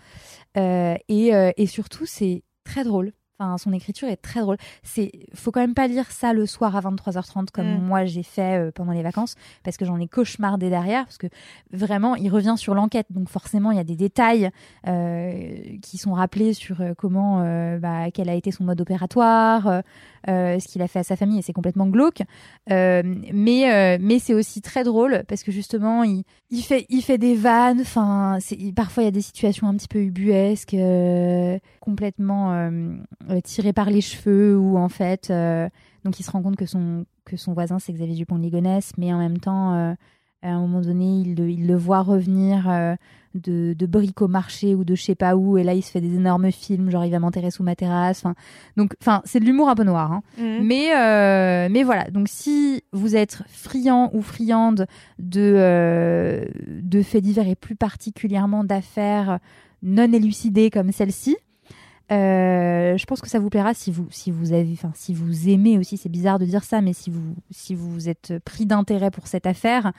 euh, 0.56 0.94
et, 1.10 1.32
et, 1.58 1.66
surtout 1.66 2.06
c'est 2.06 2.42
très 2.66 2.84
drôle. 2.84 3.12
Enfin, 3.38 3.58
son 3.58 3.72
écriture 3.72 4.08
est 4.08 4.16
très 4.16 4.40
drôle. 4.40 4.56
C'est, 4.82 5.12
faut 5.34 5.50
quand 5.52 5.60
même 5.60 5.74
pas 5.74 5.86
lire 5.88 6.10
ça 6.10 6.32
le 6.32 6.46
soir 6.46 6.74
à 6.74 6.80
23h30 6.80 7.50
comme 7.52 7.66
Mm. 7.66 7.82
moi 7.86 8.04
j'ai 8.06 8.22
fait 8.22 8.58
euh, 8.58 8.70
pendant 8.74 8.92
les 8.92 9.02
vacances 9.02 9.34
parce 9.64 9.76
que 9.76 9.84
j'en 9.84 9.98
ai 9.98 10.06
cauchemardé 10.08 10.70
derrière 10.70 11.04
parce 11.04 11.18
que 11.18 11.26
vraiment 11.72 12.14
il 12.14 12.30
revient 12.30 12.54
sur 12.56 12.74
l'enquête 12.74 13.06
donc 13.10 13.28
forcément 13.28 13.70
il 13.72 13.76
y 13.76 13.80
a 13.80 13.84
des 13.84 13.96
détails 13.96 14.50
euh, 14.86 15.56
qui 15.82 15.98
sont 15.98 16.12
rappelés 16.14 16.54
sur 16.54 16.80
euh, 16.80 16.94
comment 16.96 17.42
euh, 17.42 17.78
bah, 17.78 18.10
quel 18.12 18.28
a 18.28 18.34
été 18.34 18.50
son 18.52 18.64
mode 18.64 18.80
opératoire, 18.80 19.82
ce 20.26 20.66
qu'il 20.68 20.80
a 20.82 20.88
fait 20.88 21.00
à 21.00 21.04
sa 21.04 21.16
famille 21.16 21.38
et 21.38 21.42
c'est 21.42 21.52
complètement 21.52 21.86
glauque. 21.86 22.22
Euh, 22.70 23.02
mais 23.32 23.72
euh, 23.72 23.98
mais 24.00 24.18
c'est 24.18 24.34
aussi 24.34 24.60
très 24.62 24.82
drôle 24.84 25.22
parce 25.28 25.42
que 25.42 25.52
justement 25.52 26.02
il, 26.04 26.24
il 26.50 26.62
fait 26.62 26.86
il 26.88 27.02
fait 27.02 27.18
des 27.18 27.34
vannes. 27.34 27.80
Enfin 27.80 28.38
parfois 28.74 29.02
il 29.02 29.06
y 29.06 29.08
a 29.08 29.12
des 29.12 29.20
situations 29.20 29.68
un 29.68 29.74
petit 29.76 29.88
peu 29.88 30.00
ubuesques, 30.00 30.74
euh, 30.74 31.58
complètement 31.80 32.70
euh, 33.30 33.40
tirées 33.40 33.72
par 33.72 33.90
les 33.90 34.00
cheveux 34.00 34.56
ou 34.58 34.76
en 34.78 34.88
fait 34.88 35.28
euh, 35.30 35.68
donc 36.04 36.20
il 36.20 36.22
se 36.22 36.30
rend 36.30 36.42
compte 36.42 36.56
que 36.56 36.66
son 36.66 37.04
que 37.24 37.36
son 37.36 37.52
voisin 37.52 37.78
c'est 37.78 37.92
Xavier 37.92 38.14
Dupont 38.14 38.36
de 38.38 38.42
Ligonnès, 38.42 38.92
mais 38.98 39.12
en 39.12 39.18
même 39.18 39.38
temps 39.38 39.74
euh, 39.74 39.94
à 40.42 40.50
un 40.50 40.60
moment 40.60 40.80
donné 40.80 41.20
il 41.22 41.34
le, 41.34 41.50
il 41.50 41.66
le 41.66 41.76
voit 41.76 42.02
revenir. 42.02 42.68
euh, 42.70 42.94
de, 43.34 43.74
de 43.78 43.84
briques 43.84 44.22
au 44.22 44.28
marché 44.28 44.74
ou 44.74 44.82
de 44.82 44.94
je 44.94 45.02
sais 45.02 45.14
pas 45.14 45.36
où 45.36 45.58
et 45.58 45.62
là 45.62 45.74
il 45.74 45.82
se 45.82 45.90
fait 45.90 46.00
des 46.00 46.14
énormes 46.14 46.50
films 46.50 46.90
genre 46.90 47.04
il 47.04 47.10
va 47.10 47.18
m'enterrer 47.18 47.50
sous 47.50 47.62
ma 47.62 47.76
terrasse 47.76 48.20
enfin 48.24 48.34
donc 48.78 48.94
enfin 49.02 49.20
c'est 49.26 49.40
de 49.40 49.44
l'humour 49.44 49.68
un 49.68 49.74
peu 49.74 49.84
noir 49.84 50.10
hein. 50.10 50.22
Mhm. 50.38 50.64
Mais, 50.66 50.96
euh, 50.96 51.68
mais 51.70 51.82
voilà, 51.82 52.04
donc 52.10 52.28
si 52.28 52.82
vous 52.92 53.14
êtes 53.14 53.42
friand 53.48 54.08
ou 54.14 54.22
friande 54.22 54.86
de, 55.18 55.52
euh, 55.54 56.46
de 56.80 57.02
faits 57.02 57.22
divers 57.24 57.46
et 57.46 57.56
plus 57.56 57.76
particulièrement 57.76 58.64
d'affaires 58.64 59.38
non 59.82 60.10
élucidées 60.12 60.70
comme 60.70 60.90
celle-ci, 60.90 61.36
euh, 62.12 62.96
je 62.96 63.04
pense 63.06 63.20
que 63.20 63.28
ça 63.28 63.38
vous 63.38 63.50
plaira 63.50 63.74
si 63.74 63.90
vous, 63.90 64.06
si 64.10 64.30
vous 64.30 64.52
avez, 64.52 64.70
enfin, 64.72 64.92
si 64.94 65.12
vous 65.12 65.48
aimez 65.48 65.78
aussi, 65.78 65.96
c'est 65.96 66.08
bizarre 66.08 66.38
de 66.38 66.44
dire 66.44 66.62
ça, 66.62 66.80
mais 66.80 66.92
si 66.92 67.10
vous, 67.10 67.34
si 67.50 67.74
vous 67.74 68.08
êtes 68.08 68.34
pris 68.44 68.64
d'intérêt 68.66 69.10
pour 69.10 69.26
cette 69.26 69.46
affaire, 69.46 69.92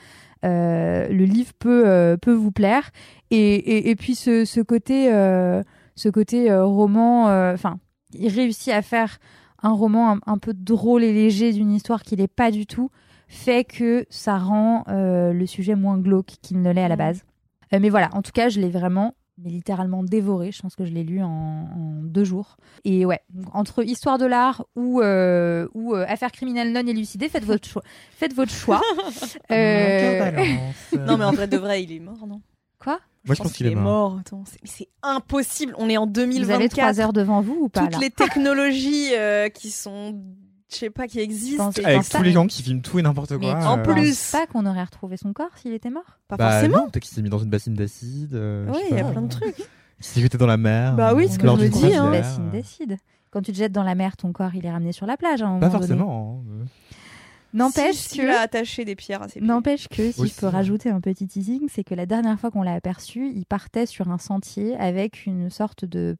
euh, 0.44 1.08
le 1.08 1.24
livre 1.24 1.52
peut, 1.58 1.84
euh, 1.86 2.16
peut 2.16 2.32
vous 2.32 2.52
plaire. 2.52 2.90
Et, 3.30 3.54
et, 3.54 3.90
et 3.90 3.96
puis 3.96 4.14
ce, 4.14 4.44
ce 4.44 4.60
côté, 4.60 5.08
ce 5.96 6.08
côté 6.08 6.54
roman, 6.54 7.24
enfin, 7.52 7.78
il 8.14 8.28
réussit 8.28 8.72
à 8.72 8.80
faire 8.82 9.18
un 9.62 9.72
roman 9.72 10.12
un, 10.12 10.20
un 10.26 10.38
peu 10.38 10.54
drôle 10.54 11.02
et 11.04 11.12
léger 11.12 11.52
d'une 11.52 11.72
histoire 11.72 12.02
qui 12.02 12.16
n'est 12.16 12.28
pas 12.28 12.50
du 12.50 12.64
tout, 12.66 12.90
fait 13.26 13.64
que 13.64 14.06
ça 14.08 14.38
rend 14.38 14.84
le 14.88 15.44
sujet 15.46 15.74
moins 15.74 15.98
glauque 15.98 16.36
qu'il 16.40 16.62
ne 16.62 16.70
l'est 16.72 16.84
à 16.84 16.88
la 16.88 16.94
Mhm. 16.94 16.98
base. 16.98 17.22
Mais 17.70 17.90
voilà, 17.90 18.08
en 18.14 18.22
tout 18.22 18.32
cas, 18.32 18.48
je 18.48 18.60
l'ai 18.60 18.70
vraiment, 18.70 19.12
mais 19.42 19.50
littéralement 19.50 20.02
dévoré. 20.02 20.50
Je 20.52 20.60
pense 20.62 20.74
que 20.74 20.84
je 20.84 20.92
l'ai 20.92 21.04
lu 21.04 21.22
en, 21.22 21.28
en 21.28 22.02
deux 22.02 22.24
jours. 22.24 22.56
Et 22.84 23.06
ouais, 23.06 23.20
entre 23.52 23.84
histoire 23.84 24.18
de 24.18 24.26
l'art 24.26 24.64
ou, 24.76 25.00
euh, 25.00 25.68
ou 25.74 25.94
euh, 25.94 26.04
affaires 26.08 26.32
criminelles 26.32 26.72
non 26.72 26.86
élucidées, 26.86 27.28
faites 27.28 27.44
votre 27.44 27.66
choix. 27.68 27.82
Faites 28.10 28.34
votre 28.34 28.52
choix. 28.52 28.80
Euh, 29.50 30.42
Non, 31.06 31.16
mais 31.16 31.24
en 31.24 31.32
vrai, 31.32 31.46
de 31.46 31.56
vrai, 31.56 31.82
il 31.82 31.92
est 31.92 32.00
mort, 32.00 32.26
non? 32.26 32.40
Quoi? 32.78 33.00
Moi, 33.24 33.34
je 33.34 33.42
pense 33.42 33.52
qu'il 33.52 33.66
est 33.66 33.74
mort. 33.74 34.18
Attends, 34.20 34.44
c'est 34.46 34.58
mais 34.62 34.68
c'est 34.68 34.88
impossible. 35.02 35.74
On 35.78 35.88
est 35.88 35.96
en 35.96 36.06
Vous 36.06 36.12
2024. 36.12 36.54
avez 36.60 36.68
trois 36.68 37.00
heures 37.00 37.12
devant 37.12 37.40
vous 37.40 37.58
ou 37.62 37.68
pas 37.68 37.82
Toutes 37.82 37.92
là? 37.94 37.98
les 38.00 38.10
technologies 38.10 39.14
euh, 39.14 39.48
qui 39.48 39.70
sont, 39.70 40.20
je 40.70 40.76
sais 40.76 40.90
pas, 40.90 41.06
qui 41.08 41.18
pense- 41.56 41.78
et- 41.78 41.84
Avec 41.84 42.08
tous 42.08 42.22
les 42.22 42.32
gens 42.32 42.46
qui 42.46 42.62
filment 42.62 42.82
tout 42.82 42.98
et 42.98 43.02
n'importe 43.02 43.32
Mais 43.32 43.38
quoi. 43.50 43.58
tu 43.60 43.66
en 43.66 43.78
euh, 43.78 43.82
plus- 43.82 44.30
pas 44.32 44.46
qu'on 44.46 44.66
aurait 44.66 44.84
retrouvé 44.84 45.16
son 45.16 45.32
corps 45.32 45.56
s'il 45.56 45.72
était 45.72 45.90
mort 45.90 46.18
Pas 46.28 46.36
bah, 46.36 46.50
forcément. 46.52 46.88
Peut-être 46.88 47.02
qu'il 47.04 47.14
s'est 47.14 47.22
mis 47.22 47.30
dans 47.30 47.38
une 47.38 47.50
bassine 47.50 47.74
d'acide. 47.74 48.34
euh, 48.34 48.66
Oui, 48.72 48.80
il 48.90 48.96
y 48.96 49.00
a 49.00 49.04
plein 49.04 49.22
de 49.22 49.28
trucs. 49.28 49.58
Il 50.00 50.04
s'est 50.04 50.20
jeté 50.20 50.38
dans 50.38 50.46
la 50.46 50.56
mer. 50.56 50.94
Bah 50.94 51.14
oui, 51.14 51.24
euh, 51.24 51.28
ce 51.28 51.38
que 51.38 51.46
je 51.46 51.52
me 51.52 51.68
dis, 51.68 51.94
hein. 51.94 52.10
Bassine 52.10 52.50
décide. 52.50 52.96
Quand 53.30 53.42
tu 53.42 53.52
te 53.52 53.56
jettes 53.58 53.72
dans 53.72 53.82
la 53.82 53.94
mer, 53.94 54.16
ton 54.16 54.32
corps 54.32 54.54
il 54.54 54.64
est 54.64 54.70
ramené 54.70 54.92
sur 54.92 55.06
la 55.06 55.16
plage. 55.16 55.42
un 55.42 55.58
Pas 55.58 55.70
forcément. 55.70 56.42
hein. 56.46 56.66
N'empêche 57.54 57.96
Si- 57.96 58.18
que. 58.18 58.28
a 58.30 58.40
attaché 58.40 58.84
des 58.84 58.94
pierres 58.94 59.22
à 59.22 59.28
ses 59.28 59.40
pieds. 59.40 59.48
N'empêche 59.48 59.88
que, 59.88 60.12
si 60.12 60.26
je 60.28 60.34
peux 60.34 60.46
rajouter 60.46 60.90
un 60.90 61.00
petit 61.00 61.26
teasing, 61.26 61.62
c'est 61.72 61.82
que 61.82 61.94
la 61.94 62.04
dernière 62.04 62.38
fois 62.38 62.50
qu'on 62.50 62.62
l'a 62.62 62.74
aperçu, 62.74 63.32
il 63.34 63.46
partait 63.46 63.86
sur 63.86 64.10
un 64.10 64.18
sentier 64.18 64.76
avec 64.76 65.24
une 65.24 65.48
sorte 65.48 65.84
de 65.86 66.16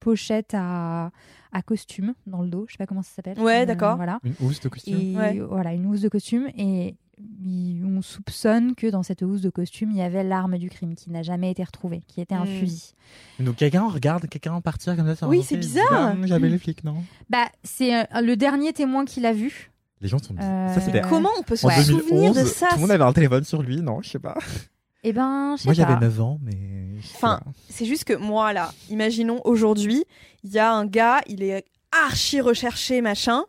pochette 0.00 0.52
à, 0.54 1.10
à 1.52 1.62
costume 1.62 2.14
dans 2.26 2.42
le 2.42 2.48
dos. 2.48 2.64
Je 2.66 2.72
sais 2.72 2.78
pas 2.78 2.86
comment 2.86 3.02
ça 3.02 3.10
s'appelle. 3.14 3.38
Ouais, 3.38 3.62
Euh, 3.62 3.66
d'accord. 3.66 3.96
Voilà. 3.96 4.18
Une 4.24 4.34
housse 4.40 4.60
de 4.60 4.68
costume. 4.68 4.96
Et 4.98 5.16
Ouais. 5.16 5.38
voilà, 5.38 5.72
une 5.72 5.86
housse 5.86 6.00
de 6.00 6.08
costume. 6.08 6.48
Et 6.56 6.96
il- 7.44 7.84
on 7.84 8.00
soupçonne 8.02 8.74
que 8.74 8.86
dans 8.86 9.02
cette 9.02 9.20
housse 9.22 9.42
de 9.42 9.50
costume, 9.50 9.90
il 9.90 9.98
y 9.98 10.02
avait 10.02 10.24
l'arme 10.24 10.56
du 10.58 10.70
crime 10.70 10.94
qui 10.94 11.10
n'a 11.10 11.22
jamais 11.22 11.50
été 11.50 11.62
retrouvée, 11.62 12.00
qui 12.08 12.20
était 12.22 12.34
un 12.34 12.44
Hmm. 12.44 12.58
fusil. 12.60 12.92
Donc 13.38 13.56
quelqu'un 13.56 13.86
regarde 13.88 14.26
quelqu'un 14.28 14.60
partir 14.62 14.96
comme 14.96 15.06
ça 15.06 15.14
sur 15.16 15.26
un 15.26 15.30
Oui, 15.30 15.42
c'est 15.42 15.58
bizarre. 15.58 15.86
Ah, 15.90 16.14
J'avais 16.24 16.48
les 16.48 16.58
flics, 16.58 16.82
non? 16.82 16.96
Bah, 17.28 17.46
c'est 17.62 17.94
euh, 17.94 18.04
le 18.22 18.36
dernier 18.36 18.72
témoin 18.72 19.04
qui 19.04 19.20
l'a 19.20 19.32
vu. 19.34 19.70
Les 20.00 20.08
gens 20.08 20.16
sont 20.16 20.32
bizarres. 20.32 20.70
Euh, 20.76 20.80
Ça, 20.80 21.00
Comment 21.10 21.28
on 21.38 21.42
peut 21.42 21.56
se 21.56 21.66
en 21.66 21.70
souvenir 21.70 22.04
2011. 22.08 22.36
de 22.38 22.44
ça? 22.46 22.68
Tout 22.70 22.76
le 22.76 22.80
monde 22.80 22.90
avait 22.90 23.04
un 23.04 23.12
téléphone 23.12 23.44
sur 23.44 23.60
lui, 23.62 23.82
non? 23.82 24.00
Je 24.00 24.08
sais 24.08 24.18
pas. 24.18 24.38
Eh 25.02 25.12
ben, 25.12 25.54
je 25.56 25.62
sais 25.62 25.66
Moi, 25.68 25.74
j'avais 25.74 25.98
9 25.98 26.20
ans, 26.20 26.38
mais. 26.42 26.56
Enfin. 27.14 27.40
C'est 27.68 27.86
juste 27.86 28.04
que 28.04 28.12
moi, 28.14 28.52
là, 28.52 28.72
imaginons 28.90 29.40
aujourd'hui, 29.44 30.04
il 30.44 30.50
y 30.52 30.58
a 30.58 30.72
un 30.72 30.84
gars, 30.86 31.20
il 31.26 31.42
est 31.42 31.64
archi 32.06 32.40
recherché, 32.40 33.00
machin. 33.00 33.42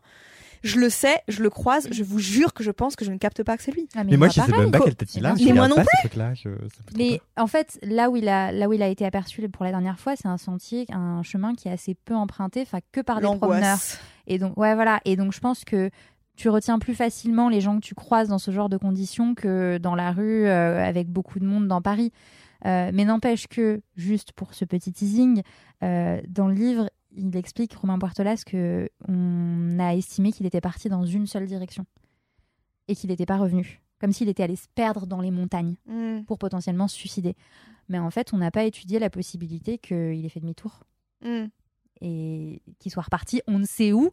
Je 0.64 0.78
le 0.78 0.90
sais, 0.90 1.16
je 1.26 1.42
le 1.42 1.50
croise, 1.50 1.88
je 1.90 2.04
vous 2.04 2.20
jure 2.20 2.54
que 2.54 2.62
je 2.62 2.70
pense 2.70 2.94
que 2.94 3.04
je 3.04 3.10
ne 3.10 3.18
capte 3.18 3.42
pas 3.42 3.56
que 3.56 3.64
c'est 3.64 3.72
lui. 3.72 3.88
Ah, 3.96 4.04
Mais 4.04 4.16
moi, 4.16 4.28
je 4.28 4.34
sais 4.34 4.52
même 4.52 4.70
pas 4.70 4.78
quelle 4.78 4.94
tête 4.94 5.12
il 5.16 5.26
a. 5.26 5.34
Mais 5.34 5.52
moi 5.52 5.66
non 5.66 5.74
trucs-là. 6.02 6.34
je- 6.34 6.50
Mais 6.96 7.20
en 7.36 7.48
fait, 7.48 7.80
là 7.82 8.08
où 8.10 8.16
il 8.16 8.28
a, 8.28 8.52
là 8.52 8.68
où 8.68 8.72
il 8.72 8.80
a 8.80 8.86
été 8.86 9.04
aperçu 9.04 9.46
pour 9.48 9.64
la 9.64 9.72
dernière 9.72 9.98
fois, 9.98 10.14
c'est 10.14 10.28
un 10.28 10.38
sentier, 10.38 10.86
un 10.92 11.24
chemin 11.24 11.54
qui 11.56 11.66
est 11.66 11.72
assez 11.72 11.94
peu 11.96 12.14
emprunté, 12.14 12.62
enfin 12.62 12.78
que 12.92 13.00
par 13.00 13.16
des 13.20 13.26
promeneurs. 13.38 13.78
Et 14.28 14.38
donc, 14.38 14.56
ouais, 14.56 14.76
voilà. 14.76 15.00
Et 15.04 15.16
donc, 15.16 15.32
je 15.32 15.40
pense 15.40 15.64
que 15.64 15.90
tu 16.36 16.48
retiens 16.48 16.78
plus 16.78 16.94
facilement 16.94 17.48
les 17.48 17.60
gens 17.60 17.76
que 17.76 17.84
tu 17.84 17.94
croises 17.94 18.28
dans 18.28 18.38
ce 18.38 18.50
genre 18.50 18.68
de 18.68 18.76
conditions 18.76 19.34
que 19.34 19.78
dans 19.78 19.94
la 19.94 20.12
rue 20.12 20.46
euh, 20.46 20.82
avec 20.82 21.08
beaucoup 21.08 21.38
de 21.38 21.44
monde 21.44 21.68
dans 21.68 21.82
Paris. 21.82 22.12
Euh, 22.64 22.90
mais 22.94 23.04
n'empêche 23.04 23.48
que, 23.48 23.82
juste 23.96 24.32
pour 24.32 24.54
ce 24.54 24.64
petit 24.64 24.92
teasing, 24.92 25.42
euh, 25.82 26.20
dans 26.28 26.46
le 26.46 26.54
livre, 26.54 26.90
il 27.10 27.36
explique, 27.36 27.74
Romain 27.74 27.98
Poirtelas, 27.98 28.44
que 28.46 28.88
on 29.08 29.78
a 29.78 29.94
estimé 29.94 30.32
qu'il 30.32 30.46
était 30.46 30.60
parti 30.60 30.88
dans 30.88 31.04
une 31.04 31.26
seule 31.26 31.46
direction 31.46 31.84
et 32.88 32.94
qu'il 32.94 33.10
n'était 33.10 33.26
pas 33.26 33.36
revenu. 33.36 33.82
Comme 34.00 34.12
s'il 34.12 34.28
était 34.28 34.42
allé 34.42 34.56
se 34.56 34.66
perdre 34.74 35.06
dans 35.06 35.20
les 35.20 35.30
montagnes 35.30 35.76
Mm, 36.22 36.24
pour 36.24 36.38
potentiellement 36.38 36.88
se 36.88 36.96
suicider. 36.96 37.36
Mais 37.88 37.98
en 37.98 38.10
fait, 38.10 38.32
on 38.32 38.38
n'a 38.38 38.50
pas 38.50 38.64
étudié 38.64 38.98
la 38.98 39.10
possibilité 39.10 39.78
qu'il 39.78 40.24
ait 40.24 40.28
fait 40.28 40.40
demi-tour 40.40 40.80
mm. 41.24 41.46
et 42.00 42.62
qu'il 42.78 42.92
soit 42.92 43.02
reparti 43.02 43.42
on 43.46 43.58
ne 43.58 43.64
sait 43.64 43.92
où, 43.92 44.10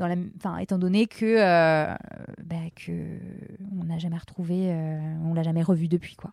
dans 0.00 0.08
la... 0.08 0.16
enfin, 0.36 0.56
étant 0.58 0.78
donné 0.78 1.06
que, 1.06 1.24
euh, 1.24 1.94
bah, 2.44 2.56
que 2.74 2.92
on 3.80 3.84
n'a 3.84 3.98
jamais 3.98 4.18
retrouvé, 4.18 4.72
euh, 4.72 4.98
on 5.24 5.34
l'a 5.34 5.42
jamais 5.44 5.62
revu 5.62 5.86
depuis. 5.86 6.16
quoi. 6.16 6.32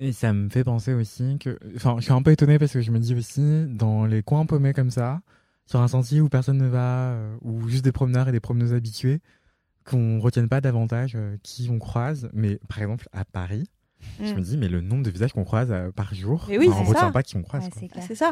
Et 0.00 0.12
ça 0.12 0.32
me 0.32 0.48
fait 0.48 0.64
penser 0.64 0.92
aussi 0.94 1.38
que. 1.38 1.58
Enfin, 1.76 1.96
je 1.98 2.04
suis 2.04 2.12
un 2.12 2.22
peu 2.22 2.30
étonné 2.32 2.58
parce 2.58 2.72
que 2.72 2.80
je 2.80 2.90
me 2.90 2.98
dis 2.98 3.14
aussi, 3.14 3.66
dans 3.68 4.04
les 4.06 4.22
coins 4.22 4.46
paumés 4.46 4.72
comme 4.72 4.90
ça, 4.90 5.20
sur 5.66 5.80
un 5.80 5.88
sentier 5.88 6.20
où 6.20 6.28
personne 6.28 6.58
ne 6.58 6.66
va, 6.66 7.12
euh, 7.12 7.36
ou 7.42 7.68
juste 7.68 7.84
des 7.84 7.92
promeneurs 7.92 8.28
et 8.28 8.32
des 8.32 8.40
promeneuses 8.40 8.72
habitués, 8.74 9.20
qu'on 9.84 10.18
retienne 10.20 10.48
pas 10.48 10.60
davantage 10.60 11.12
euh, 11.16 11.36
qui 11.42 11.68
on 11.70 11.78
croise. 11.78 12.28
Mais 12.32 12.58
par 12.68 12.78
exemple, 12.78 13.08
à 13.12 13.24
Paris, 13.24 13.68
je 14.22 14.32
Mm. 14.32 14.36
me 14.36 14.40
dis, 14.42 14.56
mais 14.56 14.68
le 14.68 14.80
nombre 14.80 15.02
de 15.02 15.10
visages 15.10 15.32
qu'on 15.34 15.44
croise 15.44 15.70
euh, 15.70 15.90
par 15.92 16.14
jour, 16.14 16.46
Mais 16.48 16.56
oui, 16.58 16.68
enfin, 16.70 16.80
on 16.80 16.84
c'est 16.86 16.90
retient 16.94 17.12
pas 17.12 17.22
qui 17.22 17.36
on 17.36 17.42
croise. 17.42 17.68
Ouais. 17.80 17.88
C'est 18.00 18.14
ça. 18.14 18.30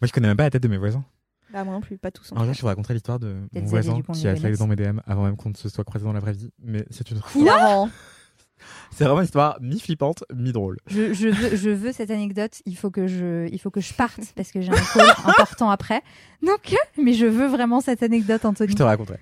Moi, 0.00 0.06
je 0.06 0.12
connais 0.12 0.28
même 0.28 0.36
pas 0.38 0.44
la 0.44 0.50
tête 0.50 0.62
de 0.62 0.68
mes 0.68 0.78
voisins. 0.78 1.04
Bah, 1.52 1.64
moi 1.64 1.74
non 1.74 1.80
plus, 1.80 1.98
pas 1.98 2.10
tous. 2.10 2.32
en 2.32 2.36
Un 2.36 2.40
jour, 2.44 2.48
fait. 2.48 2.54
je 2.54 2.60
vous 2.62 2.66
raconterai 2.68 2.94
l'histoire 2.94 3.18
de 3.18 3.36
mon 3.52 3.60
voisin 3.64 4.00
qui 4.14 4.26
a 4.28 4.34
Ligonnès. 4.34 4.58
dans 4.58 4.66
mes 4.66 4.76
DM 4.76 5.00
avant 5.06 5.24
même 5.24 5.36
qu'on 5.36 5.50
ne 5.50 5.56
se 5.56 5.68
soit 5.68 5.84
croisé 5.84 6.04
dans 6.04 6.12
la 6.12 6.20
vraie 6.20 6.32
vie. 6.32 6.50
Mais 6.62 6.84
c'est 6.90 7.10
une. 7.10 7.20
Marrant. 7.42 7.88
c'est 8.92 9.04
vraiment 9.04 9.20
une 9.20 9.24
histoire 9.24 9.58
mi-flippante, 9.60 10.24
mi-drôle. 10.34 10.78
Je, 10.86 11.12
je 11.12 11.28
veux, 11.28 11.56
je 11.56 11.70
veux 11.70 11.92
cette 11.92 12.10
anecdote. 12.10 12.60
Il 12.66 12.76
faut 12.76 12.90
que 12.90 13.06
je, 13.06 13.48
il 13.50 13.58
faut 13.58 13.70
que 13.70 13.80
je 13.80 13.92
parte 13.94 14.20
parce 14.36 14.52
que 14.52 14.60
j'ai 14.60 14.70
un 14.70 14.74
call 14.94 15.08
important 15.24 15.70
après. 15.70 16.02
Donc, 16.42 16.76
mais 16.96 17.12
je 17.14 17.26
veux 17.26 17.46
vraiment 17.46 17.80
cette 17.80 18.02
anecdote, 18.02 18.44
Anthony. 18.44 18.70
Je 18.70 18.76
te 18.76 18.82
raconterai. 18.82 19.18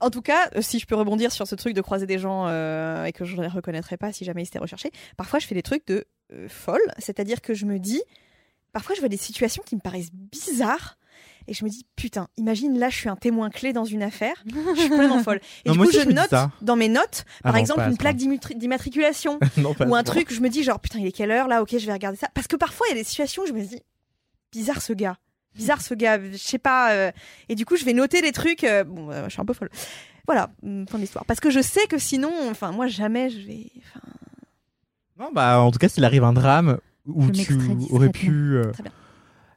En 0.00 0.10
tout 0.10 0.22
cas, 0.22 0.50
euh, 0.56 0.62
si 0.62 0.78
je 0.80 0.86
peux 0.86 0.96
rebondir 0.96 1.32
sur 1.32 1.46
ce 1.46 1.54
truc 1.54 1.74
de 1.74 1.80
croiser 1.80 2.06
des 2.06 2.18
gens 2.18 2.46
euh, 2.48 3.04
et 3.04 3.12
que 3.12 3.24
je 3.24 3.36
ne 3.36 3.42
les 3.42 3.48
reconnaîtrais 3.48 3.96
pas 3.96 4.12
si 4.12 4.24
jamais 4.24 4.42
ils 4.42 4.46
étaient 4.46 4.58
recherchés, 4.58 4.90
parfois 5.16 5.38
je 5.38 5.46
fais 5.46 5.54
des 5.54 5.62
trucs 5.62 5.86
de 5.86 6.04
euh, 6.32 6.48
folle, 6.48 6.80
c'est-à-dire 6.98 7.40
que 7.40 7.54
je 7.54 7.64
me 7.66 7.78
dis, 7.78 8.02
parfois 8.72 8.94
je 8.94 9.00
vois 9.00 9.08
des 9.08 9.16
situations 9.16 9.62
qui 9.64 9.76
me 9.76 9.80
paraissent 9.80 10.12
bizarres 10.12 10.96
et 11.48 11.54
je 11.54 11.64
me 11.64 11.70
dis 11.70 11.84
putain, 11.96 12.28
imagine 12.36 12.78
là 12.78 12.88
je 12.90 12.96
suis 12.96 13.08
un 13.08 13.16
témoin 13.16 13.50
clé 13.50 13.72
dans 13.72 13.84
une 13.84 14.02
affaire, 14.02 14.34
je 14.74 14.80
suis 14.80 14.88
complètement 14.88 15.22
folle. 15.22 15.40
Et 15.64 15.68
Non, 15.68 15.74
du 15.74 15.78
coup 15.80 15.88
aussi, 15.88 16.00
je 16.02 16.10
note 16.10 16.34
dans 16.62 16.76
mes 16.76 16.88
notes, 16.88 17.24
par 17.42 17.52
Ah 17.54 17.58
non, 17.58 17.60
exemple 17.62 17.82
une 17.88 17.96
plaque 17.96 18.16
d'immatriculation 18.16 19.38
ou 19.86 19.94
un 19.94 20.02
truc, 20.02 20.32
je 20.32 20.40
me 20.40 20.48
dis 20.48 20.62
genre 20.62 20.80
putain 20.80 20.98
il 21.00 21.06
est 21.06 21.12
quelle 21.12 21.30
heure 21.30 21.48
là, 21.48 21.62
ok 21.62 21.76
je 21.78 21.86
vais 21.86 21.92
regarder 21.92 22.18
ça, 22.18 22.28
parce 22.34 22.46
que 22.46 22.56
parfois 22.56 22.86
il 22.88 22.96
y 22.96 22.98
a 22.98 23.02
des 23.02 23.04
situations 23.08 23.42
où 23.42 23.46
je 23.46 23.52
me 23.52 23.60
dis 23.62 23.80
bizarre 24.52 24.82
ce 24.82 24.92
gars. 24.92 25.16
Bizarre 25.56 25.80
ce 25.80 25.94
gars, 25.94 26.20
je 26.30 26.36
sais 26.36 26.58
pas. 26.58 26.92
euh, 26.92 27.10
et 27.48 27.56
du 27.56 27.66
coup, 27.66 27.74
je 27.74 27.84
vais 27.84 27.92
noter 27.92 28.22
des 28.22 28.30
trucs. 28.30 28.62
euh, 28.62 28.84
bon, 28.84 29.10
euh, 29.10 29.24
je 29.24 29.30
suis 29.30 29.40
un 29.40 29.44
peu 29.44 29.52
folle. 29.52 29.68
Voilà, 30.26 30.48
hum, 30.62 30.86
fin 30.88 30.96
de 30.96 31.02
l'histoire. 31.02 31.24
Parce 31.24 31.40
que 31.40 31.50
je 31.50 31.60
sais 31.60 31.88
que 31.88 31.98
sinon, 31.98 32.30
enfin, 32.48 32.70
moi, 32.70 32.86
jamais 32.86 33.30
je 33.30 33.38
vais. 33.44 33.66
enfin, 33.78 34.00
Non, 35.18 35.30
bah, 35.32 35.60
en 35.60 35.72
tout 35.72 35.80
cas, 35.80 35.88
s'il 35.88 36.04
arrive 36.04 36.22
un 36.22 36.32
drame 36.32 36.78
où 37.04 37.26
Je 37.34 37.42
tu 37.42 37.58
aurais 37.90 38.10
pu 38.10 38.30
euh, 38.58 38.70
Très 38.70 38.84
bien. 38.84 38.92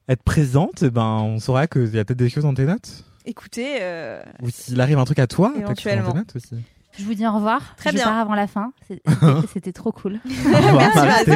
Être 0.09 0.23
présente, 0.23 0.83
ben, 0.83 1.01
on 1.23 1.39
saura 1.39 1.67
qu'il 1.67 1.93
y 1.93 1.99
a 1.99 2.05
peut-être 2.05 2.19
des 2.19 2.29
choses 2.29 2.43
dans 2.43 2.53
tes 2.53 2.65
notes. 2.65 3.03
Écoutez, 3.25 3.77
euh, 3.81 4.21
Ou 4.41 4.49
s'il 4.49 4.79
arrive 4.81 4.99
un 4.99 5.05
truc 5.05 5.19
à 5.19 5.27
toi, 5.27 5.49
peut-être 5.53 5.61
que 5.61 5.67
dans 5.67 5.73
tes 5.75 5.89
Éventuellement. 5.89 6.13
notes 6.13 6.35
aussi. 6.35 6.55
Je 6.97 7.05
vous 7.05 7.13
dis 7.15 7.25
au 7.25 7.31
revoir. 7.31 7.75
Très 7.77 7.89
je 7.89 7.95
bien. 7.95 8.03
pars 8.05 8.17
avant 8.17 8.35
la 8.35 8.47
fin. 8.47 8.71
C'était 9.53 9.71
trop 9.71 9.91
cool. 9.91 10.19
Merci. 10.25 11.31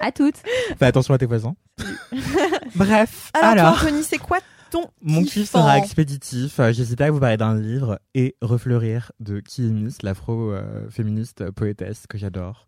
À 0.00 0.12
toutes. 0.12 0.36
Fais 0.78 0.86
attention 0.86 1.14
à 1.14 1.18
tes 1.18 1.26
voisins. 1.26 1.54
Bref, 2.74 3.30
alors, 3.34 3.50
alors, 3.52 3.78
toi, 3.78 3.88
Anthony, 3.88 4.02
c'est 4.02 4.18
quoi 4.18 4.38
ton 4.70 4.84
mon 5.00 5.22
kiff 5.22 5.32
kiffant 5.32 5.60
sera 5.60 5.78
expéditif. 5.78 6.60
Euh, 6.60 6.72
J'hésitais 6.74 7.04
à 7.04 7.10
vous 7.10 7.20
parler 7.20 7.38
d'un 7.38 7.58
livre 7.58 7.98
et 8.14 8.36
refleurir 8.42 9.12
de 9.18 9.40
Kiemis, 9.40 9.96
l'afro-féministe 10.02 11.50
poétesse 11.52 12.06
que 12.06 12.18
j'adore. 12.18 12.66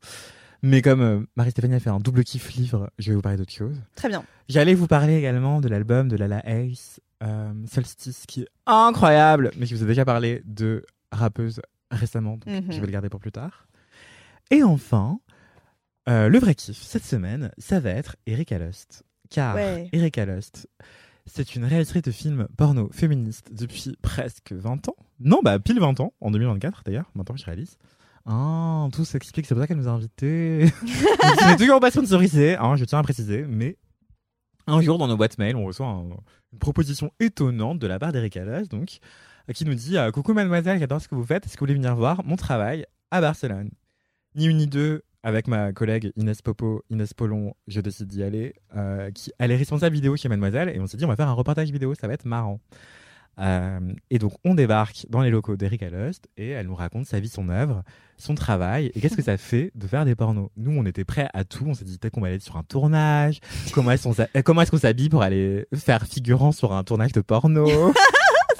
Mais 0.63 0.83
comme 0.83 1.01
euh, 1.01 1.21
Marie-Stéphanie 1.37 1.75
a 1.75 1.81
fait 1.81 1.91
un 1.91 2.01
double 2.01 2.23
kiff 2.25 2.53
livre, 2.53 2.91
je 2.99 3.11
vais 3.11 3.15
vous 3.17 3.23
parler 3.23 3.39
d'autre 3.39 3.53
chose. 3.53 3.81
Très 3.97 4.09
bien. 4.09 4.23
J'allais 4.49 4.75
vous 4.75 4.87
parler 4.87 5.17
également 5.17 5.61
de 5.61 5.69
l'album 5.69 6.09
de 6.09 6.17
Lala 6.17 6.43
Ace, 6.47 7.01
euh, 7.23 7.53
Solstice, 7.67 8.25
qui 8.27 8.43
est 8.43 8.49
incroyable, 8.67 9.51
mais 9.57 9.67
qui 9.67 9.75
vous 9.75 9.83
a 9.83 9.87
déjà 9.87 10.05
parlé 10.05 10.43
de 10.45 10.85
rappeuse 11.13 11.61
récemment, 11.91 12.37
donc 12.37 12.47
Mhm. 12.47 12.71
je 12.73 12.81
vais 12.81 12.87
le 12.87 12.93
garder 12.93 13.09
pour 13.09 13.21
plus 13.21 13.33
tard. 13.33 13.67
Et 14.51 14.63
enfin, 14.63 15.19
euh, 16.09 16.29
le 16.29 16.39
vrai 16.39 16.55
kiff 16.55 16.77
cette 16.83 17.05
semaine, 17.05 17.51
ça 17.59 17.81
va 17.81 17.91
être 17.91 18.17
Erika 18.27 18.59
Lust. 18.59 19.03
Car 19.31 19.55
Ouais. 19.55 19.89
Erika 19.93 20.25
Lust, 20.27 20.69
c'est 21.27 21.55
une 21.57 21.65
réalisatrice 21.65 22.03
de 22.03 22.11
films 22.11 22.49
porno 22.57 22.91
féministe 22.93 23.51
depuis 23.53 23.97
presque 24.03 24.53
20 24.53 24.89
ans. 24.89 24.97
Non, 25.21 25.41
bah 25.43 25.59
pile 25.59 25.79
20 25.81 26.01
ans, 26.01 26.13
en 26.21 26.31
2024 26.31 26.83
d'ailleurs, 26.85 27.11
maintenant 27.15 27.35
que 27.35 27.41
je 27.41 27.47
réalise. 27.47 27.79
Ah, 28.27 28.89
tout 28.93 29.05
s'explique, 29.05 29.47
c'est 29.47 29.55
pour 29.55 29.63
ça 29.63 29.67
qu'elle 29.67 29.79
nous 29.79 29.89
a 29.89 29.93
invités. 29.93 30.67
Ce 30.87 31.49
n'est 31.49 31.57
toujours 31.57 31.81
pas 31.81 31.91
sponsorisé, 31.91 32.57
hein, 32.57 32.77
je 32.77 32.85
tiens 32.85 32.99
à 32.99 33.03
préciser, 33.03 33.45
mais 33.49 33.77
un 34.67 34.81
jour 34.83 34.99
dans 34.99 35.09
nos 35.09 35.17
boîtes 35.17 35.39
mail, 35.39 35.57
on 35.57 35.65
reçoit 35.65 35.87
un- 35.87 36.11
une 36.53 36.59
proposition 36.59 37.11
étonnante 37.19 37.79
de 37.79 37.87
la 37.87 37.99
part 37.99 38.13
d'Erika 38.13 38.45
Lust, 38.45 38.71
donc, 38.71 38.99
euh, 39.49 39.53
qui 39.53 39.65
nous 39.65 39.75
dit 39.75 39.97
euh, 39.97 40.11
Coucou 40.11 40.33
mademoiselle, 40.35 40.79
j'adore 40.79 41.01
ce 41.01 41.09
que 41.09 41.15
vous 41.15 41.25
faites, 41.25 41.47
est-ce 41.47 41.55
que 41.55 41.61
vous 41.61 41.65
voulez 41.67 41.75
venir 41.75 41.97
voir 41.97 42.23
mon 42.25 42.37
travail 42.37 42.85
à 43.11 43.21
Barcelone? 43.21 43.71
Ni 44.37 44.47
une 44.47 44.59
ni 44.59 44.67
deux, 44.67 45.03
avec 45.23 45.49
ma 45.49 45.73
collègue 45.73 46.13
Inès 46.17 46.41
Popo, 46.43 46.83
Inès 46.91 47.13
Polon, 47.15 47.55
je 47.67 47.81
décide 47.81 48.07
d'y 48.07 48.23
aller. 48.23 48.55
euh, 48.77 49.11
qui, 49.11 49.33
elle 49.39 49.51
est 49.51 49.57
responsable 49.57 49.95
vidéo 49.95 50.17
chez 50.17 50.29
Mademoiselle 50.29 50.69
et 50.69 50.79
on 50.79 50.87
s'est 50.87 50.97
dit 50.97 51.05
on 51.05 51.09
va 51.09 51.17
faire 51.17 51.29
un 51.29 51.33
reportage 51.33 51.71
vidéo, 51.71 51.95
ça 51.95 52.07
va 52.07 52.15
être 52.15 52.27
marrant. 52.27 52.61
Euh, 53.41 53.81
et 54.11 54.19
donc 54.19 54.33
on 54.45 54.55
débarque 54.55 55.07
dans 55.09 55.23
les 55.23 55.31
locaux 55.31 55.57
d'Erika 55.57 55.89
Lust 55.89 56.29
et 56.37 56.51
elle 56.51 56.67
nous 56.67 56.75
raconte 56.75 57.07
sa 57.07 57.21
vie, 57.21 57.29
son 57.29 57.49
œuvre, 57.49 57.83
son 58.19 58.35
travail 58.35 58.93
et 58.95 59.01
qu'est-ce 59.01 59.17
que 59.17 59.23
ça 59.23 59.37
fait 59.39 59.73
de 59.75 59.87
faire 59.87 60.05
des 60.05 60.15
pornos? 60.15 60.51
Nous 60.57 60.73
on 60.73 60.85
était 60.85 61.05
prêts 61.05 61.29
à 61.33 61.45
tout, 61.45 61.65
on 61.67 61.75
s'est 61.75 61.85
dit 61.85 61.97
peut-être 61.99 62.13
qu'on 62.13 62.21
va 62.21 62.29
aller 62.29 62.39
sur 62.39 62.57
un 62.57 62.63
tournage, 62.63 63.41
comment 63.73 63.93
est-ce 63.93 64.05
qu'on 64.05 64.23
euh, 64.23 64.61
est-ce 64.61 64.71
qu'on 64.71 64.79
s'habille 64.79 65.09
pour 65.09 65.23
aller 65.23 65.67
faire 65.75 66.07
figurant 66.07 66.53
sur 66.53 66.73
un 66.73 66.85
tournage 66.85 67.13
de 67.13 67.23
porno? 67.23 67.93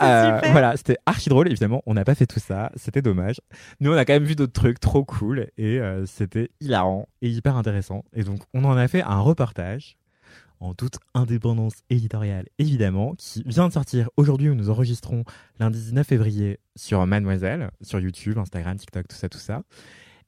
Euh, 0.03 0.41
voilà, 0.53 0.77
c'était 0.77 0.97
archi 1.07 1.29
drôle. 1.29 1.49
Évidemment, 1.49 1.83
on 1.87 1.95
n'a 1.95 2.05
pas 2.05 2.15
fait 2.15 2.27
tout 2.27 2.41
ça, 2.41 2.71
c'était 2.75 3.03
dommage. 3.03 3.41
Mais 3.81 3.89
on 3.89 3.93
a 3.93 4.05
quand 4.05 4.15
même 4.15 4.25
vu 4.25 4.35
d'autres 4.35 4.53
trucs 4.53 4.81
trop 4.81 5.05
cool 5.05 5.49
et 5.59 5.79
euh, 5.79 6.07
c'était 6.07 6.51
hilarant 6.61 7.09
et 7.23 7.29
hyper 7.29 7.57
intéressant. 7.57 8.05
Et 8.15 8.25
donc, 8.25 8.41
on 8.55 8.65
en 8.65 8.77
a 8.77 8.89
fait 8.89 9.03
un 9.03 9.21
reportage 9.21 9.99
en 10.61 10.75
toute 10.75 10.99
indépendance 11.15 11.75
éditoriale, 11.89 12.47
évidemment, 12.59 13.15
qui 13.17 13.43
vient 13.47 13.69
de 13.69 13.73
sortir 13.73 14.11
aujourd'hui 14.17 14.51
où 14.51 14.55
nous 14.55 14.71
enregistrons 14.71 15.25
lundi 15.59 15.79
19 15.79 16.07
février 16.07 16.61
sur 16.77 17.05
Mademoiselle, 17.07 17.71
sur 17.81 17.99
YouTube, 17.99 18.39
Instagram, 18.39 18.77
TikTok, 18.77 19.09
tout 19.09 19.17
ça, 19.17 19.29
tout 19.29 19.39
ça. 19.39 19.63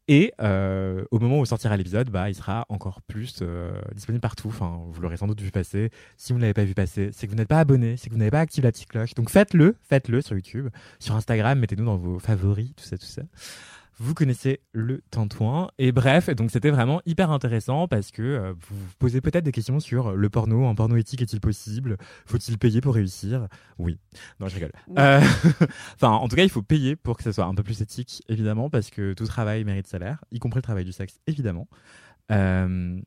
Et 0.09 0.33
euh, 0.41 1.05
au 1.11 1.21
moment 1.21 1.39
où 1.39 1.47
sortira 1.47 1.77
l'épisode, 1.77 2.11
bah, 2.11 2.29
il 2.29 2.35
sera 2.35 2.67
encore 2.69 3.03
plus 3.03 3.39
euh, 3.41 3.71
disponible 3.95 4.21
partout. 4.21 4.49
Enfin, 4.49 4.81
vous 4.91 5.01
l'aurez 5.01 5.17
sans 5.17 5.29
doute 5.29 5.41
vu 5.41 5.51
passer. 5.53 5.91
Si 6.17 6.33
vous 6.33 6.39
ne 6.39 6.43
l'avez 6.43 6.55
pas 6.55 6.65
vu 6.65 6.75
passer, 6.75 7.11
c'est 7.13 7.27
que 7.27 7.33
vous 7.33 7.37
n'êtes 7.37 7.49
pas 7.49 7.61
abonné, 7.61 7.97
c'est 7.97 8.09
que 8.09 8.15
vous 8.15 8.19
n'avez 8.19 8.31
pas 8.31 8.41
activé 8.41 8.67
la 8.67 8.73
petite 8.73 8.89
cloche. 8.89 9.15
Donc 9.15 9.31
faites-le, 9.31 9.77
faites-le 9.83 10.21
sur 10.21 10.35
YouTube, 10.35 10.69
sur 10.99 11.15
Instagram, 11.15 11.59
mettez-nous 11.59 11.85
dans 11.85 11.97
vos 11.97 12.19
favoris, 12.19 12.73
tout 12.77 12.85
ça, 12.85 12.99
tout 12.99 13.07
ça. 13.07 13.23
Vous 13.99 14.15
connaissez 14.15 14.61
le 14.73 15.03
tintouin. 15.11 15.71
Et 15.79 15.93
bref, 15.93 16.31
donc 16.31 16.51
c'était 16.51 16.71
vraiment 16.71 17.03
hyper 17.05 17.31
intéressant 17.31 17.89
parce 17.89 18.11
que 18.11 18.23
euh, 18.23 18.53
vous 18.53 18.77
vous 18.77 18.95
posez 18.99 19.21
peut-être 19.21 19.45
des 19.45 19.53
questions 19.53 19.81
sur 19.81 20.13
le 20.13 20.31
porno. 20.31 20.67
Un 20.67 20.75
porno 20.75 20.97
éthique 20.97 21.23
est-il 21.23 21.41
possible? 21.41 21.97
Faut-il 22.27 22.59
payer 22.59 22.81
pour 22.81 22.95
réussir? 22.95 23.49
Oui. 23.79 23.99
Non, 24.41 24.49
je 24.49 24.55
rigole. 24.55 24.73
Euh, 24.99 25.21
enfin, 25.95 26.11
en 26.11 26.27
tout 26.29 26.37
cas, 26.37 26.43
il 26.43 26.51
faut 26.51 26.63
payer 26.63 26.97
pour 26.97 27.17
que 27.17 27.23
ça 27.23 27.33
soit 27.33 27.45
un 27.45 27.55
peu 27.55 27.63
plus 27.63 27.83
éthique, 27.83 28.23
évidemment, 28.29 28.71
parce 28.71 28.91
que 28.91 29.13
tout 29.13 29.27
travail 29.27 29.65
mérite 29.65 29.87
salaire, 29.87 30.25
y 30.31 30.39
compris 30.39 30.59
le 30.59 30.63
travail 30.63 30.85
du 30.85 30.93
sexe, 30.93 31.21
évidemment. 31.27 31.69
Euh, 32.31 33.01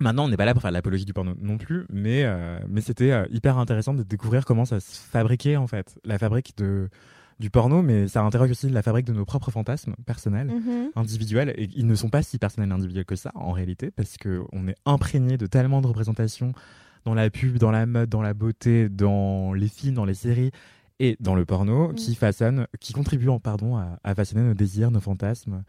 Maintenant, 0.00 0.24
on 0.24 0.28
n'est 0.28 0.36
pas 0.36 0.44
là 0.44 0.54
pour 0.54 0.62
faire 0.62 0.72
l'apologie 0.72 1.04
du 1.04 1.12
porno 1.12 1.34
non 1.40 1.56
plus, 1.56 1.86
mais, 1.88 2.26
mais 2.68 2.80
c'était 2.80 3.26
hyper 3.30 3.58
intéressant 3.58 3.94
de 3.94 4.02
découvrir 4.02 4.44
comment 4.44 4.64
ça 4.64 4.80
se 4.80 4.98
fabriquait, 4.98 5.54
en 5.54 5.68
fait, 5.68 5.96
la 6.04 6.18
fabrique 6.18 6.56
de, 6.56 6.88
du 7.40 7.50
porno, 7.50 7.82
mais 7.82 8.06
ça 8.08 8.22
interroge 8.22 8.50
aussi 8.52 8.68
la 8.70 8.82
fabrique 8.82 9.06
de 9.06 9.12
nos 9.12 9.24
propres 9.24 9.50
fantasmes 9.50 9.94
personnels 10.06 10.48
Mhm. 10.48 10.90
individuels 10.96 11.52
et 11.56 11.68
ils 11.74 11.86
ne 11.86 11.94
sont 11.94 12.08
pas 12.08 12.22
si 12.22 12.38
personnels 12.38 12.70
et 12.70 12.72
individuels 12.72 13.04
que 13.04 13.16
ça 13.16 13.32
en 13.34 13.52
réalité 13.52 13.90
parce 13.90 14.16
que 14.16 14.42
on 14.52 14.68
est 14.68 14.76
imprégné 14.86 15.36
de 15.36 15.46
tellement 15.46 15.80
de 15.80 15.86
représentations 15.88 16.52
dans 17.04 17.14
la 17.14 17.28
pub, 17.30 17.58
dans 17.58 17.70
la 17.70 17.86
mode, 17.86 18.08
dans 18.08 18.22
la 18.22 18.34
beauté, 18.34 18.88
dans 18.88 19.52
les 19.52 19.68
films, 19.68 19.94
dans 19.94 20.04
les 20.04 20.14
séries 20.14 20.50
et 21.00 21.16
dans 21.20 21.34
le 21.34 21.44
porno 21.44 21.88
Mm. 21.88 21.94
qui 21.96 22.14
façonnent, 22.14 22.66
qui 22.80 22.92
contribuent 22.92 23.28
en 23.28 23.40
pardon 23.40 23.76
à, 23.76 23.98
à 24.04 24.14
façonner 24.14 24.42
nos 24.42 24.54
désirs, 24.54 24.90
nos 24.92 25.00
fantasmes 25.00 25.64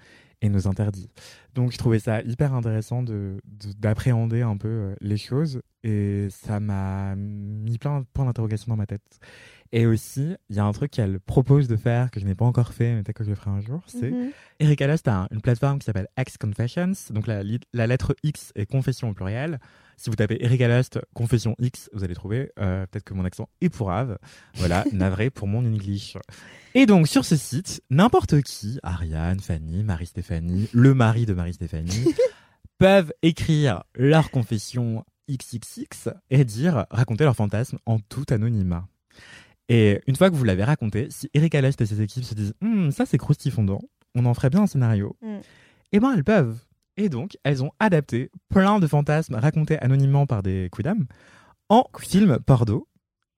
et 0.46 0.50
nos 0.50 0.68
interdits. 0.68 1.10
Donc 1.54 1.72
je 1.72 1.78
trouvais 1.78 2.00
ça 2.00 2.22
hyper 2.22 2.54
intéressant 2.54 3.04
de 3.04 3.39
de- 3.46 3.74
d'appréhender 3.78 4.41
un 4.41 4.58
peu 4.58 4.68
euh, 4.68 4.96
les 5.02 5.18
choses 5.18 5.62
et 5.84 6.28
ça 6.30 6.60
m'a 6.60 7.16
mis 7.16 7.78
plein 7.78 8.02
de 8.02 8.06
points 8.14 8.26
d'interrogation 8.26 8.70
dans 8.70 8.78
ma 8.78 8.86
tête. 8.88 9.02
Et 9.72 9.86
aussi, 9.88 10.36
il 10.50 10.56
y 10.56 10.60
a 10.60 10.64
un 10.66 10.72
truc 10.72 10.91
qu'elle 10.91 11.20
propose 11.20 11.68
de 11.68 11.76
faire 11.76 12.10
que 12.12 12.20
je 12.20 12.26
n'ai 12.26 12.36
pas 12.36 12.46
encore 12.46 12.74
fait, 12.74 12.93
mais 12.93 13.04
peut-être 13.04 13.18
que 13.18 13.24
je 13.24 13.30
le 13.30 13.36
ferai 13.36 13.52
un 13.52 13.62
jour, 13.62 13.82
c'est 13.88 14.12
Mhm. 14.12 14.32
Erika 14.60 14.88
Lust 14.88 15.08
a 15.08 15.24
un- 15.24 15.28
une 15.32 15.41
plateforme 15.41 15.80
qui 15.80 15.86
s'appelle 15.86 16.08
X 16.18 16.38
Confessions. 16.38 16.91
Donc 17.12 17.28
la 17.28 17.88
lettre 17.88 18.16
X 18.24 18.52
est 18.56 18.66
confession 18.68 19.10
au 19.10 19.14
pluriel. 19.14 19.60
Si 19.98 20.10
vous 20.10 20.16
tapez 20.16 20.43
Erika 20.43 20.68
Lust 20.78 21.00
confession 21.14 21.56
X, 21.60 21.89
vous 21.93 22.04
allez 22.04 22.16
trouver. 22.16 22.52
Euh, 22.60 22.86
Peut-être 22.88 23.04
que 23.04 23.14
mon 23.14 23.26
accent 23.26 23.50
est 23.62 23.70
pourrave. 23.70 24.18
Voilà, 24.56 24.84
navré 24.93 25.30
pour 25.30 25.48
mon 25.48 25.66
English. 25.66 26.18
Et 26.78 26.86
donc 26.86 27.08
sur 27.08 27.24
ce 27.26 27.36
site, 27.38 27.82
n'importe 27.90 28.42
qui, 28.42 28.80
Ariane, 28.84 29.40
Fanny, 29.40 29.84
Marie-Stéphanie, 29.84 30.68
le 30.74 30.94
mari 30.94 31.26
de 31.26 31.34
Marie-Stéphanie, 31.34 32.06
peuvent 32.78 33.14
écrire 33.22 33.84
leur 33.96 34.30
confession 34.30 35.06
XXX 35.32 36.10
et 36.30 36.44
dire, 36.44 36.86
raconter 36.92 37.24
leur 37.24 37.36
fantasme 37.36 37.78
en 37.86 38.00
tout 38.00 38.26
anonymat. 38.30 38.88
Et 39.70 40.02
une 40.06 40.16
fois 40.18 40.30
que 40.30 40.36
vous 40.36 40.44
l'avez 40.44 40.64
raconté, 40.66 41.08
si 41.10 41.30
Erika 41.34 41.62
Lust 41.62 41.80
et 41.82 41.86
ses 41.86 42.02
équipes 42.02 42.26
se 42.26 42.36
disent 42.36 42.54
Hum, 42.62 42.92
ça 42.92 43.06
c'est 43.06 43.18
croustifondant, 43.18 43.80
on 44.14 44.26
en 44.26 44.34
ferait 44.34 44.50
bien 44.50 44.64
un 44.64 44.68
scénario, 44.68 45.16
Mm. 45.22 45.38
eh 45.94 46.00
ben 46.00 46.14
elles 46.14 46.24
peuvent. 46.24 46.60
Et 46.98 47.10
donc, 47.10 47.38
elles 47.44 47.64
ont 47.64 47.72
adapté 47.80 48.30
plein 48.50 48.80
de 48.80 48.88
fantasmes 48.88 49.36
racontés 49.36 49.78
anonymement 49.80 50.26
par 50.28 50.44
des 50.44 50.70
quidam 50.74 51.08
en 51.70 51.86
film 52.00 52.38
porno. 52.46 52.88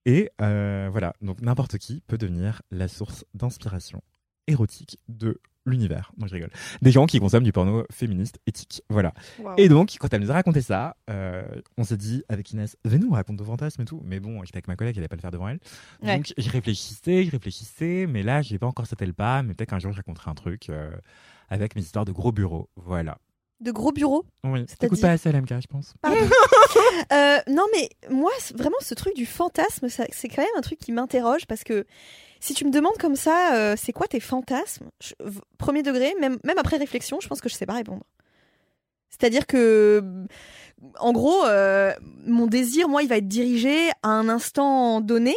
Et 0.06 0.30
euh, 0.40 0.88
voilà, 0.90 1.14
donc 1.20 1.40
n'importe 1.40 1.78
qui 1.78 2.02
peut 2.06 2.18
devenir 2.18 2.62
la 2.70 2.88
source 2.88 3.24
d'inspiration 3.34 4.02
érotique 4.46 4.98
de 5.08 5.40
l'univers. 5.68 6.12
Non, 6.16 6.26
je 6.26 6.34
rigole. 6.34 6.50
Des 6.82 6.90
gens 6.90 7.06
qui 7.06 7.20
consomment 7.20 7.44
du 7.44 7.52
porno 7.52 7.84
féministe 7.92 8.40
éthique. 8.46 8.82
Voilà. 8.88 9.12
Et 9.56 9.68
donc, 9.68 9.96
quand 10.00 10.12
elle 10.12 10.22
nous 10.22 10.30
a 10.30 10.34
raconté 10.34 10.62
ça, 10.62 10.96
euh, 11.10 11.44
on 11.76 11.84
s'est 11.84 11.96
dit 11.96 12.24
avec 12.28 12.50
Inès, 12.50 12.76
venez, 12.84 13.04
on 13.04 13.12
raconte 13.12 13.38
nos 13.38 13.44
fantasmes 13.44 13.82
et 13.82 13.84
tout. 13.84 14.00
Mais 14.04 14.18
bon, 14.18 14.42
j'étais 14.44 14.56
avec 14.56 14.68
ma 14.68 14.76
collègue, 14.76 14.96
elle 14.96 15.02
allait 15.02 15.08
pas 15.08 15.16
le 15.16 15.20
faire 15.20 15.30
devant 15.30 15.48
elle. 15.48 15.60
Ouais. 16.02 16.16
Donc, 16.16 16.32
je 16.36 16.50
réfléchissais, 16.50 17.24
je 17.24 17.30
réfléchissais, 17.30 18.06
mais 18.08 18.22
là, 18.22 18.42
j'ai 18.42 18.58
pas 18.58 18.66
encore 18.66 18.86
sauté 18.86 19.06
le 19.06 19.12
pas. 19.12 19.42
Mais 19.42 19.54
peut-être 19.54 19.70
qu'un 19.70 19.78
jour, 19.78 19.92
je 19.92 19.98
raconterai 19.98 20.30
un 20.30 20.34
truc 20.34 20.70
euh, 20.70 20.90
avec 21.48 21.76
mes 21.76 21.82
histoires 21.82 22.04
de 22.04 22.12
gros 22.12 22.32
bureaux. 22.32 22.70
Voilà. 22.76 23.18
De 23.60 23.72
gros 23.72 23.90
bureaux 23.92 24.24
Oui, 24.44 24.66
t'écoutes 24.78 25.00
pas 25.00 25.10
assez 25.10 25.32
LMK, 25.32 25.60
je 25.60 25.66
pense. 25.66 25.94
Euh, 27.12 27.38
non, 27.48 27.64
mais 27.72 27.88
moi, 28.10 28.30
vraiment, 28.54 28.76
ce 28.80 28.94
truc 28.94 29.14
du 29.14 29.24
fantasme, 29.24 29.88
c'est 29.88 30.28
quand 30.28 30.42
même 30.42 30.50
un 30.56 30.60
truc 30.60 30.78
qui 30.78 30.92
m'interroge 30.92 31.46
parce 31.46 31.64
que 31.64 31.86
si 32.40 32.54
tu 32.54 32.64
me 32.64 32.70
demandes 32.70 32.98
comme 32.98 33.16
ça, 33.16 33.54
euh, 33.54 33.74
c'est 33.78 33.92
quoi 33.92 34.06
tes 34.06 34.20
fantasmes 34.20 34.86
Je- 35.00 35.14
Premier 35.58 35.82
degré, 35.82 36.14
même, 36.20 36.38
même 36.44 36.58
après 36.58 36.76
réflexion, 36.76 37.18
je 37.20 37.28
pense 37.28 37.40
que 37.40 37.48
je 37.48 37.54
sais 37.54 37.66
pas 37.66 37.74
répondre. 37.74 38.04
C'est-à-dire 39.10 39.46
que, 39.46 40.02
en 41.00 41.12
gros, 41.12 41.44
euh, 41.46 41.92
mon 42.26 42.46
désir, 42.46 42.88
moi, 42.88 43.02
il 43.02 43.08
va 43.08 43.16
être 43.16 43.28
dirigé 43.28 43.88
à 44.02 44.08
un 44.08 44.28
instant 44.28 45.00
donné. 45.00 45.34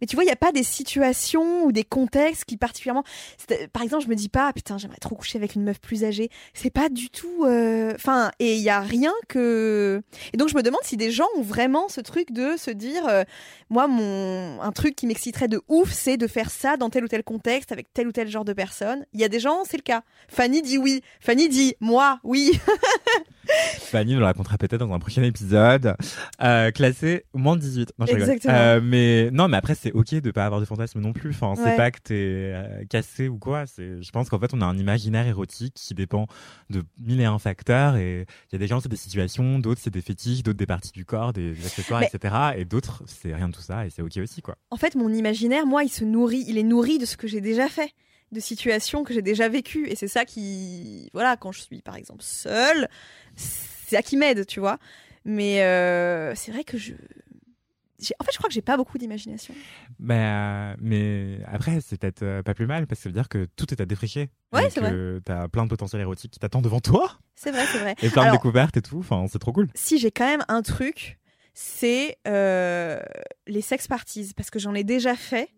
Mais 0.00 0.06
tu 0.06 0.16
vois, 0.16 0.24
il 0.24 0.26
n'y 0.26 0.32
a 0.32 0.36
pas 0.36 0.52
des 0.52 0.62
situations 0.62 1.64
ou 1.64 1.72
des 1.72 1.84
contextes 1.84 2.44
qui 2.44 2.56
particulièrement. 2.56 3.04
c'est- 3.48 3.68
Par 3.68 3.82
exemple, 3.82 4.04
je 4.04 4.08
me 4.08 4.14
dis 4.14 4.28
pas, 4.28 4.52
putain, 4.52 4.78
j'aimerais 4.78 4.98
trop 4.98 5.14
coucher 5.14 5.38
avec 5.38 5.54
une 5.54 5.62
meuf 5.64 5.80
plus 5.80 6.04
âgée. 6.04 6.30
C'est 6.54 6.70
pas 6.70 6.88
du 6.88 7.10
tout. 7.10 7.44
euh, 7.44 7.92
Enfin, 7.94 8.30
et 8.38 8.56
il 8.56 8.62
y 8.62 8.70
a 8.70 8.80
rien 8.80 9.12
que. 9.28 10.02
Et 10.32 10.36
donc 10.36 10.48
je 10.48 10.56
me 10.56 10.62
demande 10.62 10.80
si 10.84 10.96
des 10.96 11.10
gens 11.10 11.26
ont 11.36 11.42
vraiment 11.42 11.88
ce 11.88 12.00
truc 12.00 12.32
de 12.32 12.56
se 12.56 12.70
dire, 12.70 13.06
euh, 13.08 13.24
moi, 13.70 13.86
mon 13.88 14.60
un 14.60 14.72
truc 14.72 14.94
qui 14.96 15.06
m'exciterait 15.06 15.48
de 15.48 15.60
ouf, 15.68 15.92
c'est 15.92 16.16
de 16.16 16.26
faire 16.26 16.50
ça 16.50 16.76
dans 16.76 16.90
tel 16.90 17.04
ou 17.04 17.08
tel 17.08 17.22
contexte 17.22 17.72
avec 17.72 17.92
tel 17.92 18.08
ou 18.08 18.12
tel 18.12 18.28
genre 18.28 18.44
de 18.44 18.52
personne. 18.52 19.04
Il 19.12 19.20
y 19.20 19.24
a 19.24 19.28
des 19.28 19.40
gens, 19.40 19.62
c'est 19.64 19.76
le 19.76 19.82
cas. 19.82 20.02
Fanny 20.28 20.62
dit 20.62 20.78
oui. 20.78 21.02
Fanny 21.20 21.48
dit 21.48 21.74
moi, 21.80 22.18
oui. 22.24 22.58
Fanny 23.78 24.12
nous 24.14 24.18
le 24.18 24.24
racontera 24.26 24.58
peut-être 24.58 24.80
dans 24.80 24.92
un 24.92 24.98
prochain 24.98 25.22
épisode. 25.22 25.94
Euh, 26.42 26.70
classé 26.70 27.24
moins 27.34 27.56
de 27.56 27.60
18. 27.62 27.92
Non, 27.98 28.06
je. 28.06 28.12
Exactement. 28.12 28.54
Euh, 28.54 28.80
mais 28.82 29.30
non, 29.30 29.48
mais 29.48 29.56
après, 29.56 29.74
c'est 29.74 29.92
ok 29.92 30.14
de 30.16 30.30
pas 30.30 30.44
avoir 30.44 30.60
de 30.60 30.66
fantasme 30.66 31.00
non 31.00 31.12
plus. 31.12 31.30
Enfin, 31.30 31.54
c'est 31.56 31.62
Ouais. 31.70 31.76
pas 31.76 31.90
que 31.90 31.98
t'es 32.00 32.14
euh, 32.54 32.84
cassé 32.90 33.28
ou 33.28 33.38
quoi. 33.38 33.66
C'est, 33.66 34.02
je 34.02 34.10
pense 34.10 34.28
qu'en 34.28 34.38
fait, 34.38 34.52
on 34.52 34.60
a 34.60 34.66
un 34.66 34.76
imaginaire 34.76 35.26
érotique 35.26 35.74
qui 35.74 35.94
dépend 35.94 36.26
de 36.70 36.82
mille 37.00 37.20
et 37.20 37.24
un 37.24 37.38
facteurs. 37.38 37.96
Et 37.96 38.26
il 38.50 38.52
y 38.52 38.56
a 38.56 38.58
des 38.58 38.66
gens, 38.66 38.80
c'est 38.80 38.88
des 38.90 38.96
situations, 38.96 39.58
d'autres, 39.58 39.80
c'est 39.82 39.90
des 39.92 40.02
fétiches, 40.02 40.42
d'autres, 40.42 40.58
des 40.58 40.66
parties 40.66 40.92
du 40.92 41.04
corps, 41.04 41.32
des, 41.32 41.52
des 41.52 41.66
accessoires, 41.66 42.00
Mais- 42.00 42.10
etc. 42.12 42.34
Et 42.56 42.64
d'autres, 42.64 43.02
c'est 43.06 43.34
rien 43.34 43.48
de 43.48 43.54
tout 43.54 43.62
ça. 43.62 43.86
Et 43.86 43.90
c'est 43.90 44.02
ok 44.02 44.18
aussi, 44.18 44.42
quoi. 44.42 44.56
En 44.70 44.76
fait, 44.76 44.94
mon 44.96 45.08
imaginaire, 45.12 45.66
moi, 45.66 45.82
il 45.84 45.88
se 45.88 46.04
nourrit, 46.04 46.44
il 46.46 46.58
est 46.58 46.62
nourri 46.62 46.98
de 46.98 47.06
ce 47.06 47.16
que 47.16 47.26
j'ai 47.26 47.40
déjà 47.40 47.68
fait, 47.68 47.90
de 48.32 48.40
situations 48.40 49.04
que 49.04 49.14
j'ai 49.14 49.22
déjà 49.22 49.48
vécues. 49.48 49.88
Et 49.88 49.96
c'est 49.96 50.08
ça 50.08 50.24
qui, 50.24 51.10
voilà, 51.12 51.36
quand 51.36 51.52
je 51.52 51.60
suis 51.60 51.82
par 51.82 51.96
exemple 51.96 52.22
seule, 52.22 52.88
c'est 53.36 53.96
ça 53.96 54.02
qui 54.02 54.16
m'aide, 54.16 54.46
tu 54.46 54.60
vois. 54.60 54.78
Mais 55.24 55.62
euh, 55.62 56.34
c'est 56.34 56.52
vrai 56.52 56.64
que 56.64 56.78
je, 56.78 56.92
en 56.92 58.24
fait, 58.24 58.32
je 58.32 58.38
crois 58.38 58.48
que 58.48 58.54
j'ai 58.54 58.62
pas 58.62 58.76
beaucoup 58.76 58.96
d'imagination. 58.98 59.54
Mais, 59.98 60.22
euh, 60.24 60.74
mais 60.80 61.38
après, 61.46 61.80
c'est 61.80 61.98
peut-être 61.98 62.22
euh, 62.22 62.42
pas 62.42 62.54
plus 62.54 62.66
mal 62.66 62.86
parce 62.86 63.00
que 63.00 63.02
ça 63.04 63.08
veut 63.08 63.14
dire 63.14 63.28
que 63.28 63.46
tout 63.56 63.72
est 63.72 63.80
à 63.80 63.86
défricher. 63.86 64.28
Ouais, 64.52 64.70
c'est 64.70 64.80
que 64.80 65.20
T'as 65.24 65.48
plein 65.48 65.64
de 65.64 65.68
potentiel 65.70 66.00
érotique 66.02 66.30
qui 66.32 66.38
t'attend 66.38 66.62
devant 66.62 66.80
toi 66.80 67.18
C'est 67.34 67.50
vrai, 67.50 67.64
c'est 67.72 67.78
vrai. 67.78 67.94
et 68.02 68.08
plein 68.10 68.22
Alors- 68.22 68.34
de 68.34 68.38
découvertes 68.38 68.76
et 68.76 68.82
tout. 68.82 68.98
Enfin, 69.00 69.26
c'est 69.30 69.38
trop 69.40 69.52
cool. 69.52 69.68
si 69.74 69.98
j'ai 69.98 70.10
quand 70.12 70.26
même 70.26 70.44
un 70.48 70.62
truc, 70.62 71.18
c'est 71.54 72.16
euh, 72.28 73.00
les 73.48 73.62
sex 73.62 73.88
parties 73.88 74.32
parce 74.36 74.48
que 74.50 74.58
j'en 74.60 74.74
ai 74.74 74.84
déjà 74.84 75.16
fait, 75.16 75.48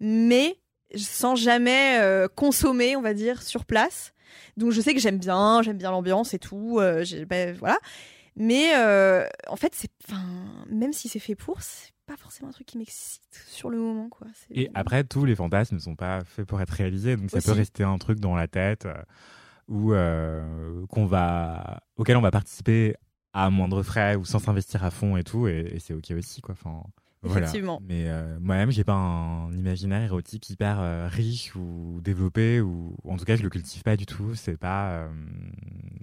mais 0.00 0.56
sans 0.96 1.36
jamais 1.36 1.98
euh, 2.00 2.28
consommer, 2.28 2.96
on 2.96 3.02
va 3.02 3.14
dire, 3.14 3.42
sur 3.42 3.64
place. 3.64 4.12
Donc 4.56 4.72
je 4.72 4.80
sais 4.80 4.94
que 4.94 5.00
j'aime 5.00 5.18
bien, 5.18 5.62
j'aime 5.62 5.78
bien 5.78 5.90
l'ambiance 5.90 6.34
et 6.34 6.38
tout, 6.38 6.78
euh, 6.80 7.04
ben, 7.26 7.54
voilà. 7.54 7.78
Mais 8.36 8.76
euh, 8.76 9.26
en 9.48 9.56
fait, 9.56 9.74
c'est, 9.74 9.90
même 10.70 10.92
si 10.92 11.08
c'est 11.08 11.18
fait 11.18 11.34
pour, 11.34 11.60
c'est 11.60 11.92
pas 12.06 12.16
forcément 12.16 12.48
un 12.48 12.52
truc 12.52 12.66
qui 12.66 12.78
m'excite 12.78 13.44
sur 13.48 13.68
le 13.68 13.78
moment, 13.78 14.08
quoi. 14.08 14.26
Et 14.50 14.70
après, 14.74 15.04
tous 15.04 15.24
les 15.24 15.34
fantasmes 15.34 15.74
ne 15.74 15.80
sont 15.80 15.96
pas 15.96 16.22
faits 16.24 16.46
pour 16.46 16.60
être 16.60 16.70
réalisés, 16.70 17.16
donc 17.16 17.30
ça 17.30 17.38
Aussi. 17.38 17.46
peut 17.46 17.52
rester 17.52 17.82
un 17.82 17.98
truc 17.98 18.20
dans 18.20 18.36
la 18.36 18.48
tête 18.48 18.86
ou 19.68 19.92
qu'on 20.88 21.06
va, 21.06 21.82
auquel 21.96 22.16
on 22.16 22.22
va 22.22 22.30
participer 22.30 22.94
à 23.34 23.50
moindre 23.50 23.82
frais 23.82 24.16
ou 24.16 24.24
sans 24.24 24.38
s'investir 24.38 24.84
à 24.84 24.90
fond 24.90 25.16
et 25.16 25.24
tout, 25.24 25.48
et, 25.48 25.72
et 25.74 25.78
c'est 25.80 25.92
ok 25.92 26.12
aussi, 26.12 26.40
quoi. 26.40 26.54
Enfin, 26.54 26.82
voilà. 27.22 27.46
Effectivement. 27.46 27.80
Mais 27.86 28.04
euh, 28.08 28.38
moi-même, 28.40 28.70
j'ai 28.70 28.84
pas 28.84 28.94
un 28.94 29.52
imaginaire 29.52 30.02
érotique 30.02 30.48
hyper 30.50 30.78
euh, 30.80 31.08
riche 31.10 31.54
ou 31.56 32.00
développé, 32.02 32.60
ou 32.60 32.96
en 33.04 33.16
tout 33.16 33.24
cas, 33.24 33.36
je 33.36 33.42
le 33.42 33.50
cultive 33.50 33.82
pas 33.82 33.96
du 33.96 34.06
tout. 34.06 34.34
C'est 34.34 34.56
pas, 34.56 34.90
euh, 34.90 35.08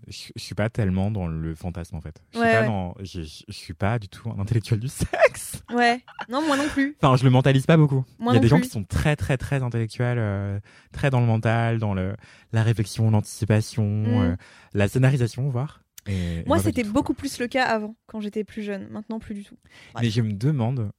je 0.08 0.30
suis 0.36 0.56
pas 0.56 0.70
tellement 0.70 1.12
dans 1.12 1.28
le 1.28 1.56
fantasme 1.56 1.96
en 1.96 2.02
fait. 2.02 2.22
Je 2.34 2.38
suis 2.40 2.46
Ouais, 2.48 2.54
pas 2.54 2.62
ouais. 2.62 2.68
dans, 2.68 2.96
je 3.02 3.22
je- 3.24 3.44
je 3.48 3.54
suis 3.54 3.74
pas 3.74 3.98
du 4.00 4.08
tout 4.10 4.30
un 4.30 4.40
intellectuel 4.40 4.80
du 4.80 4.88
sexe. 4.90 5.64
Ouais. 5.74 6.02
Non, 6.30 6.46
moi 6.46 6.58
non 6.58 6.68
plus. 6.70 6.96
Enfin, 7.02 7.16
je 7.18 7.24
le 7.24 7.30
mentalise 7.30 7.66
pas 7.66 7.78
beaucoup. 7.78 8.04
Il 8.20 8.34
y 8.34 8.36
a 8.36 8.40
des 8.40 8.48
gens 8.48 8.60
qui 8.60 8.70
sont 8.70 8.84
très, 8.84 9.16
très, 9.16 9.38
très 9.38 9.64
intellectuels, 9.64 10.18
euh, 10.20 10.60
très 10.92 11.10
dans 11.10 11.22
le 11.22 11.26
mental, 11.28 11.80
dans 11.80 11.94
le, 11.94 12.16
la 12.54 12.64
réflexion, 12.64 13.10
l'anticipation, 13.12 13.86
Mm. 13.86 14.38
la 14.74 14.88
scénarisation, 14.88 15.50
voire. 15.50 15.82
Et- 16.08 16.44
Moi, 16.46 16.60
c'était 16.60 16.84
beaucoup 16.84 17.14
plus 17.16 17.40
le 17.40 17.48
cas 17.48 17.66
avant, 17.66 17.96
quand 18.06 18.20
j'étais 18.22 18.44
plus 18.44 18.62
jeune. 18.62 18.88
Maintenant, 18.92 19.20
plus 19.20 19.34
du 19.34 19.44
tout. 19.44 19.58
Mais 20.00 20.10
je 20.12 20.22
me 20.22 20.34
demande 20.34 20.92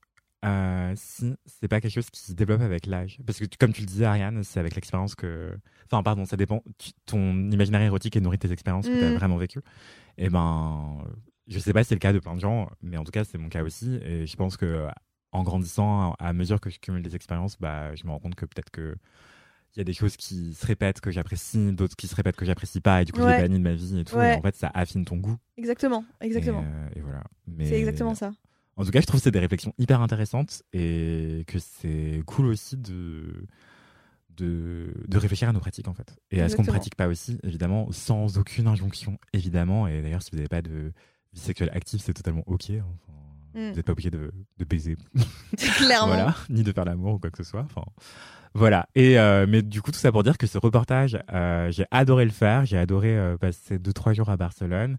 euh, 0.46 0.92
si 0.96 1.34
c'est 1.46 1.68
pas 1.68 1.80
quelque 1.80 1.92
chose 1.92 2.08
qui 2.10 2.20
se 2.20 2.32
développe 2.32 2.60
avec 2.62 2.86
l'âge. 2.86 3.18
Parce 3.26 3.38
que, 3.38 3.44
comme 3.58 3.72
tu 3.72 3.80
le 3.80 3.86
disais, 3.86 4.04
Ariane, 4.04 4.42
c'est 4.44 4.60
avec 4.60 4.74
l'expérience 4.74 5.14
que. 5.14 5.56
Enfin, 5.86 6.02
pardon, 6.02 6.24
ça 6.24 6.36
dépend. 6.36 6.62
Tu- 6.78 6.92
ton 7.04 7.50
imaginaire 7.50 7.80
érotique 7.82 8.16
est 8.16 8.20
nourri 8.20 8.36
de 8.38 8.46
tes 8.46 8.52
expériences 8.52 8.86
que 8.86 8.96
tu 8.98 9.04
as 9.04 9.10
Mm. 9.10 9.14
vraiment 9.14 9.36
vécues. 9.36 9.60
Et 10.18 10.28
ben, 10.30 10.98
je 11.48 11.58
sais 11.58 11.72
pas 11.72 11.82
si 11.82 11.88
c'est 11.88 11.94
le 11.94 12.00
cas 12.00 12.12
de 12.12 12.18
plein 12.18 12.34
de 12.34 12.40
gens, 12.40 12.68
mais 12.82 12.96
en 12.96 13.04
tout 13.04 13.12
cas, 13.12 13.24
c'est 13.24 13.38
mon 13.38 13.48
cas 13.48 13.62
aussi. 13.62 13.94
Et 14.02 14.26
je 14.26 14.36
pense 14.36 14.56
que 14.56 14.86
en 15.32 15.42
grandissant, 15.42 16.14
à 16.18 16.32
mesure 16.32 16.60
que 16.60 16.70
je 16.70 16.78
cumule 16.78 17.02
des 17.02 17.14
expériences, 17.16 17.58
bah, 17.58 17.94
je 17.94 18.04
me 18.04 18.10
rends 18.10 18.20
compte 18.20 18.34
que 18.36 18.46
peut-être 18.46 18.70
que. 18.70 18.94
Il 19.74 19.80
y 19.80 19.82
a 19.82 19.84
des 19.84 19.92
choses 19.92 20.16
qui 20.16 20.54
se 20.54 20.64
répètent 20.64 21.02
que 21.02 21.10
j'apprécie, 21.10 21.70
d'autres 21.72 21.96
qui 21.96 22.06
se 22.06 22.14
répètent 22.14 22.36
que 22.36 22.46
j'apprécie 22.46 22.80
pas, 22.80 23.02
et 23.02 23.04
du 23.04 23.12
coup 23.12 23.20
je 23.20 23.26
les 23.26 23.42
bannis 23.42 23.58
de 23.58 23.62
ma 23.62 23.74
vie 23.74 23.98
et 24.00 24.04
tout. 24.04 24.16
Ouais. 24.16 24.32
Et 24.32 24.38
en 24.38 24.40
fait, 24.40 24.54
ça 24.54 24.70
affine 24.72 25.04
ton 25.04 25.16
goût. 25.18 25.36
Exactement, 25.58 26.02
exactement. 26.22 26.62
Et, 26.62 26.64
euh, 26.64 26.88
et 26.96 27.00
voilà. 27.00 27.22
Mais- 27.46 27.66
C'est 27.66 27.78
exactement 27.78 28.14
ça. 28.14 28.32
En 28.76 28.84
tout 28.84 28.90
cas, 28.90 29.00
je 29.00 29.06
trouve 29.06 29.20
que 29.20 29.24
c'est 29.24 29.30
des 29.30 29.38
réflexions 29.40 29.72
hyper 29.78 30.00
intéressantes 30.00 30.62
et 30.72 31.44
que 31.46 31.58
c'est 31.58 32.22
cool 32.26 32.46
aussi 32.46 32.76
de, 32.76 33.46
de, 34.36 34.92
de 35.08 35.18
réfléchir 35.18 35.48
à 35.48 35.52
nos 35.52 35.60
pratiques 35.60 35.88
en 35.88 35.94
fait. 35.94 36.16
Et 36.30 36.40
à 36.42 36.48
ce 36.48 36.56
qu'on 36.56 36.62
ne 36.62 36.68
pratique 36.68 36.94
pas 36.94 37.08
aussi, 37.08 37.38
évidemment, 37.42 37.88
sans 37.90 38.38
aucune 38.38 38.66
injonction, 38.66 39.18
évidemment. 39.32 39.86
Et 39.88 40.02
d'ailleurs, 40.02 40.22
si 40.22 40.30
vous 40.30 40.36
n'avez 40.36 40.48
pas 40.48 40.62
de 40.62 40.92
vie 41.32 41.40
sexuelle 41.40 41.70
active, 41.72 42.00
c'est 42.04 42.14
totalement 42.14 42.42
ok. 42.46 42.70
hein. 42.70 42.84
Enfin, 43.02 43.12
Mm. 43.54 43.70
Vous 43.70 43.76
n'êtes 43.76 43.86
pas 43.86 43.92
obligé 43.92 44.10
de, 44.10 44.30
de 44.58 44.64
baiser, 44.66 44.96
Clairement. 45.78 46.08
voilà, 46.08 46.34
ni 46.50 46.62
de 46.62 46.72
faire 46.72 46.84
l'amour 46.84 47.14
ou 47.14 47.18
quoi 47.18 47.30
que 47.30 47.38
ce 47.38 47.42
soit. 47.42 47.62
Enfin, 47.62 47.84
voilà. 48.52 48.86
Et 48.94 49.18
euh, 49.18 49.46
mais 49.48 49.62
du 49.62 49.80
coup, 49.80 49.92
tout 49.92 49.98
ça 49.98 50.12
pour 50.12 50.22
dire 50.22 50.36
que 50.36 50.46
ce 50.46 50.58
reportage, 50.58 51.18
euh, 51.32 51.70
j'ai 51.70 51.86
adoré 51.90 52.26
le 52.26 52.32
faire. 52.32 52.66
J'ai 52.66 52.76
adoré 52.76 53.16
euh, 53.16 53.38
passer 53.38 53.78
deux 53.78 53.94
trois 53.94 54.12
jours 54.12 54.28
à 54.28 54.36
Barcelone. 54.36 54.98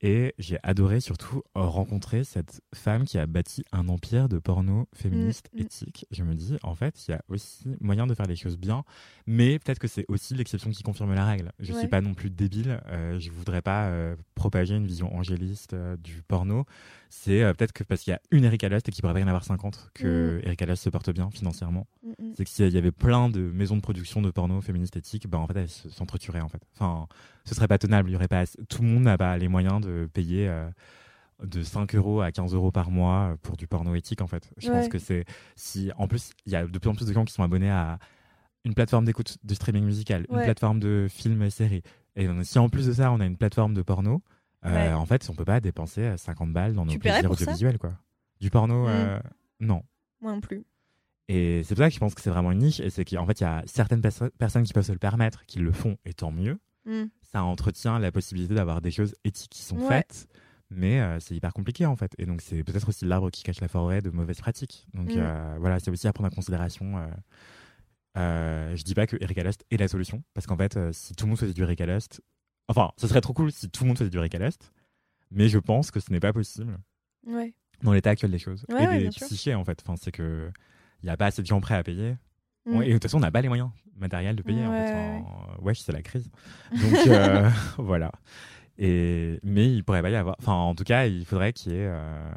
Et 0.00 0.34
j'ai 0.38 0.58
adoré 0.62 1.00
surtout 1.00 1.42
rencontrer 1.54 2.22
cette 2.22 2.60
femme 2.74 3.04
qui 3.04 3.18
a 3.18 3.26
bâti 3.26 3.64
un 3.72 3.88
empire 3.88 4.28
de 4.28 4.38
porno 4.38 4.86
féministe 4.94 5.48
Mm, 5.52 5.58
mm. 5.58 5.62
éthique. 5.62 6.06
Je 6.12 6.22
me 6.22 6.34
dis, 6.34 6.56
en 6.62 6.74
fait, 6.76 7.06
il 7.08 7.10
y 7.10 7.14
a 7.14 7.22
aussi 7.28 7.64
moyen 7.80 8.06
de 8.06 8.14
faire 8.14 8.26
les 8.26 8.36
choses 8.36 8.56
bien, 8.58 8.84
mais 9.26 9.58
peut-être 9.58 9.80
que 9.80 9.88
c'est 9.88 10.04
aussi 10.08 10.34
l'exception 10.34 10.70
qui 10.70 10.82
confirme 10.84 11.14
la 11.14 11.24
règle. 11.26 11.52
Je 11.58 11.72
Ouais. 11.72 11.80
suis 11.80 11.88
pas 11.88 12.00
non 12.00 12.14
plus 12.14 12.30
débile. 12.30 12.80
Euh, 12.86 13.18
je 13.18 13.30
voudrais 13.30 13.62
pas 13.62 13.86
euh, 13.88 14.14
propager 14.36 14.76
une 14.76 14.86
vision 14.86 15.12
angéliste 15.16 15.74
euh, 15.74 15.96
du 15.96 16.22
porno. 16.22 16.64
C'est 17.10 17.40
peut-être 17.54 17.72
que 17.72 17.84
parce 17.84 18.02
qu'il 18.02 18.10
y 18.10 18.14
a 18.14 18.20
une 18.30 18.44
Erika 18.44 18.68
Lust 18.68 18.88
et 18.88 18.92
qu'il 18.92 19.00
pourrait 19.02 19.20
y 19.20 19.24
en 19.24 19.28
avoir 19.28 19.42
50 19.42 19.92
que 19.94 20.40
Erika 20.44 20.66
Lust 20.66 20.82
se 20.84 20.90
porte 20.90 21.10
bien 21.10 21.30
financièrement. 21.30 21.86
Mm. 22.04 22.12
C'est 22.36 22.44
que 22.44 22.50
s'il 22.50 22.68
y 22.68 22.76
avait 22.76 22.92
plein 22.92 23.30
de 23.30 23.40
maisons 23.40 23.76
de 23.76 23.80
production 23.80 24.20
de 24.20 24.30
porno 24.30 24.60
féministes 24.60 24.96
éthiques, 24.96 25.26
bah 25.26 25.38
en 25.38 25.46
fait 25.46 25.56
elles 25.56 25.68
se- 25.70 25.88
s'entretueraient 25.88 26.42
en 26.42 26.48
fait. 26.50 26.62
Enfin, 26.74 27.06
ce 27.46 27.54
serait 27.54 27.66
pas 27.66 27.78
tenable. 27.78 28.10
Il 28.10 28.12
y 28.12 28.16
aurait 28.16 28.28
pas 28.28 28.44
tout 28.68 28.82
le 28.82 28.88
monde 28.88 29.04
n'a 29.04 29.16
pas 29.16 29.38
les 29.38 29.48
moyens 29.48 29.80
de 29.80 29.87
payer 30.12 30.48
euh, 30.48 30.68
de 31.44 31.62
5 31.62 31.94
euros 31.94 32.20
à 32.20 32.32
15 32.32 32.54
euros 32.54 32.70
par 32.72 32.90
mois 32.90 33.36
pour 33.42 33.56
du 33.56 33.66
porno 33.66 33.94
éthique 33.94 34.20
en 34.22 34.26
fait. 34.26 34.50
Je 34.56 34.70
pense 34.70 34.88
que 34.88 34.98
c'est 34.98 35.24
si 35.56 35.90
en 35.96 36.08
plus 36.08 36.30
il 36.46 36.52
y 36.52 36.56
a 36.56 36.66
de 36.66 36.78
plus 36.78 36.90
en 36.90 36.94
plus 36.94 37.06
de 37.06 37.12
gens 37.12 37.24
qui 37.24 37.32
sont 37.32 37.42
abonnés 37.42 37.70
à 37.70 37.98
une 38.64 38.74
plateforme 38.74 39.04
d'écoute 39.04 39.38
de 39.44 39.54
streaming 39.54 39.84
musical, 39.84 40.26
une 40.30 40.42
plateforme 40.42 40.80
de 40.80 41.06
films 41.08 41.42
et 41.42 41.50
séries. 41.50 41.82
Et 42.16 42.28
si 42.42 42.58
en 42.58 42.68
plus 42.68 42.86
de 42.86 42.92
ça 42.92 43.12
on 43.12 43.20
a 43.20 43.24
une 43.26 43.36
plateforme 43.36 43.72
de 43.74 43.82
porno, 43.82 44.20
euh, 44.66 44.72
Ouais. 44.88 44.92
en 44.92 45.06
fait 45.06 45.28
on 45.30 45.34
peut 45.34 45.44
pas 45.44 45.60
dépenser 45.60 46.02
euh, 46.02 46.16
50 46.16 46.52
balles 46.52 46.74
dans 46.74 46.84
nos 46.84 46.90
Tu 46.92 46.98
plaisirs 46.98 47.30
audiovisuels 47.30 47.78
quoi. 47.78 47.92
Du 48.40 48.50
porno, 48.50 48.84
Mm. 48.86 48.88
euh, 48.88 49.20
non. 49.60 49.82
Moi 50.20 50.32
non 50.32 50.40
plus. 50.40 50.64
Et 51.28 51.62
c'est 51.64 51.74
pour 51.74 51.84
ça 51.84 51.88
que 51.88 51.94
je 51.94 52.00
pense 52.00 52.14
que 52.14 52.20
c'est 52.22 52.30
vraiment 52.30 52.50
une 52.52 52.58
niche. 52.60 52.80
Et 52.80 52.88
c'est 52.90 53.04
qu'en 53.04 53.26
fait, 53.26 53.40
il 53.40 53.44
y 53.44 53.46
a 53.46 53.62
certaines 53.66 54.00
perso- 54.00 54.30
personnes 54.38 54.62
qui 54.64 54.72
peuvent 54.72 54.84
se 54.86 54.92
le 54.92 54.98
permettre, 54.98 55.44
qui 55.44 55.58
le 55.58 55.72
font, 55.72 55.96
et 56.06 56.14
tant 56.14 56.30
mieux. 56.32 56.58
Mm. 56.86 57.04
Ça 57.32 57.42
entretient 57.44 57.98
la 57.98 58.10
possibilité 58.12 58.54
d'avoir 58.54 58.80
des 58.80 58.90
choses 58.90 59.14
éthiques 59.24 59.50
qui 59.50 59.62
sont 59.62 59.76
Ouais. 59.78 59.88
faites. 59.88 60.26
Mais 60.70 61.00
euh, 61.00 61.18
c'est 61.20 61.34
hyper 61.34 61.52
compliqué 61.52 61.86
en 61.86 61.96
fait. 61.96 62.12
Et 62.18 62.26
donc, 62.26 62.40
c'est 62.42 62.62
peut-être 62.62 62.88
aussi 62.88 63.04
l'arbre 63.06 63.30
qui 63.30 63.42
cache 63.42 63.60
la 63.60 63.68
forêt 63.68 64.00
de 64.02 64.10
mauvaises 64.10 64.38
pratiques. 64.40 64.86
Donc 64.94 65.08
Mm. 65.14 65.18
euh, 65.18 65.56
voilà, 65.60 65.78
c'est 65.80 65.90
aussi 65.90 66.06
à 66.08 66.12
prendre 66.12 66.28
en 66.28 66.34
considération. 66.34 66.98
Euh, 66.98 67.06
euh, 68.16 68.76
je 68.76 68.82
dis 68.82 68.94
pas 68.94 69.06
que 69.06 69.16
Erika 69.20 69.42
Lust 69.44 69.64
est 69.70 69.76
la 69.76 69.88
solution. 69.88 70.22
Parce 70.34 70.46
qu'en 70.46 70.56
fait, 70.56 70.78
si 70.92 71.14
tout 71.14 71.24
le 71.26 71.30
monde 71.30 71.38
faisait 71.38 71.54
du 71.54 71.62
Erika 71.62 71.86
Lust. 71.86 72.20
Enfin, 72.68 72.90
ce 72.98 73.06
serait 73.08 73.20
trop 73.22 73.32
cool 73.32 73.50
si 73.50 73.70
tout 73.70 73.84
le 73.84 73.88
monde 73.88 73.98
faisait 73.98 74.10
du 74.10 74.18
Erika 74.18 74.38
Lust. 74.38 74.72
Mais 75.30 75.48
je 75.48 75.58
pense 75.58 75.90
que 75.90 76.00
ce 76.00 76.10
n'est 76.12 76.20
pas 76.20 76.32
possible 76.32 76.78
Ouais. 77.26 77.54
dans 77.82 77.92
l'état 77.92 78.10
actuel 78.10 78.30
des 78.30 78.38
choses. 78.38 78.64
Ouais, 78.68 79.00
et 79.00 79.04
des 79.04 79.08
psychés 79.10 79.54
en 79.54 79.64
fait. 79.64 79.82
Enfin, 79.84 79.96
c'est 80.00 80.12
que. 80.12 80.50
Il 81.02 81.06
n'y 81.06 81.10
a 81.10 81.16
pas 81.16 81.26
assez 81.26 81.42
de 81.42 81.46
gens 81.46 81.60
prêts 81.60 81.76
à 81.76 81.84
payer. 81.84 82.16
Mm. 82.66 82.76
Ouais, 82.76 82.86
et 82.86 82.88
de 82.88 82.92
toute 82.94 83.04
façon, 83.04 83.16
on 83.18 83.20
n'a 83.20 83.30
pas 83.30 83.40
les 83.42 83.48
moyens 83.48 83.70
matériels 83.96 84.36
de 84.36 84.42
payer. 84.42 84.64
en 84.66 84.72
fait. 84.72 84.92
Ouais, 84.92 85.22
ouais, 85.62 85.74
c'est 85.74 85.92
la 85.92 86.02
crise. 86.02 86.30
Donc 86.72 87.06
euh, 87.08 87.48
voilà. 87.78 88.12
Et 88.78 89.40
mais 89.42 89.72
il 89.72 89.82
pourrait 89.84 90.02
pas 90.02 90.10
y 90.10 90.16
avoir. 90.16 90.36
Enfin, 90.38 90.52
en 90.52 90.74
tout 90.74 90.84
cas, 90.84 91.06
il 91.06 91.24
faudrait 91.24 91.52
qu'il 91.52 91.72
y 91.72 91.76
ait. 91.76 91.86
euh, 91.88 92.30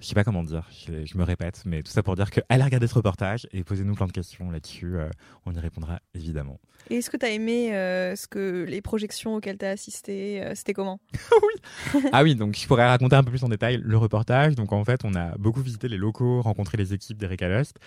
Je 0.00 0.06
sais 0.06 0.14
pas 0.14 0.24
comment 0.24 0.42
dire. 0.44 0.68
Je, 0.86 1.06
je 1.06 1.16
me 1.18 1.24
répète, 1.24 1.62
mais 1.64 1.82
tout 1.82 1.90
ça 1.90 2.02
pour 2.02 2.16
dire 2.16 2.30
que 2.30 2.40
allez 2.48 2.62
regarder 2.64 2.86
ce 2.86 2.94
reportage 2.94 3.46
et 3.52 3.64
posez-nous 3.64 3.94
plein 3.94 4.06
de 4.06 4.12
questions 4.12 4.50
là-dessus. 4.50 4.96
euh, 4.96 5.08
on 5.46 5.52
y 5.54 5.58
répondra 5.58 6.00
évidemment. 6.14 6.58
Et 6.90 6.96
est-ce 6.96 7.10
que 7.10 7.16
tu 7.16 7.26
as 7.26 7.30
aimé 7.30 7.74
euh, 7.74 8.14
ce 8.16 8.26
que 8.28 8.64
les 8.68 8.80
projections 8.82 9.34
auxquelles 9.36 9.58
tu 9.58 9.64
as 9.64 9.70
assisté 9.70 10.42
euh, 10.42 10.52
C'était 10.54 10.74
comment? 10.74 11.00
Ah 12.12 12.22
oui, 12.22 12.34
donc 12.34 12.56
je 12.56 12.66
pourrais 12.66 12.86
raconter 12.86 13.16
un 13.16 13.24
peu 13.24 13.30
plus 13.30 13.42
en 13.44 13.48
détail 13.48 13.78
le 13.82 13.96
reportage. 13.96 14.54
Donc 14.54 14.72
en 14.72 14.84
fait, 14.84 15.00
on 15.04 15.14
a 15.14 15.36
beaucoup 15.38 15.60
visité 15.62 15.88
les 15.88 15.96
locaux, 15.96 16.42
rencontré 16.42 16.76
les 16.76 16.92
équipes 16.94 17.16
d'Erika 17.18 17.48
Lust. 17.48 17.78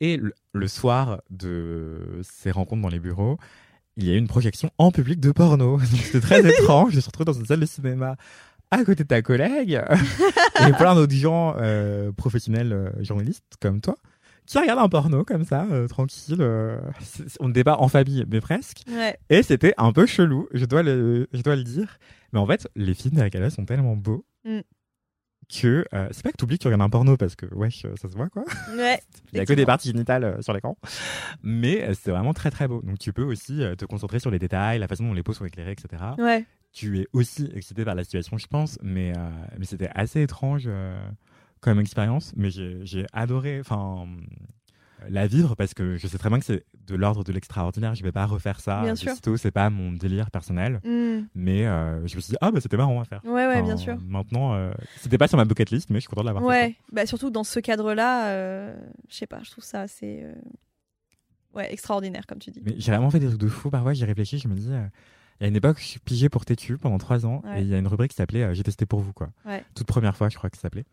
Et 0.00 0.16
le, 0.16 0.32
le 0.52 0.68
soir 0.68 1.20
de 1.30 2.20
ces 2.22 2.50
rencontres 2.50 2.82
dans 2.82 2.88
les 2.88 2.98
bureaux, 2.98 3.38
il 3.96 4.06
y 4.06 4.10
a 4.10 4.14
eu 4.14 4.18
une 4.18 4.28
projection 4.28 4.70
en 4.78 4.90
public 4.90 5.20
de 5.20 5.30
porno. 5.32 5.78
C'était 5.84 6.20
très 6.20 6.40
étrange. 6.60 6.92
Je 6.92 6.96
me 6.96 7.00
suis 7.00 7.08
retrouvé 7.08 7.26
dans 7.26 7.38
une 7.38 7.46
salle 7.46 7.60
de 7.60 7.66
cinéma 7.66 8.16
à 8.70 8.84
côté 8.84 9.02
de 9.02 9.08
ta 9.08 9.20
collègue 9.20 9.82
et 10.68 10.72
plein 10.74 10.94
d'autres 10.94 11.14
gens 11.14 11.56
euh, 11.58 12.12
professionnels 12.12 12.72
euh, 12.72 12.90
journalistes 13.02 13.54
comme 13.60 13.80
toi 13.80 13.96
qui 14.46 14.58
regarde 14.58 14.80
un 14.80 14.88
porno 14.88 15.24
comme 15.24 15.44
ça, 15.44 15.64
euh, 15.70 15.86
tranquille. 15.86 16.44
on 17.38 17.52
pas 17.52 17.76
en 17.76 17.86
famille, 17.86 18.24
mais 18.28 18.40
presque. 18.40 18.82
Ouais. 18.90 19.16
Et 19.28 19.44
c'était 19.44 19.74
un 19.76 19.92
peu 19.92 20.06
chelou, 20.06 20.48
je 20.52 20.64
dois 20.64 20.82
le, 20.82 21.28
je 21.32 21.40
dois 21.42 21.54
le 21.54 21.62
dire. 21.62 21.98
Mais 22.32 22.40
en 22.40 22.46
fait, 22.46 22.66
les 22.74 22.94
films 22.94 23.20
Adams 23.20 23.50
sont 23.50 23.64
tellement 23.64 23.94
beaux 23.94 24.24
Mm. 24.44 24.60
Que 25.50 25.84
euh, 25.94 26.08
c'est 26.12 26.22
pas 26.22 26.30
que 26.30 26.36
t'oublies 26.36 26.58
que 26.58 26.62
tu 26.62 26.68
regardes 26.68 26.82
un 26.82 26.90
porno 26.90 27.16
parce 27.16 27.34
que 27.34 27.46
wesh, 27.52 27.84
euh, 27.84 27.94
ça 28.00 28.08
se 28.08 28.14
voit 28.14 28.28
quoi. 28.28 28.44
Ouais. 28.76 29.00
Il 29.32 29.38
y 29.38 29.40
a 29.40 29.46
que 29.46 29.52
des 29.52 29.66
parties 29.66 29.88
génitales 29.88 30.24
euh, 30.24 30.42
sur 30.42 30.52
l'écran. 30.52 30.76
Mais 31.42 31.82
euh, 31.82 31.94
c'est 32.00 32.10
vraiment 32.10 32.32
très 32.32 32.50
très 32.50 32.68
beau. 32.68 32.80
Donc 32.82 32.98
tu 32.98 33.12
peux 33.12 33.22
aussi 33.22 33.62
te 33.76 33.84
concentrer 33.84 34.20
sur 34.20 34.30
les 34.30 34.38
détails, 34.38 34.78
la 34.78 34.88
façon 34.88 35.04
dont 35.04 35.12
les 35.12 35.22
peaux 35.22 35.32
sont 35.32 35.44
éclairées, 35.44 35.72
etc. 35.72 36.02
Ouais. 36.18 36.44
Tu 36.72 37.00
es 37.00 37.06
aussi 37.12 37.50
excité 37.54 37.84
par 37.84 37.94
la 37.94 38.04
situation, 38.04 38.38
je 38.38 38.46
pense. 38.46 38.78
Mais, 38.82 39.12
mais 39.58 39.64
c'était 39.64 39.90
assez 39.94 40.22
étrange 40.22 40.68
comme 41.60 41.80
expérience. 41.80 42.32
Mais 42.36 42.50
j'ai 42.50 42.78
j'ai 42.84 43.06
adoré 43.12 43.58
enfin, 43.60 44.06
la 45.08 45.26
vivre 45.26 45.54
parce 45.56 45.74
que 45.74 45.96
je 45.96 46.06
sais 46.06 46.18
très 46.18 46.28
bien 46.28 46.38
que 46.38 46.44
c'est 46.44 46.64
de 46.86 46.94
l'ordre 46.94 47.24
de 47.24 47.32
l'extraordinaire. 47.32 47.94
Je 47.94 48.02
vais 48.02 48.12
pas 48.12 48.26
refaire 48.26 48.60
ça. 48.60 48.82
Bien 48.82 48.94
sûr. 48.94 49.14
c'est 49.36 49.50
pas 49.50 49.70
mon 49.70 49.92
délire 49.92 50.30
personnel. 50.30 50.80
Mm. 50.84 51.26
Mais 51.34 51.66
euh, 51.66 52.06
je 52.06 52.16
me 52.16 52.20
suis 52.20 52.30
dit, 52.32 52.36
ah 52.40 52.50
bah 52.50 52.60
c'était 52.60 52.76
marrant 52.76 53.00
à 53.00 53.04
faire. 53.04 53.20
Ouais, 53.24 53.46
ouais, 53.46 53.62
bien 53.62 53.74
Enfin, 53.74 53.76
sûr. 53.76 53.98
Maintenant, 54.02 54.54
euh, 54.54 54.72
c'était 54.98 55.18
pas 55.18 55.28
sur 55.28 55.36
ma 55.38 55.44
bucket 55.44 55.70
list, 55.70 55.90
mais 55.90 55.96
je 55.96 56.00
suis 56.02 56.08
content 56.08 56.22
de 56.22 56.26
l'avoir 56.26 56.44
fait. 56.44 56.48
Ouais, 56.48 56.76
bah 56.92 57.06
surtout 57.06 57.30
dans 57.30 57.44
ce 57.44 57.60
cadre-là, 57.60 58.28
euh, 58.28 58.76
je 59.08 59.14
sais 59.16 59.26
pas, 59.26 59.40
je 59.42 59.50
trouve 59.50 59.64
ça 59.64 59.80
assez 59.82 60.20
euh, 60.22 60.34
ouais, 61.54 61.72
extraordinaire 61.72 62.26
comme 62.26 62.38
tu 62.38 62.50
dis. 62.50 62.60
Mais 62.64 62.74
j'ai 62.78 62.92
vraiment 62.92 63.10
fait 63.10 63.20
des 63.20 63.26
trucs 63.28 63.40
de 63.40 63.48
fou. 63.48 63.70
Parfois, 63.70 63.92
j'y 63.94 64.04
réfléchis, 64.04 64.38
je 64.38 64.48
me 64.48 64.54
dis. 64.54 64.68
euh, 64.72 64.86
il 65.40 65.44
y 65.44 65.46
a 65.46 65.48
une 65.48 65.56
époque, 65.56 65.78
je 65.80 65.84
suis 65.84 66.00
pigé 66.00 66.28
pour 66.28 66.44
Tétu 66.44 66.76
pendant 66.76 66.98
trois 66.98 67.24
ans, 67.24 67.40
Ouais. 67.46 67.60
et 67.60 67.62
il 67.62 67.68
y 67.68 67.74
a 67.74 67.78
une 67.78 67.86
rubrique 67.86 68.10
qui 68.10 68.16
s'appelait 68.16 68.54
J'ai 68.54 68.62
testé 68.62 68.84
pour 68.84 69.00
vous, 69.00 69.14
quoi. 69.14 69.30
Ouais. 69.46 69.64
Toute 69.74 69.86
première 69.86 70.14
fois, 70.14 70.28
je 70.28 70.36
crois 70.36 70.50
que 70.50 70.56
ça 70.56 70.62
s'appelait. 70.62 70.84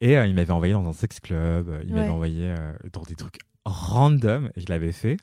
Et 0.00 0.18
euh, 0.18 0.26
il 0.26 0.34
m'avait 0.34 0.50
envoyé 0.52 0.72
dans 0.72 0.84
un 0.88 0.92
sex 0.92 1.20
club, 1.20 1.68
euh, 1.68 1.80
il 1.84 1.94
m'avait 1.94 2.06
Ouais. 2.08 2.12
envoyé 2.12 2.48
euh, 2.50 2.72
dans 2.92 3.02
des 3.02 3.14
trucs 3.14 3.38
random, 3.64 4.50
et 4.56 4.60
je 4.60 4.66
l'avais 4.68 4.92
fait. 4.92 5.16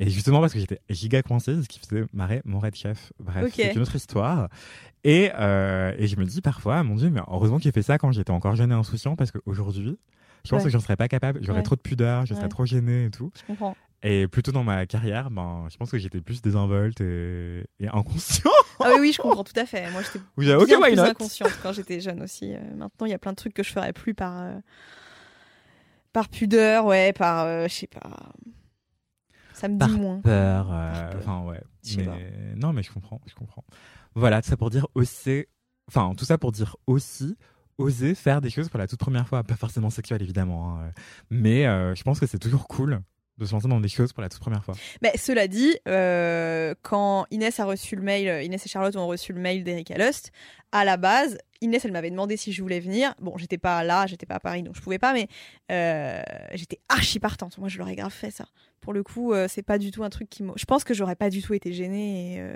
Et 0.00 0.10
justement 0.10 0.40
parce 0.40 0.52
que 0.52 0.60
j'étais 0.60 0.78
giga 0.88 1.22
coincée, 1.22 1.60
ce 1.60 1.66
qui 1.68 1.80
faisait 1.80 2.04
marrer 2.12 2.40
mon 2.44 2.60
red 2.60 2.76
chef. 2.76 3.12
Bref, 3.18 3.52
c'est 3.52 3.74
une 3.74 3.80
autre 3.82 3.96
histoire. 3.96 4.48
Et, 5.02 5.30
euh, 5.34 5.92
et 5.98 6.06
je 6.06 6.16
me 6.16 6.24
dis 6.24 6.40
parfois, 6.40 6.84
mon 6.84 6.94
Dieu, 6.94 7.10
mais 7.10 7.20
heureusement 7.26 7.58
qu'il 7.58 7.72
fait 7.72 7.82
ça 7.82 7.98
quand 7.98 8.12
j'étais 8.12 8.30
encore 8.30 8.54
jeune 8.54 8.70
et 8.70 8.74
insouciant, 8.74 9.16
parce 9.16 9.32
qu'aujourd'hui, 9.32 9.98
je 10.44 10.50
pense 10.50 10.60
Ouais. 10.60 10.64
que 10.66 10.70
j'en 10.70 10.78
serais 10.78 10.96
pas 10.96 11.08
capable. 11.08 11.40
J'aurais 11.42 11.58
Ouais. 11.58 11.62
trop 11.64 11.74
de 11.74 11.80
pudeur, 11.80 12.26
je 12.26 12.34
serais 12.34 12.44
Ouais. 12.44 12.48
trop 12.48 12.64
gênée 12.64 13.06
et 13.06 13.10
tout. 13.10 13.32
Je 13.40 13.44
comprends. 13.44 13.76
Et 14.04 14.28
plutôt 14.28 14.52
dans 14.52 14.62
ma 14.62 14.86
carrière, 14.86 15.28
ben, 15.32 15.66
je 15.68 15.76
pense 15.76 15.90
que 15.90 15.98
j'étais 15.98 16.20
plus 16.20 16.40
désinvolte 16.42 17.00
et, 17.00 17.64
et 17.80 17.88
inconscient. 17.88 18.48
Ah 18.78 18.90
oui, 18.94 19.00
oui, 19.00 19.12
je 19.12 19.20
comprends 19.20 19.42
tout 19.42 19.58
à 19.58 19.66
fait. 19.66 19.90
Moi, 19.90 20.02
j'étais 20.02 20.20
Où 20.36 20.42
j'avais, 20.42 20.62
ok, 20.62 20.68
bien 20.68 20.78
why 20.80 20.92
plus 20.92 21.00
inconsciente 21.00 21.58
quand 21.60 21.72
j'étais 21.72 21.98
jeune 21.98 22.22
aussi. 22.22 22.54
Euh, 22.54 22.60
maintenant, 22.76 23.06
il 23.06 23.10
y 23.10 23.14
a 23.14 23.18
plein 23.18 23.32
de 23.32 23.36
trucs 23.36 23.54
que 23.54 23.64
je 23.64 23.72
ferais 23.72 23.92
plus 23.92 24.14
par 24.14 24.40
euh, 24.40 24.52
par 26.18 26.28
pudeur, 26.28 26.84
ouais, 26.86 27.12
par 27.12 27.44
euh, 27.44 27.68
je 27.68 27.74
sais 27.74 27.86
pas. 27.86 28.10
Ça 29.52 29.68
me 29.68 29.78
Par 29.78 29.88
dit 29.88 30.00
moins. 30.00 30.20
Peur, 30.20 30.68
euh, 30.72 31.12
Par 31.12 31.20
peur. 31.20 31.44
ouais. 31.44 31.60
Mais 31.96 32.54
non, 32.56 32.72
mais 32.72 32.82
je 32.82 32.90
comprends, 32.92 33.20
je 33.26 33.34
comprends. 33.34 33.64
Voilà, 34.14 34.42
tout 34.42 34.48
ça 34.48 34.56
pour 34.56 34.70
dire 34.70 34.86
aussi, 34.94 35.46
enfin 35.88 36.12
tout 36.16 36.24
ça 36.24 36.36
pour 36.36 36.50
dire 36.50 36.76
aussi 36.88 37.36
oser 37.78 38.16
faire 38.16 38.40
des 38.40 38.50
choses 38.50 38.68
pour 38.68 38.78
la 38.80 38.88
toute 38.88 38.98
première 38.98 39.28
fois, 39.28 39.44
pas 39.44 39.54
forcément 39.54 39.90
sexuelle 39.90 40.20
évidemment, 40.22 40.80
hein, 40.80 40.90
mais 41.30 41.66
euh, 41.66 41.94
je 41.94 42.02
pense 42.02 42.18
que 42.18 42.26
c'est 42.26 42.40
toujours 42.40 42.66
cool 42.66 43.00
de 43.38 43.46
se 43.46 43.52
lancer 43.52 43.68
dans 43.68 43.80
des 43.80 43.88
choses 43.88 44.12
pour 44.12 44.22
la 44.22 44.28
toute 44.28 44.40
première 44.40 44.64
fois. 44.64 44.74
Mais 45.02 45.16
cela 45.16 45.48
dit, 45.48 45.76
euh, 45.86 46.74
quand 46.82 47.26
Inès 47.30 47.58
a 47.60 47.64
reçu 47.64 47.96
le 47.96 48.02
mail, 48.02 48.28
euh, 48.28 48.42
Inès 48.42 48.64
et 48.64 48.68
Charlotte 48.68 48.96
ont 48.96 49.06
reçu 49.06 49.32
le 49.32 49.40
mail 49.40 49.64
d'Erika 49.64 49.96
Lust, 49.96 50.32
à 50.72 50.84
la 50.84 50.96
base, 50.96 51.38
Inès, 51.60 51.84
elle 51.84 51.92
m'avait 51.92 52.10
demandé 52.10 52.36
si 52.36 52.52
je 52.52 52.62
voulais 52.62 52.80
venir. 52.80 53.14
Bon, 53.20 53.36
j'étais 53.36 53.58
pas 53.58 53.82
là, 53.82 54.06
j'étais 54.06 54.26
pas 54.26 54.36
à 54.36 54.40
Paris, 54.40 54.62
donc 54.62 54.76
je 54.76 54.80
pouvais 54.80 54.98
pas, 54.98 55.12
mais 55.12 55.28
euh, 55.72 56.22
j'étais 56.54 56.78
archi 56.88 57.18
partante. 57.18 57.58
Moi, 57.58 57.68
je 57.68 57.78
l'aurais 57.78 57.96
grave 57.96 58.12
fait 58.12 58.30
ça. 58.30 58.46
Pour 58.80 58.92
le 58.92 59.02
coup, 59.02 59.32
euh, 59.32 59.46
c'est 59.48 59.62
pas 59.62 59.78
du 59.78 59.90
tout 59.90 60.04
un 60.04 60.10
truc 60.10 60.28
qui 60.28 60.42
m'a. 60.42 60.52
Je 60.56 60.64
pense 60.66 60.84
que 60.84 60.94
j'aurais 60.94 61.16
pas 61.16 61.30
du 61.30 61.42
tout 61.42 61.54
été 61.54 61.72
gênée. 61.72 62.36
Et, 62.36 62.40
euh, 62.40 62.54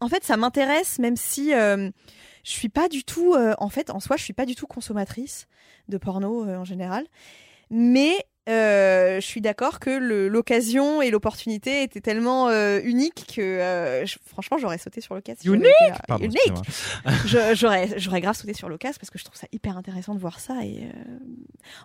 en 0.00 0.08
fait, 0.08 0.24
ça 0.24 0.36
m'intéresse, 0.36 0.98
même 0.98 1.16
si 1.16 1.50
je 1.52 1.92
suis 2.42 2.68
pas 2.68 2.88
du 2.88 3.04
tout. 3.04 3.36
en 3.36 3.68
fait, 3.68 3.90
en 3.90 4.00
soi, 4.00 4.16
je 4.16 4.24
suis 4.24 4.32
pas 4.32 4.44
du 4.44 4.56
tout 4.56 4.66
consommatrice 4.66 5.46
de 5.88 5.98
porno 5.98 6.44
en 6.44 6.64
général. 6.64 7.06
Mais 7.70 8.26
je 9.22 9.26
suis 9.26 9.40
d'accord 9.40 9.80
que 9.80 9.88
l'occasion 10.28 11.00
et 11.00 11.10
l'opportunité 11.10 11.82
étaient 11.82 12.00
tellement 12.02 12.48
euh, 12.50 12.80
uniques 12.84 13.32
que 13.36 13.40
euh, 13.40 14.04
je- 14.04 14.18
franchement 14.26 14.58
j'aurais 14.58 14.76
sauté 14.78 15.00
sur 15.00 15.14
l'occasion. 15.14 15.54
Unique. 15.54 15.66
Pardon, 16.06 16.24
Unique 16.24 16.52
J'aurais 17.54 17.98
j'aurais 17.98 18.20
grave 18.20 18.36
sauté 18.36 18.52
sur 18.52 18.68
l'occasion 18.68 18.98
parce 19.00 19.10
que 19.10 19.18
je 19.18 19.24
trouve 19.24 19.38
ça 19.38 19.46
hyper 19.52 19.76
intéressant 19.78 20.14
de 20.14 20.20
voir 20.20 20.40
ça. 20.40 20.64
Et 20.64 20.84
euh, 20.84 21.18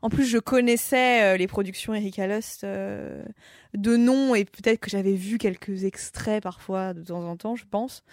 En 0.01 0.09
plus, 0.09 0.25
je 0.25 0.37
connaissais 0.37 1.23
euh, 1.23 1.37
les 1.37 1.47
productions 1.47 1.93
Erika 1.93 2.27
Lust 2.27 2.63
euh, 2.63 3.23
de 3.73 3.95
nom 3.95 4.35
et 4.35 4.43
peut-être 4.43 4.79
que 4.79 4.89
j'avais 4.89 5.13
vu 5.13 5.37
quelques 5.37 5.83
extraits 5.85 6.43
parfois 6.43 6.93
de 6.93 7.03
temps 7.03 7.23
en 7.23 7.37
temps, 7.37 7.55
je 7.55 7.65
pense. 7.69 8.03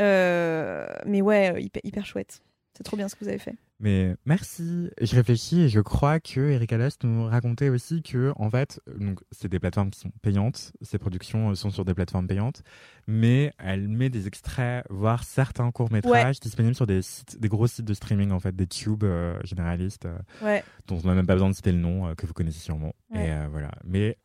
Euh, 0.00 0.86
mais 1.06 1.20
ouais, 1.22 1.52
euh, 1.54 1.60
hyper, 1.60 1.80
hyper 1.84 2.06
chouette. 2.06 2.42
C'est 2.76 2.82
trop 2.84 2.96
bien 2.96 3.08
ce 3.08 3.14
que 3.14 3.24
vous 3.24 3.28
avez 3.28 3.38
fait. 3.38 3.54
Mais 3.84 4.14
merci. 4.26 4.90
Je 5.00 5.16
réfléchis 5.16 5.62
et 5.62 5.68
je 5.68 5.80
crois 5.80 6.20
que 6.20 6.38
Erika 6.40 6.78
Lust 6.78 7.02
nous 7.02 7.24
racontait 7.26 7.68
aussi 7.68 8.00
que, 8.02 8.32
en 8.36 8.48
fait, 8.48 8.80
donc 8.96 9.18
c'est 9.32 9.48
des 9.48 9.58
plateformes 9.58 9.90
qui 9.90 9.98
sont 9.98 10.12
payantes. 10.22 10.72
Ces 10.82 10.98
productions 10.98 11.50
euh, 11.50 11.54
sont 11.56 11.70
sur 11.70 11.84
des 11.84 11.92
plateformes 11.92 12.28
payantes, 12.28 12.62
mais 13.08 13.52
elle 13.58 13.88
met 13.88 14.08
des 14.08 14.28
extraits, 14.28 14.86
voire 14.88 15.24
certains 15.24 15.70
courts 15.72 15.90
métrages 15.90 16.38
disponibles 16.38 16.76
sur 16.76 16.86
des 16.86 17.02
sites, 17.02 17.40
des 17.40 17.48
gros 17.48 17.66
sites 17.66 17.84
de 17.84 17.92
streaming 17.94 18.30
en 18.30 18.38
fait, 18.38 18.54
des 18.54 18.68
tubes 18.68 19.02
euh, 19.02 19.36
généralistes 19.42 20.06
euh, 20.06 20.16
Ouais. 20.42 20.62
dont 20.86 21.00
on 21.02 21.08
n'a 21.08 21.14
même 21.14 21.26
pas 21.26 21.34
besoin 21.34 21.50
de 21.50 21.54
citer 21.56 21.72
le 21.72 21.78
nom 21.78 22.06
euh, 22.06 22.14
que 22.14 22.24
vous 22.24 22.34
connaissez 22.34 22.60
sûrement. 22.60 22.92
Ouais. 23.10 23.26
Et 23.30 23.46
voilà. 23.50 23.72
Mais 23.84 24.16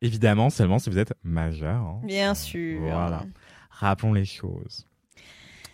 évidemment 0.00 0.48
seulement 0.48 0.78
si 0.78 0.88
vous 0.88 0.98
êtes 0.98 1.12
majeur. 1.22 1.82
hein. 1.82 2.00
Bien 2.04 2.34
sûr. 2.34 2.80
Voilà. 2.80 3.24
Rappelons 3.68 4.14
les 4.14 4.24
choses. 4.24 4.86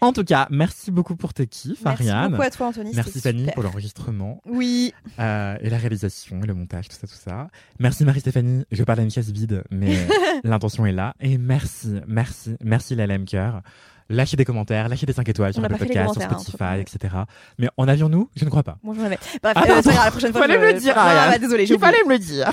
En 0.01 0.13
tout 0.13 0.23
cas, 0.23 0.47
merci 0.51 0.91
beaucoup 0.93 1.17
pour 1.17 1.35
tes 1.35 1.47
kiffs, 1.49 1.83
Merci 1.85 2.09
Ariane. 2.09 2.31
beaucoup 2.31 2.43
à 2.43 2.51
toi, 2.51 2.69
Anthony. 2.69 2.93
Merci 2.95 3.21
Fanny 3.21 3.41
super. 3.41 3.55
pour 3.55 3.63
l'enregistrement 3.65 4.41
Oui. 4.47 4.95
euh, 5.19 5.57
et 5.61 5.71
la 5.71 5.77
réalisation 5.77 6.41
et 6.43 6.47
le 6.47 6.55
montage, 6.55 6.89
tout 6.89 6.97
ça, 6.97 7.07
tout 7.09 7.15
ça. 7.15 7.49
Merci 7.81 8.05
Marie-Stéphanie. 8.05 8.65
Je 8.71 8.85
parle 8.85 9.01
à 9.01 9.03
une 9.03 9.11
chaise 9.11 9.33
vide, 9.33 9.65
mais 9.71 9.97
l'intention 10.45 10.87
est 10.87 10.93
là. 10.93 11.15
Et 11.21 11.37
merci, 11.37 12.01
merci, 12.07 12.57
merci 12.63 12.95
la 12.95 13.07
LM 13.09 13.25
Cœur. 13.25 13.63
Lâchez 14.11 14.37
des 14.37 14.45
commentaires, 14.45 14.89
lâchez 14.89 15.05
des 15.05 15.13
5 15.13 15.29
étoiles 15.29 15.53
sur 15.53 15.61
les 15.63 15.69
Podcast, 15.69 16.15
sur 16.15 16.23
hein, 16.23 16.39
Spotify, 16.39 16.81
etc. 16.81 17.15
Mais 17.59 17.69
en 17.77 17.89
avions-nous? 17.89 18.31
Je 18.37 18.45
ne 18.45 18.51
crois 18.51 18.63
pas. 18.63 18.79
Moi, 18.83 18.95
j'en 18.97 19.05
avais. 19.05 19.19
Bref, 19.43 19.55
Ah, 19.57 19.65
euh, 19.69 19.83
la 20.05 20.11
prochaine 20.11 20.33
fois. 20.33 20.43
Fallait 20.43 20.55
je 20.55 20.61
me 20.61 20.73
le 20.73 20.79
dire, 20.79 20.97
Ariane. 20.97 21.31
bah, 21.33 21.39
désolé, 21.39 21.65
Il 21.69 21.79
fallait 21.79 21.99
me 22.07 22.13
le 22.13 22.19
dire. 22.19 22.51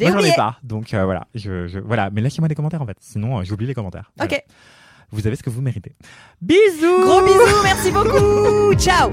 Moi, 0.00 0.10
j'en 0.12 0.18
ai 0.20 0.32
pas. 0.34 0.58
Donc 0.62 0.94
euh, 0.94 1.04
voilà, 1.04 1.26
je, 1.34 1.66
je- 1.66 1.78
voilà. 1.80 2.10
Mais 2.10 2.20
lâchez-moi 2.20 2.48
des 2.48 2.54
commentaires 2.54 2.80
en 2.82 2.86
fait. 2.86 2.96
Sinon, 3.00 3.38
euh, 3.38 3.42
j'oublie 3.44 3.66
les 3.66 3.74
commentaires. 3.74 4.12
Voilà. 4.16 4.32
Ok. 4.34 4.44
Vous 5.10 5.26
avez 5.26 5.36
ce 5.36 5.42
que 5.42 5.50
vous 5.50 5.62
méritez. 5.62 5.92
Bisous. 6.40 7.00
Gros 7.02 7.22
bisous, 7.22 7.62
merci 7.62 7.90
beaucoup. 7.90 8.74
Ciao. 8.74 9.12